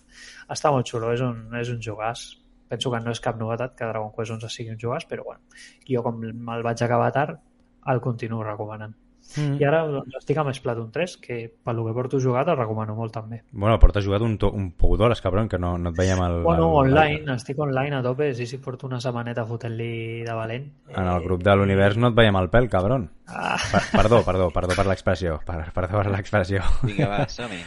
Està 0.54 0.70
molt 0.74 0.90
xulo, 0.90 1.10
és 1.16 1.24
un, 1.26 1.48
és 1.58 1.72
un 1.74 1.82
jugàs. 1.82 2.28
Penso 2.70 2.92
que 2.94 3.02
no 3.02 3.14
és 3.14 3.22
cap 3.22 3.40
novetat 3.42 3.74
que 3.78 3.90
Dragon 3.90 4.14
Quest 4.14 4.36
11 4.38 4.54
sigui 4.54 4.74
un 4.74 4.80
jugàs, 4.82 5.08
però 5.10 5.26
bueno, 5.26 5.42
jo 5.90 6.06
com 6.06 6.22
me'l 6.22 6.66
vaig 6.66 6.86
acabar 6.86 7.10
tard, 7.14 7.42
el 7.88 8.02
continuo 8.02 8.44
recomanant. 8.44 8.96
Mm. 9.40 9.54
I 9.56 9.64
ara 9.66 9.78
doncs, 9.88 10.18
estic 10.20 10.38
amb 10.38 10.52
Splatoon 10.54 10.90
3, 10.92 11.14
que 11.24 11.36
pel 11.64 11.78
que 11.86 11.94
porto 11.96 12.20
jugat 12.22 12.50
el 12.52 12.58
recomano 12.60 12.92
molt 12.94 13.14
també. 13.16 13.38
Bueno, 13.54 13.78
portes 13.80 14.04
jugat 14.06 14.22
un, 14.22 14.34
to, 14.38 14.50
un 14.52 14.66
poc 14.78 14.98
d'hores, 15.00 15.22
cabron, 15.24 15.48
que 15.50 15.58
no, 15.58 15.78
no 15.80 15.94
et 15.94 15.98
veiem 15.98 16.20
al... 16.22 16.36
Bueno, 16.44 16.68
al- 16.82 16.92
online, 16.92 17.32
estic 17.34 17.58
online 17.64 17.96
a 17.96 18.02
tope, 18.04 18.34
sí, 18.36 18.46
sí, 18.46 18.60
porto 18.62 18.86
una 18.86 19.00
setmaneta 19.02 19.46
fotent-li 19.48 20.22
de 20.28 20.36
valent. 20.36 20.68
En 20.92 21.08
el 21.08 21.24
grup 21.24 21.42
de 21.48 21.56
l'univers 21.56 21.98
no 21.98 22.12
et 22.12 22.20
veiem 22.20 22.36
al 22.36 22.52
pèl, 22.52 22.68
cabron. 22.70 23.08
Ah, 23.32 23.56
Per, 23.72 23.82
perdó, 23.96 24.22
perdó, 24.28 24.50
perdó 24.54 24.76
per 24.76 24.86
l'expressió. 24.92 25.40
Per, 25.48 25.58
perdó 25.74 26.04
per 26.04 26.12
l'expressió. 26.12 26.62
Vinga, 26.84 27.08
va, 27.16 27.24
som-hi. 27.32 27.64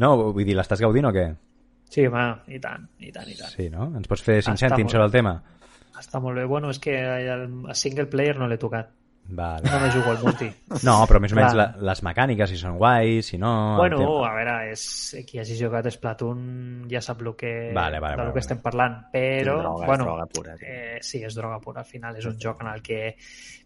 No, 0.00 0.14
vull 0.32 0.44
dir, 0.48 0.56
l'estàs 0.58 0.80
gaudint 0.82 1.08
o 1.10 1.14
què? 1.14 1.28
sí, 1.90 2.04
home, 2.06 2.24
i 2.54 2.58
tant, 2.62 2.84
i 3.02 3.10
tant, 3.10 3.26
i 3.26 3.34
tant. 3.34 3.50
Sí, 3.50 3.64
no? 3.68 3.88
Ens 3.98 4.06
pots 4.06 4.22
fer 4.22 4.36
5 4.46 4.54
Està 4.54 4.68
cèntims 4.68 4.92
sobre 4.94 5.08
el 5.08 5.14
tema? 5.14 5.32
Està 5.98 6.20
molt 6.22 6.38
bé. 6.38 6.46
Bueno, 6.48 6.70
és 6.70 6.78
que 6.78 6.94
el, 7.00 7.46
el 7.66 7.76
single 7.78 8.06
player 8.12 8.38
no 8.38 8.48
l'he 8.50 8.60
tocat. 8.60 8.94
Vale. 9.30 9.62
Només 9.70 9.94
jugo 9.94 10.10
al 10.10 10.18
multi. 10.24 10.48
No, 10.86 10.94
però 11.06 11.20
més 11.22 11.32
o 11.34 11.36
menys 11.38 11.54
la, 11.58 11.66
les 11.86 12.00
mecàniques, 12.06 12.50
si 12.50 12.58
són 12.58 12.78
guais, 12.80 13.28
si 13.30 13.38
no... 13.38 13.50
bueno, 13.78 14.00
tema. 14.00 14.30
a 14.30 14.32
veure, 14.34 14.54
és, 14.72 14.84
qui 15.28 15.40
hagi 15.42 15.58
jugat 15.58 15.86
Splatoon 15.92 16.40
ja 16.90 17.02
sap 17.04 17.22
el 17.22 17.32
que, 17.38 17.52
Vale, 17.76 18.00
vale, 18.02 18.16
de 18.16 18.22
vale, 18.22 18.28
lo 18.28 18.34
que 18.34 18.40
vale. 18.40 18.46
estem 18.46 18.62
parlant, 18.64 18.96
però, 19.12 19.56
És 19.58 19.62
droga, 19.62 19.84
és 19.84 19.90
bueno, 19.92 20.08
droga 20.08 20.26
pura, 20.34 20.56
sí. 20.58 20.66
eh, 20.66 20.98
sí, 21.04 21.22
és 21.26 21.38
droga 21.38 21.60
pura. 21.62 21.84
Al 21.84 21.90
final 21.90 22.18
és 22.18 22.26
un 22.30 22.38
joc 22.42 22.64
en 22.64 22.72
el 22.72 22.82
que 22.86 23.00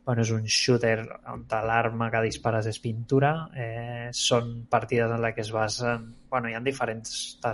bueno, 0.05 0.21
és 0.21 0.33
un 0.35 0.45
shooter 0.45 0.99
on 1.33 1.47
l'arma 1.65 2.11
que 2.13 2.25
dispares 2.27 2.69
és 2.69 2.81
pintura, 2.83 3.33
eh, 3.57 4.11
són 4.13 4.67
partides 4.71 5.11
en 5.11 5.25
les 5.25 5.37
que 5.37 5.45
es 5.47 5.53
basen... 5.55 6.11
Bueno, 6.35 6.49
hi 6.51 6.57
ha 6.59 6.61
diferents 6.67 7.11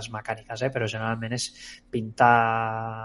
mecàniques, 0.09 0.63
eh, 0.65 0.71
però 0.73 0.87
generalment 0.89 1.35
és 1.37 1.43
pintar 1.93 2.29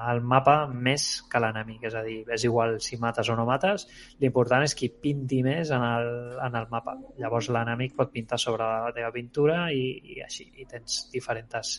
el 0.08 0.22
mapa 0.24 0.54
més 0.72 1.04
que 1.28 1.42
l'enemic, 1.44 1.82
és 1.90 1.96
a 2.00 2.02
dir, 2.06 2.22
és 2.32 2.46
igual 2.48 2.78
si 2.80 2.96
mates 3.02 3.28
o 3.28 3.36
no 3.36 3.44
mates, 3.44 3.84
l'important 4.24 4.64
és 4.64 4.72
qui 4.78 4.88
pinti 4.88 5.42
més 5.44 5.74
en 5.76 5.84
el, 5.84 6.08
en 6.46 6.56
el 6.62 6.70
mapa. 6.72 6.96
Llavors 7.20 7.50
l'enemic 7.52 7.92
pot 8.00 8.14
pintar 8.14 8.40
sobre 8.40 8.64
la 8.86 8.96
teva 8.96 9.12
pintura 9.12 9.66
i, 9.68 9.84
i 10.16 10.18
així. 10.24 10.48
I 10.56 10.64
tens 10.70 10.98
diferents 11.12 11.76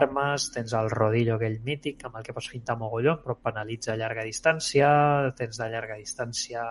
armes, 0.00 0.50
tens 0.56 0.72
el 0.80 0.88
rodillo 0.96 1.36
aquell 1.36 1.60
mític 1.68 2.08
amb 2.08 2.16
el 2.16 2.24
que 2.24 2.38
pots 2.40 2.48
pintar 2.56 2.80
mogolló, 2.80 3.18
però 3.20 3.36
penalitza 3.36 3.92
a 3.92 4.00
llarga 4.00 4.24
distància, 4.24 4.88
tens 5.36 5.60
de 5.60 5.72
llarga 5.76 6.00
distància 6.00 6.64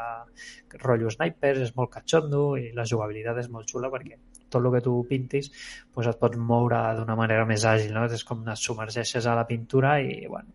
rotllo 0.81 1.13
snipers, 1.13 1.67
és 1.69 1.77
molt 1.77 1.93
catxondo 1.99 2.47
i 2.57 2.71
la 2.73 2.89
jugabilitat 2.89 3.45
és 3.45 3.53
molt 3.53 3.69
xula 3.69 3.93
perquè 3.93 4.17
tot 4.49 4.61
el 4.61 4.71
que 4.75 4.83
tu 4.85 4.97
pintis 5.09 5.51
pues 5.93 6.07
et 6.11 6.19
pots 6.19 6.37
moure 6.37 6.81
d'una 6.97 7.15
manera 7.19 7.47
més 7.49 7.65
àgil, 7.65 7.93
no? 7.95 8.05
És 8.05 8.23
com 8.27 8.43
et 8.47 8.61
submergeixes 8.61 9.25
a 9.25 9.35
la 9.37 9.47
pintura 9.49 9.97
i, 10.03 10.25
bueno, 10.31 10.53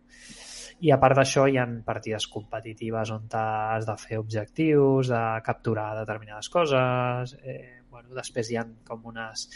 i 0.80 0.92
a 0.94 0.98
part 1.00 1.18
d'això 1.18 1.44
hi 1.48 1.58
ha 1.60 1.66
partides 1.84 2.26
competitives 2.32 3.10
on 3.12 3.26
has 3.36 3.86
de 3.88 3.96
fer 4.00 4.20
objectius, 4.20 5.10
de 5.12 5.24
capturar 5.44 5.90
determinades 5.98 6.48
coses, 6.48 7.36
eh, 7.42 7.82
bueno, 7.90 8.14
després 8.16 8.50
hi 8.50 8.56
ha 8.56 8.64
com 8.88 9.04
unes 9.12 9.48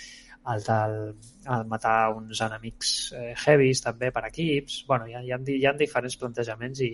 el 0.53 0.61
del 0.67 0.95
el 1.57 1.65
matar 1.67 2.13
uns 2.13 2.41
enemics 2.45 2.91
eh, 3.17 3.33
heavies 3.47 3.81
també 3.81 4.11
per 4.13 4.27
equips, 4.29 4.83
bueno, 4.89 5.07
hi 5.09 5.15
ha, 5.17 5.23
hi 5.25 5.33
ha, 5.33 5.39
hi 5.41 5.67
ha 5.67 5.73
diferents 5.79 6.19
plantejaments 6.21 6.83
i, 6.85 6.91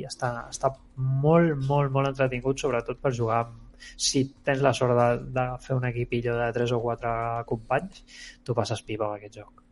i 0.00 0.06
està, 0.08 0.30
està 0.48 0.72
molt, 0.96 1.52
molt, 1.68 1.92
molt 1.92 2.08
entretingut, 2.14 2.60
sobretot 2.64 3.00
per 3.04 3.12
jugar 3.20 3.42
amb, 3.44 3.67
si 3.96 4.24
tens 4.44 4.60
la 4.62 4.72
sort 4.72 4.96
de, 4.98 5.08
de 5.40 5.46
fer 5.60 5.76
un 5.76 5.84
equipillo 5.86 6.36
de 6.36 6.52
3 6.52 6.72
o 6.72 6.80
4 6.82 7.44
companys, 7.46 8.04
tu 8.44 8.54
passes 8.54 8.82
pipa 8.82 9.06
amb 9.06 9.14
aquest 9.16 9.36
joc. 9.40 9.62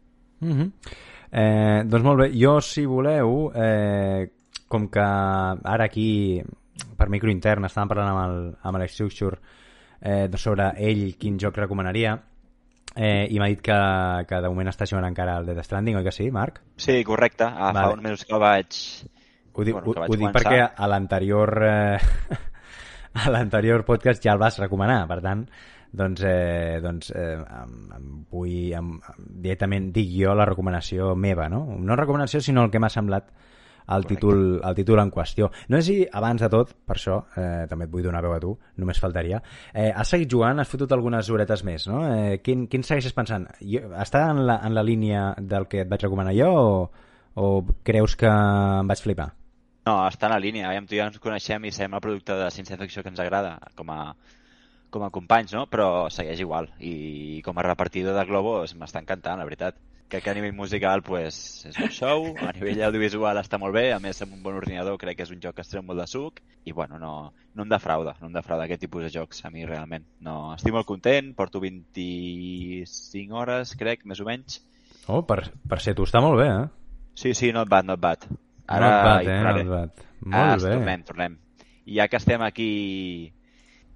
Mm 0.41 0.53
-hmm. 0.53 0.71
eh, 1.33 1.83
doncs 1.87 2.05
molt 2.05 2.21
bé, 2.21 2.31
jo 2.39 2.61
si 2.61 2.85
voleu 2.87 3.51
eh, 3.55 4.31
com 4.69 4.89
que 4.89 5.01
ara 5.01 5.85
aquí 5.85 6.43
per 6.97 7.09
micro 7.09 7.31
intern 7.31 7.65
estàvem 7.65 7.89
parlant 7.89 8.09
amb 8.09 8.25
el- 8.27 8.57
amb 8.63 8.77
l'Alex 8.77 8.97
Xuxur 8.97 9.39
eh, 10.01 10.29
doncs 10.29 10.43
sobre 10.43 10.73
ell 10.77 11.17
quin 11.19 11.39
joc 11.39 11.57
recomanaria 11.57 12.19
eh, 12.97 13.27
i 13.31 13.39
m'ha 13.39 13.47
dit 13.49 13.61
que, 13.61 14.25
que 14.29 14.41
de 14.41 14.49
moment 14.49 14.69
està 14.69 14.87
jugant 14.87 15.07
encara 15.09 15.37
al 15.37 15.47
Death 15.47 15.65
Stranding, 15.65 15.97
oi 15.97 16.05
que 16.05 16.13
sí, 16.13 16.31
Marc? 16.31 16.61
Sí, 16.77 17.03
correcte. 17.05 17.45
Ah, 17.45 17.73
Vale. 17.73 17.87
Fa 17.87 17.93
uns 17.93 18.03
mesos 18.03 18.25
que 18.25 18.39
vaig... 18.39 18.67
Ho 19.53 19.65
dic, 19.65 19.73
Bueno, 19.75 19.89
ho, 19.89 19.93
que 19.95 20.01
vaig 20.01 20.11
ho 20.11 20.17
dic 20.17 20.33
perquè 20.35 20.71
a 20.77 20.87
l'anterior 20.87 21.63
eh, 21.65 21.99
a 23.25 23.33
l'anterior 23.33 23.85
podcast 23.89 24.23
ja 24.23 24.35
el 24.37 24.43
vas 24.43 24.61
recomanar, 24.61 25.05
per 25.09 25.23
tant 25.25 25.47
doncs, 25.97 26.23
eh, 26.27 26.79
doncs 26.83 27.11
eh, 27.15 27.37
em, 27.41 27.75
em 27.97 28.09
vull 28.31 28.73
em, 28.77 28.97
directament 29.19 29.91
dic 29.95 30.11
jo 30.13 30.35
la 30.37 30.47
recomanació 30.49 31.15
meva, 31.17 31.49
no? 31.49 31.65
No 31.79 31.97
recomanació, 31.97 32.43
sinó 32.45 32.67
el 32.67 32.73
que 32.73 32.83
m'ha 32.83 32.93
semblat 32.93 33.31
el 33.87 34.03
Correcte. 34.03 34.15
títol, 34.17 34.61
el 34.67 34.75
títol 34.75 34.99
en 34.99 35.13
qüestió. 35.15 35.51
No 35.69 35.79
sé 35.79 35.83
si 35.87 35.97
abans 36.13 36.43
de 36.43 36.49
tot, 36.51 36.73
per 36.85 36.97
això, 36.97 37.21
eh, 37.39 37.67
també 37.71 37.87
et 37.87 37.93
vull 37.93 38.03
donar 38.03 38.23
veu 38.25 38.35
a 38.35 38.41
tu, 38.43 38.53
només 38.83 39.01
faltaria, 39.01 39.41
eh, 39.73 39.93
has 39.95 40.11
seguit 40.11 40.31
jugant, 40.31 40.59
has 40.59 40.69
fotut 40.69 40.93
algunes 40.93 41.31
horetes 41.31 41.63
més, 41.65 41.87
no? 41.87 42.03
Eh, 42.11 42.41
quin, 42.43 42.67
quin 42.67 42.83
segueixes 42.83 43.15
pensant? 43.15 43.47
Jo, 43.63 43.87
està 44.03 44.27
en 44.33 44.45
la, 44.47 44.61
en 44.67 44.75
la 44.75 44.83
línia 44.83 45.35
del 45.39 45.69
que 45.71 45.85
et 45.87 45.89
vaig 45.89 46.03
recomanar 46.03 46.35
jo 46.35 46.51
o, 46.51 46.79
o 47.37 47.51
creus 47.85 48.17
que 48.17 48.27
em 48.27 48.91
vaig 48.91 49.03
flipar? 49.07 49.31
No, 49.87 50.01
està 50.11 50.27
en 50.27 50.35
la 50.35 50.43
línia. 50.43 50.67
Aviam, 50.67 50.87
tu 50.91 50.97
jo 50.99 51.05
ens 51.07 51.21
coneixem 51.23 51.69
i 51.69 51.71
sabem 51.75 51.95
el 51.95 52.03
producte 52.03 52.35
de 52.35 52.51
ciència-ficció 52.51 53.05
que 53.05 53.13
ens 53.13 53.21
agrada 53.23 53.55
com 53.79 53.93
a, 53.95 54.01
com 54.91 55.05
a 55.07 55.13
companys, 55.15 55.55
no? 55.55 55.67
Però 55.71 56.09
segueix 56.11 56.43
igual. 56.43 56.73
I 56.83 57.43
com 57.47 57.59
a 57.59 57.65
repartidor 57.69 58.17
de 58.19 58.25
globos 58.27 58.75
m'està 58.75 59.03
encantant, 59.05 59.39
la 59.39 59.47
veritat. 59.47 59.79
Crec 60.11 60.23
que 60.23 60.31
a 60.31 60.35
nivell 60.35 60.55
musical 60.55 61.03
pues, 61.07 61.37
és 61.67 61.79
un 61.83 61.91
show, 61.91 62.29
a 62.39 62.53
nivell 62.55 62.83
audiovisual 62.87 63.39
està 63.41 63.59
molt 63.59 63.75
bé, 63.75 63.89
a 63.91 63.99
més 64.03 64.23
amb 64.23 64.37
un 64.37 64.43
bon 64.43 64.55
ordinador 64.59 64.99
crec 65.03 65.19
que 65.19 65.27
és 65.27 65.33
un 65.35 65.41
joc 65.43 65.57
que 65.57 65.65
es 65.67 65.71
treu 65.73 65.83
molt 65.83 65.99
de 65.99 66.07
suc 66.07 66.39
i 66.63 66.75
bueno, 66.75 67.01
no, 67.03 67.11
no 67.59 67.67
em 67.67 67.73
defrauda, 67.73 68.15
no 68.21 68.31
em 68.31 68.37
defrauda 68.37 68.69
aquest 68.69 68.85
tipus 68.87 69.03
de 69.03 69.11
jocs 69.11 69.43
a 69.43 69.51
mi 69.51 69.67
realment. 69.67 70.07
No, 70.23 70.55
estic 70.55 70.75
molt 70.75 70.87
content, 70.87 71.33
porto 71.35 71.63
25 71.63 73.43
hores 73.43 73.75
crec, 73.79 74.07
més 74.07 74.23
o 74.23 74.31
menys. 74.31 74.61
Oh, 75.11 75.23
per, 75.27 75.43
per 75.67 75.83
ser 75.83 75.95
tu 75.99 76.07
està 76.07 76.23
molt 76.23 76.39
bé, 76.39 76.51
eh? 76.55 76.67
Sí, 77.19 77.35
sí, 77.35 77.51
not 77.55 77.71
bad, 77.71 77.91
not 77.91 78.03
bad. 78.03 78.31
Ara, 78.67 78.91
not 78.91 79.05
bad, 79.05 79.27
hi 79.27 79.61
eh? 79.61 79.65
bad. 79.71 79.91
Ah, 80.33 80.51
Molt 80.57 80.65
bé. 80.65 80.71
tornem, 80.75 81.03
tornem. 81.05 81.37
I 81.87 81.99
ja 82.01 82.09
que 82.09 82.17
estem 82.19 82.43
aquí 82.43 83.33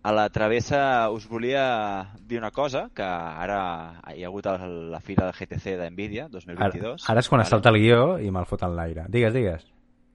a 0.03 0.13
la 0.13 0.29
travessa, 0.31 1.11
us 1.11 1.27
volia 1.29 2.13
dir 2.27 2.39
una 2.39 2.51
cosa, 2.51 2.89
que 2.95 3.03
ara 3.05 4.01
hi 4.15 4.23
ha 4.25 4.29
hagut 4.29 4.47
el, 4.47 4.91
la 4.93 5.01
fira 5.01 5.27
del 5.27 5.35
GTC 5.35 5.75
d'NVIDIA 5.81 6.25
Ara, 6.29 6.33
2022. 6.39 7.05
ara 7.11 7.21
és 7.21 7.29
quan 7.29 7.43
es 7.43 7.49
salta 7.53 7.69
el 7.69 7.81
guió 7.83 8.19
i 8.19 8.31
me'l 8.31 8.47
fot 8.49 8.63
en 8.63 8.77
l'aire. 8.77 9.05
Digues, 9.09 9.35
digues. 9.35 9.67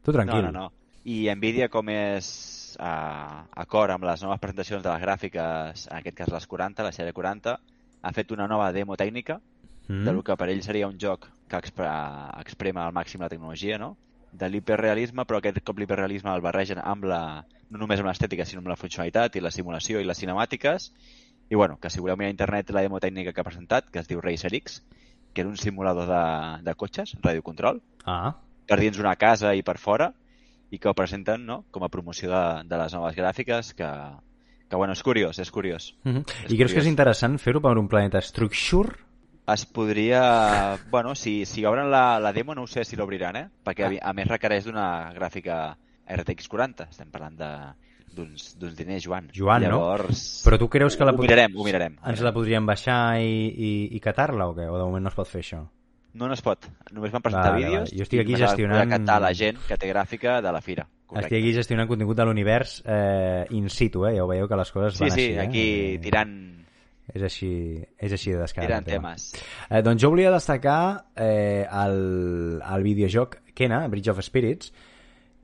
Tu 0.04 0.14
tranquil. 0.14 0.42
No, 0.46 0.52
no, 0.52 0.60
no. 0.70 0.72
I 1.06 1.28
NVIDIA, 1.36 1.68
com 1.70 1.90
és 1.94 2.78
uh, 2.80 3.44
acord 3.62 3.92
amb 3.94 4.08
les 4.08 4.24
noves 4.24 4.40
presentacions 4.42 4.82
de 4.82 4.90
les 4.90 5.02
gràfiques, 5.04 5.86
en 5.92 5.98
aquest 6.00 6.18
cas 6.18 6.32
les 6.34 6.48
40, 6.48 6.82
la 6.88 6.92
sèrie 6.96 7.14
40, 7.14 7.60
ha 8.02 8.12
fet 8.14 8.32
una 8.32 8.48
nova 8.48 8.72
demo 8.72 8.96
tècnica 8.98 9.40
Mm? 9.88 10.02
del 10.04 10.24
que 10.26 10.34
per 10.34 10.48
ell 10.50 10.64
seria 10.66 10.88
un 10.88 10.96
joc 10.98 11.28
que 11.48 11.58
expre 11.62 11.86
exprema 12.42 12.88
al 12.88 12.94
màxim 12.96 13.22
la 13.22 13.28
tecnologia, 13.30 13.78
no? 13.78 13.92
De 14.38 14.50
l'hiperrealisme, 14.50 15.26
però 15.26 15.40
aquest 15.40 15.62
cop 15.64 15.80
l'hiperrealisme 15.80 16.34
el 16.34 16.42
barregen 16.44 16.80
amb 16.84 17.06
la, 17.06 17.46
no 17.70 17.80
només 17.82 18.00
amb 18.00 18.10
l'estètica, 18.10 18.46
sinó 18.46 18.60
amb 18.64 18.72
la 18.74 18.76
funcionalitat 18.80 19.36
i 19.36 19.44
la 19.44 19.52
simulació 19.52 20.02
i 20.02 20.06
les 20.06 20.20
cinemàtiques. 20.20 20.92
I 21.50 21.56
bueno, 21.56 21.78
que 21.80 21.90
si 21.90 22.00
voleu 22.02 22.18
mirar 22.18 22.30
a 22.32 22.36
internet 22.36 22.72
la 22.74 22.82
demo 22.82 23.00
tècnica 23.00 23.32
que 23.34 23.42
ha 23.42 23.48
presentat, 23.48 23.90
que 23.92 24.00
es 24.00 24.08
diu 24.08 24.22
Racer 24.22 24.54
X, 24.56 24.82
que 25.34 25.44
és 25.44 25.48
un 25.48 25.58
simulador 25.58 26.08
de, 26.10 26.64
de 26.64 26.74
cotxes, 26.76 27.16
radiocontrol, 27.22 27.82
Ah, 28.06 28.36
per 28.68 28.80
dins 28.80 28.98
una 29.00 29.16
casa 29.16 29.54
i 29.56 29.62
per 29.64 29.78
fora, 29.78 30.12
i 30.72 30.80
que 30.80 30.90
ho 30.90 30.94
presenten 30.98 31.46
no? 31.46 31.64
com 31.72 31.84
a 31.84 31.90
promoció 31.90 32.30
de, 32.32 32.44
de 32.66 32.78
les 32.78 32.94
noves 32.94 33.16
gràfiques, 33.16 33.74
que, 33.78 33.90
que 34.70 34.76
bueno, 34.76 34.94
és 34.94 35.04
curiós, 35.04 35.40
és 35.40 35.52
curiós. 35.52 35.94
mm 36.04 36.12
-hmm. 36.12 36.24
És 36.46 36.52
I 36.52 36.58
creus 36.58 36.72
que 36.74 36.80
és 36.80 36.86
curiós. 36.86 36.88
interessant 36.88 37.38
fer-ho 37.40 37.62
per 37.62 37.78
un 37.78 37.88
planeta 37.88 38.22
Structure? 38.22 38.90
Es 39.54 39.66
podria... 39.66 40.78
Bueno, 40.90 41.14
si, 41.16 41.46
si 41.46 41.64
obren 41.66 41.92
la, 41.92 42.20
la 42.20 42.32
demo 42.34 42.56
no 42.56 42.64
ho 42.64 42.68
sé 42.68 42.84
si 42.84 42.96
l'obriran, 42.98 43.36
eh? 43.38 43.48
Perquè 43.64 43.86
a, 43.86 44.10
a 44.10 44.14
més 44.18 44.28
requereix 44.28 44.66
d'una 44.66 45.12
gràfica 45.14 45.76
RTX 46.10 46.48
40. 46.50 46.88
Estem 46.90 47.12
parlant 47.14 47.38
de- 47.38 47.74
d'uns 48.16 48.76
diners, 48.78 49.04
Joan. 49.04 49.30
Joan, 49.36 49.66
no? 49.68 49.78
Llavors... 49.78 50.42
Però 50.46 50.58
tu 50.58 50.70
creus 50.72 50.96
que 50.98 51.04
la 51.06 51.12
Ho 51.12 51.20
mirarem, 51.20 51.54
ho 51.60 51.66
mirarem. 51.68 51.98
Ens 52.08 52.22
la 52.24 52.32
podríem 52.34 52.66
baixar 52.66 53.20
i, 53.20 53.50
i, 53.52 53.72
i 53.98 54.00
catar-la 54.00 54.48
o 54.50 54.56
què? 54.56 54.70
O 54.72 54.78
de 54.80 54.86
moment 54.88 55.04
no 55.04 55.12
es 55.12 55.18
pot 55.20 55.28
fer 55.30 55.42
això? 55.44 55.62
No, 56.16 56.30
no 56.30 56.34
es 56.34 56.42
pot. 56.42 56.64
Només 56.96 57.12
van 57.12 57.22
presentar 57.26 57.52
Vale, 57.52 57.66
vídeos 57.66 57.90
vale. 57.90 57.98
Jo 58.00 58.06
estic 58.08 58.22
aquí 58.24 58.38
gestionant- 58.40 58.90
catar 58.96 59.18
la 59.22 59.34
gent 59.36 59.60
que 59.68 59.76
té 59.78 59.90
gràfica 59.92 60.38
de 60.42 60.54
la 60.56 60.62
fira. 60.64 60.88
Correcte. 61.06 61.28
Estic 61.28 61.42
aquí 61.44 61.52
gestionant 61.54 61.90
contingut 61.92 62.16
de 62.18 62.26
l'univers 62.26 62.78
eh, 62.88 63.44
in 63.52 63.68
situ, 63.70 64.08
eh? 64.08 64.16
Ja 64.16 64.24
ho 64.24 64.30
veieu 64.32 64.48
que 64.48 64.58
les 64.64 64.72
coses 64.72 64.96
Sí, 64.96 65.04
van 65.04 65.12
sí, 65.12 65.26
així, 65.26 65.34
eh? 65.36 65.42
aquí 65.44 65.66
Eh, 65.68 66.00
tirant, 66.08 66.32
És 67.14 67.22
així, 67.22 67.52
és 68.02 68.12
així 68.12 68.34
de 68.34 68.42
descarat. 68.42 68.86
tema. 68.88 69.14
temes. 69.14 69.30
Eh, 69.70 69.82
doncs 69.86 70.02
jo 70.02 70.10
volia 70.14 70.34
destacar 70.34 71.06
eh, 71.16 71.66
el, 71.70 72.60
el 72.60 72.84
videojoc 72.84 73.40
Kena, 73.54 73.88
Bridge 73.88 74.12
of 74.12 74.22
Spirits, 74.26 74.74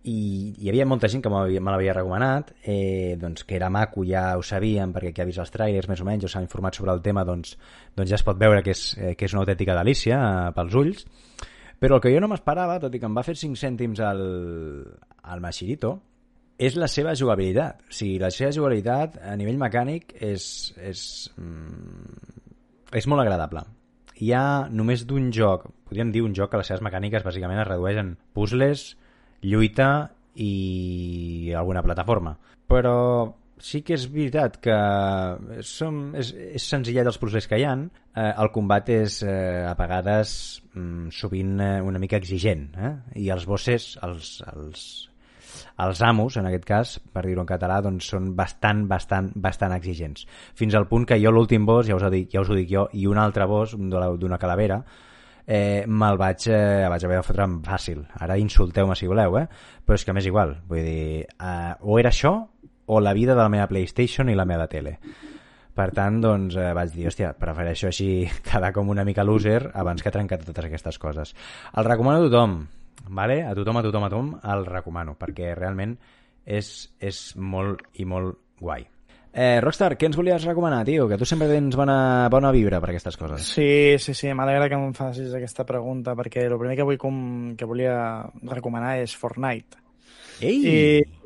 i 0.01 0.53
hi 0.57 0.69
havia 0.71 0.87
molta 0.89 1.07
gent 1.11 1.21
que 1.21 1.29
me 1.29 1.69
l'havia 1.69 1.93
recomanat, 1.93 2.55
eh, 2.65 3.15
doncs 3.21 3.45
que 3.45 3.55
era 3.55 3.69
maco, 3.69 4.01
ja 4.07 4.31
ho 4.37 4.41
sabíem, 4.41 4.93
perquè 4.95 5.11
qui 5.13 5.21
ha 5.21 5.27
vist 5.29 5.41
els 5.43 5.53
trailers 5.53 5.89
més 5.91 6.01
o 6.01 6.07
menys 6.07 6.25
o 6.25 6.31
s'ha 6.31 6.41
informat 6.41 6.79
sobre 6.79 6.95
el 6.95 7.03
tema, 7.05 7.23
doncs, 7.27 7.53
doncs 7.95 8.09
ja 8.09 8.17
es 8.17 8.25
pot 8.25 8.39
veure 8.41 8.63
que 8.65 8.73
és, 8.73 8.85
eh, 8.97 9.13
que 9.15 9.29
és 9.29 9.35
una 9.35 9.43
autèntica 9.45 9.77
delícia 9.77 10.17
eh, 10.17 10.53
pels 10.57 10.77
ulls. 10.81 11.05
Però 11.81 11.97
el 11.97 12.01
que 12.01 12.13
jo 12.13 12.21
no 12.21 12.29
m'esperava, 12.29 12.79
tot 12.81 12.93
i 12.93 12.99
que 13.01 13.07
em 13.09 13.17
va 13.17 13.25
fer 13.25 13.35
5 13.37 13.57
cèntims 13.57 14.01
al, 14.05 14.21
al 15.21 15.41
Machirito, 15.41 15.95
és 16.61 16.77
la 16.77 16.87
seva 16.91 17.15
jugabilitat. 17.17 17.81
O 17.89 17.95
sigui, 17.95 18.19
la 18.21 18.29
seva 18.33 18.53
jugabilitat 18.53 19.17
a 19.25 19.35
nivell 19.39 19.59
mecànic 19.61 20.13
és, 20.21 20.45
és, 20.77 21.03
mm, 21.41 22.41
és 23.01 23.07
molt 23.09 23.25
agradable. 23.25 23.65
Hi 24.21 24.31
ha 24.37 24.45
només 24.69 25.07
d'un 25.09 25.31
joc, 25.33 25.65
podríem 25.89 26.11
dir 26.13 26.21
un 26.21 26.35
joc 26.37 26.51
que 26.51 26.61
les 26.61 26.69
seves 26.69 26.83
mecàniques 26.85 27.25
bàsicament 27.25 27.63
es 27.63 27.67
redueixen 27.67 28.15
puzzles, 28.37 28.91
lluita 29.41 30.11
i 30.37 31.51
alguna 31.57 31.81
plataforma. 31.81 32.37
Però 32.69 33.33
sí 33.61 33.81
que 33.85 33.95
és 33.97 34.05
veritat 34.13 34.57
que 34.61 34.77
som, 35.65 36.01
és, 36.17 36.31
és 36.61 36.61
senzillet 36.61 37.09
els 37.09 37.17
puzzles 37.21 37.49
que 37.49 37.57
hi 37.57 37.65
han. 37.65 37.87
Eh, 38.13 38.31
el 38.43 38.51
combat 38.53 38.89
és 38.93 39.21
eh, 39.25 39.65
a 39.65 39.73
vegades 39.79 40.61
mm, 40.75 41.09
sovint 41.09 41.57
eh, 41.57 41.77
una 41.81 42.01
mica 42.01 42.21
exigent 42.21 42.69
eh? 42.77 42.93
i 43.17 43.29
els 43.33 43.49
bosses, 43.49 43.95
els, 44.05 44.35
els, 44.53 44.85
els 45.79 46.01
amos, 46.05 46.37
en 46.37 46.47
aquest 46.49 46.65
cas, 46.67 46.95
per 47.13 47.23
dir-ho 47.25 47.41
en 47.41 47.49
català, 47.49 47.79
doncs 47.81 48.09
són 48.13 48.33
bastant, 48.35 48.83
bastant, 48.89 49.31
bastant 49.35 49.73
exigents. 49.75 50.27
Fins 50.57 50.75
al 50.75 50.87
punt 50.89 51.07
que 51.09 51.19
jo 51.21 51.31
l'últim 51.31 51.65
boss, 51.65 51.87
ja 51.87 51.95
us, 51.95 52.03
ho 52.03 52.11
dic, 52.13 52.29
ja 52.33 52.43
us 52.43 52.51
ho 52.51 52.57
dic 52.57 52.69
jo, 52.69 52.87
i 52.93 53.07
un 53.07 53.17
altre 53.21 53.47
boss 53.49 53.77
d'una 53.77 54.37
calavera, 54.41 54.81
eh, 55.45 55.83
me'l 55.87 56.17
vaig, 56.17 56.47
eh, 56.47 56.87
vaig 56.89 57.05
haver 57.05 57.17
de 57.19 57.25
fotre 57.25 57.47
fàcil. 57.65 58.05
Ara 58.19 58.37
insulteu-me 58.37 58.95
si 58.95 59.07
voleu, 59.07 59.37
eh? 59.39 59.47
però 59.85 59.97
és 59.97 60.05
que 60.05 60.13
m'és 60.13 60.27
igual. 60.29 60.57
Vull 60.67 60.85
dir, 60.85 61.25
eh, 61.25 61.73
o 61.81 61.99
era 61.99 62.09
això 62.09 62.35
o 62.85 62.99
la 62.99 63.13
vida 63.13 63.35
de 63.35 63.41
la 63.41 63.49
meva 63.49 63.67
PlayStation 63.67 64.29
i 64.29 64.35
la 64.35 64.45
meva 64.45 64.67
tele. 64.67 64.97
Per 65.71 65.87
tant, 65.95 66.19
doncs, 66.21 66.57
eh, 66.59 66.73
vaig 66.75 66.91
dir, 66.91 67.07
hòstia, 67.07 67.31
prefereixo 67.39 67.87
així 67.87 68.27
quedar 68.47 68.73
com 68.75 68.89
una 68.91 69.05
mica 69.07 69.23
loser 69.23 69.71
abans 69.73 70.03
que 70.03 70.11
trencar 70.11 70.41
totes 70.43 70.67
aquestes 70.67 70.99
coses. 70.99 71.35
El 71.75 71.87
recomano 71.87 72.19
a 72.19 72.27
tothom, 72.27 72.57
vale? 73.09 73.43
a 73.43 73.53
tothom, 73.55 73.77
a 73.77 73.83
tothom, 73.83 74.03
a 74.03 74.09
tothom, 74.09 74.31
el 74.53 74.65
recomano, 74.65 75.15
perquè 75.19 75.53
realment 75.57 75.97
és, 76.45 76.89
és 76.99 77.21
molt 77.37 77.83
i 78.01 78.05
molt 78.05 78.37
guai. 78.61 78.87
Eh, 79.31 79.61
Rockstar, 79.63 79.93
què 79.95 80.09
ens 80.09 80.17
volies 80.19 80.43
recomanar, 80.43 80.81
tio? 80.83 81.05
Que 81.07 81.17
tu 81.17 81.25
sempre 81.25 81.47
tens 81.47 81.77
bona, 81.79 82.27
bona 82.31 82.51
vibra 82.51 82.81
per 82.83 82.89
aquestes 82.91 83.15
coses. 83.15 83.45
Sí, 83.47 83.95
sí, 84.03 84.13
sí, 84.17 84.33
m'alegra 84.35 84.67
que 84.67 84.75
em 84.75 84.91
facis 84.97 85.31
aquesta 85.37 85.63
pregunta, 85.67 86.17
perquè 86.19 86.43
el 86.49 86.57
primer 86.59 86.75
que 86.75 86.87
vull 86.87 86.99
com, 86.99 87.21
que 87.55 87.67
volia 87.69 87.95
recomanar 88.51 88.97
és 88.99 89.15
Fortnite. 89.15 89.79
Ei! 90.41 90.57
I, 90.59 90.75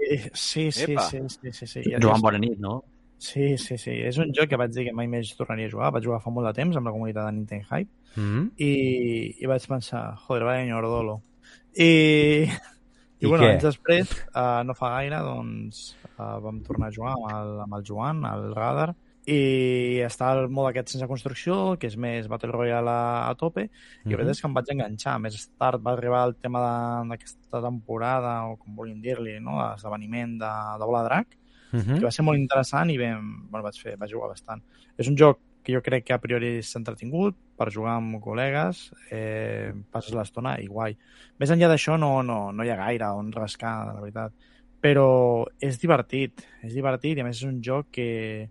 i 0.05 0.19
sí, 0.33 0.69
sí, 0.69 0.91
Epa. 0.91 1.07
sí, 1.09 1.23
sí, 1.33 1.51
sí, 1.51 1.67
sí. 1.71 1.85
Joan, 1.97 2.21
bona 2.21 2.37
nit, 2.37 2.59
no? 2.61 2.83
Sí, 3.17 3.55
sí, 3.57 3.79
sí. 3.81 3.95
És 4.05 4.19
un 4.21 4.33
joc 4.35 4.51
que 4.51 4.59
vaig 4.59 4.73
dir 4.75 4.85
que 4.85 4.93
mai 4.93 5.07
més 5.09 5.31
tornaria 5.39 5.65
a 5.71 5.73
jugar. 5.73 5.93
Vaig 5.95 6.05
jugar 6.05 6.21
fa 6.21 6.33
molt 6.35 6.51
de 6.51 6.53
temps 6.59 6.77
amb 6.77 6.85
la 6.85 6.93
comunitat 6.93 7.25
de 7.25 7.37
Nintendo 7.39 7.71
Hype 7.71 7.93
Mm 8.15 8.23
-hmm. 8.23 8.51
i, 8.55 9.35
i 9.43 9.45
vaig 9.45 9.67
pensar, 9.67 10.15
joder, 10.15 10.43
vaya 10.43 10.65
ñordolo. 10.65 11.21
I, 11.75 12.45
i, 12.47 13.25
I 13.25 13.29
bueno, 13.29 13.43
què? 13.43 13.55
anys 13.55 13.65
després, 13.67 14.11
uh, 14.31 14.61
no 14.67 14.75
fa 14.77 14.93
gaire, 14.97 15.19
doncs 15.25 15.87
uh, 16.15 16.37
vam 16.43 16.61
tornar 16.65 16.91
a 16.91 16.95
jugar 16.95 17.15
amb 17.17 17.31
el, 17.33 17.51
amb 17.65 17.77
el 17.79 17.85
Joan, 17.87 18.23
al 18.29 18.47
Radar, 18.55 18.93
i 19.25 20.01
està 20.05 20.29
el 20.37 20.51
mode 20.53 20.69
aquest 20.69 20.93
sense 20.93 21.07
construcció, 21.09 21.55
que 21.81 21.89
és 21.89 21.95
més 21.97 22.27
Battle 22.29 22.53
Royale 22.53 22.91
a, 22.91 23.23
a 23.31 23.33
tope, 23.39 23.65
i 23.65 24.11
la 24.11 24.19
veritat 24.19 24.35
és 24.35 24.43
que 24.43 24.47
em 24.49 24.57
vaig 24.57 24.69
enganxar. 24.75 25.15
Més 25.23 25.39
tard 25.57 25.81
va 25.81 25.95
arribar 25.95 26.21
el 26.29 26.35
tema 26.37 26.61
d'aquesta 27.09 27.63
temporada, 27.63 28.35
o 28.51 28.59
com 28.59 28.77
vulguin 28.77 29.01
dir-li, 29.01 29.39
no? 29.41 29.57
l'esdeveniment 29.57 30.37
de, 30.43 30.53
de 30.79 30.91
Bola 30.91 31.03
Drac, 31.09 31.33
Mm 31.75 31.97
que 31.97 32.05
va 32.05 32.11
ser 32.13 32.23
molt 32.23 32.39
interessant 32.39 32.87
i 32.93 32.95
vam, 32.95 33.25
bueno, 33.49 33.65
vaig, 33.65 33.75
fer, 33.81 33.97
vaig 33.99 34.11
jugar 34.13 34.29
bastant. 34.31 34.61
És 35.01 35.09
un 35.11 35.17
joc 35.19 35.41
que 35.65 35.73
jo 35.73 35.81
crec 35.81 36.05
que 36.05 36.13
a 36.13 36.19
priori 36.21 36.59
és 36.61 36.69
entretingut 36.77 37.35
per 37.57 37.71
jugar 37.73 37.95
amb 37.97 38.19
col·legues, 38.23 38.85
eh, 39.11 39.71
passes 39.91 40.13
l'estona 40.15 40.55
i 40.61 40.67
guai. 40.69 40.95
Més 41.41 41.51
enllà 41.51 41.67
d'això 41.71 41.97
no, 41.99 42.21
no, 42.23 42.51
no 42.53 42.63
hi 42.63 42.69
ha 42.69 42.77
gaire 42.79 43.09
on 43.17 43.31
rascar, 43.33 43.73
la 43.89 43.99
veritat. 43.99 44.31
Però 44.85 45.45
és 45.59 45.79
divertit, 45.81 46.43
és 46.61 46.75
divertit 46.77 47.17
i 47.17 47.21
a 47.21 47.25
més 47.25 47.39
és 47.41 47.47
un 47.49 47.57
joc 47.65 47.87
que 47.95 48.49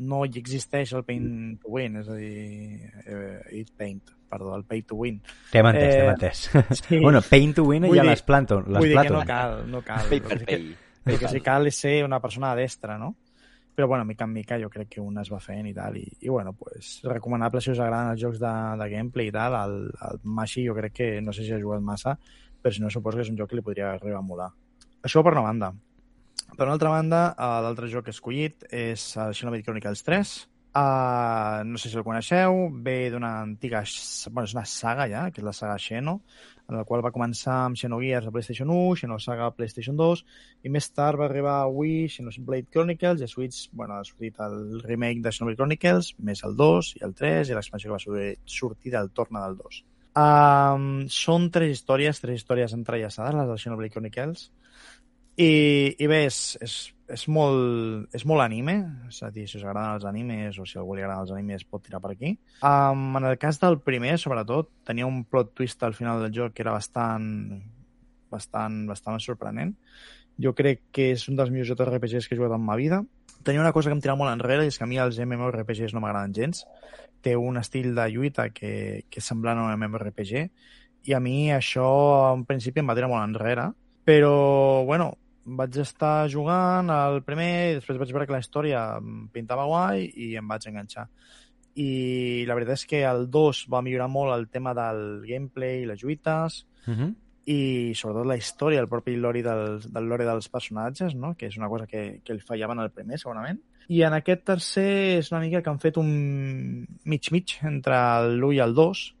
no 0.00 0.24
hi 0.26 0.38
existeix 0.40 0.92
el 0.96 1.04
paint 1.06 1.58
to 1.62 1.68
win, 1.76 2.00
és 2.00 2.08
a 2.08 2.14
dir, 2.18 2.88
eh, 3.06 3.60
it 3.60 3.68
paint, 3.78 4.00
perdó, 4.30 4.54
el 4.56 4.64
pay 4.66 4.82
to 4.82 4.96
win. 4.98 5.20
T'hem 5.52 5.68
entès, 5.70 5.92
Eh, 5.94 5.98
t'hem 6.00 6.14
entès. 6.14 6.40
sí. 6.88 6.98
bueno, 6.98 7.20
paint 7.28 7.54
to 7.54 7.64
win 7.68 7.84
Vull 7.86 7.96
ja 8.00 8.02
dir- 8.02 8.10
les 8.10 8.22
planto, 8.26 8.60
les 8.62 8.80
Vull 8.80 8.88
dir 8.88 8.96
que 8.96 9.02
plato. 9.04 9.14
no 9.20 9.26
cal, 9.28 9.70
no 9.70 9.82
cal. 9.82 10.08
Pay 10.08 10.20
per 10.20 10.30
que 10.32 10.38
sí 10.38 10.46
que- 10.46 10.56
pay. 10.56 10.76
el 11.12 11.18
que 11.20 11.28
sí 11.28 11.40
cal 11.44 11.66
és 11.68 11.76
ser 11.78 11.98
una 12.04 12.18
persona 12.20 12.54
destra, 12.56 12.96
no? 12.98 13.14
Però, 13.74 13.88
bueno, 13.90 14.04
mica 14.04 14.24
en 14.24 14.32
mica 14.32 14.58
jo 14.62 14.68
crec 14.70 14.88
que 14.94 15.02
un 15.02 15.18
es 15.18 15.30
va 15.32 15.40
fent 15.42 15.66
i 15.66 15.74
tal. 15.74 15.96
I, 15.98 16.04
i 16.22 16.30
bueno, 16.30 16.52
pues, 16.54 17.00
recomanable 17.02 17.60
si 17.60 17.72
us 17.72 17.80
agraden 17.82 18.12
els 18.14 18.22
jocs 18.22 18.38
de, 18.42 18.52
de 18.78 18.88
gameplay 18.92 19.32
i 19.32 19.34
tal. 19.34 19.56
El, 19.58 19.74
el 20.10 20.20
Mashi 20.22 20.66
jo 20.68 20.76
crec 20.78 20.94
que, 21.00 21.08
no 21.20 21.34
sé 21.34 21.46
si 21.46 21.56
ha 21.56 21.62
jugat 21.62 21.82
massa, 21.82 22.14
però 22.62 22.74
si 22.74 22.84
no, 22.84 22.92
suposo 22.92 23.18
que 23.18 23.26
és 23.26 23.32
un 23.32 23.40
joc 23.40 23.50
que 23.50 23.58
li 23.58 23.66
podria 23.66 23.90
arribar 23.96 24.22
a 24.22 24.24
molar. 24.24 24.48
Això 25.04 25.24
per 25.26 25.34
una 25.34 25.44
banda. 25.48 25.74
Per 26.54 26.64
una 26.64 26.78
altra 26.78 26.94
banda, 26.94 27.26
eh, 27.34 27.60
l'altre 27.66 27.90
joc 27.90 28.06
que 28.06 28.14
he 28.14 28.16
escollit 28.16 28.66
és 28.70 29.08
el 29.18 29.34
Xenoblade 29.34 29.66
Chronicles 29.66 30.06
3. 30.06 30.34
Uh, 30.74 31.62
no 31.62 31.78
sé 31.78 31.86
si 31.86 31.94
el 32.00 32.02
coneixeu, 32.02 32.64
ve 32.82 33.10
d'una 33.12 33.28
antiga... 33.44 33.84
Bueno, 34.30 34.48
és 34.48 34.54
una 34.56 34.64
saga 34.66 35.06
ja, 35.10 35.28
que 35.30 35.38
és 35.38 35.46
la 35.46 35.52
saga 35.54 35.76
Xeno, 35.78 36.16
en 36.68 36.78
la 36.78 36.84
qual 36.88 37.02
va 37.04 37.12
començar 37.12 37.56
amb 37.66 37.76
Xenogears 37.76 38.28
a 38.28 38.32
PlayStation 38.32 38.70
1, 38.72 38.96
Xenosaga 39.02 39.48
a 39.48 39.54
PlayStation 39.54 39.96
2, 39.96 40.24
i 40.64 40.72
més 40.72 40.88
tard 40.96 41.20
va 41.20 41.26
arribar 41.28 41.58
a 41.60 41.68
Wii, 41.68 42.08
Xenoblade 42.16 42.70
Chronicles, 42.72 43.20
i 43.20 43.26
a 43.26 43.30
Switch, 43.30 43.68
bueno, 43.72 43.98
ha 43.98 44.06
sortit 44.08 44.40
el 44.44 44.80
remake 44.84 45.20
de 45.24 45.32
Xenoblade 45.32 45.60
Chronicles, 45.60 46.14
més 46.24 46.44
el 46.48 46.56
2 46.56 46.94
i 47.00 47.04
el 47.04 47.14
3, 47.18 47.50
i 47.50 47.58
l'expansió 47.58 47.90
que 47.90 47.98
va 47.98 48.32
sortir, 48.56 48.94
del 48.94 49.12
torna 49.12 49.44
del 49.44 49.58
2. 49.60 49.82
Um, 50.14 50.90
són 51.10 51.50
tres 51.50 51.74
històries, 51.74 52.22
tres 52.22 52.40
històries 52.40 52.76
entrellaçades, 52.76 53.36
les 53.36 53.50
del 53.50 53.60
Xenoblade 53.60 53.96
Chronicles, 53.96 54.48
i, 55.36 55.52
i 55.98 56.06
bé, 56.06 56.24
és, 56.30 56.40
és, 56.62 56.78
és, 57.08 57.26
molt, 57.28 58.08
és 58.16 58.24
molt 58.28 58.44
anime, 58.44 58.74
és 59.08 59.20
a 59.24 59.30
dir, 59.32 59.44
si 59.48 59.58
us 59.58 59.64
agraden 59.64 59.98
els 59.98 60.06
animes 60.08 60.58
o 60.58 60.66
si 60.68 60.78
algú 60.80 60.96
li 60.96 61.04
agraden 61.04 61.26
els 61.26 61.32
animes 61.34 61.66
pot 61.68 61.84
tirar 61.84 62.00
per 62.04 62.14
aquí. 62.14 62.34
Um, 62.64 63.16
en 63.18 63.28
el 63.28 63.38
cas 63.40 63.60
del 63.60 63.78
primer, 63.84 64.16
sobretot, 64.20 64.70
tenia 64.88 65.08
un 65.08 65.22
plot 65.28 65.52
twist 65.58 65.82
al 65.84 65.96
final 65.96 66.22
del 66.22 66.32
joc 66.34 66.54
que 66.54 66.64
era 66.64 66.76
bastant, 66.76 67.26
bastant, 68.32 68.84
bastant 68.88 69.20
sorprenent. 69.20 69.74
Jo 70.40 70.54
crec 70.56 70.86
que 70.94 71.12
és 71.14 71.28
un 71.30 71.36
dels 71.38 71.52
millors 71.52 71.74
JRPGs 71.74 72.28
que 72.28 72.34
he 72.34 72.40
jugat 72.40 72.56
en 72.56 72.64
ma 72.64 72.78
vida. 72.80 73.02
Tenia 73.44 73.60
una 73.60 73.74
cosa 73.76 73.90
que 73.90 73.98
em 73.98 74.02
tirava 74.02 74.22
molt 74.22 74.32
enrere, 74.32 74.64
i 74.64 74.72
és 74.72 74.78
que 74.80 74.86
a 74.86 74.90
mi 74.90 74.98
els 74.98 75.20
MMORPGs 75.20 75.92
no 75.94 76.00
m'agraden 76.02 76.32
gens. 76.34 76.64
Té 77.22 77.36
un 77.36 77.60
estil 77.60 77.92
de 77.96 78.08
lluita 78.12 78.48
que, 78.50 79.04
que 79.10 79.20
és 79.20 79.28
semblant 79.28 79.60
a 79.60 79.68
un 79.68 79.76
MMORPG, 79.76 80.48
i 81.04 81.12
a 81.12 81.20
mi 81.20 81.52
això 81.52 81.84
en 82.32 82.46
principi 82.48 82.80
em 82.80 82.88
va 82.88 82.96
tirar 82.96 83.10
molt 83.12 83.26
enrere, 83.26 83.68
però, 84.08 84.84
bueno, 84.88 85.12
vaig 85.44 85.76
estar 85.82 86.28
jugant 86.32 86.90
al 86.90 87.22
primer 87.24 87.50
i 87.70 87.74
després 87.78 87.98
vaig 88.00 88.12
veure 88.12 88.26
que 88.26 88.36
la 88.36 88.42
història 88.42 88.84
pintava 89.32 89.66
guai 89.68 90.06
i 90.08 90.34
em 90.40 90.48
vaig 90.48 90.68
enganxar. 90.70 91.08
I 91.74 92.44
la 92.46 92.54
veritat 92.54 92.78
és 92.78 92.86
que 92.86 93.02
el 93.08 93.26
2 93.30 93.64
va 93.72 93.82
millorar 93.82 94.08
molt 94.08 94.34
el 94.34 94.46
tema 94.48 94.74
del 94.78 95.24
gameplay, 95.26 95.84
les 95.88 96.02
lluites, 96.02 96.64
Uh 96.86 96.92
-huh. 96.92 97.14
i 97.46 97.94
sobretot 97.94 98.26
la 98.26 98.36
història, 98.36 98.80
el 98.80 98.88
propi 98.88 99.16
lore 99.16 99.42
dels, 99.42 99.90
del 99.92 100.04
lore 100.04 100.24
dels 100.24 100.48
personatges, 100.48 101.14
no? 101.14 101.34
que 101.34 101.46
és 101.46 101.56
una 101.56 101.68
cosa 101.68 101.86
que, 101.86 102.20
que 102.24 102.32
el 102.32 102.42
fallaven 102.42 102.78
al 102.78 102.90
primer, 102.90 103.18
segurament. 103.18 103.60
I 103.88 104.02
en 104.02 104.12
aquest 104.12 104.44
tercer 104.44 105.18
és 105.18 105.32
una 105.32 105.40
mica 105.40 105.62
que 105.62 105.70
han 105.70 105.78
fet 105.78 105.96
un 105.96 106.86
mig-mig 107.04 107.58
entre 107.62 107.94
l'1 108.20 108.54
i 108.54 108.58
el 108.58 108.74
2, 108.74 109.16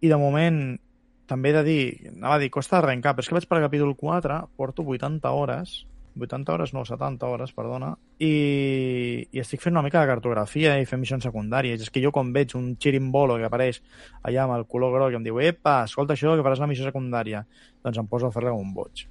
i 0.00 0.08
de 0.08 0.16
moment 0.16 0.78
també 1.26 1.50
he 1.50 1.56
de 1.56 1.64
dir, 1.64 1.82
anava 2.12 2.36
a 2.36 2.42
dir, 2.42 2.50
costa 2.52 2.78
d'arrencar, 2.78 3.14
però 3.14 3.24
és 3.24 3.30
que 3.30 3.36
vaig 3.38 3.48
per 3.48 3.58
al 3.58 3.66
capítol 3.66 3.94
4, 3.96 4.38
porto 4.56 4.84
80 4.84 5.32
hores, 5.32 5.74
80 6.20 6.52
hores, 6.52 6.72
no, 6.74 6.84
70 6.84 7.26
hores, 7.26 7.52
perdona, 7.52 7.94
i, 8.22 9.26
i 9.32 9.40
estic 9.42 9.62
fent 9.62 9.74
una 9.74 9.82
mica 9.82 10.02
de 10.02 10.10
cartografia 10.10 10.76
i 10.78 10.86
fent 10.86 11.02
missions 11.02 11.26
secundàries. 11.26 11.82
És 11.82 11.90
que 11.90 12.02
jo 12.04 12.12
quan 12.14 12.30
veig 12.34 12.54
un 12.58 12.74
xirimbolo 12.80 13.38
que 13.40 13.48
apareix 13.48 13.80
allà 14.22 14.44
amb 14.44 14.58
el 14.58 14.66
color 14.70 14.94
groc 14.94 15.14
i 15.14 15.18
em 15.18 15.26
diu, 15.26 15.40
epa, 15.42 15.80
escolta 15.88 16.14
això, 16.14 16.36
que 16.36 16.46
faràs 16.46 16.62
una 16.62 16.70
missió 16.70 16.86
secundària, 16.86 17.44
doncs 17.82 17.98
em 17.98 18.10
poso 18.10 18.30
a 18.30 18.34
fer-la 18.34 18.54
un 18.54 18.72
boig. 18.76 19.06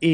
I, 0.00 0.12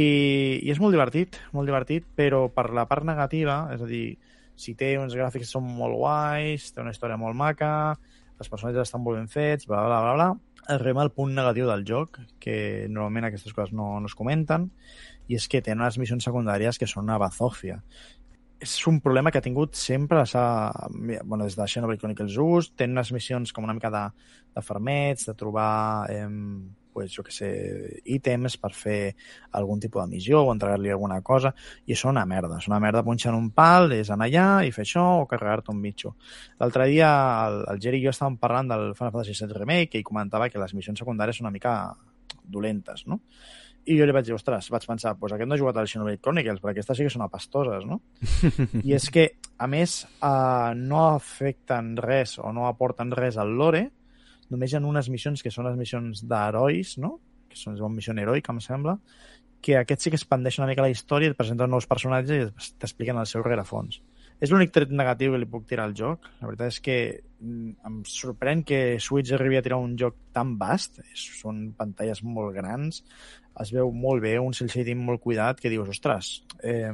I 0.62 0.70
és 0.70 0.78
molt 0.82 0.94
divertit, 0.94 1.40
molt 1.56 1.66
divertit, 1.66 2.06
però 2.18 2.44
per 2.52 2.68
la 2.76 2.86
part 2.90 3.08
negativa, 3.08 3.64
és 3.74 3.82
a 3.82 3.88
dir, 3.88 4.06
si 4.54 4.76
té 4.78 4.94
uns 5.00 5.16
gràfics 5.16 5.48
que 5.48 5.54
són 5.56 5.64
molt 5.66 5.96
guais, 5.96 6.70
té 6.70 6.84
una 6.84 6.92
història 6.92 7.18
molt 7.18 7.38
maca, 7.38 7.96
els 8.38 8.50
personatges 8.50 8.90
estan 8.90 9.02
molt 9.02 9.18
ben 9.18 9.30
fets, 9.30 9.66
bla, 9.70 9.86
bla, 9.86 10.02
bla, 10.04 10.14
bla, 10.18 10.30
arribem 10.70 11.00
al 11.02 11.12
punt 11.14 11.34
negatiu 11.34 11.66
del 11.68 11.84
joc, 11.88 12.18
que 12.42 12.86
normalment 12.88 13.28
aquestes 13.28 13.54
coses 13.56 13.74
no, 13.74 13.94
no 14.00 14.10
es 14.10 14.16
comenten, 14.18 14.68
i 15.28 15.38
és 15.38 15.48
que 15.48 15.62
tenen 15.64 15.84
unes 15.84 15.98
missions 15.98 16.26
secundàries 16.28 16.78
que 16.78 16.88
són 16.90 17.08
una 17.08 17.20
bazòfia. 17.22 17.80
És 18.62 18.76
un 18.86 19.00
problema 19.02 19.32
que 19.32 19.40
ha 19.40 19.44
tingut 19.44 19.74
sempre 19.74 20.20
la 20.20 20.26
seva, 20.28 20.70
bueno, 21.24 21.44
des 21.44 21.56
de 21.58 21.66
Xenoblade 21.66 21.98
Chronicles 21.98 22.38
Us, 22.38 22.70
tenen 22.78 22.94
unes 22.98 23.10
missions 23.14 23.52
com 23.52 23.66
una 23.66 23.74
mica 23.74 23.90
de, 23.90 24.04
de 24.54 24.62
fermets, 24.62 25.26
de 25.26 25.34
trobar 25.34 26.06
eh, 26.14 26.28
pues, 26.92 27.12
jo 27.14 27.24
que 27.24 27.32
sé, 27.34 27.48
ítems 28.04 28.58
per 28.60 28.72
fer 28.76 28.98
algun 29.58 29.80
tipus 29.80 30.04
de 30.04 30.14
missió 30.14 30.42
o 30.42 30.52
entregar-li 30.52 30.92
alguna 30.92 31.20
cosa, 31.22 31.54
i 31.86 31.96
és 31.96 32.04
una 32.08 32.24
merda. 32.28 32.60
És 32.60 32.68
una 32.70 32.80
merda 32.82 33.04
punxar 33.06 33.34
un 33.34 33.50
pal, 33.56 33.92
és 33.96 34.12
anar 34.12 34.28
allà 34.28 34.46
i 34.66 34.72
fer 34.74 34.86
això 34.86 35.06
o 35.22 35.26
carregar-te 35.30 35.72
un 35.72 35.82
bitxo. 35.82 36.14
L'altre 36.60 36.88
dia 36.92 37.10
el, 37.48 37.62
el 37.72 37.82
Jerry 37.82 38.02
i 38.02 38.06
jo 38.06 38.14
estàvem 38.14 38.38
parlant 38.42 38.70
del 38.70 38.88
Final 38.98 39.16
Fantasy 39.16 39.36
VII 39.40 39.58
Remake 39.58 40.00
i 40.00 40.06
comentava 40.06 40.50
que 40.52 40.62
les 40.62 40.76
missions 40.76 41.00
secundàries 41.02 41.40
són 41.40 41.48
una 41.48 41.56
mica 41.56 41.76
dolentes, 42.42 43.06
no? 43.06 43.22
I 43.82 43.96
jo 43.98 44.06
li 44.06 44.14
vaig 44.14 44.28
dir, 44.28 44.34
ostres, 44.36 44.68
vaig 44.70 44.84
pensar, 44.86 45.16
doncs 45.18 45.32
aquest 45.34 45.48
no 45.50 45.56
ha 45.56 45.58
jugat 45.58 45.78
al 45.80 45.88
Xenoblade 45.90 46.20
Chronicles, 46.22 46.60
perquè 46.62 46.76
aquestes 46.76 47.00
sí 47.00 47.06
que 47.06 47.10
són 47.10 47.24
apastoses, 47.24 47.86
no? 47.88 47.98
I 48.86 48.94
és 48.94 49.08
que, 49.10 49.24
a 49.58 49.66
més, 49.70 49.96
eh, 50.22 50.70
no 50.78 51.00
afecten 51.08 51.96
res 51.98 52.36
o 52.38 52.52
no 52.54 52.68
aporten 52.68 53.10
res 53.18 53.40
al 53.42 53.50
lore, 53.58 53.88
només 54.52 54.72
hi 54.72 54.78
ha 54.78 54.84
unes 54.86 55.08
missions 55.12 55.42
que 55.42 55.52
són 55.54 55.68
les 55.70 55.78
missions 55.78 56.24
d'herois, 56.28 56.96
no? 57.02 57.16
que 57.52 57.60
són 57.60 57.76
una 57.76 57.92
missió 57.92 58.14
heroica, 58.16 58.52
em 58.54 58.60
sembla, 58.64 58.96
que 59.62 59.76
aquest 59.78 60.02
sí 60.02 60.10
que 60.10 60.18
expandeix 60.18 60.58
una 60.58 60.66
mica 60.70 60.84
la 60.84 60.90
història, 60.90 61.30
et 61.30 61.38
presenten 61.38 61.70
nous 61.70 61.86
personatges 61.86 62.48
i 62.50 62.72
t'expliquen 62.82 63.20
el 63.20 63.28
seu 63.30 63.44
rerefons. 63.46 64.00
És 64.42 64.50
l'únic 64.50 64.72
tret 64.74 64.90
negatiu 64.90 65.34
que 65.34 65.38
li 65.38 65.46
puc 65.46 65.68
tirar 65.70 65.84
al 65.86 65.94
joc. 65.94 66.24
La 66.40 66.48
veritat 66.48 66.72
és 66.72 66.80
que 66.82 66.96
mm, 67.38 67.68
em 67.86 68.00
sorprèn 68.10 68.64
que 68.66 68.80
Switch 68.98 69.30
arribi 69.36 69.60
a 69.60 69.62
tirar 69.62 69.78
un 69.78 69.94
joc 70.00 70.16
tan 70.34 70.56
vast. 70.58 70.98
Són 71.14 71.68
pantalles 71.78 72.24
molt 72.26 72.56
grans, 72.56 73.04
es 73.62 73.70
veu 73.76 73.92
molt 73.94 74.24
bé, 74.24 74.34
un 74.42 74.56
cel 74.56 74.72
shading 74.72 74.98
molt 75.06 75.22
cuidat, 75.22 75.62
que 75.62 75.70
dius, 75.70 75.92
ostres, 75.94 76.32
eh, 76.64 76.90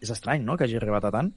és 0.00 0.12
estrany, 0.14 0.44
no?, 0.46 0.54
que 0.56 0.68
hagi 0.68 0.78
arribat 0.78 1.08
a 1.08 1.12
tant. 1.16 1.32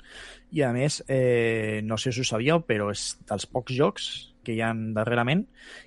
I, 0.52 0.62
a 0.68 0.70
més, 0.76 1.02
eh, 1.10 1.82
no 1.84 1.98
sé 1.98 2.14
si 2.14 2.22
ho 2.22 2.28
sabíeu, 2.28 2.62
però 2.68 2.92
és 2.94 3.16
dels 3.26 3.50
pocs 3.50 3.74
jocs 3.74 4.12
que 4.44 4.56
hi 4.56 4.62
han 4.62 4.92
darrerament 4.96 5.46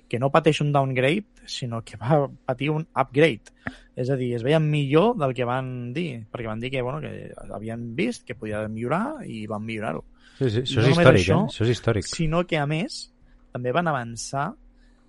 que 0.09 0.19
no 0.19 0.31
pateix 0.33 0.61
un 0.63 0.71
downgrade, 0.75 1.25
sinó 1.47 1.83
que 1.85 1.99
va 2.01 2.25
patir 2.45 2.71
un 2.73 2.87
upgrade. 2.93 3.53
És 3.97 4.11
a 4.13 4.17
dir, 4.19 4.33
es 4.37 4.43
veien 4.45 4.67
millor 4.69 5.15
del 5.17 5.33
que 5.37 5.47
van 5.47 5.93
dir, 5.93 6.25
perquè 6.31 6.49
van 6.49 6.61
dir 6.61 6.71
que, 6.73 6.83
bueno, 6.85 7.01
que 7.01 7.31
havien 7.53 7.89
vist 7.97 8.27
que 8.27 8.35
podia 8.37 8.65
millorar 8.69 9.23
i 9.25 9.45
van 9.49 9.65
millorar-ho. 9.65 10.03
Sí, 10.37 10.51
sí, 10.51 10.61
això 10.61 10.83
no 10.83 10.85
és 10.85 10.93
històric, 10.93 11.23
això, 11.23 11.39
eh? 11.39 11.53
Això 11.53 11.65
és 11.65 11.73
històric. 11.73 12.09
Sinó 12.11 12.43
que, 12.45 12.59
a 12.61 12.67
més, 12.69 12.99
també 13.55 13.73
van 13.73 13.89
avançar 13.89 14.51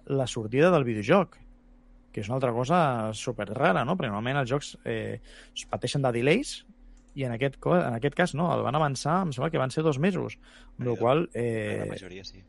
la 0.08 0.26
sortida 0.26 0.70
del 0.72 0.86
videojoc, 0.88 1.36
que 2.12 2.22
és 2.22 2.30
una 2.30 2.38
altra 2.38 2.54
cosa 2.56 2.78
super 3.12 3.46
rara, 3.50 3.84
no? 3.84 3.98
Perquè 3.98 4.08
normalment 4.08 4.40
els 4.40 4.50
jocs 4.50 4.72
eh, 4.88 5.20
es 5.52 5.68
pateixen 5.68 6.04
de 6.06 6.14
delays 6.16 6.62
i 7.18 7.26
en 7.26 7.34
aquest, 7.34 7.58
en 7.66 7.96
aquest 7.96 8.16
cas 8.16 8.34
no, 8.38 8.48
el 8.54 8.62
van 8.64 8.78
avançar, 8.78 9.20
em 9.26 9.34
sembla 9.34 9.50
que 9.52 9.60
van 9.60 9.74
ser 9.74 9.84
dos 9.84 9.98
mesos, 10.00 10.38
amb 10.78 10.88
la 10.88 10.96
qual 10.96 11.26
La 11.34 11.42
eh, 11.42 11.88
majoria 11.90 12.24
sí. 12.24 12.40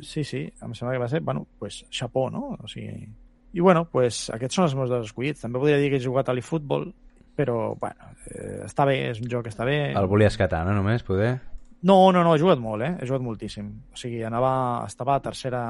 Sí, 0.00 0.22
sí, 0.24 0.42
em 0.62 0.74
sembla 0.74 0.94
que 0.94 1.02
va 1.02 1.08
ser, 1.08 1.20
bueno, 1.24 1.46
pues, 1.58 1.84
xapó, 1.90 2.28
no? 2.30 2.56
O 2.62 2.68
sigui... 2.68 3.08
I, 3.54 3.60
bueno, 3.64 3.86
pues, 3.88 4.26
aquests 4.34 4.54
són 4.58 4.66
els 4.66 4.74
meus 4.76 4.90
dos 4.92 5.06
escollits. 5.08 5.40
També 5.40 5.58
podria 5.58 5.78
dir 5.80 5.88
que 5.90 5.96
he 5.96 6.04
jugat 6.04 6.28
a 6.28 6.34
l'eFootball, 6.36 6.90
però, 7.38 7.74
bueno, 7.80 8.10
eh, 8.28 8.60
està 8.66 8.84
bé, 8.84 8.98
és 9.10 9.20
un 9.22 9.30
joc 9.32 9.46
que 9.46 9.52
està 9.54 9.64
bé. 9.64 9.78
El 9.96 10.06
volies 10.10 10.36
catar, 10.36 10.64
no, 10.68 10.74
només, 10.76 11.02
poder? 11.06 11.38
No, 11.82 11.96
no, 12.12 12.22
no, 12.26 12.34
he 12.36 12.40
jugat 12.42 12.60
molt, 12.60 12.84
eh? 12.84 12.92
He 13.00 13.06
jugat 13.08 13.22
moltíssim. 13.24 13.70
O 13.94 13.96
sigui, 13.96 14.20
anava, 14.26 14.84
estava 14.86 15.16
a 15.16 15.22
tercera... 15.24 15.62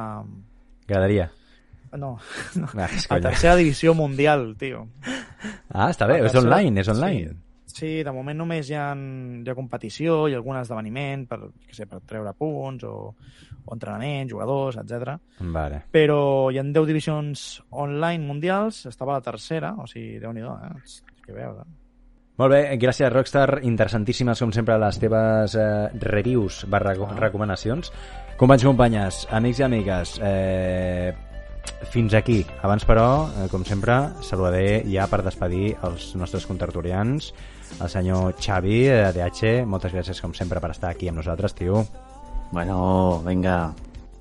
Graderia. 0.88 1.28
No, 1.96 2.16
Ah, 2.76 2.88
és 2.98 3.06
a 3.08 3.20
tercera 3.22 3.54
divisió 3.56 3.94
mundial, 3.96 4.50
tio. 4.58 4.88
Ah, 5.70 5.88
està 5.92 6.08
bé, 6.10 6.18
A 6.18 6.26
és 6.26 6.32
tercera- 6.32 6.42
online, 6.50 6.80
és 6.82 6.88
online. 6.92 7.28
Sí. 7.30 7.44
Sí, 7.78 8.02
de 8.02 8.10
moment 8.14 8.38
només 8.40 8.66
hi 8.70 8.74
ha, 8.74 8.88
hi 8.96 9.48
ha 9.50 9.54
competició 9.54 10.24
i 10.26 10.34
algun 10.34 10.58
esdeveniment 10.58 11.26
per, 11.30 11.38
que 11.68 11.76
sé, 11.76 11.86
per 11.86 12.00
treure 12.08 12.32
punts 12.34 12.82
o, 12.88 12.94
o 13.14 13.74
entrenament, 13.76 14.26
jugadors, 14.30 14.80
etc. 14.82 15.14
Vale. 15.54 15.84
Però 15.94 16.20
hi 16.50 16.58
ha 16.58 16.64
10 16.66 16.88
divisions 16.90 17.48
online 17.70 18.26
mundials, 18.26 18.84
estava 18.90 19.14
a 19.14 19.20
la 19.20 19.26
tercera, 19.28 19.74
o 19.78 19.86
sigui, 19.86 20.18
déu-n'hi-do, 20.22 20.56
eh? 20.66 21.12
Que 21.26 21.36
veus, 21.36 21.60
eh? 21.62 21.68
Molt 22.38 22.52
bé, 22.54 22.60
gràcies 22.78 23.10
Rockstar, 23.10 23.60
interessantíssimes 23.66 24.38
com 24.38 24.52
sempre 24.54 24.76
les 24.78 24.98
teves 25.02 25.56
eh, 25.58 25.88
reviews 26.04 26.60
barra 26.70 26.92
Ah. 26.94 27.14
recomanacions. 27.18 27.90
Companys 28.38 28.62
i 28.62 28.66
companyes, 28.68 29.24
amics 29.34 29.58
i 29.58 29.64
amigues, 29.66 30.12
eh, 30.22 31.12
fins 31.90 32.14
aquí. 32.14 32.44
Abans, 32.62 32.86
però, 32.86 33.26
eh, 33.26 33.48
com 33.50 33.64
sempre, 33.66 33.96
saludaré 34.22 34.84
ja 34.86 35.08
per 35.10 35.24
despedir 35.26 35.76
els 35.82 36.14
nostres 36.14 36.46
contertulians, 36.46 37.32
el 37.80 37.88
senyor 37.88 38.34
Xavi, 38.40 38.86
eh, 38.88 39.12
DH, 39.14 39.66
moltes 39.66 39.92
gràcies 39.94 40.22
com 40.22 40.34
sempre 40.34 40.60
per 40.60 40.72
estar 40.74 40.90
aquí 40.90 41.08
amb 41.08 41.20
nosaltres, 41.20 41.54
tio. 41.54 41.84
Bueno, 42.52 43.22
vinga. 43.26 43.74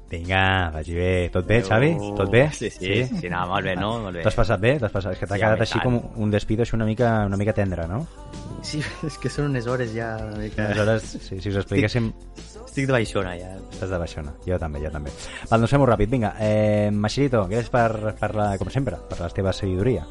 Vinga, 0.10 0.70
vagi 0.72 0.94
bé. 0.96 1.30
Tot 1.34 1.44
bé, 1.46 1.58
Xavi? 1.68 1.90
Tot 2.16 2.30
bé? 2.32 2.46
Sí, 2.56 2.70
sí, 2.72 3.04
sí, 3.04 3.18
sí 3.20 3.30
no, 3.30 3.42
molt 3.50 3.66
bé, 3.68 3.74
no? 3.76 3.90
Molt 4.06 4.16
bé. 4.16 4.22
T'has 4.24 4.38
passat 4.40 4.62
bé? 4.64 4.78
T'has 4.80 4.94
passat... 4.94 5.18
És 5.18 5.20
que 5.20 5.28
t'ha 5.28 5.36
Sí, 5.36 5.42
quedat 5.44 5.64
així 5.66 5.80
tant. 5.82 5.84
com 5.84 6.24
un 6.24 6.32
despido 6.32 6.64
així 6.64 6.78
una 6.78 6.86
mica, 6.88 7.10
una 7.28 7.36
mica 7.36 7.52
tendre, 7.58 7.88
no? 7.92 8.06
Sí, 8.64 8.80
és 9.04 9.18
que 9.20 9.28
són 9.30 9.50
unes 9.52 9.68
hores 9.68 9.92
ja 9.92 10.14
una 10.24 10.38
mica... 10.40 10.70
Aleshores, 10.70 11.10
si, 11.28 11.42
si 11.44 11.52
us 11.52 11.60
expliquéssim... 11.60 12.08
Estic 12.68 12.88
de 12.88 12.94
baixona 12.96 13.34
ja. 13.36 13.52
Estàs 13.74 13.90
de 13.92 14.00
baixona. 14.00 14.32
Jo 14.48 14.60
també, 14.62 14.80
jo 14.86 14.94
també. 14.94 15.12
Val, 15.50 15.60
doncs 15.66 15.74
fem-ho 15.76 15.90
ràpid. 15.90 16.12
Vinga, 16.16 16.32
eh, 16.40 16.88
Machirito, 16.94 17.44
gràcies 17.52 17.72
per, 17.74 18.16
per 18.20 18.32
la, 18.38 18.48
com 18.62 18.72
sempre, 18.72 19.00
per 19.10 19.20
la 19.20 19.30
teva 19.36 19.52
sabidoria. 19.52 20.06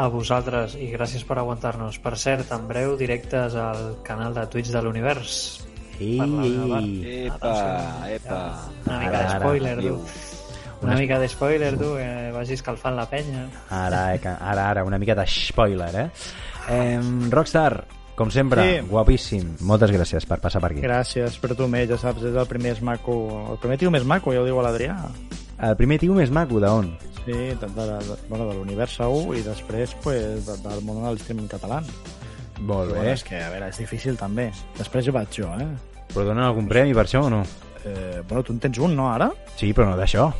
A 0.00 0.06
vosaltres 0.08 0.74
i 0.80 0.88
gràcies 0.90 1.22
per 1.28 1.38
aguantar-nos. 1.38 1.98
Per 2.02 2.16
cert, 2.18 2.50
en 2.56 2.66
breu 2.70 2.96
directes 2.98 3.54
al 3.54 3.98
canal 4.06 4.34
de 4.34 4.46
Twitch 4.50 4.70
de 4.74 4.80
l'Univers. 4.82 5.36
Per 6.00 6.28
ei. 6.80 7.26
Epa, 7.26 8.08
epa. 8.08 8.40
Una 8.86 8.98
mica 8.98 9.18
Ara, 9.18 9.20
de 9.20 9.38
spoiler, 9.38 9.78
Diu. 9.80 9.96
tu. 9.96 10.86
Una 10.86 10.96
mica 10.96 11.18
de 11.20 11.28
spoiler, 11.28 11.76
tu, 11.76 11.90
que 11.98 12.32
vagi 12.32 12.56
escalfant 12.56 12.96
la 12.96 13.04
penya. 13.10 13.44
Ara, 13.68 14.14
eh, 14.14 14.20
ara, 14.24 14.70
ara, 14.70 14.84
una 14.84 14.96
mica 14.98 15.14
de 15.14 15.26
spoiler, 15.28 15.90
eh? 15.94 16.06
eh 16.72 17.00
Rockstar, 17.28 17.84
com 18.16 18.30
sempre, 18.30 18.64
Sí. 18.64 18.86
guapíssim. 18.88 19.56
Moltes 19.60 19.92
gràcies 19.92 20.24
per 20.26 20.40
passar 20.40 20.62
per 20.62 20.72
aquí. 20.72 20.80
Gràcies, 20.80 21.36
però 21.40 21.54
tu 21.56 21.68
més, 21.68 21.86
ja 21.88 21.98
saps, 22.00 22.24
és 22.24 22.34
el 22.34 22.48
primer 22.48 22.72
és 22.72 22.82
maco, 22.82 23.50
el 23.52 23.58
primer 23.60 23.76
tio 23.76 23.90
més 23.90 24.04
maco, 24.04 24.32
ja 24.32 24.40
ho 24.40 24.48
diu 24.48 24.56
l'Adrià. 24.64 24.96
El 25.60 25.76
primer 25.76 25.98
tio 26.00 26.16
més 26.16 26.30
maco, 26.32 26.58
d'on? 26.60 26.96
Sí, 27.26 27.32
de, 27.32 27.54
de, 27.60 27.86
de, 27.86 28.16
bueno, 28.30 28.48
de 28.48 28.54
l'univers 28.56 28.96
segur 28.96 29.36
i 29.36 29.42
després 29.44 29.92
pues, 30.02 30.46
de, 30.46 30.56
del 30.64 30.80
món 30.82 31.04
del 31.04 31.20
streaming 31.20 31.48
català. 31.52 31.82
Molt 32.60 32.90
bé. 32.92 32.98
bueno, 32.98 33.10
és 33.12 33.22
que, 33.24 33.40
a 33.42 33.48
veure, 33.50 33.68
és 33.72 33.78
difícil 33.78 34.16
també. 34.20 34.50
Després 34.78 35.04
jo 35.06 35.12
vaig 35.16 35.28
jo, 35.32 35.48
eh? 35.58 35.66
Però 36.12 36.24
donen 36.26 36.44
algun 36.44 36.68
premi 36.68 36.92
per 36.94 37.04
això 37.06 37.24
o 37.26 37.30
no? 37.30 37.42
eh 37.84 38.20
bueno, 38.28 38.42
tu 38.44 38.52
en 38.52 38.58
tens 38.60 38.76
un, 38.78 38.94
no, 38.94 39.08
ara? 39.12 39.30
Sí, 39.56 39.72
però 39.72 39.86
no 39.88 39.96
d'això. 39.96 40.30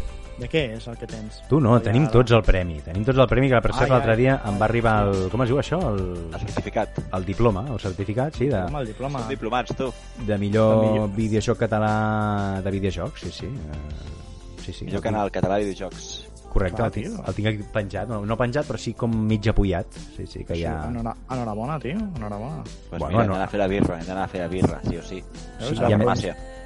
De 0.40 0.48
què 0.48 0.76
és 0.76 0.86
el 0.88 0.96
que 0.96 1.06
tens? 1.06 1.42
Tu 1.48 1.58
no, 1.60 1.78
tenim 1.80 2.04
ara. 2.04 2.12
tots 2.12 2.32
el 2.32 2.42
premi. 2.42 2.78
Tenim 2.80 3.04
tots 3.04 3.18
el 3.18 3.26
premi, 3.28 3.48
que 3.48 3.60
per 3.60 3.70
Ah, 3.72 3.78
cert 3.78 3.88
ja, 3.88 3.94
l'altre 3.94 4.16
dia 4.16 4.38
ja. 4.42 4.48
em 4.50 4.58
va 4.60 4.64
arribar 4.64 4.94
el... 5.08 5.28
Com 5.30 5.42
es 5.42 5.48
diu 5.48 5.58
això? 5.60 5.78
El, 5.90 6.00
El 6.32 6.40
certificat. 6.40 6.98
el 7.12 7.24
diploma, 7.24 7.64
el 7.72 7.78
certificat, 7.80 8.34
sí, 8.36 8.48
de, 8.48 8.56
el 8.80 8.86
diploma. 8.86 9.20
Som 9.20 9.28
diplomats, 9.28 9.74
tu. 9.76 9.92
de 10.26 10.38
millor, 10.38 10.80
De 10.84 10.90
millor. 10.92 11.08
videojoc 11.16 11.58
català 11.58 12.60
de 12.64 12.70
videojocs, 12.70 13.20
sí, 13.20 13.30
sí. 13.32 13.46
Uh, 13.46 14.62
sí, 14.64 14.72
sí. 14.72 14.84
Millor 14.86 15.02
canal 15.02 15.30
català 15.30 15.56
de 15.58 15.64
videojocs. 15.64 16.29
Correcte, 16.50 16.76
Clar, 16.80 16.88
el, 16.88 16.92
tinc, 16.92 17.06
tio. 17.06 17.24
el 17.30 17.34
tinc 17.36 17.48
aquí 17.48 17.66
penjat, 17.72 18.08
no, 18.10 18.20
no 18.26 18.36
penjat, 18.36 18.66
però 18.66 18.78
sí 18.82 18.92
com 18.98 19.12
mig 19.28 19.46
apoyat. 19.48 19.86
Sí, 20.16 20.26
sí, 20.26 20.44
que 20.44 20.56
Sí, 20.58 20.64
enhora, 20.66 21.12
enhorabona, 21.30 21.76
tio, 21.78 21.94
enhorabona. 22.16 22.64
Pues 22.64 22.98
Bueno, 22.98 23.06
mira, 23.08 23.22
hem 23.22 23.28
no. 23.28 23.34
d'anar 23.36 23.46
a 23.46 23.52
fer 23.52 23.60
la 23.60 23.68
birra, 23.70 24.00
hem 24.00 24.06
d'anar 24.08 24.24
a 24.24 24.28
fer 24.32 24.40
la 24.42 24.48
birra, 24.48 24.80
sí 24.88 24.96
o 24.98 25.02
sí. 25.06 25.20
Sí, 25.60 25.74
hi, 25.78 25.92
ha 25.92 25.98
més, 26.00 26.24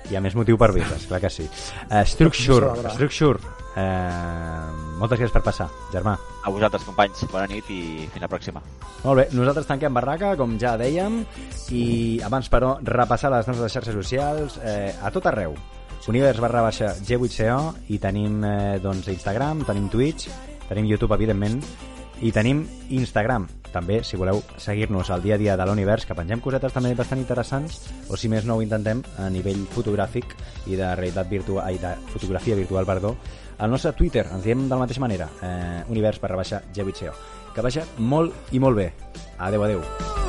hi 0.08 0.16
ha 0.16 0.22
més 0.24 0.34
motiu 0.40 0.56
per 0.56 0.70
birres, 0.72 1.04
clar 1.10 1.20
que 1.20 1.28
sí. 1.30 1.44
Uh, 1.90 2.00
Structure. 2.08 2.72
Structure. 2.96 3.52
Uh, 3.74 4.96
moltes 5.02 5.18
gràcies 5.18 5.34
per 5.34 5.42
passar, 5.44 5.68
germà. 5.92 6.16
A 6.46 6.50
vosaltres, 6.54 6.84
companys, 6.88 7.24
bona 7.32 7.46
nit 7.50 7.68
i 7.74 8.06
fins 8.08 8.22
la 8.24 8.28
pròxima. 8.30 8.62
Molt 9.04 9.20
bé, 9.20 9.28
nosaltres 9.36 9.66
tanquem 9.68 9.92
barraca, 9.92 10.32
com 10.40 10.56
ja 10.60 10.76
dèiem, 10.80 11.20
i 11.76 11.84
abans, 12.24 12.48
però, 12.48 12.78
repassar 12.80 13.32
les 13.34 13.48
nostres 13.50 13.74
xarxes 13.76 13.94
socials 14.00 14.56
eh, 14.64 14.94
a 15.02 15.10
tot 15.12 15.26
arreu. 15.28 15.52
Univers 16.06 16.40
barra 16.40 16.60
baixa 16.60 16.92
G8CO 17.00 17.88
i 17.88 17.98
tenim 17.98 18.42
eh, 18.44 18.78
doncs, 18.82 19.08
Instagram, 19.08 19.64
tenim 19.64 19.88
Twitch, 19.88 20.28
tenim 20.68 20.88
YouTube, 20.90 21.16
evidentment, 21.16 21.62
i 22.20 22.32
tenim 22.32 22.60
Instagram. 22.92 23.46
També, 23.72 24.02
si 24.06 24.18
voleu 24.20 24.42
seguir-nos 24.60 25.10
al 25.10 25.24
dia 25.24 25.34
a 25.34 25.38
dia 25.40 25.56
de 25.56 25.66
l'univers, 25.66 26.04
que 26.06 26.14
pengem 26.14 26.42
cosetes 26.44 26.76
també 26.76 26.92
bastant 26.94 27.18
interessants, 27.18 27.80
o 28.08 28.18
si 28.20 28.28
més 28.30 28.44
no 28.46 28.58
ho 28.58 28.62
intentem 28.62 29.00
a 29.18 29.30
nivell 29.32 29.64
fotogràfic 29.74 30.36
i 30.68 30.76
de 30.78 30.92
realitat 30.94 31.30
virtual, 31.30 31.64
ai, 31.64 31.80
de 31.82 31.94
fotografia 32.12 32.58
virtual, 32.58 32.86
perdó, 32.86 33.16
al 33.58 33.70
nostre 33.70 33.94
Twitter, 33.96 34.26
ens 34.30 34.44
diem 34.44 34.68
de 34.68 34.74
la 34.74 34.82
mateixa 34.84 35.02
manera, 35.02 35.30
eh, 35.42 35.80
univers 35.88 36.20
barra 36.20 36.36
baixa 36.36 36.62
G8CO. 36.74 37.16
Que 37.54 37.64
vagi 37.64 37.82
molt 37.98 38.52
i 38.52 38.60
molt 38.62 38.76
bé. 38.78 38.92
Adeu, 39.38 39.64
adeu. 39.64 40.23